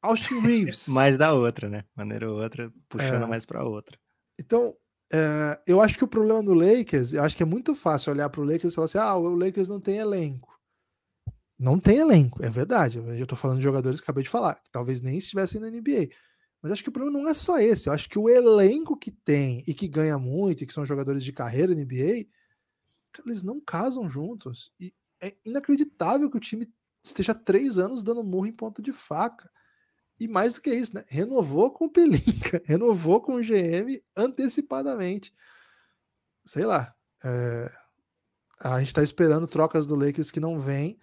Austin 0.00 0.38
Reeves. 0.46 0.86
mais 0.86 1.18
da 1.18 1.32
outra, 1.34 1.68
né? 1.68 1.84
Maneira 1.96 2.30
ou 2.30 2.40
outra, 2.40 2.72
puxando 2.88 3.24
É. 3.24 3.26
mais 3.26 3.44
para 3.44 3.64
outra. 3.64 3.98
Então, 4.38 4.76
é, 5.12 5.60
eu 5.66 5.80
acho 5.80 5.98
que 5.98 6.04
o 6.04 6.08
problema 6.08 6.40
do 6.40 6.54
Lakers, 6.54 7.12
eu 7.14 7.22
acho 7.24 7.36
que 7.36 7.42
é 7.42 7.46
muito 7.46 7.74
fácil 7.74 8.12
olhar 8.12 8.30
para 8.30 8.40
o 8.40 8.44
Lakers 8.44 8.72
e 8.72 8.76
falar 8.76 8.84
assim: 8.84 8.98
ah, 8.98 9.16
o 9.16 9.34
Lakers 9.34 9.68
não 9.68 9.80
tem 9.80 9.98
elenco. 9.98 10.51
Não 11.62 11.78
tem 11.78 11.98
elenco, 11.98 12.44
é 12.44 12.50
verdade. 12.50 12.98
Eu 12.98 13.24
tô 13.24 13.36
falando 13.36 13.58
de 13.58 13.62
jogadores 13.62 14.00
que 14.00 14.04
acabei 14.04 14.24
de 14.24 14.28
falar, 14.28 14.56
que 14.56 14.68
talvez 14.72 15.00
nem 15.00 15.16
estivessem 15.16 15.60
na 15.60 15.70
NBA. 15.70 16.08
Mas 16.60 16.72
acho 16.72 16.82
que 16.82 16.88
o 16.88 16.92
problema 16.92 17.20
não 17.20 17.28
é 17.28 17.34
só 17.34 17.60
esse. 17.60 17.88
Eu 17.88 17.92
acho 17.92 18.08
que 18.08 18.18
o 18.18 18.28
elenco 18.28 18.96
que 18.96 19.12
tem 19.12 19.62
e 19.64 19.72
que 19.72 19.86
ganha 19.86 20.18
muito, 20.18 20.64
e 20.64 20.66
que 20.66 20.74
são 20.74 20.84
jogadores 20.84 21.22
de 21.22 21.32
carreira 21.32 21.72
na 21.72 21.80
NBA, 21.80 22.26
eles 23.24 23.44
não 23.44 23.60
casam 23.60 24.10
juntos. 24.10 24.72
E 24.80 24.92
é 25.22 25.36
inacreditável 25.44 26.28
que 26.28 26.36
o 26.36 26.40
time 26.40 26.68
esteja 27.00 27.32
três 27.32 27.78
anos 27.78 28.02
dando 28.02 28.24
murro 28.24 28.46
em 28.46 28.52
ponta 28.52 28.82
de 28.82 28.90
faca. 28.90 29.48
E 30.18 30.26
mais 30.26 30.54
do 30.54 30.62
que 30.62 30.74
isso, 30.74 30.96
né? 30.96 31.04
Renovou 31.06 31.70
com 31.70 31.84
o 31.84 31.90
Pelinka, 31.90 32.60
renovou 32.66 33.20
com 33.20 33.36
o 33.36 33.40
GM 33.40 34.02
antecipadamente. 34.16 35.32
Sei 36.44 36.64
lá. 36.64 36.92
É... 37.24 37.72
A 38.60 38.80
gente 38.80 38.88
está 38.88 39.02
esperando 39.04 39.46
trocas 39.46 39.86
do 39.86 39.94
Lakers 39.94 40.32
que 40.32 40.40
não 40.40 40.58
vêm. 40.58 40.98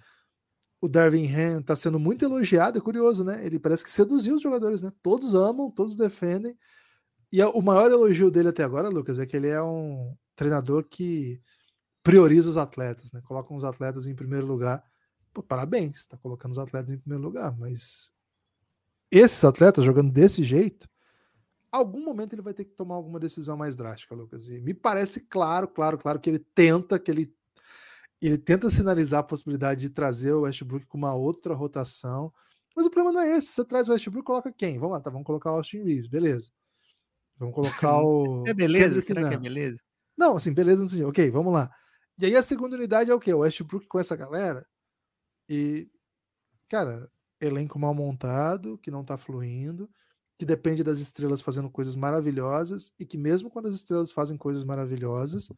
O 0.81 0.87
Darvin 0.87 1.27
Ham 1.27 1.59
está 1.59 1.75
sendo 1.75 1.99
muito 1.99 2.23
elogiado, 2.23 2.77
é 2.77 2.81
curioso, 2.81 3.23
né? 3.23 3.45
Ele 3.45 3.59
parece 3.59 3.83
que 3.83 3.89
seduziu 3.89 4.35
os 4.35 4.41
jogadores, 4.41 4.81
né? 4.81 4.91
Todos 5.01 5.33
amam, 5.33 5.69
todos 5.69 5.95
defendem. 5.95 6.57
E 7.31 7.43
o 7.43 7.61
maior 7.61 7.91
elogio 7.91 8.31
dele 8.31 8.49
até 8.49 8.63
agora, 8.63 8.89
Lucas, 8.89 9.19
é 9.19 9.25
que 9.25 9.35
ele 9.35 9.47
é 9.47 9.61
um 9.61 10.15
treinador 10.35 10.85
que 10.85 11.41
prioriza 12.01 12.49
os 12.49 12.57
atletas, 12.57 13.11
né? 13.11 13.21
Coloca 13.21 13.53
os 13.53 13.63
atletas 13.63 14.07
em 14.07 14.15
primeiro 14.15 14.47
lugar. 14.47 14.83
Pô, 15.33 15.43
parabéns, 15.43 15.97
está 15.97 16.17
colocando 16.17 16.53
os 16.53 16.59
atletas 16.59 16.91
em 16.91 16.97
primeiro 16.97 17.23
lugar, 17.23 17.55
mas 17.57 18.13
esses 19.11 19.43
atletas 19.43 19.83
jogando 19.83 20.11
desse 20.11 20.43
jeito, 20.43 20.89
algum 21.71 22.03
momento 22.03 22.33
ele 22.33 22.41
vai 22.41 22.53
ter 22.53 22.65
que 22.65 22.71
tomar 22.71 22.95
alguma 22.95 23.19
decisão 23.19 23.57
mais 23.57 23.75
drástica, 23.75 24.15
Lucas. 24.15 24.47
E 24.47 24.59
me 24.61 24.73
parece 24.73 25.21
claro, 25.27 25.67
claro, 25.67 25.97
claro 25.97 26.19
que 26.19 26.29
ele 26.29 26.39
tenta, 26.39 26.97
que 26.97 27.11
ele 27.11 27.33
ele 28.27 28.37
tenta 28.37 28.69
sinalizar 28.69 29.21
a 29.21 29.23
possibilidade 29.23 29.81
de 29.81 29.89
trazer 29.89 30.33
o 30.33 30.41
Westbrook 30.41 30.85
com 30.85 30.97
uma 30.97 31.13
outra 31.13 31.53
rotação. 31.53 32.33
Mas 32.75 32.85
o 32.85 32.89
problema 32.89 33.13
não 33.13 33.21
é 33.21 33.37
esse. 33.37 33.53
Você 33.53 33.65
traz 33.65 33.87
o 33.87 33.91
Westbrook, 33.91 34.25
coloca 34.25 34.51
quem? 34.51 34.77
Vamos 34.77 34.93
lá, 34.93 35.01
tá? 35.01 35.09
Vamos 35.09 35.25
colocar 35.25 35.51
o 35.51 35.55
Austin 35.55 35.83
Reeves, 35.83 36.07
beleza. 36.07 36.51
Vamos 37.37 37.55
colocar 37.55 37.99
o. 38.03 38.43
É 38.47 38.53
beleza? 38.53 39.01
Será 39.01 39.27
que 39.27 39.35
é 39.35 39.37
beleza? 39.37 39.79
Não, 40.17 40.35
assim, 40.35 40.53
beleza, 40.53 40.81
não 40.81 40.89
sei. 40.89 41.03
Ok, 41.03 41.31
vamos 41.31 41.53
lá. 41.53 41.71
E 42.17 42.25
aí 42.25 42.35
a 42.35 42.43
segunda 42.43 42.75
unidade 42.75 43.09
é 43.09 43.13
o 43.13 43.19
quê? 43.19 43.33
O 43.33 43.39
Westbrook 43.39 43.87
com 43.87 43.99
essa 43.99 44.15
galera. 44.15 44.65
E, 45.47 45.89
cara, 46.69 47.09
elenco 47.39 47.79
mal 47.79 47.93
montado, 47.93 48.77
que 48.79 48.91
não 48.91 49.03
tá 49.03 49.17
fluindo, 49.17 49.89
que 50.37 50.45
depende 50.45 50.83
das 50.83 50.99
estrelas 50.99 51.41
fazendo 51.41 51.69
coisas 51.69 51.95
maravilhosas, 51.95 52.93
e 52.99 53.05
que 53.05 53.17
mesmo 53.17 53.49
quando 53.49 53.67
as 53.67 53.75
estrelas 53.75 54.11
fazem 54.11 54.37
coisas 54.37 54.63
maravilhosas, 54.63 55.49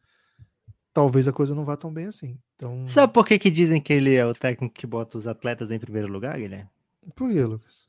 talvez 0.92 1.26
a 1.26 1.32
coisa 1.32 1.54
não 1.54 1.64
vá 1.64 1.76
tão 1.76 1.92
bem 1.92 2.06
assim. 2.06 2.38
Então... 2.54 2.86
Sabe 2.86 3.12
por 3.12 3.26
que, 3.26 3.38
que 3.38 3.50
dizem 3.50 3.80
que 3.80 3.92
ele 3.92 4.14
é 4.14 4.24
o 4.24 4.34
técnico 4.34 4.74
que 4.74 4.86
bota 4.86 5.18
os 5.18 5.26
atletas 5.26 5.70
em 5.70 5.78
primeiro 5.78 6.08
lugar, 6.08 6.38
Guilherme? 6.38 6.68
Por 7.14 7.30
que, 7.30 7.40
Lucas? 7.42 7.88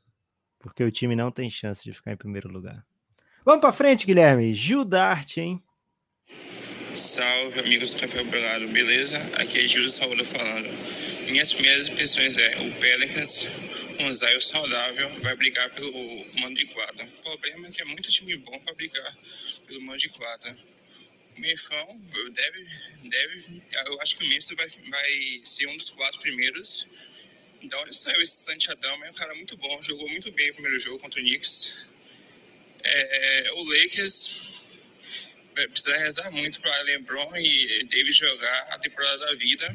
Porque 0.58 0.82
o 0.82 0.90
time 0.90 1.14
não 1.14 1.30
tem 1.30 1.50
chance 1.50 1.84
de 1.84 1.92
ficar 1.92 2.12
em 2.12 2.16
primeiro 2.16 2.48
lugar. 2.48 2.84
Vamos 3.44 3.60
para 3.60 3.72
frente, 3.72 4.06
Guilherme. 4.06 4.54
Gil 4.54 4.84
Dart, 4.84 5.36
hein? 5.36 5.62
Salve, 6.94 7.60
amigos 7.60 7.92
do 7.92 8.00
Café 8.00 8.22
Belado, 8.22 8.68
beleza? 8.68 9.18
Aqui 9.36 9.58
é 9.58 9.66
Júlio 9.66 9.90
Saúde 9.90 10.24
falando. 10.24 10.68
Minhas 11.28 11.52
primeiras 11.52 11.88
impressões 11.88 12.36
é 12.36 12.60
o 12.60 12.72
Pelicans, 12.78 13.48
um 14.00 14.14
Zion 14.14 14.40
saudável, 14.40 15.10
vai 15.20 15.34
brigar 15.34 15.68
pelo 15.70 15.92
mando 16.40 16.54
de 16.54 16.66
quadra. 16.66 17.04
O 17.04 17.22
problema 17.22 17.66
é 17.66 17.70
que 17.70 17.82
é 17.82 17.84
muito 17.84 18.08
time 18.10 18.36
bom 18.36 18.58
para 18.60 18.74
brigar 18.74 19.16
pelo 19.66 19.82
mando 19.82 19.98
de 19.98 20.08
quadra 20.08 20.56
o 21.36 21.40
Memphão 21.40 22.00
deve, 22.32 22.68
deve, 23.04 23.62
eu 23.86 24.00
acho 24.00 24.16
que 24.16 24.24
o 24.24 24.28
Memphis 24.28 24.48
vai, 24.56 24.68
vai 24.68 25.40
ser 25.44 25.66
um 25.66 25.76
dos 25.76 25.90
quatro 25.90 26.20
primeiros. 26.20 26.86
Da 27.62 27.80
onde 27.80 27.96
saiu 27.96 28.20
esse 28.20 28.44
Santiadão, 28.44 29.04
é 29.04 29.10
um 29.10 29.14
cara 29.14 29.34
muito 29.34 29.56
bom, 29.56 29.80
jogou 29.82 30.08
muito 30.10 30.30
bem 30.32 30.50
o 30.50 30.54
primeiro 30.54 30.78
jogo 30.78 30.98
contra 30.98 31.18
o 31.18 31.22
Knicks. 31.22 31.86
É, 32.82 33.52
o 33.52 33.64
Lakers 33.64 34.30
precisa 35.54 35.96
rezar 35.96 36.30
muito 36.30 36.60
para 36.60 36.82
LeBron 36.82 37.36
e 37.36 37.84
Davis 37.84 38.16
jogar 38.16 38.58
a 38.70 38.78
temporada 38.78 39.18
da 39.18 39.34
vida 39.34 39.66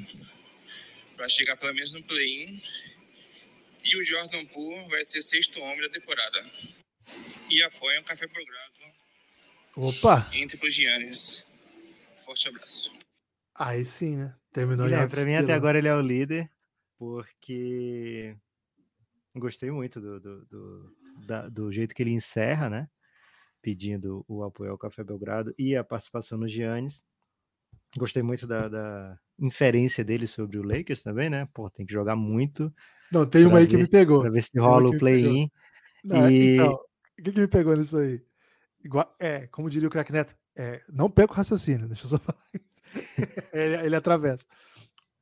para 1.15 1.27
chegar 1.27 1.57
pelo 1.57 1.73
menos 1.73 1.91
no 1.91 2.03
play-in. 2.03 2.61
E 3.83 3.95
o 3.97 4.03
Jordan 4.03 4.45
Poole 4.45 4.87
vai 4.89 5.03
ser 5.05 5.21
sexto 5.21 5.59
homem 5.61 5.81
da 5.81 5.89
temporada. 5.89 6.45
E 7.49 7.63
apoia 7.63 7.99
o 8.01 8.03
Café 8.03 8.27
Progrado. 8.27 8.73
Opa! 9.75 10.29
Entre 10.33 10.59
os 10.65 10.73
Giannis. 10.73 11.48
Forte 12.29 12.47
abraço. 12.47 12.93
Aí 13.55 13.83
sim, 13.83 14.15
né? 14.15 14.35
Terminou 14.53 14.85
Guilherme, 14.85 15.09
Para 15.09 15.25
mim, 15.25 15.33
até 15.33 15.51
agora 15.51 15.79
ele 15.79 15.87
é 15.87 15.95
o 15.95 15.99
líder, 15.99 16.47
porque 16.95 18.37
gostei 19.35 19.71
muito 19.71 19.99
do, 19.99 20.19
do, 20.19 20.45
do, 20.45 20.95
da, 21.25 21.49
do, 21.49 21.71
jeito 21.71 21.95
que 21.95 22.03
ele 22.03 22.11
encerra, 22.11 22.69
né? 22.69 22.87
Pedindo 23.63 24.23
o 24.27 24.43
apoio 24.43 24.69
ao 24.69 24.77
Café 24.77 25.03
Belgrado 25.03 25.55
e 25.57 25.75
a 25.75 25.83
participação 25.83 26.37
no 26.37 26.47
Giannis. 26.47 27.03
Gostei 27.97 28.21
muito 28.21 28.45
da, 28.45 28.69
da 28.69 29.19
inferência 29.39 30.03
dele 30.03 30.27
sobre 30.27 30.59
o 30.59 30.63
Lakers 30.63 31.01
também, 31.01 31.31
né? 31.31 31.49
Pô, 31.51 31.67
tem 31.67 31.83
que 31.83 31.93
jogar 31.93 32.15
muito. 32.15 32.71
Não, 33.11 33.25
tem 33.25 33.43
uma 33.47 33.57
aí 33.57 33.65
ver, 33.65 33.71
que 33.71 33.77
me 33.77 33.87
pegou. 33.87 34.21
Pra 34.21 34.29
ver 34.29 34.43
se 34.43 34.59
rola 34.59 34.89
o 34.89 34.99
play-in. 34.99 35.49
E... 36.05 36.53
Então, 36.53 36.73
o 36.73 37.23
que, 37.23 37.31
que 37.31 37.39
me 37.39 37.47
pegou 37.47 37.75
nisso 37.75 37.97
aí? 37.97 38.23
Igual, 38.83 39.15
é, 39.19 39.47
como 39.47 39.67
diria 39.67 39.87
o 39.87 39.91
Crack 39.91 40.11
Neto, 40.11 40.37
é, 40.55 40.81
não 40.89 41.09
perca 41.09 41.33
o 41.33 41.35
raciocínio, 41.35 41.87
deixa 41.87 42.05
eu 42.05 42.09
só 42.09 42.19
falar 42.19 42.43
isso. 42.53 42.83
ele, 43.53 43.85
ele 43.85 43.95
atravessa. 43.95 44.45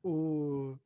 O, 0.02 0.76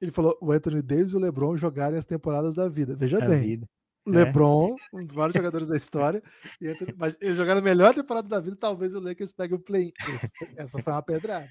ele 0.00 0.10
falou: 0.10 0.36
o 0.40 0.52
Anthony 0.52 0.82
Davis 0.82 1.12
e 1.12 1.16
o 1.16 1.20
LeBron 1.20 1.56
jogarem 1.56 1.98
as 1.98 2.06
temporadas 2.06 2.54
da 2.54 2.68
vida. 2.68 2.96
Veja 2.96 3.18
a 3.18 3.28
bem. 3.28 3.40
Vida. 3.40 3.68
É. 4.06 4.10
LeBron, 4.10 4.76
é. 4.76 4.96
um 4.96 5.04
dos 5.04 5.14
maiores 5.14 5.34
jogadores 5.34 5.68
da 5.68 5.76
história, 5.76 6.22
Anthony, 6.62 6.94
mas 6.96 7.16
eles 7.20 7.36
jogaram 7.36 7.60
a 7.60 7.62
melhor 7.62 7.94
temporada 7.94 8.26
da 8.26 8.40
vida. 8.40 8.56
Talvez 8.56 8.94
o 8.94 9.00
Lakers 9.00 9.32
pegue 9.32 9.54
o 9.54 9.58
play. 9.58 9.92
Essa 10.56 10.82
foi 10.82 10.92
uma 10.92 11.02
pedrada. 11.02 11.48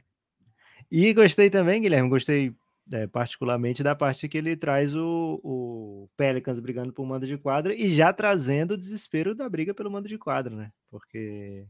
E 0.91 1.14
gostei 1.14 1.50
também, 1.50 1.82
Guilherme. 1.82 2.10
Gostei 2.10 2.56
é, 2.91 3.06
particularmente 3.06 3.84
da 3.84 3.95
parte 3.95 4.28
que 4.28 4.38
ele 4.38 4.56
traz 4.56 4.95
o, 4.95 5.39
o 5.43 6.10
Pelicans 6.18 6.60
brigando 6.60 6.91
por 6.91 7.06
mando 7.06 7.28
de 7.28 7.38
quadra 7.38 7.74
e 7.74 7.88
já 7.89 8.12
trazendo 8.12 8.72
o 8.72 8.78
desespero 8.78 9.36
da 9.36 9.47
briga 9.47 9.74
pelo 9.74 9.91
mando 9.91 10.08
de 10.08 10.18
quadra, 10.18 10.56
né? 10.56 10.72
Porque 10.89 11.68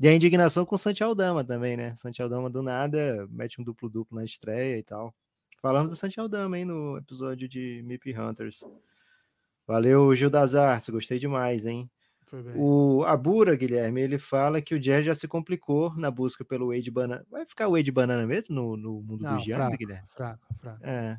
e 0.00 0.08
a 0.08 0.14
indignação 0.14 0.64
com 0.64 0.74
o 0.74 0.78
Santi 0.78 1.02
Aldama 1.02 1.44
também, 1.44 1.76
né? 1.76 1.94
Santi 1.96 2.20
Aldama 2.20 2.50
do 2.50 2.62
nada 2.62 3.26
mete 3.30 3.60
um 3.60 3.64
duplo-duplo 3.64 4.16
na 4.16 4.24
estreia 4.24 4.78
e 4.78 4.82
tal. 4.82 5.14
Falamos 5.60 5.90
do 5.90 5.96
Santi 5.96 6.20
Aldama, 6.20 6.58
hein, 6.58 6.64
no 6.64 6.98
episódio 6.98 7.48
de 7.48 7.82
Mip 7.84 8.12
Hunters. 8.16 8.64
Valeu, 9.66 10.14
Gil 10.14 10.28
das 10.28 10.54
Artes, 10.54 10.90
gostei 10.90 11.18
demais, 11.18 11.64
hein? 11.64 11.90
O 12.56 13.04
Abura, 13.04 13.54
Guilherme, 13.54 14.00
ele 14.00 14.18
fala 14.18 14.60
que 14.60 14.74
o 14.74 14.80
Jazz 14.80 15.04
já 15.04 15.14
se 15.14 15.28
complicou 15.28 15.94
na 15.96 16.10
busca 16.10 16.44
pelo 16.44 16.68
Wade 16.68 16.90
Banana. 16.90 17.24
Vai 17.30 17.46
ficar 17.46 17.68
o 17.68 17.72
Wade 17.72 17.92
Banana 17.92 18.26
mesmo 18.26 18.54
no, 18.54 18.76
no 18.76 19.02
mundo 19.02 19.22
Não, 19.22 19.36
dos 19.36 19.44
Giants, 19.44 19.76
Guilherme? 19.76 20.08
Fraco, 20.08 20.54
fraco. 20.58 20.84
É. 20.84 21.18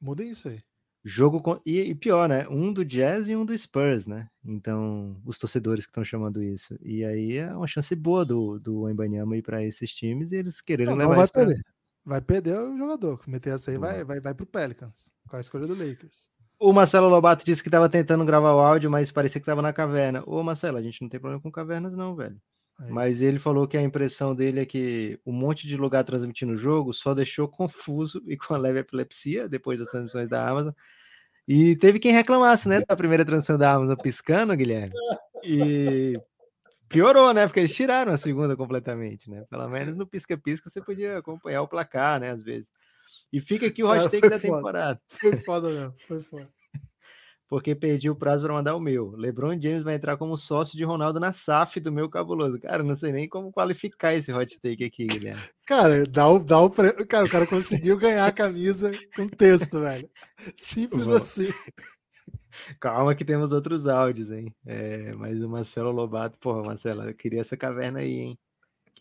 Muda 0.00 0.22
isso 0.22 0.48
aí. 0.48 0.62
Jogo 1.04 1.40
com... 1.42 1.60
e, 1.66 1.80
e, 1.80 1.94
pior, 1.94 2.28
né? 2.28 2.46
Um 2.48 2.72
do 2.72 2.84
Jazz 2.84 3.28
e 3.28 3.34
um 3.34 3.44
do 3.44 3.56
Spurs, 3.56 4.06
né? 4.06 4.28
Então, 4.44 5.20
os 5.24 5.36
torcedores 5.36 5.84
que 5.84 5.90
estão 5.90 6.04
chamando 6.04 6.42
isso. 6.42 6.78
E 6.80 7.04
aí 7.04 7.36
é 7.38 7.54
uma 7.54 7.66
chance 7.66 7.94
boa 7.96 8.24
do, 8.24 8.58
do 8.60 8.88
Embanyama 8.88 9.36
ir 9.36 9.42
para 9.42 9.64
esses 9.64 9.92
times 9.92 10.30
e 10.30 10.36
eles 10.36 10.60
quererem 10.60 10.92
não, 10.92 10.98
levar 10.98 11.10
não 11.10 11.16
vai 11.16 11.24
isso 11.24 11.32
perder. 11.32 11.62
Pra... 11.62 11.72
Vai 12.04 12.20
perder 12.20 12.56
o 12.56 12.76
jogador. 12.76 13.20
Meter 13.26 13.54
essa 13.54 13.70
aí 13.70 13.78
vai, 13.78 14.04
vai, 14.04 14.20
vai 14.20 14.34
pro 14.34 14.46
Pelicans, 14.46 15.12
com 15.28 15.36
a 15.36 15.40
escolha 15.40 15.66
do 15.66 15.74
Lakers. 15.74 16.30
O 16.58 16.72
Marcelo 16.72 17.08
Lobato 17.08 17.44
disse 17.44 17.62
que 17.62 17.68
estava 17.68 17.88
tentando 17.88 18.24
gravar 18.24 18.54
o 18.54 18.60
áudio, 18.60 18.88
mas 18.88 19.10
parecia 19.10 19.40
que 19.40 19.42
estava 19.42 19.62
na 19.62 19.72
caverna. 19.72 20.22
Ô, 20.26 20.42
Marcelo, 20.44 20.78
a 20.78 20.82
gente 20.82 21.02
não 21.02 21.08
tem 21.08 21.18
problema 21.18 21.42
com 21.42 21.50
cavernas, 21.50 21.96
não, 21.96 22.14
velho. 22.14 22.40
É 22.86 22.90
mas 22.90 23.22
ele 23.22 23.38
falou 23.38 23.66
que 23.66 23.76
a 23.76 23.82
impressão 23.82 24.34
dele 24.34 24.60
é 24.60 24.66
que 24.66 25.18
um 25.24 25.32
monte 25.32 25.66
de 25.66 25.76
lugar 25.76 26.04
transmitindo 26.04 26.52
o 26.52 26.56
jogo 26.56 26.92
só 26.92 27.14
deixou 27.14 27.48
confuso 27.48 28.22
e 28.26 28.36
com 28.36 28.54
a 28.54 28.58
leve 28.58 28.80
epilepsia 28.80 29.48
depois 29.48 29.78
das 29.78 29.90
transmissões 29.90 30.28
da 30.28 30.48
Amazon. 30.48 30.72
E 31.46 31.76
teve 31.76 31.98
quem 31.98 32.12
reclamasse, 32.12 32.68
né, 32.68 32.82
da 32.86 32.96
primeira 32.96 33.24
transmissão 33.24 33.58
da 33.58 33.72
Amazon 33.72 33.96
piscando, 33.96 34.56
Guilherme. 34.56 34.92
E 35.44 36.12
piorou, 36.88 37.32
né? 37.34 37.46
Porque 37.46 37.60
eles 37.60 37.74
tiraram 37.74 38.12
a 38.12 38.16
segunda 38.16 38.56
completamente, 38.56 39.28
né? 39.28 39.44
Pelo 39.50 39.68
menos 39.68 39.96
no 39.96 40.06
pisca-pisca 40.06 40.70
você 40.70 40.80
podia 40.80 41.18
acompanhar 41.18 41.62
o 41.62 41.68
placar, 41.68 42.20
né? 42.20 42.30
Às 42.30 42.44
vezes. 42.44 42.68
E 43.32 43.40
fica 43.40 43.66
aqui 43.66 43.82
o 43.82 43.88
take 44.08 44.28
da 44.28 44.38
temporada. 44.38 45.00
Foi 45.08 45.36
foda 45.38 45.68
mesmo, 45.68 45.94
foi 46.06 46.22
foda. 46.22 46.48
Porque 47.52 47.74
perdi 47.74 48.08
o 48.08 48.16
prazo 48.16 48.46
para 48.46 48.54
mandar 48.54 48.74
o 48.74 48.80
meu. 48.80 49.14
LeBron 49.14 49.60
James 49.60 49.82
vai 49.82 49.96
entrar 49.96 50.16
como 50.16 50.38
sócio 50.38 50.74
de 50.74 50.84
Ronaldo 50.84 51.20
na 51.20 51.34
SAF 51.34 51.80
do 51.80 51.92
meu 51.92 52.08
cabuloso. 52.08 52.58
Cara, 52.58 52.82
não 52.82 52.94
sei 52.94 53.12
nem 53.12 53.28
como 53.28 53.52
qualificar 53.52 54.14
esse 54.14 54.32
hot 54.32 54.58
take 54.58 54.82
aqui, 54.82 55.06
Guilherme. 55.06 55.38
Cara, 55.66 56.06
dá 56.06 56.26
o, 56.26 56.38
dá 56.38 56.58
o 56.58 56.70
pre... 56.70 56.94
cara, 57.04 57.26
o 57.26 57.28
cara 57.28 57.46
conseguiu 57.46 57.98
ganhar 57.98 58.26
a 58.26 58.32
camisa 58.32 58.90
com 59.14 59.28
texto, 59.28 59.80
velho. 59.80 60.08
Simples 60.56 61.08
Bom. 61.08 61.16
assim. 61.16 61.48
Calma 62.80 63.14
que 63.14 63.22
temos 63.22 63.52
outros 63.52 63.86
áudios, 63.86 64.30
hein? 64.30 64.54
É, 64.64 65.12
mas 65.12 65.38
o 65.44 65.48
Marcelo 65.50 65.90
Lobato, 65.90 66.38
porra, 66.38 66.62
Marcelo, 66.62 67.02
eu 67.02 67.14
queria 67.14 67.42
essa 67.42 67.54
caverna 67.54 67.98
aí, 67.98 68.18
hein? 68.18 68.38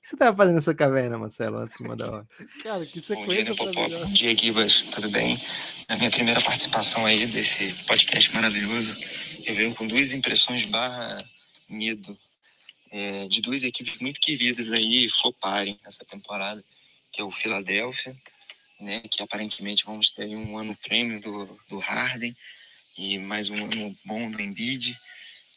Que 0.01 0.07
você 0.07 0.17
tava 0.17 0.35
fazendo 0.35 0.55
nessa 0.55 0.73
caverna, 0.73 1.17
Marcelo, 1.17 1.57
antes 1.57 1.77
de 1.77 1.83
mandar 1.83 2.11
hora? 2.11 2.27
Cara, 2.63 2.85
que 2.85 2.99
Bom 2.99 3.05
dia, 3.05 3.15
sequência 3.15 3.51
Nepopop. 3.51 3.75
maravilhosa. 3.75 4.05
Bom 4.05 4.13
dia, 4.13 4.35
Gibas. 4.35 4.83
Tudo 4.83 5.09
bem? 5.09 5.39
Na 5.87 5.97
minha 5.97 6.09
primeira 6.09 6.41
participação 6.41 7.05
aí 7.05 7.27
desse 7.27 7.73
podcast 7.85 8.33
maravilhoso, 8.33 8.97
eu 9.45 9.55
venho 9.55 9.75
com 9.75 9.87
duas 9.87 10.11
impressões 10.11 10.65
barra 10.65 11.23
medo 11.69 12.17
é, 12.91 13.27
de 13.27 13.41
duas 13.41 13.63
equipes 13.63 13.99
muito 13.99 14.19
queridas 14.19 14.71
aí 14.71 15.07
floparem 15.09 15.79
nessa 15.83 16.03
temporada, 16.03 16.63
que 17.11 17.21
é 17.21 17.23
o 17.23 17.31
Philadelphia, 17.31 18.15
né, 18.79 19.01
que 19.09 19.21
aparentemente 19.21 19.85
vamos 19.85 20.09
ter 20.09 20.23
aí 20.23 20.35
um 20.35 20.57
ano 20.57 20.75
prêmio 20.77 21.21
do, 21.21 21.59
do 21.69 21.79
Harden 21.79 22.35
e 22.97 23.17
mais 23.19 23.49
um 23.49 23.63
ano 23.63 23.95
bom 24.05 24.29
do 24.29 24.41
Embiid. 24.41 24.97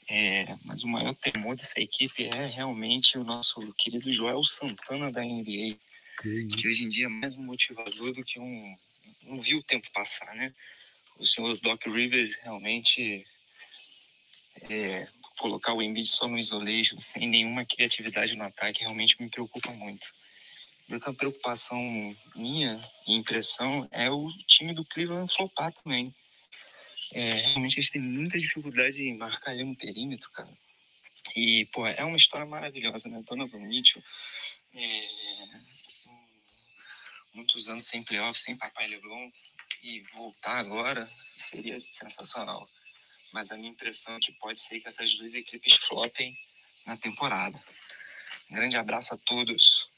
É, 0.08 0.56
mas 0.64 0.82
o 0.82 0.88
maior 0.88 1.14
temor 1.14 1.56
dessa 1.56 1.80
equipe 1.80 2.24
é 2.24 2.46
realmente 2.46 3.16
o 3.16 3.24
nosso 3.24 3.60
querido 3.74 4.12
Joel 4.12 4.44
Santana 4.44 5.10
da 5.10 5.22
NBA, 5.22 5.76
que 6.22 6.68
hoje 6.68 6.84
em 6.84 6.88
dia 6.88 7.06
é 7.06 7.08
mais 7.08 7.36
um 7.36 7.42
motivador 7.42 8.12
do 8.12 8.24
que 8.24 8.38
um. 8.38 8.76
Não 9.22 9.40
viu 9.40 9.58
o 9.58 9.62
tempo 9.62 9.90
passar, 9.92 10.34
né? 10.34 10.52
O 11.18 11.24
senhor 11.24 11.58
Doc 11.60 11.86
Rivers 11.86 12.36
realmente 12.42 13.26
é, 14.68 15.08
colocar 15.38 15.72
o 15.72 15.82
Embiid 15.82 16.08
só 16.08 16.28
no 16.28 16.38
isolation, 16.38 16.98
sem 16.98 17.26
nenhuma 17.26 17.64
criatividade 17.64 18.36
no 18.36 18.44
ataque, 18.44 18.80
realmente 18.80 19.20
me 19.20 19.30
preocupa 19.30 19.72
muito. 19.72 20.06
Outra 20.90 21.14
preocupação 21.14 21.80
minha 22.36 22.78
e 23.06 23.14
impressão 23.14 23.88
é 23.90 24.10
o 24.10 24.30
time 24.46 24.74
do 24.74 24.84
Cleveland 24.84 25.32
flopar 25.32 25.72
também. 25.72 26.14
É, 27.14 27.34
realmente 27.46 27.78
eles 27.78 27.90
têm 27.90 28.02
muita 28.02 28.36
dificuldade 28.36 29.04
em 29.04 29.16
marcar 29.16 29.54
ele 29.54 29.62
no 29.62 29.76
perímetro, 29.76 30.28
cara. 30.32 30.50
E, 31.36 31.64
pô, 31.66 31.86
é 31.86 32.04
uma 32.04 32.16
história 32.16 32.44
maravilhosa, 32.44 33.08
né? 33.08 33.22
Donovan 33.24 33.60
Mitchell, 33.60 34.02
é, 34.74 35.08
muitos 37.32 37.68
anos 37.68 37.86
sem 37.86 38.02
playoff, 38.02 38.38
sem 38.38 38.56
papai 38.56 38.88
LeBron, 38.88 39.30
e 39.84 40.00
voltar 40.12 40.58
agora 40.58 41.08
seria 41.36 41.78
sensacional. 41.78 42.68
Mas 43.32 43.52
a 43.52 43.56
minha 43.56 43.70
impressão 43.70 44.16
é 44.16 44.20
que 44.20 44.32
pode 44.32 44.58
ser 44.58 44.80
que 44.80 44.88
essas 44.88 45.14
duas 45.14 45.34
equipes 45.34 45.74
flopem 45.74 46.36
na 46.84 46.96
temporada. 46.96 47.62
Um 48.50 48.56
grande 48.56 48.76
abraço 48.76 49.14
a 49.14 49.18
todos. 49.18 49.88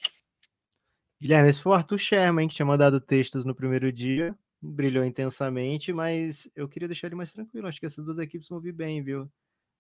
Guilherme, 1.21 1.49
esse 1.49 1.63
foi 1.63 1.73
o 1.73 1.75
Arthur 1.75 1.99
Sherman 1.99 2.47
que 2.47 2.55
tinha 2.55 2.67
mandado 2.67 3.01
textos 3.01 3.45
no 3.45 3.55
primeiro 3.55 3.91
dia, 3.91 4.37
brilhou 4.67 5.05
intensamente, 5.05 5.93
mas 5.93 6.51
eu 6.55 6.69
queria 6.69 6.89
deixar 6.89 7.07
ele 7.07 7.17
mais 7.17 7.33
tranquilo. 7.33 7.67
Acho 7.67 7.81
que 7.81 7.87
essas 7.87 8.05
duas 8.05 8.19
equipes 8.19 8.49
vão 8.49 8.61
vir 8.61 8.73
bem, 8.73 9.03
viu? 9.03 9.31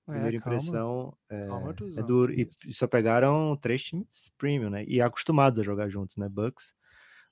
Primeira 0.06 0.36
É, 0.36 0.40
calma. 0.40 0.58
impressão 0.58 1.18
é, 1.28 1.46
Calma, 1.46 1.74
é 1.96 2.02
duro. 2.02 2.32
E, 2.32 2.48
só 2.72 2.86
pegaram 2.86 3.56
três 3.56 3.82
times 3.82 4.32
premium, 4.38 4.70
né? 4.70 4.84
E 4.86 5.00
acostumados 5.00 5.58
a 5.58 5.64
jogar 5.64 5.88
juntos, 5.88 6.16
né? 6.16 6.28
Bucks, 6.28 6.72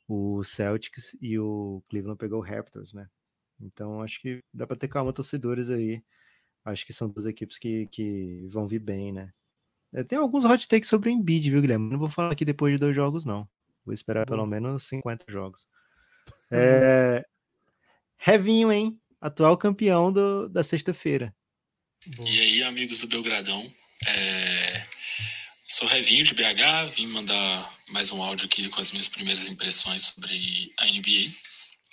o 0.09 0.43
Celtics 0.43 1.17
e 1.21 1.39
o 1.39 1.83
Cleveland 1.89 2.19
pegou 2.19 2.41
o 2.41 2.45
Raptors, 2.45 2.93
né? 2.93 3.09
Então 3.61 4.03
acho 4.03 4.21
que 4.21 4.41
dá 4.53 4.67
para 4.67 4.77
ter 4.77 4.89
calma, 4.89 5.13
torcedores 5.13 5.71
aí. 5.71 6.03
Acho 6.65 6.85
que 6.85 6.93
são 6.93 7.09
duas 7.09 7.27
equipes 7.27 7.59
que, 7.59 7.87
que 7.89 8.47
vão 8.49 8.67
vir 8.67 8.81
bem, 8.81 9.13
né? 9.13 9.33
É, 9.93 10.03
Tem 10.03 10.19
alguns 10.19 10.45
hot 10.45 10.67
takes 10.67 10.89
sobre 10.89 11.11
o 11.11 11.13
Embiid, 11.13 11.51
viu, 11.51 11.61
Guilherme? 11.61 11.91
Não 11.91 11.99
vou 11.99 12.09
falar 12.09 12.33
aqui 12.33 12.45
depois 12.45 12.73
de 12.73 12.81
dois 12.81 12.97
jogos, 12.97 13.25
não. 13.25 13.49
Vou 13.85 13.95
esperar 13.95 14.27
pelo 14.27 14.47
menos 14.47 14.89
50 14.89 15.27
jogos. 15.29 15.67
É... 16.51 17.25
Revinho, 18.19 18.73
hein? 18.73 18.99
Atual 19.21 19.57
campeão 19.57 20.13
do- 20.13 20.49
da 20.49 20.63
sexta-feira. 20.63 21.35
E 22.21 22.41
aí, 22.41 22.63
amigos 22.63 23.01
do 23.01 23.07
Belgradão, 23.07 23.73
é, 24.07 24.87
sou 25.69 25.89
Revinho 25.89 26.25
de 26.25 26.35
BH, 26.35 26.87
vim 26.95 27.07
mandar 27.07 27.75
mais 27.89 28.11
um 28.11 28.23
áudio 28.23 28.47
aqui 28.47 28.69
com 28.69 28.81
as 28.81 28.93
minhas 28.93 29.09
primeiras 29.09 29.47
impressões 29.49 30.03
sobre 30.07 30.73
a 30.79 30.87
NBA. 30.87 31.31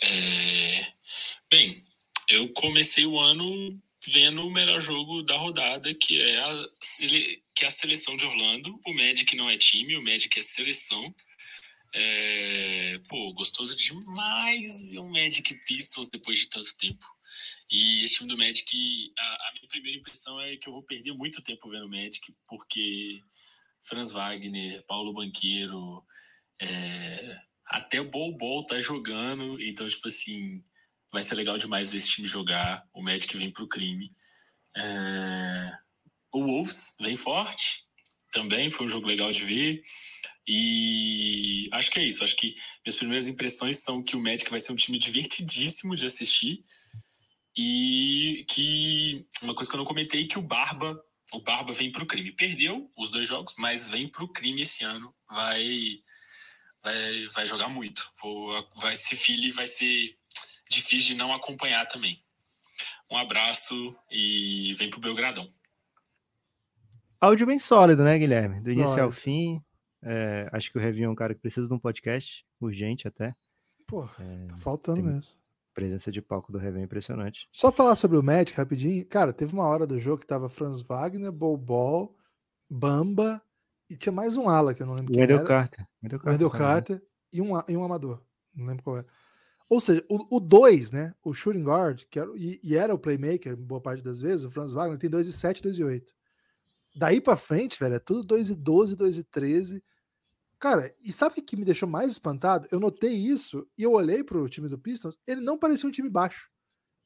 É, 0.03 0.88
Bem, 1.49 1.84
eu 2.30 2.49
comecei 2.53 3.05
o 3.05 3.19
ano 3.19 3.78
vendo 4.07 4.45
o 4.47 4.51
melhor 4.51 4.80
jogo 4.80 5.22
da 5.22 5.36
rodada, 5.38 5.93
que 5.93 6.19
é 6.22 6.39
a, 6.39 6.67
que 7.53 7.63
é 7.65 7.67
a 7.67 7.72
seleção 7.72 8.15
de 8.17 8.26
Orlando. 8.26 8.80
O 8.86 8.93
Magic 8.93 9.36
não 9.36 9.49
é 9.49 9.57
time, 9.57 9.95
o 9.97 10.03
Magic 10.03 10.38
é 10.39 10.41
seleção. 10.41 11.13
É, 11.94 13.00
Pô, 13.08 13.34
gostoso 13.34 13.76
demais 13.76 14.82
ver 14.84 15.00
um 15.00 15.10
Magic 15.10 15.54
Pistols 15.66 16.10
depois 16.10 16.39
de 16.39 16.48
tanto 16.48 16.76
tempo. 16.78 17.06
E 17.70 18.04
esse 18.04 18.16
time 18.16 18.30
do 18.30 18.38
Magic, 18.38 19.14
a, 19.18 19.24
a 19.24 19.52
minha 19.54 19.68
primeira 19.68 19.98
impressão 19.98 20.39
é 20.39 20.56
que 20.58 20.68
eu 20.68 20.74
vou 20.74 20.84
perder 20.84 21.14
muito 21.14 21.42
tempo 21.42 21.70
vendo 21.70 21.86
o 21.86 21.89
Magic, 21.89 22.34
porque 22.48 23.22
Franz 23.82 24.12
Wagner, 24.12 24.84
Paulo 24.86 25.14
Banqueiro, 25.14 26.06
é, 26.62 27.42
até 27.66 28.00
o 28.00 28.10
Bol 28.10 28.38
Bol 28.38 28.66
tá 28.66 28.80
jogando, 28.80 29.62
então, 29.62 29.88
tipo 29.88 30.08
assim, 30.08 30.64
vai 31.12 31.24
ser 31.24 31.36
legal 31.36 31.58
demais 31.58 31.92
ver 31.92 31.98
esse 31.98 32.10
time 32.10 32.28
jogar. 32.28 32.88
O 32.94 33.02
Magic 33.02 33.36
vem 33.38 33.52
pro 33.52 33.68
crime. 33.68 34.14
É, 34.76 35.78
o 36.32 36.44
Wolves 36.46 36.96
vem 37.00 37.18
forte, 37.18 37.86
também 38.32 38.70
foi 38.70 38.86
um 38.86 38.89
jogo 38.89 39.08
legal 39.08 39.32
de 39.32 39.44
ver. 39.44 39.84
E 40.48 41.70
acho 41.72 41.92
que 41.92 42.00
é 42.00 42.04
isso. 42.04 42.24
Acho 42.24 42.36
que 42.36 42.56
minhas 42.86 42.96
primeiras 42.98 43.28
impressões 43.28 43.78
são 43.78 44.04
que 44.04 44.16
o 44.16 44.22
Magic 44.22 44.50
vai 44.50 44.60
ser 44.60 44.72
um 44.72 44.76
time 44.76 44.98
divertidíssimo 44.98 45.96
de 45.96 46.06
assistir. 46.06 46.64
E 47.56 48.46
que 48.48 49.26
uma 49.42 49.54
coisa 49.54 49.70
que 49.70 49.76
eu 49.76 49.80
não 49.80 49.86
comentei 49.86 50.28
que 50.28 50.39
o 50.39 50.42
Barba, 50.42 51.02
o 51.32 51.39
Barba 51.39 51.74
vem 51.74 51.92
pro 51.92 52.06
crime. 52.06 52.32
Perdeu 52.32 52.92
os 52.98 53.12
dois 53.12 53.28
jogos, 53.28 53.54
mas 53.58 53.89
vem 53.89 54.08
pro 54.08 54.28
crime 54.28 54.62
esse 54.62 54.84
ano. 54.84 55.14
Vai 55.30 56.02
vai, 56.84 57.28
vai 57.28 57.46
jogar 57.46 57.68
muito. 57.68 58.10
Vou, 58.22 58.52
vai 58.76 58.96
se 58.96 59.16
Philly 59.16 59.52
vai 59.52 59.68
ser 59.68 60.16
difícil 60.70 61.10
de 61.10 61.16
não 61.16 61.34
acompanhar 61.34 61.86
também. 61.88 62.24
Um 63.10 63.18
abraço 63.18 63.96
e 64.10 64.74
vem 64.76 64.89
pro 64.89 65.00
Belgradão. 65.00 65.52
Áudio 67.20 67.46
bem 67.46 67.60
sólido, 67.60 68.04
né, 68.04 68.18
Guilherme? 68.18 68.62
Do 68.62 68.72
início 68.72 68.94
ao 68.94 69.12
Sólido. 69.12 69.12
fim. 69.12 69.62
É, 70.04 70.49
acho 70.52 70.72
que 70.72 70.78
o 70.78 70.82
Revinho 70.82 71.06
é 71.08 71.10
um 71.10 71.16
cara 71.16 71.34
que 71.36 71.41
precisa 71.41 71.68
de 71.68 71.74
um 71.74 71.80
podcast, 71.80 72.45
urgente 72.60 73.08
até. 73.08 73.36
Pô, 73.88 74.06
É, 74.20 74.47
tá 74.47 74.58
faltando 74.58 75.04
mesmo. 75.04 75.24
presença 75.74 76.12
de 76.12 76.22
palco 76.22 76.52
do 76.52 76.58
Revinho 76.58 76.82
é 76.82 76.86
impressionante. 76.86 77.47
Só 77.52 77.72
falar 77.72 77.95
sobre 77.95 78.18
o 78.18 78.24
Magic 78.24 78.54
rapidinho. 78.58 79.06
Cara, 79.06 79.32
teve 79.34 79.54
uma 79.54 79.66
hora 79.66 79.86
do 79.86 79.99
jogo 79.99 80.20
que 80.22 80.28
tava 80.28 80.49
Franz 80.49 80.82
Wagner, 80.82 81.32
Bol 81.32 81.58
Bamba 82.70 83.41
e 83.89 83.97
tinha 83.97 84.14
mais 84.14 84.38
um 84.38 84.47
ala 84.49 84.74
que 84.74 84.82
eu 84.82 84.88
não 84.88 84.93
lembro 84.93 85.12
quem 85.12 85.22
Wendell 85.22 85.39
era. 85.39 85.47
Carter. 85.47 85.88
Wendell 86.02 86.20
O 86.24 86.30
Wendell 86.30 86.49
Carter. 86.49 86.97
também. 86.97 86.99
Carter 86.99 87.02
e 87.34 87.41
um, 87.41 87.52
e 87.68 87.78
um 87.78 87.84
amador. 87.84 88.22
Não 88.56 88.66
lembro 88.66 88.84
qual 88.84 88.97
era. 88.97 89.08
Ou 89.70 89.80
seja, 89.80 90.04
o 90.10 90.39
2, 90.39 90.91
né? 90.91 91.14
O 91.24 91.34
shooting 91.34 91.64
guard, 91.64 92.04
que 92.10 92.20
era, 92.20 92.30
e, 92.36 92.60
e 92.62 92.76
era 92.76 92.93
o 92.93 92.99
playmaker, 92.99 93.56
boa 93.56 93.80
parte 93.80 94.04
das 94.04 94.20
vezes, 94.20 94.45
o 94.45 94.52
Franz 94.52 94.74
Wagner 94.74 94.97
tem 94.99 95.10
2 95.10 95.28
e 95.28 95.32
7, 95.34 95.62
2 95.64 95.78
e 95.78 95.84
8. 95.84 96.14
Daí 96.93 97.22
pra 97.22 97.38
frente, 97.38 97.80
velho, 97.80 97.95
é 97.95 97.99
tudo 97.99 98.22
2 98.24 98.49
e 98.49 98.56
12, 98.56 98.97
2 98.97 99.18
e 99.20 99.24
13. 99.24 99.82
Cara, 100.62 100.93
e 101.03 101.12
sabe 101.12 101.39
o 101.39 101.43
que 101.43 101.57
me 101.57 101.66
deixou 101.66 101.89
mais 101.89 102.12
espantado? 102.12 102.68
Eu 102.70 102.80
notei 102.80 103.14
isso 103.14 103.68
e 103.76 103.82
eu 103.82 103.93
olhei 103.93 104.24
pro 104.24 104.47
time 104.47 104.70
do 104.70 104.78
Pistons, 104.78 105.18
ele 105.26 105.41
não 105.41 105.57
parecia 105.57 105.89
um 105.89 105.91
time 105.91 106.07
baixo. 106.07 106.51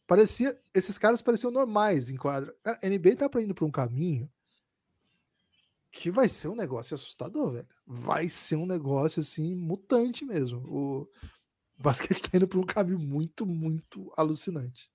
Parecia, 0.06 0.60
esses 0.74 0.98
caras 0.98 1.22
pareciam 1.22 1.50
normais 1.52 2.10
em 2.10 2.18
quadra. 2.18 2.54
A 2.66 2.86
NBA 2.86 3.16
tá 3.16 3.42
indo 3.42 3.56
pra 3.56 3.64
um 3.64 3.72
caminho 3.72 4.30
que 5.90 6.12
vai 6.12 6.28
ser 6.28 6.50
um 6.50 6.56
negócio 6.56 6.96
assustador, 6.96 7.54
velho. 7.54 7.68
Vai 7.88 8.28
ser 8.28 8.58
um 8.58 8.66
negócio 8.66 9.22
assim 9.22 9.56
mutante 9.56 10.26
mesmo. 10.26 10.60
O 10.68 11.10
basquete 11.80 12.24
tá 12.24 12.38
indo 12.38 12.50
pra 12.50 12.60
um 12.60 12.66
caminho 12.66 13.00
muito, 13.00 13.46
muito 13.46 14.12
alucinante. 14.18 14.92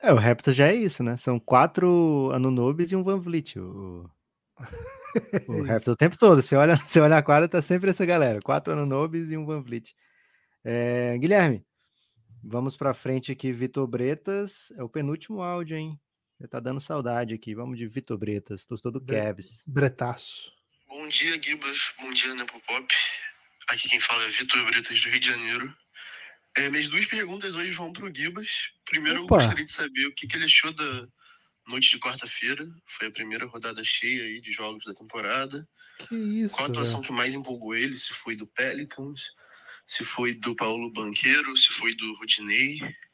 É, 0.00 0.10
o 0.10 0.16
Raptors 0.16 0.56
já 0.56 0.68
é 0.68 0.74
isso, 0.74 1.02
né? 1.02 1.18
São 1.18 1.38
quatro 1.38 2.30
Anunobis 2.32 2.90
e 2.90 2.96
um 2.96 3.04
Van 3.04 3.20
Vliet. 3.20 3.58
O, 3.58 4.08
o 5.48 5.62
Raptors 5.62 5.88
o 5.88 5.96
tempo 5.96 6.16
todo. 6.18 6.40
Você 6.42 6.56
olha, 6.56 6.76
você 6.86 7.00
olha 7.00 7.16
a 7.16 7.22
quadra, 7.22 7.48
tá 7.48 7.60
sempre 7.62 7.90
essa 7.90 8.04
galera. 8.06 8.40
Quatro 8.42 8.72
Anunobis 8.72 9.30
e 9.30 9.36
um 9.36 9.44
Van 9.46 9.62
Vliet. 9.62 9.94
É, 10.64 11.16
Guilherme, 11.18 11.64
vamos 12.42 12.76
pra 12.76 12.94
frente 12.94 13.30
aqui. 13.32 13.52
Vitor 13.52 13.86
Bretas. 13.86 14.72
É 14.76 14.82
o 14.82 14.88
penúltimo 14.88 15.42
áudio, 15.42 15.76
hein? 15.76 15.98
Já 16.40 16.48
tá 16.48 16.60
dando 16.60 16.80
saudade 16.80 17.34
aqui. 17.34 17.54
Vamos 17.54 17.78
de 17.78 17.86
Vitor 17.86 18.18
Bretas. 18.18 18.64
Torcedor 18.66 18.92
do 18.92 19.00
Bre- 19.00 19.16
Cavs. 19.20 19.62
Bretaço. 19.66 20.52
Bom 20.88 21.06
dia, 21.08 21.40
Gibas. 21.42 21.92
Bom 22.00 22.12
dia, 22.12 22.34
Nepopop. 22.34 22.86
Aqui 23.68 23.88
quem 23.88 24.00
fala 24.00 24.22
é 24.24 24.28
Vitor 24.28 24.64
Bretas, 24.66 25.00
do 25.00 25.08
Rio 25.08 25.20
de 25.20 25.26
Janeiro. 25.26 25.74
É, 26.56 26.68
minhas 26.70 26.88
duas 26.88 27.04
perguntas 27.06 27.56
hoje 27.56 27.70
vão 27.72 27.92
para 27.92 28.06
o 28.06 28.14
Gibas. 28.14 28.48
Primeiro, 28.88 29.24
Opa. 29.24 29.34
eu 29.34 29.38
gostaria 29.40 29.64
de 29.64 29.72
saber 29.72 30.06
o 30.06 30.14
que, 30.14 30.26
que 30.26 30.36
ele 30.36 30.44
achou 30.44 30.72
da 30.72 31.08
noite 31.66 31.90
de 31.90 31.98
quarta-feira. 31.98 32.66
Foi 32.86 33.08
a 33.08 33.10
primeira 33.10 33.46
rodada 33.46 33.82
cheia 33.84 34.24
aí 34.24 34.40
de 34.40 34.52
jogos 34.52 34.84
da 34.84 34.94
temporada. 34.94 35.66
Que 36.08 36.14
isso, 36.14 36.56
Qual 36.56 36.66
a 36.66 36.70
atuação 36.70 37.00
velho. 37.00 37.06
que 37.06 37.12
mais 37.12 37.32
empolgou 37.34 37.74
ele? 37.74 37.96
Se 37.96 38.12
foi 38.12 38.36
do 38.36 38.46
Pelicans, 38.46 39.22
se 39.86 40.04
foi 40.04 40.34
do 40.34 40.54
Paulo 40.56 40.90
Banqueiro, 40.92 41.56
se 41.56 41.68
foi 41.72 41.94
do 41.94 42.14
Rudinei. 42.16 42.78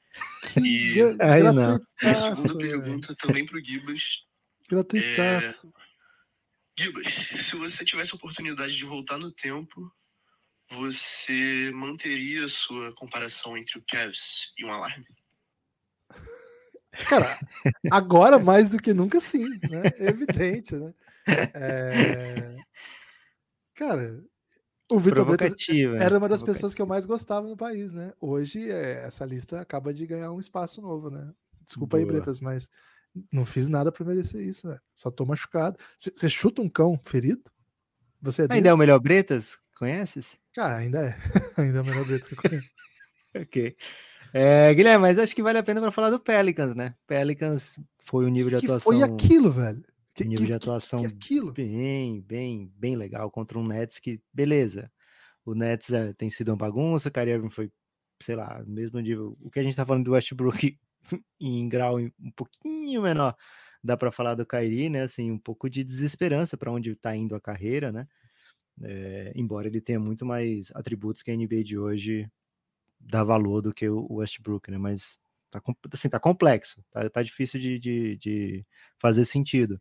E 0.61 0.97
Aí 1.21 1.41
não. 1.43 1.79
a 2.03 2.15
segunda 2.15 2.55
velho. 2.55 2.59
pergunta 2.59 3.15
também 3.15 3.47
para 3.47 3.57
o 3.59 3.65
Gibas. 3.65 4.25
Gratuitaço. 4.69 5.73
Gibas, 6.77 7.07
se 7.07 7.55
você 7.57 7.85
tivesse 7.85 8.11
a 8.13 8.17
oportunidade 8.17 8.75
de 8.75 8.85
voltar 8.85 9.19
no 9.19 9.31
tempo, 9.31 9.91
você 10.69 11.71
manteria 11.75 12.45
a 12.45 12.49
sua 12.49 12.93
comparação 12.95 13.57
entre 13.57 13.79
o 13.79 13.85
Cavs 13.89 14.53
e 14.59 14.65
um 14.65 14.73
alarme? 14.73 15.07
Cara, 17.09 17.39
agora 17.91 18.39
mais 18.39 18.71
do 18.71 18.79
que 18.79 18.93
nunca, 18.93 19.21
sim, 19.21 19.49
né? 19.49 19.83
É 19.99 20.09
evidente, 20.09 20.75
né? 20.77 20.93
É... 21.55 22.55
Cara, 23.75 24.23
o 24.91 24.99
Vitor 24.99 25.25
Bretas 25.25 25.55
era 26.01 26.19
uma 26.19 26.29
das 26.29 26.43
pessoas 26.43 26.75
que 26.75 26.83
eu 26.83 26.87
mais 26.87 27.07
gostava 27.07 27.47
no 27.47 27.57
país, 27.57 27.93
né? 27.93 28.13
Hoje 28.21 28.71
é, 28.71 29.05
essa 29.05 29.25
lista 29.25 29.61
acaba 29.61 29.95
de 29.95 30.05
ganhar 30.07 30.33
um 30.33 30.41
espaço 30.41 30.83
novo, 30.83 31.11
né? 31.11 31.33
Desculpa 31.65 31.97
Boa. 31.97 32.03
aí, 32.03 32.13
Bretas, 32.13 32.41
mas 32.41 32.69
não 33.33 33.45
fiz 33.45 33.69
nada 33.69 33.93
para 33.93 34.05
merecer 34.05 34.41
isso, 34.41 34.69
velho. 34.69 34.81
Só 34.95 35.11
tô 35.11 35.25
machucado. 35.25 35.79
Você 35.97 36.29
chuta 36.29 36.61
um 36.61 36.69
cão 36.69 37.01
ferido? 37.05 37.43
Você 38.21 38.43
é 38.43 38.47
Ainda 38.51 38.69
é 38.69 38.75
o 38.75 38.79
melhor 38.79 38.99
Bretas? 38.99 39.59
Conheces? 39.79 40.37
Cara, 40.53 40.77
ainda 40.77 41.01
é. 41.01 41.17
ainda 41.57 41.79
é 41.79 41.83
o 41.83 41.85
melhor 41.85 42.05
Bretas 42.05 42.29
que 42.29 42.35
eu 42.35 42.51
conheço. 42.51 42.71
ok. 43.35 43.77
É, 44.33 44.73
Guilherme, 44.75 45.03
mas 45.03 45.19
acho 45.19 45.35
que 45.35 45.43
vale 45.43 45.59
a 45.59 45.63
pena 45.63 45.81
para 45.81 45.91
falar 45.91 46.11
do 46.11 46.21
Pelicans, 46.21 46.75
né? 46.75 46.95
Pelicans 47.07 47.79
foi 48.05 48.25
um 48.25 48.29
nível 48.29 48.51
de 48.51 48.67
que 48.67 48.67
atuação. 48.67 48.93
Foi 48.93 49.03
aquilo, 49.03 49.51
velho. 49.51 49.83
Que, 50.15 50.25
nível 50.25 50.45
que, 50.45 50.47
de 50.47 50.53
atuação 50.53 51.03
que, 51.19 51.41
bem, 51.53 52.21
bem, 52.21 52.73
bem 52.77 52.97
legal 52.97 53.31
contra 53.31 53.59
um 53.59 53.67
Nets 53.67 53.99
que, 53.99 54.21
beleza. 54.33 54.91
O 55.45 55.55
Nets 55.55 55.91
é, 55.91 56.13
tem 56.13 56.29
sido 56.29 56.49
uma 56.49 56.57
bagunça, 56.57 57.11
Kyrie 57.11 57.35
Irving 57.35 57.51
foi, 57.51 57.71
sei 58.23 58.37
lá, 58.37 58.63
mesmo 58.67 59.01
nível. 59.01 59.37
O 59.41 59.51
que 59.51 59.59
a 59.59 59.63
gente 59.63 59.77
tá 59.77 59.87
falando 59.87 60.05
do 60.05 60.13
Westbrook 60.13 60.79
em 61.41 61.69
grau 61.69 61.99
um 61.99 62.31
pouquinho 62.37 63.03
menor, 63.03 63.35
dá 63.83 63.97
para 63.97 64.13
falar 64.13 64.35
do 64.35 64.47
Kyrie, 64.47 64.91
né? 64.91 65.03
Assim, 65.03 65.31
um 65.31 65.39
pouco 65.39 65.69
de 65.71 65.83
desesperança 65.83 66.57
para 66.57 66.71
onde 66.71 66.91
está 66.91 67.17
indo 67.17 67.35
a 67.35 67.41
carreira, 67.41 67.91
né? 67.91 68.07
É, 68.83 69.33
embora 69.35 69.69
ele 69.69 69.81
tenha 69.81 70.01
muito 70.01 70.25
mais 70.25 70.71
atributos 70.75 71.23
que 71.23 71.31
a 71.31 71.37
NBA 71.37 71.63
de 71.65 71.79
hoje 71.79 72.31
dá 73.01 73.25
valor 73.25 73.63
do 73.63 73.73
que 73.73 73.89
o 73.89 74.15
Westbrook, 74.15 74.71
né? 74.71 74.79
Mas 74.79 75.19
tá, 75.51 75.61
assim, 75.93 76.09
tá 76.09 76.21
complexo, 76.21 76.83
tá, 76.91 77.09
tá 77.09 77.23
difícil 77.23 77.61
de, 77.61 77.79
de, 77.79 78.17
de, 78.17 78.67
fazer 78.99 79.25
sentido. 79.25 79.81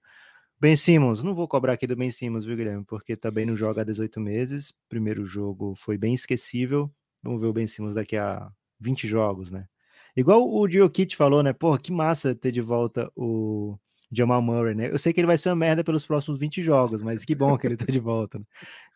Ben 0.60 0.76
Simmons, 0.76 1.24
não 1.24 1.34
vou 1.36 1.48
cobrar 1.48 1.74
aqui 1.74 1.88
do 1.88 1.96
Ben 1.96 2.12
Simmons, 2.12 2.46
viu, 2.46 2.56
Guilherme? 2.58 2.84
Porque 2.86 3.16
também 3.16 3.46
não 3.46 3.56
joga 3.56 3.82
há 3.82 3.86
18 3.86 4.20
meses. 4.20 4.74
Primeiro 4.90 5.26
jogo 5.26 5.74
foi 5.76 5.98
bem 5.98 6.14
esquecível. 6.14 6.92
Vamos 7.24 7.42
ver 7.42 7.48
o 7.48 7.54
Ben 7.54 7.68
Simmons 7.68 7.96
daqui 7.96 8.18
a 8.18 8.52
20 8.80 9.08
jogos, 9.08 9.52
né? 9.52 9.68
Igual 10.16 10.50
o 10.52 10.70
Jokic 10.70 11.16
falou, 11.16 11.42
né? 11.44 11.54
Porra, 11.54 11.80
que 11.80 11.92
massa 11.92 12.36
ter 12.36 12.52
de 12.52 12.62
volta 12.62 13.12
o 13.16 13.78
Jamal 14.12 14.42
Murray, 14.42 14.74
né? 14.74 14.92
Eu 14.92 14.98
sei 14.98 15.14
que 15.14 15.20
ele 15.20 15.28
vai 15.28 15.38
ser 15.38 15.50
uma 15.50 15.56
merda 15.56 15.84
pelos 15.84 16.06
próximos 16.06 16.40
20 16.40 16.64
jogos, 16.64 17.04
mas 17.04 17.24
que 17.24 17.36
bom 17.36 17.58
que 17.58 17.68
ele 17.68 17.78
tá 17.78 17.86
de 17.86 18.00
volta. 18.00 18.40
Né? 18.40 18.46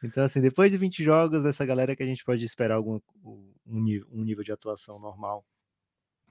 Então, 0.03 0.23
assim, 0.23 0.41
depois 0.41 0.71
de 0.71 0.77
20 0.77 1.03
jogos, 1.03 1.43
dessa 1.43 1.65
galera 1.65 1.95
que 1.95 2.01
a 2.01 2.05
gente 2.05 2.25
pode 2.25 2.43
esperar 2.43 2.75
algum, 2.75 2.99
um, 3.23 3.79
nível, 3.79 4.07
um 4.11 4.23
nível 4.23 4.43
de 4.43 4.51
atuação 4.51 4.99
normal. 4.99 5.45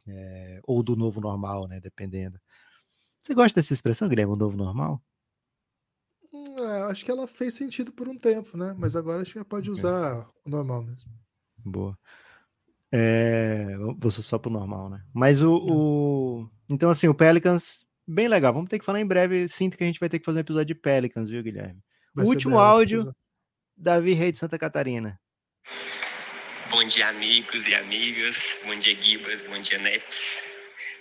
É, 0.08 0.60
ou 0.64 0.82
do 0.82 0.96
novo 0.96 1.20
normal, 1.20 1.68
né? 1.68 1.78
Dependendo. 1.80 2.40
Você 3.20 3.34
gosta 3.34 3.60
dessa 3.60 3.72
expressão, 3.72 4.08
Guilherme, 4.08 4.32
o 4.32 4.36
novo 4.36 4.56
normal? 4.56 5.00
Hum, 6.34 6.58
é, 6.58 6.82
acho 6.90 7.04
que 7.04 7.10
ela 7.10 7.28
fez 7.28 7.54
sentido 7.54 7.92
por 7.92 8.08
um 8.08 8.18
tempo, 8.18 8.56
né? 8.56 8.74
Mas 8.76 8.96
agora 8.96 9.22
acho 9.22 9.32
que 9.32 9.44
pode 9.44 9.70
usar 9.70 10.28
o 10.44 10.50
normal 10.50 10.82
mesmo. 10.82 11.08
Boa. 11.58 11.96
É, 12.90 13.76
vou 13.96 14.10
só 14.10 14.38
pro 14.38 14.50
normal, 14.50 14.90
né? 14.90 15.04
Mas 15.14 15.40
o, 15.40 15.54
o, 15.54 16.50
Então, 16.68 16.90
assim, 16.90 17.06
o 17.06 17.14
Pelicans 17.14 17.86
bem 18.12 18.28
legal. 18.28 18.52
Vamos 18.52 18.68
ter 18.68 18.78
que 18.78 18.84
falar 18.84 19.00
em 19.00 19.06
breve. 19.06 19.48
Sinto 19.48 19.76
que 19.76 19.84
a 19.84 19.86
gente 19.86 19.98
vai 19.98 20.08
ter 20.08 20.18
que 20.18 20.24
fazer 20.24 20.38
um 20.38 20.42
episódio 20.42 20.74
de 20.74 20.80
Pelicans, 20.80 21.28
viu, 21.28 21.42
Guilherme? 21.42 21.80
Vai 22.14 22.26
último 22.26 22.58
áudio, 22.58 23.14
Davi 23.76 24.12
Rei 24.12 24.30
de 24.30 24.38
Santa 24.38 24.58
Catarina. 24.58 25.18
Bom 26.70 26.84
dia, 26.84 27.08
amigos 27.08 27.66
e 27.66 27.74
amigas. 27.74 28.60
Bom 28.64 28.74
dia, 28.76 28.94
Gibas. 28.94 29.42
Bom 29.42 29.58
dia, 29.60 29.78
Neps. 29.78 30.52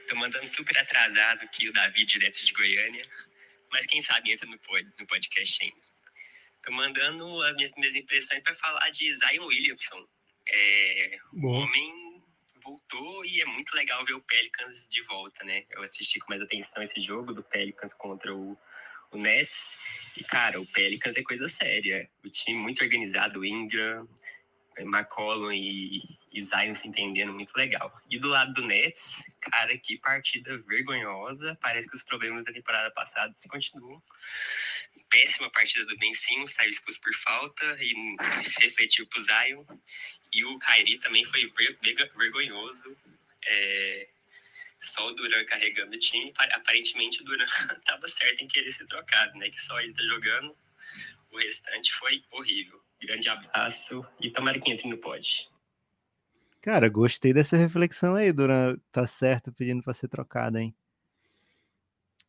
Tô 0.08 0.16
mandando 0.16 0.48
super 0.48 0.78
atrasado 0.78 1.44
aqui 1.44 1.70
o 1.70 1.74
Davi, 1.74 2.06
direto 2.06 2.46
de 2.46 2.52
Goiânia. 2.54 3.06
Mas 3.72 3.86
quem 3.86 4.02
sabe 4.02 4.32
entra 4.32 4.50
no, 4.50 4.58
pod, 4.60 4.86
no 5.00 5.08
podcast 5.08 5.64
ainda. 5.64 5.82
Tô 6.64 6.72
mandando 6.72 7.42
as 7.44 7.54
minhas, 7.56 7.72
minhas 7.78 7.96
impressões 7.96 8.42
para 8.42 8.54
falar 8.56 8.90
de 8.90 9.14
Zion 9.16 9.46
Williamson. 9.46 10.06
É, 10.48 11.18
o 11.34 11.48
homem 11.48 12.11
voltou 12.62 13.26
e 13.26 13.42
é 13.42 13.46
muito 13.46 13.76
legal 13.76 14.04
ver 14.06 14.14
o 14.14 14.22
Pelicans 14.22 14.88
de 14.88 15.02
volta, 15.04 15.44
né? 15.44 15.66
Eu 15.70 15.82
assisti 15.84 16.20
com 16.20 16.30
mais 16.30 16.42
atenção 16.42 16.82
esse 16.82 17.00
jogo 17.02 17.34
do 17.34 17.44
Pelicans 17.44 17.94
contra 17.94 18.34
o, 18.34 18.58
o 19.12 19.18
Nets. 19.18 19.80
E, 20.18 20.24
cara, 20.24 20.60
o 20.60 20.66
Pelicans 20.68 21.16
é 21.16 21.24
coisa 21.24 21.48
séria. 21.48 22.10
O 22.24 22.30
time 22.30 22.60
muito 22.60 22.84
organizado, 22.84 23.46
Ingram, 23.46 24.08
eh, 24.78 24.84
McCollum 24.84 25.52
e, 25.52 26.02
e 26.32 26.44
Zion 26.44 26.76
se 26.76 26.88
entendendo 26.88 27.34
muito 27.34 27.56
legal. 27.56 27.94
E 28.10 28.18
do 28.18 28.30
lado 28.30 28.54
do 28.54 28.66
Nets, 28.66 29.22
cara, 29.40 29.78
que 29.78 29.98
partida 29.98 30.58
vergonhosa. 30.60 31.58
Parece 31.62 31.90
que 31.90 31.96
os 31.96 32.04
problemas 32.04 32.46
da 32.46 32.54
temporada 32.54 32.92
passada 32.92 33.34
se 33.38 33.48
continuam. 33.48 34.02
Péssima 35.10 35.50
partida 35.50 35.86
do 35.86 35.98
Ben 35.98 36.14
Simmons, 36.14 36.54
saiu 36.54 36.70
expulso 36.70 37.00
por 37.02 37.14
falta 37.16 37.78
e 37.82 37.94
refletiu 38.62 39.06
pro 39.08 39.22
Zion. 39.22 39.66
E 40.34 40.46
o 40.46 40.58
Kairi 40.60 40.98
também 40.98 41.26
foi 41.26 41.52
vergonhoso. 42.18 42.96
É, 43.46 44.10
só 44.80 45.08
o 45.08 45.12
Duran 45.12 45.44
carregando 45.46 45.96
o 45.96 46.00
time. 46.00 46.34
Aparentemente 46.38 47.22
o 47.22 47.26
Duran 47.26 47.46
estava 47.78 48.08
certo 48.08 48.44
em 48.44 48.48
querer 48.48 48.72
ser 48.72 48.88
trocado, 48.88 49.38
né? 49.38 49.50
Que 49.50 49.60
só 49.60 49.80
ele 49.80 49.94
tá 49.94 50.04
jogando. 50.04 50.56
O 51.32 51.38
restante 51.38 51.94
foi 51.94 52.24
horrível. 52.32 52.82
Grande 53.02 53.30
abraço 53.30 54.06
e 54.20 54.30
tomara 54.30 54.60
que 54.60 54.72
entre 54.72 54.88
no 54.88 54.98
pod. 54.98 55.50
Cara, 56.62 56.88
gostei 56.88 57.34
dessa 57.34 57.58
reflexão 57.58 58.16
aí, 58.16 58.32
Duran. 58.32 58.78
Tá 58.92 59.08
certo 59.08 59.52
pedindo 59.52 59.84
para 59.84 59.94
ser 59.94 60.08
trocado, 60.08 60.58
hein? 60.58 60.76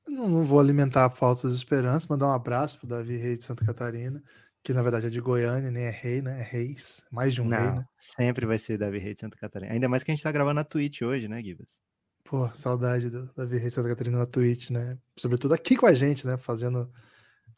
Não, 0.09 0.29
não, 0.29 0.45
vou 0.45 0.59
alimentar 0.59 1.11
falsas 1.11 1.55
esperanças, 1.55 2.09
mandar 2.09 2.27
um 2.27 2.33
abraço 2.33 2.79
pro 2.79 2.89
Davi 2.89 3.17
Rei 3.17 3.37
de 3.37 3.45
Santa 3.45 3.65
Catarina 3.65 4.23
que 4.63 4.73
na 4.73 4.83
verdade 4.83 5.07
é 5.07 5.11
de 5.11 5.21
Goiânia, 5.21 5.71
nem 5.71 5.85
é 5.85 5.91
rei, 5.91 6.23
né? 6.23 6.41
É 6.41 6.43
reis, 6.43 7.05
mais 7.11 7.35
de 7.35 7.43
um 7.43 7.47
Não, 7.47 7.59
rei, 7.59 7.67
né? 7.67 7.89
Sempre 7.99 8.47
vai 8.47 8.59
ser 8.59 8.79
Davi 8.79 8.99
Rei 8.99 9.15
de 9.15 9.21
Santa 9.21 9.37
Catarina. 9.37 9.73
Ainda 9.73 9.89
mais 9.89 10.03
que 10.03 10.11
a 10.11 10.15
gente 10.15 10.23
tá 10.23 10.31
gravando 10.31 10.55
na 10.55 10.65
Twitch 10.65 11.03
hoje, 11.03 11.27
né, 11.29 11.43
Gibas? 11.43 11.79
Pô, 12.25 12.49
saudade 12.55 13.11
do 13.11 13.31
Davi 13.35 13.57
Rei 13.57 13.69
de 13.69 13.75
Santa 13.75 13.89
Catarina 13.89 14.19
na 14.19 14.27
Twitch, 14.27 14.71
né? 14.71 14.97
Sobretudo 15.19 15.55
aqui 15.55 15.77
com 15.77 15.87
a 15.87 15.93
gente, 15.93 16.27
né? 16.27 16.37
Fazendo 16.37 16.91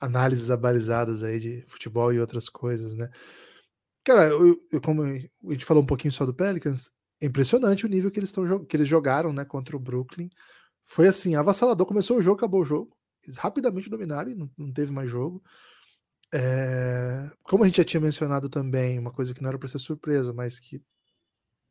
análises 0.01 0.51
abalizadas 0.51 1.23
aí 1.23 1.39
de 1.39 1.65
futebol 1.67 2.13
e 2.13 2.21
outras 2.21 2.49
coisas, 2.49 2.97
né? 2.97 3.09
Cara, 4.03 4.29
eu, 4.29 4.59
eu, 4.71 4.81
como 4.81 5.03
a 5.03 5.53
gente 5.53 5.65
falou 5.65 5.83
um 5.83 5.87
pouquinho 5.87 6.13
só 6.13 6.27
do 6.27 6.35
Pelicans, 6.35 6.91
é 7.21 7.27
impressionante 7.27 7.87
o 7.87 7.89
nível 7.89 8.11
que 8.11 8.19
eles, 8.19 8.33
tão, 8.33 8.65
que 8.65 8.77
eles 8.77 8.89
jogaram, 8.89 9.33
né, 9.33 9.45
contra 9.45 9.77
o 9.77 9.81
Brooklyn. 9.81 10.29
Foi 10.85 11.09
assim, 11.09 11.35
avassalador, 11.35 11.87
começou 11.87 12.19
o 12.19 12.23
jogo, 12.23 12.37
acabou 12.37 12.61
o 12.61 12.65
jogo. 12.65 12.95
Eles 13.23 13.39
rapidamente 13.39 13.89
dominaram 13.89 14.31
e 14.31 14.35
não, 14.35 14.51
não 14.59 14.73
teve 14.73 14.93
mais 14.93 15.11
jogo. 15.11 15.43
É, 16.37 17.30
como 17.45 17.62
a 17.62 17.66
gente 17.68 17.76
já 17.76 17.85
tinha 17.85 18.01
mencionado 18.01 18.49
também, 18.49 18.99
uma 18.99 19.12
coisa 19.12 19.32
que 19.32 19.41
não 19.41 19.51
era 19.51 19.59
para 19.59 19.68
ser 19.68 19.78
surpresa, 19.78 20.32
mas 20.32 20.59
que 20.59 20.82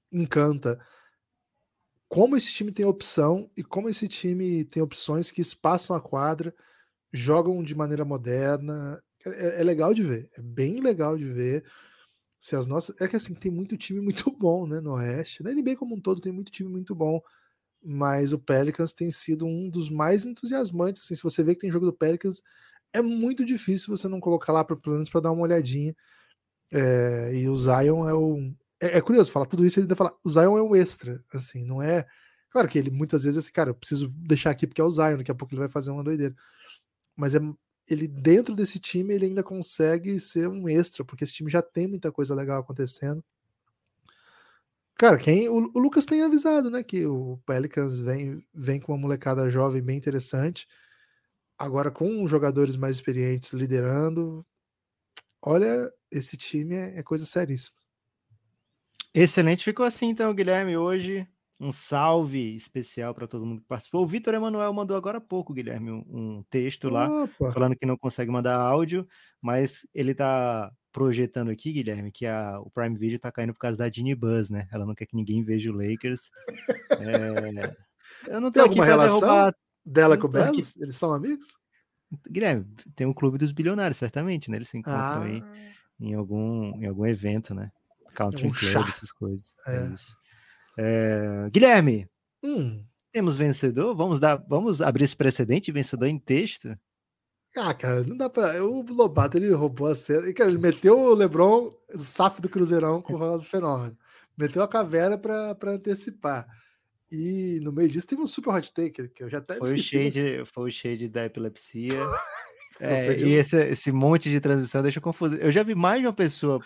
encanta, 0.09 0.79
como 2.07 2.37
esse 2.37 2.53
time 2.53 2.71
tem 2.71 2.85
opção 2.85 3.49
e 3.57 3.63
como 3.63 3.89
esse 3.89 4.07
time 4.07 4.63
tem 4.63 4.81
opções 4.81 5.31
que 5.31 5.41
espaçam 5.41 5.93
a 5.95 5.99
quadra, 5.99 6.55
jogam 7.11 7.61
de 7.61 7.75
maneira 7.75 8.05
moderna. 8.05 9.03
É, 9.25 9.59
é 9.59 9.63
legal 9.63 9.93
de 9.93 10.03
ver, 10.03 10.29
é 10.37 10.41
bem 10.41 10.79
legal 10.79 11.17
de 11.17 11.25
ver. 11.25 11.65
Se 12.39 12.55
as 12.55 12.67
nossas, 12.67 13.01
é 13.01 13.07
que 13.07 13.17
assim 13.17 13.33
tem 13.33 13.51
muito 13.51 13.75
time 13.77 13.99
muito 14.01 14.31
bom, 14.31 14.65
né, 14.65 14.79
no 14.79 14.93
Oeste. 14.93 15.43
Na 15.43 15.51
NBA 15.51 15.75
como 15.75 15.95
um 15.95 16.01
todo 16.01 16.21
tem 16.21 16.31
muito 16.31 16.51
time 16.53 16.69
muito 16.69 16.95
bom, 16.95 17.21
mas 17.83 18.33
o 18.33 18.39
Pelicans 18.39 18.93
tem 18.93 19.11
sido 19.11 19.45
um 19.45 19.69
dos 19.69 19.89
mais 19.89 20.25
entusiasmantes. 20.25 21.03
Assim, 21.03 21.15
se 21.15 21.23
você 21.23 21.43
vê 21.43 21.55
que 21.55 21.61
tem 21.61 21.71
jogo 21.71 21.85
do 21.87 21.93
Pelicans, 21.93 22.41
é 22.93 23.01
muito 23.01 23.43
difícil 23.43 23.95
você 23.95 24.07
não 24.07 24.19
colocar 24.19 24.53
lá 24.53 24.63
para 24.63 24.75
pelo 24.75 24.95
menos 24.95 25.09
para 25.09 25.21
dar 25.21 25.31
uma 25.31 25.43
olhadinha. 25.43 25.95
É, 26.71 27.35
e 27.35 27.49
o 27.49 27.55
Zion 27.55 28.07
é 28.07 28.13
o. 28.13 28.53
É, 28.79 28.97
é, 28.97 29.01
curioso 29.01 29.31
falar 29.31 29.45
tudo 29.45 29.65
isso 29.65 29.79
e 29.79 29.81
ainda 29.81 29.95
falar. 29.95 30.13
O 30.23 30.29
Zion 30.29 30.57
é 30.57 30.61
um 30.61 30.75
extra, 30.75 31.23
assim, 31.33 31.65
não 31.65 31.81
é. 31.81 32.05
Claro 32.49 32.67
que 32.67 32.77
ele 32.77 32.91
muitas 32.91 33.23
vezes 33.23 33.37
é 33.37 33.39
assim, 33.39 33.51
cara, 33.51 33.71
eu 33.71 33.75
preciso 33.75 34.09
deixar 34.09 34.51
aqui 34.51 34.67
porque 34.67 34.81
é 34.81 34.83
o 34.83 34.89
Zion, 34.89 35.17
daqui 35.17 35.31
a 35.31 35.35
pouco 35.35 35.53
ele 35.53 35.59
vai 35.59 35.69
fazer 35.69 35.91
uma 35.91 36.03
doideira. 36.03 36.35
Mas 37.15 37.35
é, 37.35 37.39
ele 37.87 38.07
dentro 38.07 38.55
desse 38.55 38.79
time 38.79 39.13
ele 39.13 39.25
ainda 39.27 39.43
consegue 39.43 40.19
ser 40.19 40.47
um 40.47 40.69
extra, 40.69 41.03
porque 41.03 41.23
esse 41.23 41.33
time 41.33 41.49
já 41.51 41.61
tem 41.61 41.87
muita 41.87 42.11
coisa 42.11 42.35
legal 42.35 42.61
acontecendo. 42.61 43.23
Cara, 44.95 45.17
quem 45.17 45.49
o, 45.49 45.71
o 45.73 45.79
Lucas 45.79 46.05
tem 46.05 46.21
avisado, 46.23 46.69
né, 46.69 46.83
que 46.83 47.05
o 47.05 47.39
Pelicans 47.45 47.99
vem, 47.99 48.45
vem 48.53 48.79
com 48.79 48.93
uma 48.93 48.97
molecada 49.01 49.49
jovem 49.49 49.81
bem 49.81 49.97
interessante. 49.97 50.67
Agora, 51.57 51.91
com 51.91 52.27
jogadores 52.27 52.75
mais 52.75 52.95
experientes 52.95 53.53
liderando, 53.53 54.45
olha, 55.41 55.91
esse 56.11 56.35
time 56.35 56.75
é, 56.75 56.99
é 56.99 57.03
coisa 57.03 57.25
seríssima. 57.25 57.77
Excelente, 59.13 59.63
ficou 59.63 59.85
assim 59.85 60.09
então, 60.09 60.33
Guilherme. 60.33 60.75
Hoje, 60.75 61.27
um 61.59 61.71
salve 61.71 62.55
especial 62.55 63.13
para 63.13 63.27
todo 63.27 63.45
mundo 63.45 63.61
que 63.61 63.67
participou. 63.67 64.03
O 64.03 64.07
Vitor 64.07 64.33
Emanuel 64.33 64.73
mandou 64.73 64.97
agora 64.97 65.19
há 65.19 65.21
pouco, 65.21 65.53
Guilherme, 65.53 65.91
um, 65.91 66.43
texto 66.49 66.89
lá, 66.89 67.23
Opa. 67.23 67.51
falando 67.51 67.75
que 67.75 67.85
não 67.85 67.97
consegue 67.97 68.31
mandar 68.31 68.55
áudio, 68.55 69.07
mas 69.41 69.87
ele 69.93 70.11
está 70.11 70.71
projetando 70.91 71.49
aqui, 71.49 71.71
Guilherme, 71.71 72.11
que 72.11 72.25
a, 72.25 72.59
o 72.59 72.69
Prime 72.69 72.97
Video 72.97 73.15
está 73.15 73.31
caindo 73.31 73.53
por 73.53 73.59
causa 73.59 73.77
da 73.77 73.89
Dini 73.89 74.13
Buzz, 74.13 74.49
né? 74.49 74.67
Ela 74.71 74.85
não 74.85 74.93
quer 74.93 75.05
que 75.05 75.15
ninguém 75.15 75.43
veja 75.43 75.71
o 75.71 75.75
Lakers. 75.75 76.29
É, 78.29 78.33
Eu 78.35 78.41
não 78.41 78.51
tô 78.51 78.61
Tem 78.61 78.69
aqui 78.69 78.81
relação 78.81 79.19
derrubar. 79.19 79.55
Dela 79.85 80.17
com 80.17 80.27
o 80.27 80.29
Belos? 80.29 80.73
Eles 80.77 80.95
são 80.95 81.13
amigos? 81.13 81.57
Guilherme, 82.29 82.65
tem 82.95 83.07
o 83.07 83.13
Clube 83.13 83.37
dos 83.37 83.51
Bilionários, 83.51 83.97
certamente, 83.97 84.49
né? 84.51 84.57
Eles 84.57 84.69
se 84.69 84.77
encontram 84.77 85.01
Ah, 85.01 85.23
aí 85.23 85.43
em 85.99 86.13
algum, 86.13 86.75
em 86.81 86.85
algum 86.85 87.05
evento, 87.05 87.53
né? 87.55 87.71
Country 88.13 88.47
Um 88.47 88.51
Club, 88.51 88.87
essas 88.87 89.11
coisas. 89.11 89.53
É, 89.65 89.75
É. 89.77 89.87
isso. 89.93 90.15
É, 90.77 91.49
Guilherme, 91.51 92.07
hum. 92.43 92.83
temos 93.11 93.35
vencedor? 93.35 93.95
Vamos 93.95 94.19
dar, 94.19 94.37
vamos 94.47 94.81
abrir 94.81 95.03
esse 95.05 95.15
precedente 95.15 95.65
de 95.65 95.71
vencedor 95.71 96.05
em 96.07 96.19
texto? 96.19 96.77
Ah, 97.55 97.73
cara, 97.73 98.03
não 98.03 98.17
dá 98.17 98.29
pra. 98.29 98.63
O 98.63 98.81
Lobato 98.81 99.37
ele 99.37 99.51
roubou 99.53 99.87
a 99.87 99.93
cena. 99.95 100.27
E, 100.27 100.33
cara, 100.33 100.49
ele 100.49 100.57
meteu 100.59 100.97
o 100.99 101.13
Lebron, 101.13 101.71
o 101.93 101.97
safo 101.99 102.41
do 102.41 102.49
Cruzeirão 102.49 102.99
com 103.01 103.13
o 103.13 103.17
Ronaldo 103.17 103.43
Fenômeno. 103.43 103.95
Meteu 104.35 104.63
a 104.63 104.67
caveira 104.67 105.17
pra 105.19 105.55
antecipar. 105.67 106.47
E 107.15 107.59
no 107.61 107.71
meio 107.71 107.87
disso 107.87 108.07
teve 108.07 108.23
um 108.23 108.27
super 108.27 108.49
hot 108.55 108.73
take, 108.73 109.07
que 109.09 109.23
eu 109.23 109.29
já 109.29 109.37
até 109.37 109.57
Foi 109.59 109.71
o, 109.71 109.75
esqueci. 109.75 110.03
mas- 110.03 110.13
shade, 110.15 110.45
foi 110.51 110.69
o 110.69 110.71
shade 110.73 111.07
da 111.07 111.25
epilepsia. 111.25 111.95
É, 112.79 113.13
de- 113.13 113.25
e 113.25 113.33
esse, 113.33 113.55
esse 113.67 113.91
monte 113.91 114.31
de 114.31 114.41
transmissão 114.41 114.81
deixa 114.81 114.99
confuso. 114.99 115.35
Eu 115.35 115.51
já 115.51 115.61
vi 115.61 115.75
mais 115.75 116.01
de 116.01 116.07
uma 116.07 116.11
pessoa 116.13 116.59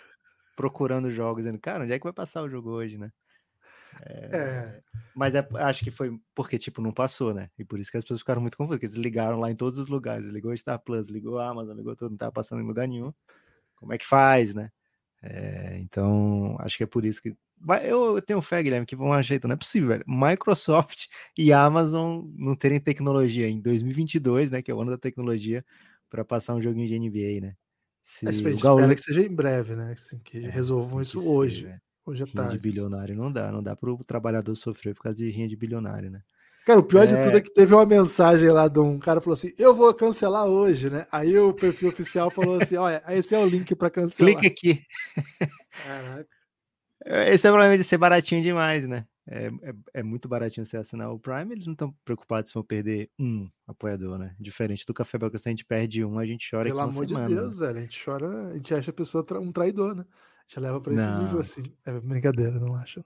procurando 0.56 1.11
jogos, 1.11 1.44
dizendo, 1.44 1.60
cara, 1.60 1.84
onde 1.84 1.91
é 1.91 1.99
que 1.99 2.06
vai 2.06 2.14
passar 2.14 2.41
o 2.44 2.49
jogo 2.49 2.69
hoje, 2.72 2.98
né? 2.98 3.11
É, 4.03 4.82
Mas 5.14 5.36
é- 5.36 5.45
acho 5.56 5.84
que 5.84 5.91
foi 5.91 6.18
porque, 6.34 6.57
tipo, 6.57 6.82
não 6.82 6.94
passou, 6.94 7.34
né? 7.34 7.49
E 7.60 7.65
por 7.65 7.78
isso 7.78 7.91
que 7.91 7.98
as 7.98 8.03
pessoas 8.06 8.22
ficaram 8.22 8.41
muito 8.41 8.57
confusas, 8.57 8.78
porque 8.80 8.86
eles 8.86 8.95
ligaram 8.95 9.38
lá 9.40 9.52
em 9.52 9.56
todos 9.56 9.78
os 9.78 9.90
lugares. 9.90 10.28
Ligou 10.34 10.52
o 10.53 10.57
Star 10.57 10.80
Plus, 10.80 11.10
ligou 11.10 11.40
a 11.40 11.49
Amazon, 11.49 11.76
ligou 11.76 11.94
tudo, 11.95 12.11
não 12.11 12.18
tava 12.18 12.32
passando 12.32 12.61
em 12.61 12.65
lugar 12.68 12.88
nenhum. 12.88 13.14
Como 13.76 13.91
é 13.94 13.98
que 13.98 14.06
faz, 14.07 14.56
né? 14.56 14.72
É, 15.22 15.77
então, 15.80 16.56
acho 16.60 16.77
que 16.77 16.84
é 16.84 16.88
por 16.88 17.06
isso 17.06 17.22
que. 17.22 17.35
Eu, 17.84 18.22
tenho 18.22 18.41
fé, 18.41 18.61
Guilherme, 18.61 18.85
que 18.85 18.95
vão 18.95 19.11
ajeitar. 19.14 19.48
Não 19.49 19.56
é 19.56 19.57
possível, 19.57 19.89
velho. 19.89 20.03
Microsoft 20.07 21.07
e 21.38 21.52
Amazon 21.52 22.26
não 22.35 22.56
terem 22.56 22.80
tecnologia 22.80 23.48
em 23.49 23.60
2022, 23.61 24.52
né? 24.52 24.61
Que 24.61 24.72
é 24.72 24.73
o 24.76 24.81
ano 24.81 24.91
da 24.91 24.98
tecnologia, 24.98 25.65
para 26.10 26.23
passar 26.26 26.56
um 26.56 26.61
joguinho 26.61 26.88
de 26.88 26.95
NBA, 26.95 27.41
né? 27.41 27.56
Se 28.03 28.26
a 28.26 28.31
gente 28.31 28.56
o 28.56 28.60
Gaul- 28.60 28.80
espera 28.80 28.95
que 28.95 29.02
seja 29.02 29.22
em 29.22 29.34
breve, 29.35 29.76
né? 29.76 29.94
Assim, 29.94 30.19
que 30.19 30.38
É, 30.44 30.49
resolvam 30.49 31.02
isso 31.02 31.18
que 31.18 31.23
ser, 31.23 31.56
hoje. 31.56 31.61
velho. 31.61 31.81
Hoje 32.06 32.23
à 32.23 32.27
Rinha 32.27 32.48
de 32.48 32.57
tarde. 32.57 32.60
bilionário 32.60 33.15
não 33.15 33.31
dá, 33.31 33.52
não 33.52 33.61
dá 33.64 33.76
para 33.76 33.91
o 33.91 34.03
trabalhador 34.03 34.56
sofrer 34.56 34.94
por 34.95 35.03
causa 35.03 35.18
de 35.18 35.30
rinha 35.30 35.48
de 35.48 35.56
bilionário, 35.56 36.10
né? 36.11 36.23
Cara, 36.68 36.81
o 36.81 36.84
pior 36.84 37.07
de 37.07 37.15
É. 37.15 37.23
tudo 37.23 37.38
é 37.38 37.39
que 37.41 37.53
teve 37.53 37.73
uma 37.73 37.85
mensagem 37.85 38.49
lá 38.49 38.68
de 38.68 38.77
um 38.77 38.99
cara 38.99 39.22
falou 39.22 39.35
assim: 39.35 39.53
Eu 39.57 39.73
vou 39.73 39.94
cancelar 39.94 40.48
hoje, 40.48 40.89
né? 40.89 41.06
Aí 41.10 41.38
o 41.39 41.53
perfil 41.53 41.88
oficial 41.88 42.30
falou 42.30 42.61
assim: 42.61 42.76
Olha, 42.76 43.02
esse 43.07 43.34
é 43.34 43.39
o 43.39 43.48
link 43.48 43.73
pra 43.73 43.89
cancelar. 43.89 44.34
Clica 44.34 44.48
aqui. 44.48 44.84
Caraca. 45.81 46.27
Esse 47.06 47.48
é 47.48 47.49
o 47.49 47.53
problema 47.53 47.77
de 47.77 47.85
ser 47.85 47.98
baratinho 47.98 48.41
demais, 48.41 48.85
né? 48.85 49.06
É, 49.30 49.48
é, 49.48 49.73
é 49.94 50.03
muito 50.03 50.27
baratinho 50.27 50.65
você 50.65 50.76
assinar 50.76 51.10
o 51.10 51.18
Prime, 51.18 51.53
eles 51.53 51.65
não 51.68 51.72
estão 51.73 51.95
preocupados 52.03 52.49
se 52.52 52.53
vão 52.53 52.64
perder 52.64 53.10
um 53.18 53.48
apoiador, 53.65 54.18
né? 54.18 54.35
Diferente 54.38 54.85
do 54.85 54.94
Café 54.94 55.18
Belgrado, 55.18 55.41
se 55.41 55.48
a 55.48 55.52
gente 55.52 55.64
perde 55.64 56.03
um, 56.03 56.19
a 56.19 56.26
gente 56.26 56.49
chora 56.49 56.65
Pelo 56.65 56.81
amor 56.81 57.07
semana. 57.07 57.30
de 57.30 57.34
né? 57.35 57.41
Deus, 57.41 57.57
velho. 57.60 57.77
A 57.77 57.81
gente 57.81 58.03
chora, 58.03 58.48
a 58.49 58.53
gente 58.56 58.73
acha 58.73 58.91
a 58.91 58.94
pessoa 58.94 59.26
um 59.39 59.53
traidor, 59.53 59.95
né? 59.95 60.03
A 60.03 60.41
gente 60.49 60.60
leva 60.60 60.81
pra 60.81 60.94
esse 60.94 61.06
Não. 61.06 61.23
nível 61.23 61.39
assim. 61.39 61.73
É 61.85 61.98
brincadeira, 61.98 62.60
não 62.60 62.76
acho. 62.76 63.02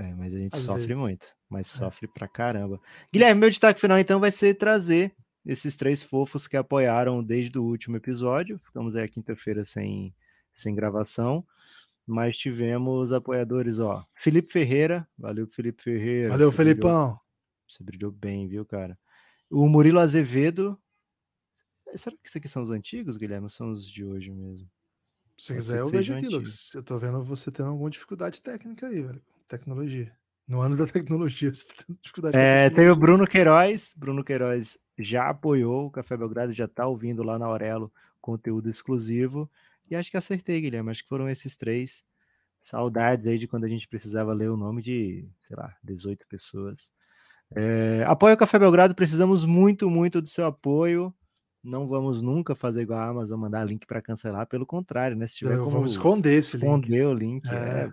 É, 0.00 0.14
mas 0.14 0.32
a 0.34 0.38
gente 0.38 0.54
Às 0.56 0.60
sofre 0.62 0.86
vezes. 0.86 0.96
É. 0.96 1.00
muito, 1.00 1.26
mas 1.48 1.66
sofre 1.66 2.08
pra 2.08 2.26
caramba. 2.26 2.80
Guilherme, 3.12 3.38
meu 3.40 3.50
destaque 3.50 3.78
final 3.80 3.98
então 3.98 4.18
vai 4.18 4.30
ser 4.30 4.54
trazer 4.54 5.14
esses 5.44 5.76
três 5.76 6.02
fofos 6.02 6.46
que 6.48 6.56
apoiaram 6.56 7.22
desde 7.22 7.58
o 7.58 7.64
último 7.64 7.96
episódio. 7.96 8.58
Ficamos 8.60 8.96
aí 8.96 9.06
quinta-feira 9.08 9.64
sem, 9.64 10.14
sem 10.52 10.74
gravação, 10.74 11.46
mas 12.06 12.38
tivemos 12.38 13.12
apoiadores, 13.12 13.78
ó. 13.78 14.04
Felipe 14.14 14.50
Ferreira, 14.50 15.06
valeu 15.18 15.46
Felipe 15.46 15.82
Ferreira. 15.82 16.30
Valeu, 16.30 16.50
você 16.50 16.56
brilhou- 16.64 16.74
Felipão. 16.82 17.20
Você 17.68 17.84
brilhou 17.84 18.10
bem, 18.10 18.48
viu, 18.48 18.64
cara? 18.64 18.98
O 19.50 19.68
Murilo 19.68 19.98
Azevedo. 20.00 20.80
Será 21.94 22.14
que 22.16 22.22
esses 22.24 22.36
aqui 22.36 22.48
são 22.48 22.62
os 22.62 22.70
antigos, 22.70 23.16
Guilherme? 23.16 23.50
São 23.50 23.70
os 23.72 23.86
de 23.86 24.04
hoje 24.04 24.30
mesmo? 24.30 24.66
Se 25.36 25.48
Pode 25.48 25.58
quiser, 25.60 25.78
eu 25.80 25.88
vejo 25.88 26.14
aqui. 26.14 26.28
Lucas. 26.28 26.72
Eu 26.74 26.82
tô 26.82 26.98
vendo 26.98 27.22
você 27.22 27.50
tendo 27.50 27.68
alguma 27.70 27.90
dificuldade 27.90 28.40
técnica 28.40 28.86
aí, 28.86 29.02
velho. 29.02 29.22
Tecnologia. 29.50 30.12
No 30.48 30.60
ano 30.60 30.76
da 30.76 30.86
tecnologia, 30.86 31.50
você 31.54 31.64
tá 31.66 31.74
tendo 31.86 31.98
dificuldade 32.00 32.32
com 32.32 32.38
a 32.38 32.42
É, 32.42 32.70
tem 32.70 32.88
o. 32.88 32.96
Bruno 32.96 33.26
Queiroz. 33.26 33.92
Bruno 33.96 34.24
Queiroz 34.24 34.78
já 34.98 35.28
apoiou 35.28 35.86
o 35.86 35.90
Café 35.90 36.16
Belgrado, 36.16 36.52
já 36.52 36.66
tá 36.68 36.86
ouvindo 36.86 37.22
lá 37.22 37.38
na 37.38 37.46
Aurelo 37.46 37.92
conteúdo 38.20 38.68
exclusivo. 38.70 39.50
E 39.90 39.94
acho 39.96 40.10
que 40.10 40.16
acertei, 40.16 40.60
Guilherme. 40.60 40.90
Acho 40.90 41.02
que 41.02 41.08
foram 41.08 41.28
esses 41.28 41.56
três. 41.56 42.04
Saudades 42.60 43.26
aí 43.26 43.38
de 43.38 43.48
quando 43.48 43.64
a 43.64 43.68
gente 43.68 43.88
precisava 43.88 44.32
ler 44.34 44.50
o 44.50 44.56
nome 44.56 44.82
de, 44.82 45.26
sei 45.40 45.56
lá, 45.56 45.74
18 45.82 46.26
pessoas. 46.28 46.90
É, 47.56 48.04
apoio 48.06 48.34
o 48.34 48.38
Café 48.38 48.58
Belgrado, 48.58 48.94
precisamos 48.94 49.44
muito, 49.44 49.90
muito 49.90 50.20
do 50.20 50.28
seu 50.28 50.46
apoio. 50.46 51.12
Não 51.64 51.88
vamos 51.88 52.20
nunca 52.22 52.54
fazer 52.54 52.82
igual 52.82 53.00
a 53.00 53.08
Amazon, 53.08 53.40
mandar 53.40 53.64
link 53.64 53.86
para 53.86 54.00
cancelar, 54.02 54.46
pelo 54.46 54.64
contrário, 54.66 55.16
né? 55.16 55.26
Se 55.26 55.36
tiver 55.36 55.54
Eu- 55.54 55.64
como 55.64 55.70
Vamos 55.70 55.92
esconder 55.92 56.34
esse 56.34 56.56
link. 56.56 56.64
esconder 56.66 57.06
o 57.06 57.14
link, 57.14 57.46
É. 57.48 57.54
é. 57.54 57.92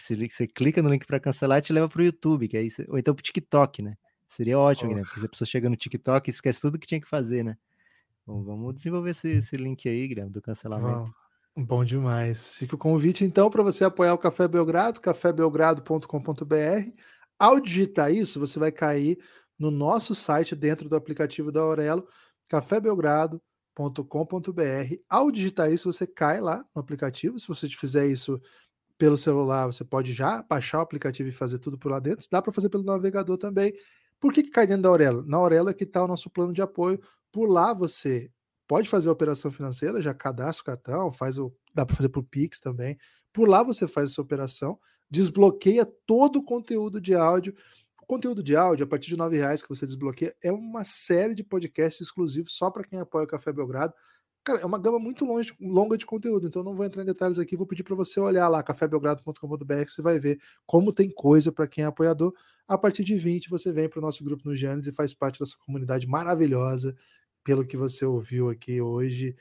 Você 0.00 0.46
clica 0.46 0.82
no 0.82 0.88
link 0.88 1.04
para 1.06 1.20
cancelar 1.20 1.58
e 1.58 1.62
te 1.62 1.72
leva 1.72 1.88
para 1.88 2.00
o 2.00 2.04
YouTube, 2.04 2.48
que 2.48 2.56
aí 2.56 2.70
você- 2.70 2.86
ou 2.88 2.98
então 2.98 3.14
para 3.14 3.20
o 3.20 3.24
TikTok, 3.24 3.82
né? 3.82 3.94
Seria 4.28 4.58
ótimo, 4.58 4.92
Oh. 4.92 4.96
né? 4.96 5.02
Porque 5.02 5.26
a 5.26 5.28
pessoa 5.28 5.46
chega 5.46 5.68
no 5.68 5.76
TikTok 5.76 6.28
e 6.28 6.32
esquece 6.32 6.60
tudo 6.60 6.78
que 6.78 6.86
tinha 6.86 7.00
que 7.00 7.08
fazer, 7.08 7.44
né? 7.44 7.56
Bom, 8.26 8.42
vamos 8.44 8.74
desenvolver 8.74 9.10
esse, 9.10 9.28
esse 9.28 9.56
link 9.56 9.88
aí, 9.88 10.06
Guilherme, 10.08 10.30
do 10.30 10.40
cancelamento. 10.42 11.12
Vamos. 11.56 11.66
Bom 11.66 11.84
demais. 11.84 12.54
Fica 12.54 12.76
o 12.76 12.78
convite, 12.78 13.24
então, 13.24 13.50
para 13.50 13.62
você 13.62 13.84
apoiar 13.84 14.14
o 14.14 14.18
Café 14.18 14.46
Belgrado, 14.46 15.00
cafébelgrado.com.br. 15.00 16.92
Ao 17.38 17.58
digitar 17.60 18.12
isso, 18.12 18.38
você 18.38 18.58
vai 18.58 18.70
cair 18.70 19.18
no 19.58 19.70
nosso 19.70 20.14
site 20.14 20.54
dentro 20.54 20.88
do 20.88 20.94
aplicativo 20.96 21.50
da 21.50 21.60
Aurelo, 21.60 22.06
cafébelgrado.com.br. 22.48 24.94
Ao 25.08 25.30
digitar 25.30 25.72
isso, 25.72 25.90
você 25.92 26.06
cai 26.06 26.40
lá 26.40 26.64
no 26.74 26.80
aplicativo. 26.80 27.38
Se 27.38 27.48
você 27.48 27.68
fizer 27.68 28.06
isso 28.06 28.40
pelo 29.00 29.16
celular, 29.16 29.64
você 29.64 29.82
pode 29.82 30.12
já 30.12 30.42
baixar 30.42 30.76
o 30.76 30.82
aplicativo 30.82 31.26
e 31.26 31.32
fazer 31.32 31.58
tudo 31.58 31.78
por 31.78 31.90
lá 31.90 31.98
dentro. 31.98 32.26
Dá 32.30 32.42
para 32.42 32.52
fazer 32.52 32.68
pelo 32.68 32.84
navegador 32.84 33.38
também. 33.38 33.72
Por 34.20 34.30
que, 34.30 34.42
que 34.42 34.50
cai 34.50 34.66
dentro 34.66 34.82
da 34.82 34.90
Aurelo? 34.90 35.24
Na 35.26 35.38
Aurelo 35.38 35.70
é 35.70 35.72
que 35.72 35.84
está 35.84 36.04
o 36.04 36.06
nosso 36.06 36.28
plano 36.28 36.52
de 36.52 36.60
apoio. 36.60 37.00
Por 37.32 37.46
lá 37.46 37.72
você 37.72 38.30
pode 38.68 38.90
fazer 38.90 39.08
a 39.08 39.12
operação 39.12 39.50
financeira, 39.50 40.02
já 40.02 40.12
cadastra 40.12 40.60
o 40.60 40.66
cartão, 40.66 41.10
faz 41.10 41.38
o, 41.38 41.50
dá 41.74 41.86
para 41.86 41.96
fazer 41.96 42.10
por 42.10 42.22
Pix 42.24 42.60
também. 42.60 42.98
Por 43.32 43.48
lá 43.48 43.62
você 43.62 43.88
faz 43.88 44.10
essa 44.10 44.20
operação, 44.20 44.78
desbloqueia 45.10 45.86
todo 46.04 46.40
o 46.40 46.44
conteúdo 46.44 47.00
de 47.00 47.14
áudio. 47.14 47.54
O 48.02 48.04
conteúdo 48.04 48.42
de 48.42 48.54
áudio, 48.54 48.84
a 48.84 48.86
partir 48.86 49.08
de 49.08 49.16
R$ 49.16 49.28
reais 49.30 49.62
que 49.62 49.68
você 49.70 49.86
desbloqueia, 49.86 50.36
é 50.44 50.52
uma 50.52 50.84
série 50.84 51.34
de 51.34 51.42
podcasts 51.42 52.06
exclusivos 52.06 52.52
só 52.52 52.70
para 52.70 52.84
quem 52.84 53.00
apoia 53.00 53.24
o 53.24 53.28
Café 53.28 53.50
Belgrado. 53.50 53.94
Cara, 54.44 54.60
é 54.60 54.64
uma 54.64 54.78
gama 54.78 54.98
muito 54.98 55.24
longe, 55.24 55.52
longa 55.60 55.98
de 55.98 56.06
conteúdo, 56.06 56.46
então 56.46 56.62
não 56.62 56.74
vou 56.74 56.86
entrar 56.86 57.02
em 57.02 57.06
detalhes 57.06 57.38
aqui, 57.38 57.56
vou 57.56 57.66
pedir 57.66 57.82
para 57.82 57.94
você 57.94 58.18
olhar 58.18 58.48
lá, 58.48 58.62
cafébelgrado.com.br, 58.62 59.84
você 59.86 60.00
vai 60.00 60.18
ver 60.18 60.40
como 60.66 60.92
tem 60.94 61.10
coisa 61.10 61.52
para 61.52 61.68
quem 61.68 61.84
é 61.84 61.86
apoiador. 61.86 62.32
A 62.66 62.78
partir 62.78 63.04
de 63.04 63.16
20, 63.16 63.50
você 63.50 63.70
vem 63.70 63.88
para 63.88 63.98
o 63.98 64.02
nosso 64.02 64.24
grupo 64.24 64.48
no 64.48 64.54
Giannis 64.54 64.86
e 64.86 64.92
faz 64.92 65.12
parte 65.12 65.38
dessa 65.40 65.56
comunidade 65.66 66.06
maravilhosa. 66.08 66.96
Pelo 67.44 67.66
que 67.66 67.76
você 67.76 68.04
ouviu 68.06 68.48
aqui 68.50 68.80
hoje, 68.80 69.34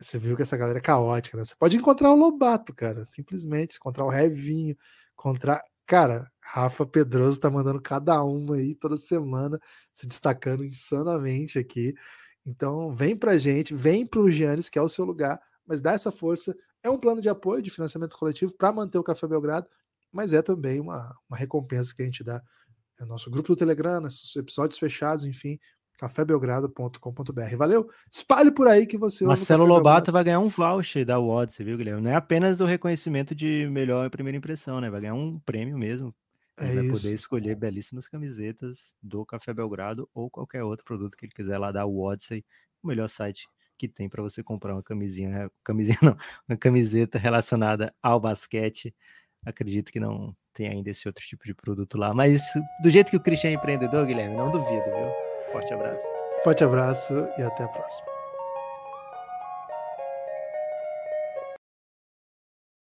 você 0.00 0.18
viu 0.18 0.36
que 0.36 0.42
essa 0.42 0.56
galera 0.56 0.78
é 0.78 0.82
caótica, 0.82 1.36
né? 1.36 1.44
Você 1.44 1.54
pode 1.58 1.76
encontrar 1.76 2.12
o 2.12 2.16
Lobato, 2.16 2.74
cara, 2.74 3.04
simplesmente, 3.04 3.76
encontrar 3.76 4.04
o 4.04 4.08
Revinho, 4.10 4.76
encontrar. 5.12 5.60
Cara, 5.86 6.30
Rafa 6.40 6.86
Pedroso 6.86 7.40
tá 7.40 7.50
mandando 7.50 7.80
cada 7.80 8.22
uma 8.24 8.56
aí 8.56 8.74
toda 8.74 8.96
semana, 8.96 9.58
se 9.92 10.06
destacando 10.06 10.64
insanamente 10.64 11.58
aqui. 11.58 11.94
Então, 12.46 12.94
vem 12.94 13.16
pra 13.16 13.36
gente, 13.36 13.74
vem 13.74 14.06
pro 14.06 14.30
Giannis, 14.30 14.68
que 14.68 14.78
é 14.78 14.82
o 14.82 14.88
seu 14.88 15.04
lugar, 15.04 15.40
mas 15.66 15.80
dá 15.80 15.92
essa 15.92 16.12
força. 16.12 16.54
É 16.82 16.88
um 16.88 16.98
plano 16.98 17.20
de 17.20 17.28
apoio 17.28 17.60
de 17.60 17.70
financiamento 17.70 18.16
coletivo 18.16 18.54
para 18.56 18.72
manter 18.72 18.98
o 18.98 19.02
Café 19.02 19.26
Belgrado, 19.26 19.66
mas 20.12 20.32
é 20.32 20.40
também 20.40 20.80
uma, 20.80 21.12
uma 21.28 21.36
recompensa 21.36 21.92
que 21.94 22.02
a 22.02 22.04
gente 22.04 22.22
dá. 22.22 22.40
É 23.00 23.04
o 23.04 23.06
nosso 23.06 23.30
grupo 23.30 23.48
do 23.48 23.56
Telegram, 23.56 24.00
nossos 24.00 24.34
episódios 24.36 24.78
fechados, 24.78 25.24
enfim, 25.24 25.58
cafébelgrado.com.br. 25.98 27.56
Valeu? 27.58 27.90
Espalhe 28.10 28.52
por 28.52 28.68
aí 28.68 28.86
que 28.86 28.96
você 28.96 29.24
o 29.24 29.28
Marcelo 29.28 29.64
Lobato 29.64 29.82
Belgrado. 29.82 30.12
vai 30.12 30.24
ganhar 30.24 30.38
um 30.38 30.48
voucher 30.48 31.04
da 31.04 31.18
Odyssey, 31.18 31.66
viu, 31.66 31.76
Guilherme? 31.76 32.02
Não 32.02 32.10
é 32.10 32.14
apenas 32.14 32.56
do 32.56 32.64
reconhecimento 32.64 33.34
de 33.34 33.68
melhor 33.70 34.08
primeira 34.08 34.38
impressão, 34.38 34.80
né? 34.80 34.88
Vai 34.88 35.00
ganhar 35.00 35.14
um 35.14 35.38
prêmio 35.40 35.76
mesmo. 35.76 36.14
Ele 36.58 36.70
É 36.70 36.74
vai 36.76 36.84
isso. 36.84 37.02
poder 37.02 37.14
escolher 37.14 37.54
belíssimas 37.54 38.08
camisetas 38.08 38.92
do 39.02 39.24
Café 39.26 39.52
Belgrado 39.52 40.08
ou 40.14 40.30
qualquer 40.30 40.62
outro 40.62 40.84
produto 40.84 41.16
que 41.16 41.26
ele 41.26 41.32
quiser 41.32 41.58
lá 41.58 41.70
da 41.72 41.86
Odyssey, 41.86 42.44
o 42.82 42.88
melhor 42.88 43.08
site 43.08 43.46
que 43.78 43.86
tem 43.88 44.08
para 44.08 44.22
você 44.22 44.42
comprar 44.42 44.72
uma 44.74 44.82
camisinha, 44.82 45.50
camisinha 45.62 45.98
não, 46.00 46.16
uma 46.48 46.56
camiseta 46.56 47.18
relacionada 47.18 47.94
ao 48.02 48.18
basquete. 48.18 48.94
acredito 49.44 49.92
que 49.92 50.00
não 50.00 50.34
tem 50.54 50.68
ainda 50.68 50.88
esse 50.90 51.06
outro 51.06 51.22
tipo 51.24 51.44
de 51.44 51.54
produto 51.54 51.98
lá. 51.98 52.14
Mas 52.14 52.42
do 52.82 52.88
jeito 52.88 53.10
que 53.10 53.16
o 53.16 53.22
Christian 53.22 53.50
é 53.50 53.52
empreendedor, 53.54 54.06
Guilherme, 54.06 54.34
não 54.36 54.50
duvido, 54.50 54.84
viu? 54.84 55.52
Forte 55.52 55.74
abraço. 55.74 56.06
Forte 56.42 56.64
abraço 56.64 57.12
e 57.36 57.42
até 57.42 57.64
a 57.64 57.68
próxima. 57.68 58.15